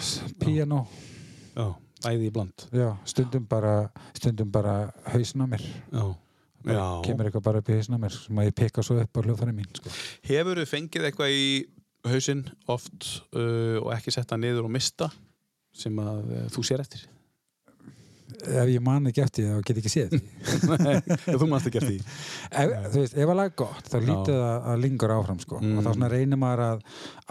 s- 0.00 0.20
píanó 0.38 0.86
Já, 1.56 1.74
æði 2.06 2.28
í 2.28 2.32
bland. 2.32 2.66
já, 2.72 2.96
stundum 3.04 3.46
bara 3.50 3.90
stundum 4.14 4.50
bara 4.50 4.92
hausinn 5.12 5.42
á 5.42 5.46
mér 5.50 5.64
Já. 6.62 7.02
kemur 7.02 7.26
eitthvað 7.26 7.42
bara 7.42 7.58
upp 7.58 7.68
í 7.68 7.74
hausinn 7.74 7.96
á 7.98 8.02
mér 8.04 8.14
sem 8.14 8.36
að 8.38 8.46
ég 8.46 8.54
pikka 8.54 8.82
svo 8.86 9.00
upp 9.02 9.18
á 9.18 9.20
hljóðfæri 9.26 9.52
mín 9.56 9.66
sko. 9.74 9.90
Hefur 10.22 10.60
þú 10.62 10.66
fengið 10.70 11.08
eitthvað 11.08 11.34
í 11.34 11.66
hausinn 12.06 12.44
oft 12.70 13.08
uh, 13.34 13.82
og 13.82 13.90
ekki 13.96 14.14
setta 14.14 14.36
niður 14.38 14.68
og 14.68 14.70
mista 14.70 15.10
sem 15.74 15.98
að 15.98 16.30
uh, 16.30 16.46
þú 16.54 16.62
sér 16.62 16.80
eftir? 16.84 17.02
Ef 18.42 18.68
ég 18.72 18.80
man 18.84 19.06
ekki 19.10 19.22
eftir 19.24 19.44
því 19.44 19.52
þá 19.52 19.64
get 19.68 19.76
ég 19.76 19.82
ekki 19.82 19.92
séð 19.92 20.12
því 20.12 20.20
Nei, 20.82 21.16
þú 21.38 21.48
mannst 21.50 21.68
ekki 21.70 21.80
eftir 21.82 21.92
því. 21.92 22.16
ef, 22.50 22.74
þú 22.92 23.02
veist, 23.02 23.16
ef 23.16 23.32
að 23.32 23.38
lag 23.40 23.50
er 23.50 23.56
gott 23.62 23.90
þá 23.92 23.96
lítið 24.02 24.36
það 24.42 24.68
að 24.72 24.82
lingur 24.84 25.14
áfram 25.16 25.40
sko. 25.42 25.60
Mm. 25.62 25.72
og 25.78 25.84
þá 25.86 25.90
svona 25.92 26.10
reynir 26.12 26.40
maður 26.42 26.62
að, 26.66 26.84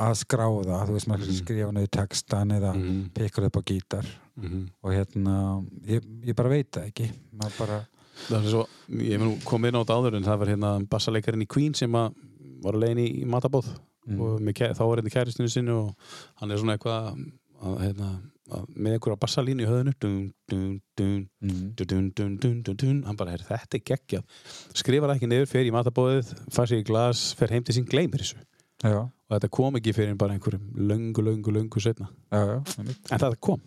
að 0.07 0.15
skráða 0.23 0.81
þú 0.87 0.97
veist 0.97 1.09
maður 1.11 1.27
Mm. 1.31 1.37
skrifa 1.41 1.71
niður 1.77 1.91
textan 1.97 2.51
eða 2.57 2.73
Mhm. 2.75 2.99
pikkar 3.13 3.45
upp 3.49 3.57
á 3.57 3.61
gítar 3.71 4.05
Mhm. 4.37 4.65
og 4.83 4.91
hérna 4.95 5.35
ég, 5.87 6.01
ég 6.25 6.35
bara 6.35 6.49
veit 6.49 6.71
það 6.71 6.87
ekki 6.91 7.11
maður 7.35 7.57
bara, 7.59 7.79
Það 8.21 8.43
er 8.45 8.49
svo, 8.51 8.65
ég 9.01 9.21
komið 9.45 9.67
inn 9.71 9.77
á 9.79 9.81
þetta 9.81 9.95
áður 9.97 10.15
en 10.17 10.23
það 10.23 10.37
var 10.39 10.47
hérna 10.51 10.71
bassalekarinn 10.87 11.41
í 11.41 11.47
Queen 11.47 11.73
sem 11.73 11.91
að 11.91 12.13
var 12.61 12.73
að 12.73 12.83
leiðin 12.83 12.99
í, 13.07 13.25
matabóð 13.25 13.65
Mm. 14.09 14.19
og 14.19 14.39
með, 14.41 14.73
þá 14.73 14.81
var 14.89 14.97
hérna 14.97 15.11
kæristinu 15.13 15.49
sinni 15.49 15.69
og 15.71 15.95
hann 16.41 16.51
er 16.51 16.57
svona 16.57 16.73
eitthvað 16.77 17.15
að, 17.61 17.77
hérna, 17.85 18.07
með 18.75 18.95
einhverja 18.95 19.19
bassalínu 19.21 19.63
í 19.63 19.69
höðinu 19.69 19.93
mm, 20.01 21.57
hann 23.07 23.19
bara, 23.19 23.35
er, 23.35 23.43
þetta 23.47 23.77
er 23.77 23.83
geggjað. 23.91 24.23
Skrifar 24.77 25.13
ekki 25.15 25.29
niður, 25.29 25.49
fer 25.51 25.67
í 25.67 25.73
matabóðið 25.75 26.31
fær 26.51 26.69
sér 26.71 26.81
í 26.83 26.87
glas, 26.87 27.31
fer 27.37 27.53
heim 27.55 27.65
til 27.67 27.77
sín, 27.77 27.87
gleymir 27.89 28.23
þessu. 28.23 28.41
Já, 28.81 29.01
og 29.05 29.35
þetta 29.35 29.51
kom 29.53 29.77
ekki 29.77 29.93
fyrir 29.93 30.15
bara 30.19 30.33
einhverjum 30.35 30.71
löngu, 30.89 31.21
löngu, 31.21 31.53
löngu 31.53 31.81
setna 31.83 32.07
já, 32.33 32.39
já, 32.49 32.85
en 33.13 33.21
það 33.21 33.35
kom. 33.37 33.61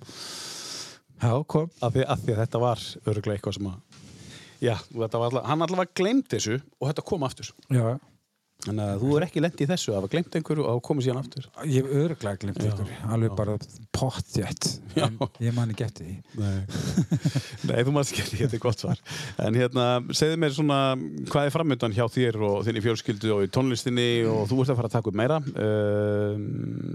Já, 1.22 1.30
kom. 1.46 1.68
Af 1.78 1.94
því, 1.94 2.02
af 2.10 2.24
því 2.24 2.34
að 2.34 2.40
þetta 2.42 2.62
var 2.64 2.82
örgulega 3.04 3.38
eitthvað 3.38 3.56
sem 3.60 3.68
að 3.70 4.00
já, 4.64 4.74
var 4.90 5.14
allavega, 5.14 5.44
hann 5.48 5.64
allavega 5.64 5.94
gleymd 6.00 6.26
þessu 6.34 6.58
og 6.58 6.90
þetta 6.90 7.06
kom 7.06 7.26
aftur. 7.28 7.52
Já, 7.70 7.94
þannig 8.64 8.84
að 8.84 9.02
þú 9.02 9.08
er 9.18 9.24
ekki 9.26 9.42
lent 9.42 9.60
í 9.60 9.66
þessu 9.68 9.90
að 9.92 9.96
hafa 9.98 10.10
glemt 10.14 10.36
einhverju 10.38 10.66
og 10.70 10.80
komið 10.86 11.06
síðan 11.06 11.20
aftur? 11.20 11.48
Ég 11.68 11.84
hef 11.84 12.04
örglega 12.04 12.40
glemt 12.44 12.60
Já, 12.62 12.68
ykkur 12.70 12.92
alveg 13.16 13.34
bara 13.36 13.56
pottjætt 13.98 14.68
Já. 14.96 15.08
ég 15.42 15.56
man 15.56 15.72
ekki 15.74 15.86
eftir 15.86 16.06
því. 16.08 16.14
Nei, 16.40 16.60
Nei 17.68 17.80
þú 17.84 17.94
maður 17.96 18.12
ekki, 18.14 18.38
þetta 18.40 18.58
er 18.58 18.62
gott 18.64 18.84
svar. 18.84 19.02
En 19.44 19.58
hérna, 19.58 19.88
segðu 20.16 20.40
mér 20.44 20.54
svona 20.56 20.80
hvað 21.28 21.48
er 21.50 21.56
framöndan 21.56 21.96
hjá 21.96 22.06
þér 22.14 22.40
og 22.48 22.60
þinni 22.68 22.84
fjölskyldu 22.84 23.34
og 23.36 23.44
í 23.44 23.50
tónlistinni 23.52 24.08
og 24.30 24.46
þú 24.50 24.62
ert 24.62 24.74
að 24.74 24.80
fara 24.80 24.92
að 24.92 24.96
taka 24.98 25.12
upp 25.12 25.18
meira? 25.20 25.40
Um, 25.54 26.46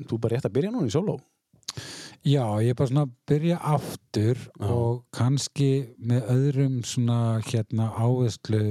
þú 0.10 0.18
er 0.18 0.24
bara 0.26 0.38
rétt 0.38 0.50
að 0.50 0.58
byrja 0.58 0.74
núna 0.74 0.90
í 0.90 0.96
sóló. 0.96 1.20
Já, 2.28 2.44
ég 2.60 2.74
er 2.74 2.76
bara 2.76 2.90
svona 2.90 3.06
að 3.08 3.12
byrja 3.32 3.58
aftur 3.78 4.40
Já. 4.42 4.68
og 4.68 5.04
kannski 5.16 5.70
með 6.04 6.32
öðrum 6.34 6.80
svona 6.84 7.20
hérna 7.48 7.92
áherslu 7.96 8.64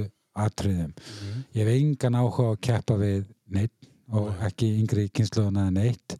atriðum. 0.45 0.93
Mhm. 0.93 1.43
Ég 1.55 1.65
hef 1.65 1.73
engan 1.75 2.17
áhuga 2.21 2.47
að 2.53 2.61
keppa 2.69 2.97
við 3.01 3.25
neitt 3.49 3.71
og 4.11 4.31
ekki 4.47 4.71
yngri 4.81 5.09
kynsluðuna 5.13 5.67
en 5.67 5.73
neitt. 5.77 6.17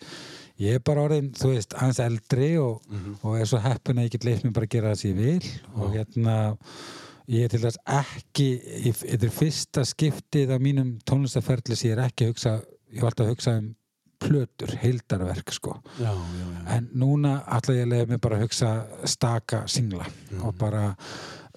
Ég 0.59 0.75
er 0.75 0.79
bara 0.83 1.05
orðin, 1.07 1.31
þú 1.31 1.53
veist, 1.55 1.73
aðeins 1.73 1.99
eldri 2.03 2.49
og, 2.59 2.81
Mhm. 2.89 3.15
og 3.23 3.37
er 3.39 3.45
svo 3.45 3.59
heppin 3.63 3.95
að 3.97 4.05
ég 4.09 4.11
get 4.11 4.25
leitt 4.25 4.43
mér 4.43 4.53
bara 4.53 4.65
að 4.65 4.69
gera 4.69 4.91
það 4.91 4.97
sem 4.97 5.11
ég 5.11 5.15
vil 5.15 5.51
og 5.75 5.93
hérna 5.95 6.57
ég 7.29 7.43
er 7.45 7.47
til 7.47 7.59
þess 7.59 7.77
ekki, 7.87 8.47
þetta 8.91 9.23
er 9.23 9.29
fyrsta 9.29 9.81
skiptið 9.85 10.49
á 10.51 10.57
mínum 10.59 10.99
tónlistaferli 11.05 11.75
sem 11.77 11.91
ég 11.91 11.97
er 11.97 12.09
ekki 12.09 12.25
að 12.25 12.33
hugsa, 12.33 12.61
ég 12.93 13.01
var 13.01 13.11
alltaf 13.11 13.25
að 13.27 13.35
hugsa 13.35 13.57
um 13.57 13.75
plötur, 14.19 14.73
heildarverk 14.81 15.49
sko 15.53 15.81
já, 15.97 16.11
já, 16.11 16.47
já. 16.51 16.67
en 16.75 16.89
núna 16.93 17.37
ætla 17.47 17.75
ég 17.77 17.85
að 17.85 17.91
leiða 17.93 18.07
mig 18.09 18.19
bara 18.21 18.35
að 18.35 18.41
hugsa 18.41 18.85
staka 19.07 19.61
singla 19.67 20.05
og 20.43 20.57
bara 20.57 20.95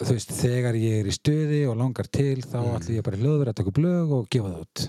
þú 0.02 0.16
veist, 0.16 0.32
þegar 0.38 0.78
ég 0.78 1.02
er 1.02 1.10
í 1.10 1.14
stuði 1.14 1.60
og 1.70 1.78
langar 1.78 2.08
til 2.12 2.40
þá 2.42 2.58
ætla 2.62 2.96
ég 2.96 3.06
bara 3.06 3.18
í 3.18 3.22
hljóður 3.22 3.52
að 3.52 3.60
taka 3.60 3.72
upp 3.72 3.80
lög 3.82 4.16
og 4.18 4.26
gefa 4.32 4.50
það 4.50 4.66
út. 4.66 4.84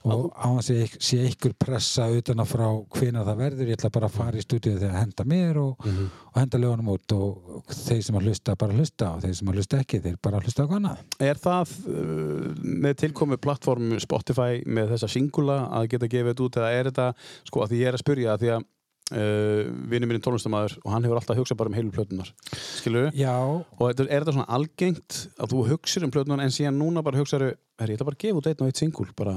Og 0.00 0.30
á 0.32 0.48
að 0.48 0.86
sé, 0.96 1.18
ykkur 1.28 1.52
pressa 1.60 2.06
utan 2.08 2.40
að 2.40 2.54
frá 2.54 2.68
hvenær 2.96 3.26
það 3.26 3.40
verður, 3.42 3.68
ég 3.68 3.76
ætla 3.76 3.90
bara 3.92 4.08
að 4.08 4.14
fara 4.16 4.40
í 4.40 4.44
stúdíu 4.46 4.78
þegar 4.78 4.94
að 4.94 5.02
henda 5.02 5.26
mér 5.28 5.60
og, 5.60 5.84
og 5.84 6.38
henda 6.40 6.60
lögunum 6.62 6.88
út. 6.94 7.14
Og 7.18 7.74
þeir 7.82 8.00
sem 8.06 8.16
að 8.16 8.30
hlusta 8.30 8.56
bara 8.62 8.78
hlusta 8.78 9.10
og 9.12 9.26
þeir 9.26 9.36
sem 9.36 9.52
að 9.52 9.60
hlusta 9.60 9.82
ekki 9.84 10.00
þeir 10.06 10.16
bara 10.24 10.40
hlusta 10.40 10.64
á 10.64 10.72
annað. 10.78 11.04
Er 11.20 11.42
það 11.44 11.76
uh, 11.92 12.48
með 12.64 12.98
tilkomu 13.04 13.40
plattform 13.44 13.92
Spotify 14.00 14.64
með 14.64 14.94
þessa 14.96 15.12
singula 15.12 15.62
að 15.68 15.92
geta 15.92 16.12
gefið 16.16 16.32
þetta 16.32 16.48
út 16.48 16.60
eða 16.62 16.74
er 16.78 16.90
þetta, 16.90 17.08
sko 17.52 17.66
að 17.66 17.74
því 17.74 17.82
ég 17.84 17.92
er 17.92 18.00
að 18.00 18.06
spyrja 18.06 18.40
því 18.40 18.54
að 18.56 18.68
uh, 19.12 19.70
vinur 19.90 20.10
minn 20.10 20.18
er 20.18 20.24
tónlistamæður 20.24 20.76
og 20.82 20.90
hann 20.94 21.06
hefur 21.06 21.20
alltaf 21.20 21.40
hugsað 21.40 21.60
bara 21.60 21.72
um 21.72 21.78
heilu 21.78 21.94
plötunar 21.94 22.32
skilur 22.54 23.10
Já, 23.16 23.36
og 23.36 23.86
er 23.90 24.10
þetta 24.10 24.34
svona 24.36 24.50
algengt 24.58 25.22
að 25.40 25.54
þú 25.54 25.64
hugsir 25.72 26.06
um 26.06 26.14
plötunar 26.14 26.44
en 26.44 26.54
síðan 26.54 26.78
núna 26.80 27.04
bara 27.06 27.20
hugsaðu 27.20 27.52
er 27.54 27.92
ég 27.92 27.98
ætla 27.98 28.08
bara 28.10 28.18
að 28.18 28.24
gefa 28.26 28.42
út 28.42 28.50
einn 28.50 28.64
og 28.64 28.70
eitt 28.70 28.82
singul 28.82 29.08
bara, 29.18 29.36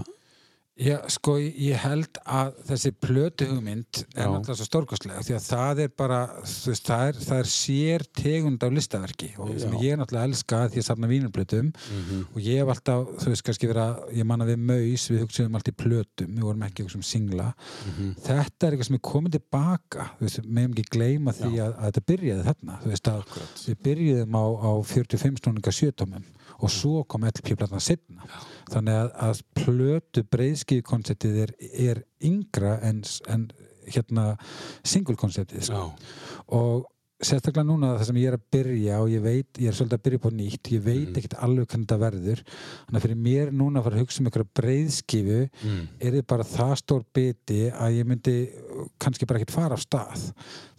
Já, 0.74 0.96
sko, 1.06 1.36
ég 1.38 1.78
held 1.84 2.18
að 2.26 2.56
þessi 2.66 2.92
plötu 2.98 3.46
hugmynd 3.46 4.00
er 4.16 4.26
náttúrulega 4.26 4.56
svo 4.58 4.66
stórkostlega 4.66 5.22
því 5.22 5.36
að 5.38 5.44
það 5.46 5.82
er 5.84 5.92
bara, 6.02 6.18
þú 6.50 6.72
veist, 6.72 6.88
það 6.88 7.04
er, 7.12 7.20
það 7.28 7.42
er 7.44 7.50
sér 7.52 8.06
tegund 8.18 8.66
af 8.66 8.74
listaverki 8.74 9.30
og 9.38 9.52
sem 9.62 9.76
Já. 9.78 9.84
ég 9.86 10.00
náttúrulega 10.02 10.32
elska 10.32 10.64
því 10.74 10.82
að 10.82 10.88
safna 10.88 11.12
vínarplötum 11.12 11.70
og 12.24 12.42
ég 12.42 12.64
hef 12.64 12.74
alltaf, 12.74 13.14
þú 13.22 13.36
veist, 13.36 13.46
kannski 13.46 13.70
vera 13.70 13.88
ég 14.18 14.30
manna 14.32 14.50
við 14.50 14.66
maus, 14.66 15.06
við 15.14 15.22
hugsaðum 15.28 15.60
allt 15.60 15.70
í 15.70 15.78
plötum 15.84 16.34
við 16.40 16.50
vorum 16.50 16.66
ekki 16.66 16.82
að 16.82 16.90
hugsa 16.90 17.02
um 17.04 17.06
singla. 17.12 17.52
Þetta 18.26 18.66
er 18.66 18.74
eitthvað 18.74 18.90
sem 18.90 18.98
er 18.98 19.06
komið 19.14 19.38
tilbaka 19.38 20.10
þú 20.18 20.26
veist, 20.26 20.46
meðum 20.50 20.74
ekki 20.74 20.98
gleyma 20.98 21.38
því 21.38 21.54
að, 21.54 21.76
að 21.78 21.92
þetta 21.92 22.08
byrjaði 22.10 22.48
þarna, 22.50 22.80
þú 22.82 22.96
veist, 22.96 23.14
að 23.14 23.42
við 23.70 23.84
byrjuðum 23.86 24.42
á, 24.42 24.46
á 24.58 24.72
45 24.90 25.44
snúninga 25.44 25.78
sjötumum 25.84 26.26
og 26.64 26.72
svo 26.72 27.04
kom 27.10 27.26
LP-platna 27.28 27.82
setna 27.84 28.26
þannig 28.72 28.96
að, 28.96 29.12
að 29.28 29.44
plötu 29.60 30.24
breyðskið 30.32 30.82
konceptið 30.88 31.40
er, 31.46 31.54
er 31.60 32.02
yngra 32.24 32.78
en, 32.88 33.04
en 33.28 33.50
hérna 33.84 34.34
single 34.88 35.18
konceptið 35.20 35.68
sko. 35.68 35.90
og 36.56 36.88
sérstaklega 37.28 37.66
núna 37.68 37.94
það 37.98 38.08
sem 38.10 38.20
ég 38.22 38.30
er 38.30 38.38
að 38.38 38.46
byrja 38.54 39.00
og 39.04 39.12
ég 39.12 39.24
veit, 39.24 39.60
ég 39.62 39.70
er 39.70 39.78
svolítið 39.78 39.98
að 39.98 40.04
byrja 40.08 40.22
på 40.24 40.32
nýtt 40.38 40.72
ég 40.74 40.84
veit 40.84 41.20
ekkert 41.20 41.36
alveg 41.46 41.68
hvernig 41.70 41.88
þetta 41.88 41.98
verður. 42.02 42.44
Þannig 42.88 43.00
að 43.00 43.06
fyrir 43.06 43.22
mér 43.28 43.54
núna 43.54 43.80
að 43.80 43.88
fara 43.88 43.98
að 43.98 44.04
hugsa 44.04 44.22
um 44.22 44.30
einhverja 44.30 44.52
breyðskifu 44.60 45.40
er 46.00 46.18
þið 46.18 46.26
bara 46.34 46.48
það 46.54 46.74
stór 46.82 47.06
biti 47.20 47.60
að 47.72 47.98
ég 47.98 48.10
myndi 48.10 48.36
kannski 49.04 49.30
bara 49.30 49.42
ekkert 49.42 49.56
fara 49.56 49.78
af 49.78 49.84
stað. 49.84 50.28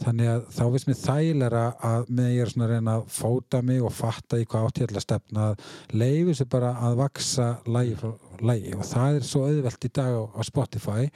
Þannig 0.05 0.33
að 0.35 0.45
þá 0.59 0.65
veist 0.75 0.91
mér 0.91 1.01
þægilega 1.01 1.65
að 1.91 2.13
með 2.19 2.31
ég 2.35 2.45
er 2.45 2.53
svona 2.53 2.69
að 2.69 2.75
reyna 2.75 2.99
að 2.99 3.09
fóta 3.19 3.63
mig 3.63 3.83
og 3.83 3.95
fatta 3.95 4.41
í 4.41 4.47
hvað 4.49 4.69
átt 4.69 4.83
ég 4.83 4.89
ætla 4.89 5.03
að 5.03 5.09
stefna 5.09 5.49
að 5.51 5.67
leifu 5.95 6.37
sér 6.39 6.51
bara 6.55 6.77
að 6.85 7.01
vaksa 7.05 7.51
lægi 7.67 7.99
frá 8.01 8.15
lægi 8.43 8.73
og 8.75 8.87
það 8.89 9.19
er 9.19 9.27
svo 9.27 9.45
auðvelt 9.49 9.87
í 9.87 9.91
dag 9.95 10.17
á, 10.19 10.23
á 10.27 10.41
Spotify. 10.47 11.07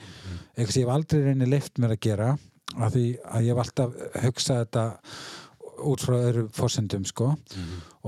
Eitthvað 0.55 0.73
sem 0.73 0.81
ég 0.81 0.87
hef 0.87 0.93
aldrei 0.95 1.25
reynið 1.25 1.51
leift 1.53 1.81
mér 1.81 1.95
að 1.95 2.03
gera 2.05 2.29
af 2.77 2.93
því 2.93 3.05
að 3.25 3.45
ég 3.45 3.53
hef 3.53 3.61
alltaf 3.63 4.01
hugsað 4.25 4.63
þetta 4.63 4.87
út 5.89 6.03
frá 6.03 6.15
öðru 6.17 6.45
fórsendum 6.55 7.05
sko. 7.07 7.33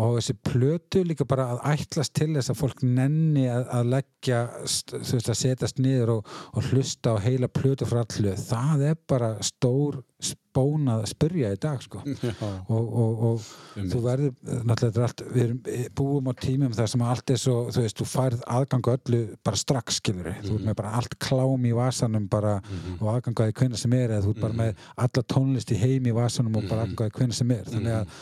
Og 0.02 0.18
þessi 0.18 0.36
plötu 0.48 1.02
líka 1.08 1.26
bara 1.28 1.50
að 1.54 1.64
ætlast 1.74 2.14
til 2.16 2.30
þess 2.36 2.52
að 2.54 2.60
fólk 2.62 2.84
nenni 2.84 3.48
að, 3.52 3.66
að 3.76 3.92
leggja 3.96 4.42
þú 4.64 5.18
veist 5.18 5.32
að 5.34 5.40
setjast 5.42 5.82
niður 5.84 6.14
og, 6.18 6.32
og 6.56 6.70
hlusta 6.72 7.16
á 7.16 7.24
heila 7.24 7.52
plötu 7.52 7.88
frá 7.90 8.04
allu 8.04 8.36
það 8.40 8.86
er 8.92 9.00
bara 9.08 9.34
stór 9.44 10.02
spónað 10.25 11.03
að 11.06 11.09
spyrja 11.11 11.51
í 11.56 11.59
dag 11.61 11.82
sko. 11.83 12.01
Og, 12.72 12.88
og, 13.01 13.22
og 13.27 13.85
þú 13.91 14.01
verður 14.03 14.61
náttúrulega 14.67 15.00
er 15.00 15.06
allt, 15.06 15.24
við 15.33 15.43
erum, 15.43 15.59
búum 15.98 16.30
á 16.32 16.33
tímum 16.40 16.75
þar 16.75 16.90
sem 16.91 17.03
allt 17.06 17.33
er 17.33 17.40
svo, 17.41 17.56
þú 17.74 17.83
veist, 17.83 17.98
þú 18.00 18.08
færð 18.11 18.45
aðgangu 18.58 18.93
öllu 18.93 19.22
bara 19.45 19.59
strax 19.59 20.00
skilur 20.00 20.30
þú 20.43 20.53
ert 20.58 20.67
með 20.67 20.77
bara 20.82 20.93
allt 21.00 21.17
klám 21.24 21.67
í 21.67 21.74
vasanum 21.75 22.27
bara 22.32 22.58
og 22.98 23.09
aðgangaði 23.16 23.58
hvenna 23.59 23.80
sem 23.80 23.98
er 23.98 24.16
eða 24.16 24.25
þú 24.25 24.35
ert 24.35 24.43
bara 24.45 24.59
með 24.61 24.88
alla 25.06 25.25
tónlist 25.35 25.74
í 25.74 25.80
heim 25.82 26.08
í 26.08 26.16
vasanum 26.16 26.59
og 26.59 26.69
bara 26.69 26.85
aðgangaði 26.85 27.16
hvenna 27.19 27.40
sem 27.41 27.56
er. 27.58 27.67
Þannig 27.72 28.00
að 28.00 28.16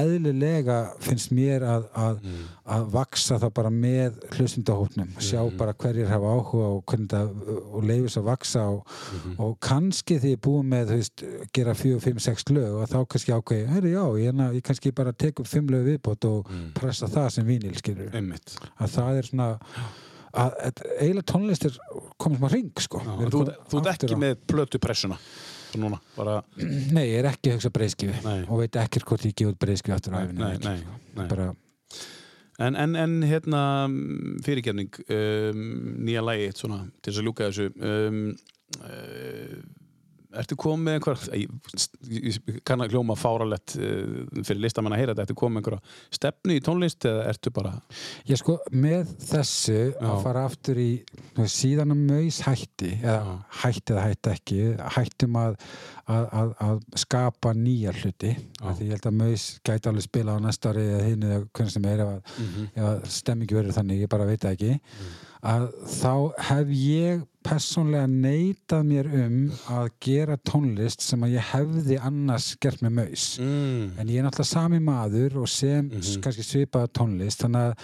eðlilega 0.00 0.76
finnst 1.04 1.30
mér 1.34 1.62
að, 1.66 1.84
að, 1.94 2.18
Mm. 2.24 2.42
að 2.74 2.84
vaksa 2.94 3.38
það 3.42 3.52
bara 3.54 3.70
með 3.70 4.18
hlustundahópnum 4.36 5.10
sjá 5.20 5.40
Mm-hmm. 5.42 5.56
bara 5.60 5.74
hverjir 5.74 6.08
hafa 6.08 6.32
áhuga 6.34 6.68
og, 6.74 6.84
hvernig 6.86 7.08
það, 7.12 7.32
og 7.74 7.84
leifis 7.84 8.16
að 8.20 8.24
vaksa 8.30 8.62
og, 8.72 8.84
Mm-hmm. 8.86 9.34
og 9.44 9.56
kannski 9.60 10.18
því 10.22 10.32
ég 10.34 10.38
er 10.38 10.42
búið 10.48 10.68
með 10.74 10.92
veist, 10.94 11.24
gera 11.52 11.74
4, 11.74 12.00
5, 12.00 12.18
6 12.28 12.44
lög 12.56 12.78
og 12.82 12.88
þá 12.88 12.98
kannski 13.14 13.32
ákveði, 13.36 13.68
heyrðu 13.74 13.92
já, 13.94 14.04
ég, 14.24 14.42
ég 14.58 14.62
kannski 14.70 14.92
bara 14.94 15.12
tek 15.12 15.40
upp 15.40 15.46
5 15.48 15.70
lög 15.70 15.84
viðbót 15.92 16.24
og 16.30 16.48
Mm. 16.50 16.72
pressa 16.74 17.06
það 17.06 17.30
sem 17.30 17.46
vínil 17.46 17.74
skilur 17.76 18.10
að 18.12 18.88
það 18.90 19.18
er 19.18 19.22
svona 19.22 19.58
að, 20.34 20.50
að 20.66 20.80
eiginlega 20.98 21.30
tónlist 21.30 21.64
er 21.68 21.76
komið 22.18 22.38
smá 22.40 22.48
ring 22.52 22.72
sko 22.82 22.98
þú, 22.98 23.44
ert 23.86 24.02
ekki 24.02 24.16
á- 24.16 24.22
með 24.24 24.34
plötupressuna 24.50 25.18
Svo 25.74 25.82
núna, 25.82 25.98
bara 26.14 26.38
Nei, 26.96 27.04
ég 27.10 27.20
er 27.20 27.30
ekki 27.32 27.50
að 27.50 27.58
hugsa 27.58 27.74
breyðskifi 27.74 28.34
og 28.46 28.62
veit 28.62 28.80
ekkert 28.84 29.08
hvort 29.10 29.26
ég 29.26 29.34
gefa 29.34 29.52
út 29.54 29.60
breyðskifi 29.66 29.96
aftur 29.96 30.14
á 30.14 30.22
nei, 30.30 30.54
sko. 30.78 30.98
bara, 31.26 31.52
En, 32.62 32.76
en, 32.78 32.92
en 32.94 33.14
hérna 33.26 33.60
fyrirgefning 34.46 34.94
um, 35.10 35.62
nýja 36.06 36.20
lægi 36.22 36.52
svona, 36.54 36.84
til 37.02 37.10
þess 37.10 37.18
að 37.18 37.26
ljúka 37.26 37.48
þessu 37.48 37.64
um, 37.82 38.20
uh, 38.78 39.56
Ertu 40.40 40.56
komið 40.58 40.96
einhver 40.96 41.20
ég, 41.36 42.38
kann 42.66 42.82
að 42.84 42.94
hljóma 42.94 43.14
fáralett 43.18 43.74
uh, 43.78 44.24
fyrir 44.44 44.62
listamann 44.64 44.94
að 44.96 45.02
heyra 45.02 45.14
þetta, 45.14 45.26
ertu 45.28 45.36
komið 45.38 45.60
einhverja 45.60 46.16
stefnu 46.18 46.56
í 46.56 46.62
tónlist 46.64 47.06
eða 47.10 47.24
ertu 47.30 47.52
bara 47.54 47.74
ég 48.30 48.40
sko 48.40 48.56
með 48.74 49.12
þessu 49.28 49.76
Já. 49.92 49.98
að 50.10 50.22
fara 50.26 50.44
aftur 50.48 50.80
í 50.82 50.88
síðan 51.54 51.94
að 51.94 52.02
maus 52.10 52.40
hætti 52.46 52.92
eða 53.02 53.36
hætti 53.62 53.94
eða 53.94 54.06
hætti 54.08 54.32
ekki 54.34 54.60
hættum 54.96 55.38
að, 55.40 55.58
að, 56.10 56.26
að, 56.40 56.54
að 56.68 56.82
skapa 57.04 57.52
nýja 57.56 57.92
hluti. 58.00 58.32
Því 58.64 58.88
ég 58.88 58.94
held 58.96 59.08
að 59.10 59.18
maus 59.20 59.44
gæti 59.66 59.90
alveg 59.90 60.06
spila 60.08 60.34
á 60.36 60.44
næsta 60.44 60.72
ári 60.74 60.84
eða 60.90 61.04
hinn 61.08 61.28
eða 61.28 61.42
hvernig 61.54 61.74
sem 61.76 61.86
er 61.92 62.02
ef, 62.04 62.10
að, 62.16 62.40
Mhm. 62.44 62.66
ef 62.74 63.06
stemmingi 63.14 63.56
verður 63.56 63.76
þannig, 63.78 64.02
ég 64.04 64.10
bara 64.12 64.26
veit 64.28 64.44
ekki 64.50 64.72
að 65.44 65.64
þá 65.92 66.12
hef 66.48 66.70
ég 66.72 67.22
persónlega 67.44 68.08
neitað 68.08 68.86
mér 68.88 69.08
um 69.20 69.34
að 69.68 69.88
gera 70.06 70.36
tónlist 70.48 71.02
sem 71.04 71.20
að 71.26 71.34
ég 71.34 71.50
hefði 71.50 71.98
annars 72.00 72.46
gert 72.64 72.80
með 72.80 72.94
maus 72.96 73.24
mm. 73.42 73.98
en 74.00 74.08
ég 74.08 74.22
er 74.22 74.24
náttúrulega 74.24 74.48
sami 74.48 74.80
maður 74.80 75.36
og 75.42 75.50
sem 75.52 75.90
Mhm. 75.90 76.22
kannski 76.24 76.46
svipaða 76.46 76.88
tónlist 76.96 77.44
þannig 77.44 77.68
að 77.68 77.74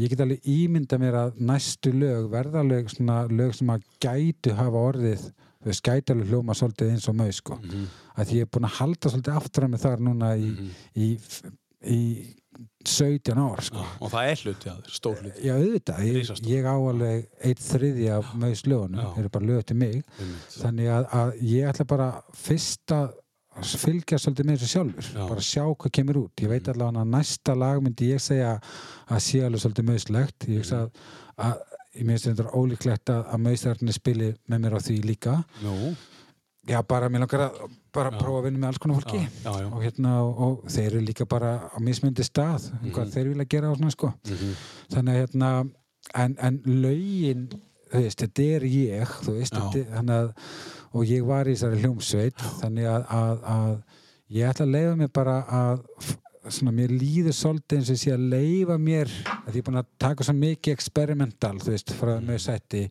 ég 0.00 0.08
get 0.14 0.24
alveg 0.24 0.48
ímynda 0.48 0.98
mér 1.02 1.18
að 1.26 1.36
næstu 1.50 1.92
lög 1.92 2.30
verða 2.32 2.64
alveg 2.64 2.88
svona 2.94 3.20
lög 3.28 3.54
sem 3.54 3.68
að 3.76 3.84
gætu 4.00 4.56
hafa 4.56 4.84
orðið 4.88 5.28
gæti 5.84 6.14
alveg 6.14 6.30
hljóma 6.32 6.56
svolítið 6.56 6.90
eins 6.94 7.08
og 7.12 7.16
maus 7.20 7.36
sko. 7.36 7.58
Mhm. 7.60 7.84
að 8.16 8.24
því 8.26 8.36
ég 8.40 8.40
er 8.40 8.52
búin 8.56 8.64
að 8.70 8.78
halda 8.80 9.10
svolítið 9.12 9.36
aftur 9.36 9.64
að 9.64 9.70
mig 9.70 9.80
þar 9.80 10.00
núna 10.00 10.30
í, 10.40 10.70
í, 10.96 11.18
í 11.84 12.00
17 12.86 13.38
ár 13.40 13.62
sko. 13.64 13.82
Já, 13.84 13.96
og 14.00 14.12
það 14.12 14.28
er 14.32 14.42
hluti 14.44 14.70
að 14.70 14.82
þér, 14.82 14.94
stór 14.96 15.22
hluti. 15.22 15.46
Já, 15.46 15.54
auðvitað, 15.56 16.04
ég, 16.08 16.30
ég 16.50 16.68
á 16.68 16.74
alveg 16.76 17.24
eitt 17.50 17.64
þriði 17.64 18.06
af 18.16 18.34
maus 18.40 18.62
lögunum, 18.66 19.00
Já. 19.00 19.08
þeir 19.14 19.24
eru 19.24 19.32
bara 19.36 19.50
lög 19.50 19.64
til 19.68 19.76
mig. 19.80 19.98
Einmitt. 20.18 20.54
þannig 20.60 20.92
að, 20.96 21.08
að 21.20 21.34
ég 21.50 21.72
ætla 21.72 21.88
bara 21.94 22.10
fyrst 22.36 22.94
að 22.96 23.10
fylgja 23.60 24.18
svolítið 24.20 24.46
með 24.46 24.60
þessu 24.60 24.70
sjálfur. 24.74 25.08
Já. 25.10 25.24
bara 25.28 25.44
sjá 25.44 25.64
hvað 25.66 25.94
kemur 25.98 26.20
út. 26.22 26.44
Ég 26.44 26.52
veit 26.52 26.68
allavega 26.70 27.02
að 27.02 27.10
næsta 27.16 27.56
lag 27.58 27.82
myndi 27.84 28.12
ég 28.14 28.22
segja 28.22 28.54
að 29.10 29.24
sé 29.26 29.42
alveg 29.44 29.64
svolítið 29.64 29.88
möðslegt 29.90 30.48
ég 30.48 30.62
hugsa 30.62 30.84
að, 30.84 31.02
að 31.48 31.58
ég 31.98 32.06
minnst 32.06 32.28
þetta 32.30 32.54
ólíklegt 32.54 33.10
að, 33.12 33.24
að 33.34 33.42
möðstarnir 33.48 33.96
spili 33.96 34.30
með 34.46 34.64
mér 34.64 34.76
á 34.78 34.80
því 34.86 34.96
líka. 35.08 35.36
Nú, 35.64 35.92
já 36.68 36.82
bara 36.86 37.08
mér 37.08 37.20
langar 37.24 37.40
að 37.48 37.70
bara 37.94 38.10
prófa 38.12 38.38
að 38.40 38.44
vinna 38.48 38.58
með 38.60 38.68
alls 38.68 38.78
konar 38.78 39.00
fólki 39.00 39.20
já, 39.22 39.30
já, 39.44 39.52
já. 39.62 39.66
og 39.72 39.82
hérna 39.82 40.10
og, 40.22 40.40
og 40.44 40.70
þeir 40.70 40.86
eru 40.92 41.00
líka 41.06 41.26
bara 41.26 41.54
á 41.72 41.78
mismyndi 41.80 42.22
stað 42.26 42.68
um 42.82 42.90
hvað 42.92 43.12
þeir 43.14 43.28
vilja 43.32 43.48
gera 43.56 43.70
og 43.72 43.78
svona 43.80 43.90
sko 43.96 44.12
Mhm. 44.28 44.54
þannig 44.92 45.14
að 45.14 45.20
hérna 45.24 45.50
en, 46.14 46.36
en 46.38 46.60
veist, 47.92 48.20
þetta 48.22 48.42
er 48.56 48.62
ég 48.70 49.08
þú 49.24 49.32
veist, 49.38 49.54
Já. 49.54 49.70
þetta, 49.72 50.02
að 50.14 50.32
og 50.92 51.04
ég 51.06 51.24
var 51.26 51.46
í 51.46 51.54
þessari 51.54 51.80
hljómsveit 51.82 52.38
þannig 52.60 52.86
að, 52.86 53.04
að, 53.10 53.44
að 53.54 53.82
ég 54.36 54.48
ætla 54.50 54.66
að 54.66 54.74
leifa 54.76 54.96
mér 55.00 55.10
bara 55.14 55.34
að 55.50 55.82
svona, 56.50 56.72
mér 56.72 56.90
líður 56.94 57.34
svolítið 57.36 57.78
eins 57.78 57.90
og 57.90 57.96
ég 57.96 58.02
sé 58.04 58.12
að 58.14 58.28
leifa 58.32 58.78
mér 58.78 59.10
að 59.46 59.50
ég 59.54 59.60
er 59.60 59.66
búin 59.66 59.80
að 59.82 59.90
taka 59.98 60.24
svo 60.26 60.34
mikið 60.38 60.72
experimental, 60.76 61.56
veist, 61.66 61.92
frá 61.98 62.14
Mm. 62.18 62.26
með 62.30 62.38
sætti 62.46 62.84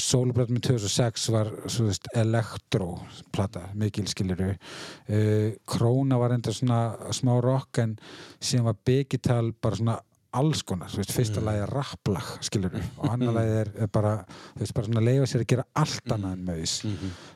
soloplata 0.00 0.54
með 0.54 0.66
2006 0.70 1.26
var 1.34 1.50
svo 1.66 1.88
veist, 1.88 2.08
elektro 2.16 2.94
plata, 3.34 3.66
mikil 3.78 4.06
skiluru 4.10 4.52
uh, 4.52 5.50
Króna 5.68 6.20
var 6.20 6.36
enda 6.36 6.54
svona 6.54 7.12
smá 7.14 7.34
rock 7.42 7.82
en 7.82 7.96
síðan 8.40 8.70
var 8.70 8.80
Begital 8.86 9.52
bara 9.52 9.78
svona 9.80 9.98
alls 10.32 10.62
konar, 10.64 10.88
þú 10.88 11.02
veist, 11.02 11.12
fyrsta 11.12 11.44
lagi 11.44 11.60
er 11.60 11.72
rapplag 11.76 12.28
skilur 12.44 12.76
og 13.00 13.06
annar 13.12 13.36
lagi 13.36 13.54
er, 13.62 13.70
er 13.84 13.92
bara 13.92 14.16
þú 14.24 14.64
veist, 14.64 14.74
bara 14.78 14.88
svona 14.88 15.04
leifa 15.04 15.30
sér 15.30 15.44
að 15.44 15.50
gera 15.52 15.68
allt 15.82 16.14
annað 16.16 16.36
en 16.36 16.44
maus. 16.48 16.76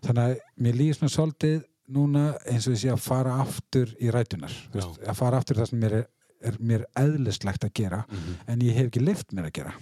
Þannig 0.07 0.23
að 0.25 0.37
mér 0.65 0.79
líður 0.81 1.01
svona 1.01 1.17
svolítið 1.17 1.57
núna 1.97 2.27
eins 2.51 2.67
og 2.67 2.75
ég 2.75 2.83
sé 2.83 2.93
að 2.95 3.03
fara 3.05 3.39
aftur 3.45 3.93
í 4.03 4.13
rætunar, 4.15 4.55
veist, 4.73 5.03
að 5.05 5.19
fara 5.21 5.41
aftur 5.43 5.59
í 5.59 5.61
það 5.61 5.73
sem 5.73 5.83
mér 5.85 5.99
er, 6.01 6.07
er 6.47 6.61
mér 6.73 6.87
eðlislegt 6.99 7.67
að 7.69 7.75
gera 7.83 8.05
en 8.49 8.65
ég 8.65 8.79
hef 8.79 8.89
ekki 8.91 9.05
lift 9.05 9.37
mér 9.37 9.51
að 9.51 9.59
gera. 9.61 9.75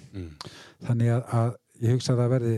Þannig 0.85 1.15
að, 1.15 1.23
að 1.39 1.55
ég 1.83 1.95
hugsa 1.97 2.15
að 2.15 2.23
það 2.23 2.35
verði 2.37 2.55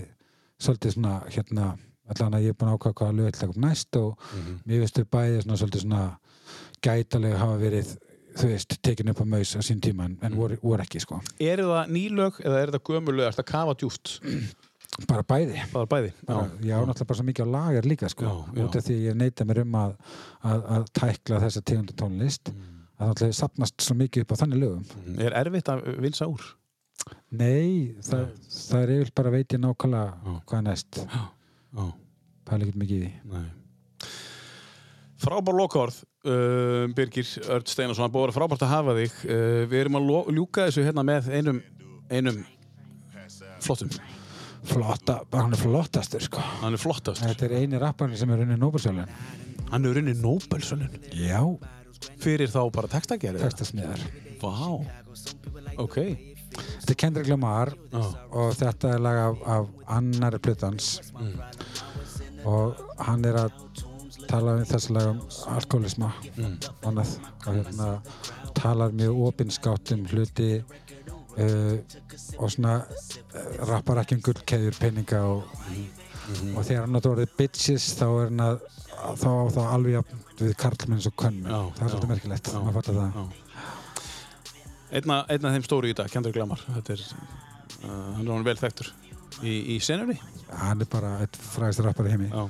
svolítið 0.66 0.96
svona 0.96 1.14
hérna 1.28 1.70
allan 2.06 2.36
að 2.38 2.44
ég 2.46 2.54
er 2.54 2.58
búin 2.60 2.70
að 2.72 2.76
ákvæða 2.78 2.98
hvaða 3.00 3.16
lög 3.18 3.30
ætla 3.32 3.46
að 3.46 3.54
koma 3.54 3.66
næst 3.66 3.96
og 4.00 4.26
mér 4.66 4.82
veistu 4.84 5.04
bæði 5.16 5.40
svona 5.42 5.58
svolítið 5.60 5.84
svona 5.86 6.02
gætalega 6.86 7.40
hafa 7.40 7.56
verið 7.60 7.96
þú 8.36 8.50
veist, 8.52 8.76
tekin 8.84 9.08
upp 9.10 9.20
á 9.24 9.26
maus 9.26 9.54
á 9.56 9.60
sín 9.64 9.80
tíma 9.80 10.06
en, 10.10 10.18
en 10.22 10.36
voru, 10.36 10.58
voru 10.62 10.84
ekki 10.84 11.00
sko, 11.02 11.22
eru 11.40 11.70
það 11.72 11.92
nýlög 11.96 12.40
eða 12.44 12.62
er 12.62 12.72
það 12.74 12.82
gömulög, 12.90 13.26
er 13.30 13.36
það 13.38 13.48
kafa 13.50 13.76
djúft 13.80 14.12
bara 15.08 15.24
bæði. 15.28 15.56
Er 15.60 15.88
bæði 15.90 16.12
bara, 16.28 16.44
ég 16.64 16.72
á 16.72 16.80
náttúrulega 16.84 17.08
bara 17.10 17.18
svo 17.18 17.26
mikið 17.26 17.48
á 17.48 17.54
lager 17.56 17.88
líka 17.90 18.10
sko, 18.12 18.24
Já, 18.28 18.34
já. 18.56 18.62
út 18.64 18.76
af 18.78 18.84
því 18.86 18.94
að 18.96 19.06
ég 19.08 19.18
neita 19.20 19.48
mér 19.48 19.62
um 19.64 19.74
að, 19.80 19.96
að, 20.52 20.62
að 20.76 20.86
tækla 21.00 21.40
þessa 21.42 21.64
tegundu 21.72 21.96
tónlist 21.96 22.52
að 22.52 23.00
það 23.00 23.10
náttúrulega 23.10 23.38
sapnast 23.40 23.84
svo 23.88 23.96
mikið 23.98 24.24
upp 24.24 24.36
á 24.36 24.40
þannig 24.44 24.62
lögum. 24.62 24.86
Mm. 25.02 25.18
er 25.26 25.36
erfitt 25.42 25.72
að 25.72 25.82
vinsa 26.04 26.28
úr 26.30 26.46
nei, 27.30 27.94
það, 28.04 28.26
það 28.56 28.82
er 28.82 28.92
yfir 28.96 29.12
bara 29.20 29.32
veit 29.34 29.54
ég 29.54 29.62
nákvæmlega 29.62 30.10
Já. 30.16 30.34
hvað 30.48 30.58
er 30.58 30.66
næst. 30.66 31.00
Já, 31.02 31.86
pæla 32.48 32.66
ekkert 32.66 32.80
mikið 32.82 32.98
í 32.98 33.06
því. 33.06 33.36
Nei. 33.36 34.10
Frábár 35.26 35.56
lokaorð 35.56 36.02
uh, 36.28 36.84
Birgir 36.96 37.30
Örd 37.48 37.70
Steinarsson, 37.72 38.12
búið 38.12 38.26
að 38.26 38.28
vera 38.28 38.36
frábært 38.36 38.66
að 38.66 38.74
hafa 38.74 38.98
þig. 38.98 39.16
Uh, 39.24 39.62
við 39.70 39.80
erum 39.84 39.98
að 40.00 40.12
ljúka 40.36 40.68
þessu 40.68 40.84
hérna 40.86 41.06
með 41.06 41.32
einum, 41.32 41.62
einum 42.12 42.44
flottum, 43.64 43.90
flotta, 44.68 45.22
hann 45.32 45.56
er 45.56 45.62
flottastur 45.62 46.22
sko. 46.26 46.44
Hann 46.60 46.76
er 46.76 46.82
flottastur. 46.82 47.32
Þetta 47.32 47.48
er 47.48 47.58
eini 47.62 47.80
rapparinn 47.80 48.20
sem 48.20 48.30
er 48.34 48.44
unni 48.44 48.60
Nóbersjálun 48.60 49.08
hann 49.70 49.84
er 49.84 49.98
unni 50.00 50.14
Nobelsönnun 50.20 50.94
já, 51.16 51.40
fyrir 52.22 52.50
þá 52.52 52.60
bara 52.74 52.90
textagerið 52.90 53.46
textasmiðar. 53.46 54.02
Vá, 54.42 54.56
ok 55.82 56.35
þetta 56.56 56.94
er 56.94 57.00
Kendrick 57.02 57.30
Lamar 57.30 57.72
Já. 57.92 58.02
og 58.30 58.54
þetta 58.58 58.94
er 58.94 59.04
lag 59.04 59.20
af, 59.22 59.44
af 59.56 59.92
annari 59.98 60.40
plutans 60.42 60.90
og 62.46 62.78
hann 63.02 63.24
er 63.26 63.40
að 63.46 63.62
tala 64.26 64.56
um 64.58 64.64
þessi 64.66 64.94
lag 64.96 65.12
um 65.12 65.20
alkoholisma 65.54 66.10
og 66.40 66.88
annað 66.90 67.16
og 67.46 67.52
hérna 67.52 67.90
talar 68.56 68.94
mjög 68.96 69.22
opinskátt 69.28 69.92
um 69.94 70.06
hluti 70.10 70.50
uh, 70.60 71.76
og 72.38 72.50
svona 72.50 72.78
uh, 72.82 73.66
rappar 73.70 74.02
ekki 74.02 74.18
um 74.18 74.24
gullkeðjur 74.26 74.78
peninga 74.80 75.22
og, 75.28 75.44
og 76.54 76.62
þegar 76.64 76.86
hann 76.86 76.98
átt 77.00 77.10
orðið 77.12 77.36
bitches 77.38 77.90
þá 77.98 78.06
er 78.08 78.30
hann 78.30 78.44
að 78.46 78.62
þá 79.20 79.28
á 79.28 79.44
það 79.54 79.72
alveg 79.74 79.98
jafn 79.98 80.22
við 80.40 80.54
karlmenn 80.60 81.02
svo 81.04 81.12
könnum 81.16 81.50
Já, 81.50 81.58
það 81.76 81.82
er 81.86 81.92
svolítið 81.92 82.12
merkilegt, 82.14 82.52
maður 82.56 82.78
fattar 82.78 82.98
það. 83.00 83.34
Einna, 84.90 85.22
einna 85.28 85.50
af 85.50 85.56
þeim 85.56 85.66
stóru 85.66 85.90
í 85.90 85.96
dag, 85.96 86.10
Kendrick 86.12 86.38
Lamar. 86.38 86.62
Þetta 86.78 86.94
er, 86.96 87.02
uh, 87.82 87.88
hann 87.88 88.22
er 88.26 88.32
hann 88.32 88.46
vel 88.46 88.58
þekktur 88.60 88.92
í, 89.42 89.56
í 89.76 89.80
senunni. 89.82 90.18
Hann 90.52 90.84
er 90.84 90.90
bara 90.90 91.16
eitt 91.24 91.36
frægist 91.54 91.82
rappar 91.84 92.08
í 92.08 92.14
heimi. 92.14 92.30
Já. 92.30 92.46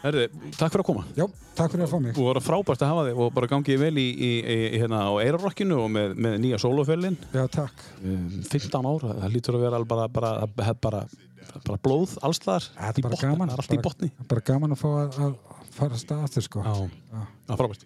Herði, 0.00 0.28
takk 0.56 0.72
fyrir 0.72 0.80
að 0.80 0.86
koma. 0.88 1.02
Já, 1.12 1.26
takk 1.58 1.74
fyrir 1.74 1.84
að 1.84 1.90
fá 1.92 1.98
mig. 2.00 2.14
Og 2.14 2.28
voru 2.30 2.40
frábært 2.40 2.84
að 2.86 2.92
hafa 2.94 3.02
þig 3.10 3.18
og 3.20 3.34
bara 3.36 3.48
gangið 3.50 3.82
vel 3.82 3.92
í, 4.00 4.06
í, 4.08 4.30
í, 4.40 4.60
hérna 4.80 5.02
á 5.04 5.12
Eirarokkinu 5.20 5.76
og 5.82 5.90
með, 5.92 6.14
með 6.16 6.38
nýja 6.40 6.60
sólofellin 6.62 7.18
Já, 7.34 7.42
takk. 7.52 7.82
Um, 8.00 8.22
15 8.48 8.88
ára, 8.94 9.18
það 9.18 9.34
lítur 9.34 9.58
að 9.58 9.66
vera 9.66 9.82
bara, 9.92 10.06
bara, 10.08 10.30
bara, 10.56 10.74
bara, 10.86 11.02
bara 11.66 11.82
blóð 11.84 12.16
allstaðar 12.24 12.70
Þetta 12.70 13.02
er 13.02 13.08
bara 13.10 13.20
gaman. 13.26 13.52
það 13.60 13.84
botni. 13.84 14.10
Bara 14.32 14.46
gaman 14.48 14.72
að 14.72 14.80
fá 14.80 14.88
að, 14.94 15.20
að 15.26 15.36
fara 15.76 15.92
að 15.92 16.02
stað 16.06 16.24
aftur 16.30 16.48
sko. 16.48 16.64
Já, 16.64 16.88
Já 17.12 17.22
frábært. 17.58 17.84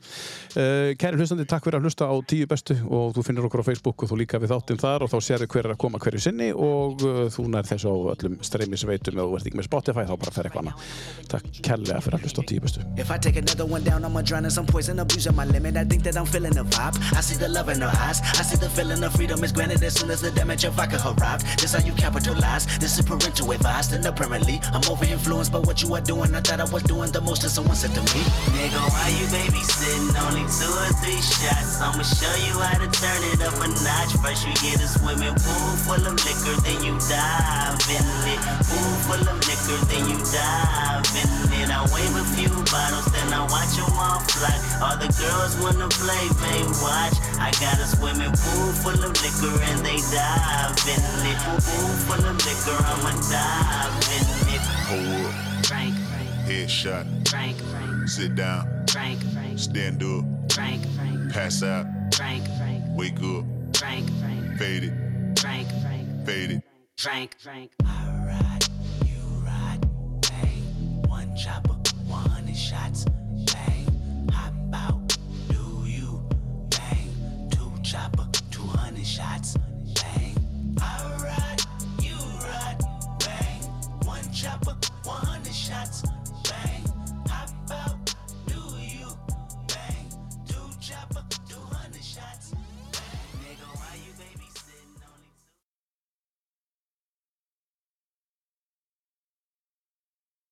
Uh, 0.55 0.93
kæri 1.01 1.21
hlustandi, 1.21 1.47
takk 1.49 1.65
fyrir 1.67 1.81
að 1.81 1.89
hlusta 1.89 2.09
á 2.11 2.15
tíu 2.29 2.49
bestu 2.51 2.77
og 2.85 3.15
þú 3.17 3.25
finnir 3.27 3.49
okkur 3.49 3.65
á 3.65 3.69
Facebook 3.71 4.05
og 4.05 4.13
þú 4.13 4.21
líka 4.21 4.41
við 4.43 4.53
þáttinn 4.55 4.81
þar 4.81 5.07
og 5.07 5.13
þá 5.13 5.19
sérðu 5.29 5.49
hver 5.55 5.69
er 5.69 5.75
að 5.75 5.81
koma 5.85 6.01
hverju 6.03 6.23
sinni 6.27 6.51
og 6.53 7.05
uh, 7.05 7.25
þú 7.33 7.47
nær 7.53 7.69
þessu 7.69 7.93
á 7.93 7.97
öllum 8.15 8.39
streymisveitum 8.45 9.19
eða 9.19 9.29
þú 9.29 9.39
ert 9.39 9.49
ekki 9.49 9.61
með 9.61 9.69
Spotify 9.71 10.07
þá 10.09 10.15
bara 10.21 10.35
fer 10.35 10.49
eitthvað 10.49 10.65
annað. 10.65 10.89
Takk 11.33 11.63
kærlega 11.65 12.03
fyrir 12.05 12.19
að 12.19 12.27
hlusta 12.29 12.45
á 12.45 12.49
tíu 12.51 12.65
bestu. 12.65 12.85
If 12.97 13.11
I 13.11 13.19
take 13.19 13.41
another 13.41 13.67
one 13.67 13.85
down, 13.85 14.05
I'ma 14.05 14.23
drown 14.23 14.45
in 14.45 14.51
some 14.51 14.67
poison, 14.67 14.99
abusing 15.01 15.35
my 15.37 15.45
limit. 15.45 15.77
I 15.77 15.85
think 15.85 16.03
that 16.05 16.17
I'm 16.17 16.27
feeling 16.27 16.55
the 16.55 16.65
vibe. 16.65 16.97
I 17.17 17.21
see 17.21 17.37
the 17.37 17.49
love 17.49 17.69
in 17.69 17.81
her 17.81 17.93
eyes. 18.07 18.21
I 18.21 18.43
see 18.43 18.57
the 18.57 18.71
feeling 18.71 19.03
of 19.03 19.13
freedom 19.15 19.43
is 19.45 19.53
granted 19.53 19.83
as 19.83 19.95
soon 19.95 20.11
as 20.11 20.21
the 20.21 20.31
damage 20.31 20.65
of 20.65 20.75
vodka 20.75 20.99
arrived. 21.05 21.47
This 21.61 21.75
how 21.75 21.85
you 21.85 21.93
capitalize. 21.95 22.67
This 22.79 22.99
is 22.99 23.05
parental 23.05 23.51
advice. 23.53 23.93
And 23.93 24.05
apparently, 24.07 24.61
I'm 24.73 24.83
over 24.91 25.05
influenced 25.05 25.53
by 25.53 25.61
what 25.61 25.83
you 25.83 25.95
are 25.95 26.01
doing. 26.01 26.35
I 26.35 26.41
thought 26.41 26.61
I 26.61 26.69
was 26.73 26.83
doing 26.83 27.11
the 27.13 27.21
most, 27.21 27.43
and 27.43 27.53
someone 27.53 27.77
said 27.77 27.95
to 27.95 28.01
me, 28.15 28.23
Nigga, 28.57 28.81
why 28.95 29.09
you 29.19 29.27
babysitting? 29.55 30.11
Only 30.27 30.45
two 30.51 30.71
or 30.71 30.91
three 31.03 31.21
shots. 31.23 31.81
I'ma 31.81 32.03
show 32.03 32.35
you 32.43 32.59
how 32.59 32.79
to 32.79 32.89
turn 32.91 33.21
it 33.33 33.41
up 33.43 33.55
a 33.63 33.69
notch. 33.69 34.13
First 34.23 34.47
you 34.47 34.55
get 34.59 34.83
a 34.83 34.89
swimming 34.89 35.35
pool 35.35 35.71
full 35.87 36.03
of 36.03 36.15
liquor, 36.27 36.57
then 36.63 36.83
you 36.83 36.99
dive 36.99 37.79
in 37.91 38.05
it. 38.27 38.41
Pool 38.67 38.93
full 39.07 39.23
of 39.23 39.39
liquor, 39.47 39.79
then 39.87 40.05
you 40.11 40.19
dive 40.33 41.07
in 41.15 41.31
it. 41.63 41.71
I 41.71 41.81
wave 41.95 42.15
a 42.17 42.25
few 42.35 42.51
bottles, 42.71 43.07
then 43.13 43.33
I 43.33 43.43
watch 43.47 43.75
them 43.77 43.95
all 43.95 44.21
fly. 44.35 44.55
All 44.83 44.97
the 44.99 45.11
girls 45.19 45.55
wanna 45.63 45.89
play, 45.89 46.25
they 46.43 46.63
watch. 46.83 47.17
I 47.39 47.51
got 47.63 47.79
a 47.79 47.87
swimming 47.87 48.35
pool 48.35 48.71
full 48.83 48.99
of 48.99 49.15
liquor 49.23 49.55
and 49.71 49.79
they 49.85 49.99
dive 50.11 50.77
in 50.89 51.03
it. 51.31 51.39
Pool 51.63 51.93
full 52.07 52.25
of 52.25 52.37
liquor, 52.43 52.79
I'ma 52.79 53.13
dive 53.31 53.95
in 54.17 54.25
it. 54.55 54.65
Hold 54.91 55.27
up, 55.27 55.67
Frank, 55.67 55.95
headshot, 56.47 57.07
Frank, 57.29 57.57
Frank, 57.57 57.94
sit 58.07 58.35
down, 58.35 58.85
Frank, 58.91 59.21
Frank, 59.33 59.59
stand 59.59 60.03
up, 60.03 60.25
Frank, 60.53 60.87
Frank, 60.95 61.33
pass 61.33 61.63
out, 61.63 61.87
Frank, 62.15 62.45
Frank, 62.59 62.83
wake 62.91 63.21
up, 63.23 63.45
Frank, 63.77 64.09
Frank, 64.21 64.59
fade 64.59 64.85
it, 64.85 65.39
Frank, 65.39 65.69
Frank, 65.83 66.27
fade 66.27 66.51
it. 66.53 66.63
Frank, 66.99 67.37
Frank. 67.41 67.73
I 67.85 68.25
ride, 68.27 68.67
you 69.05 69.21
ride, 69.45 69.81
bang. 70.21 71.03
One 71.09 71.35
chopper, 71.37 71.75
100 72.07 72.57
shots, 72.57 73.05
bang. 73.47 74.29
Hop 74.33 74.55
out, 74.75 75.17
do 75.49 75.85
you, 75.87 76.27
bang. 76.71 77.49
Two 77.51 77.73
chopper, 77.83 78.27
200 78.51 79.05
shots, 79.05 79.57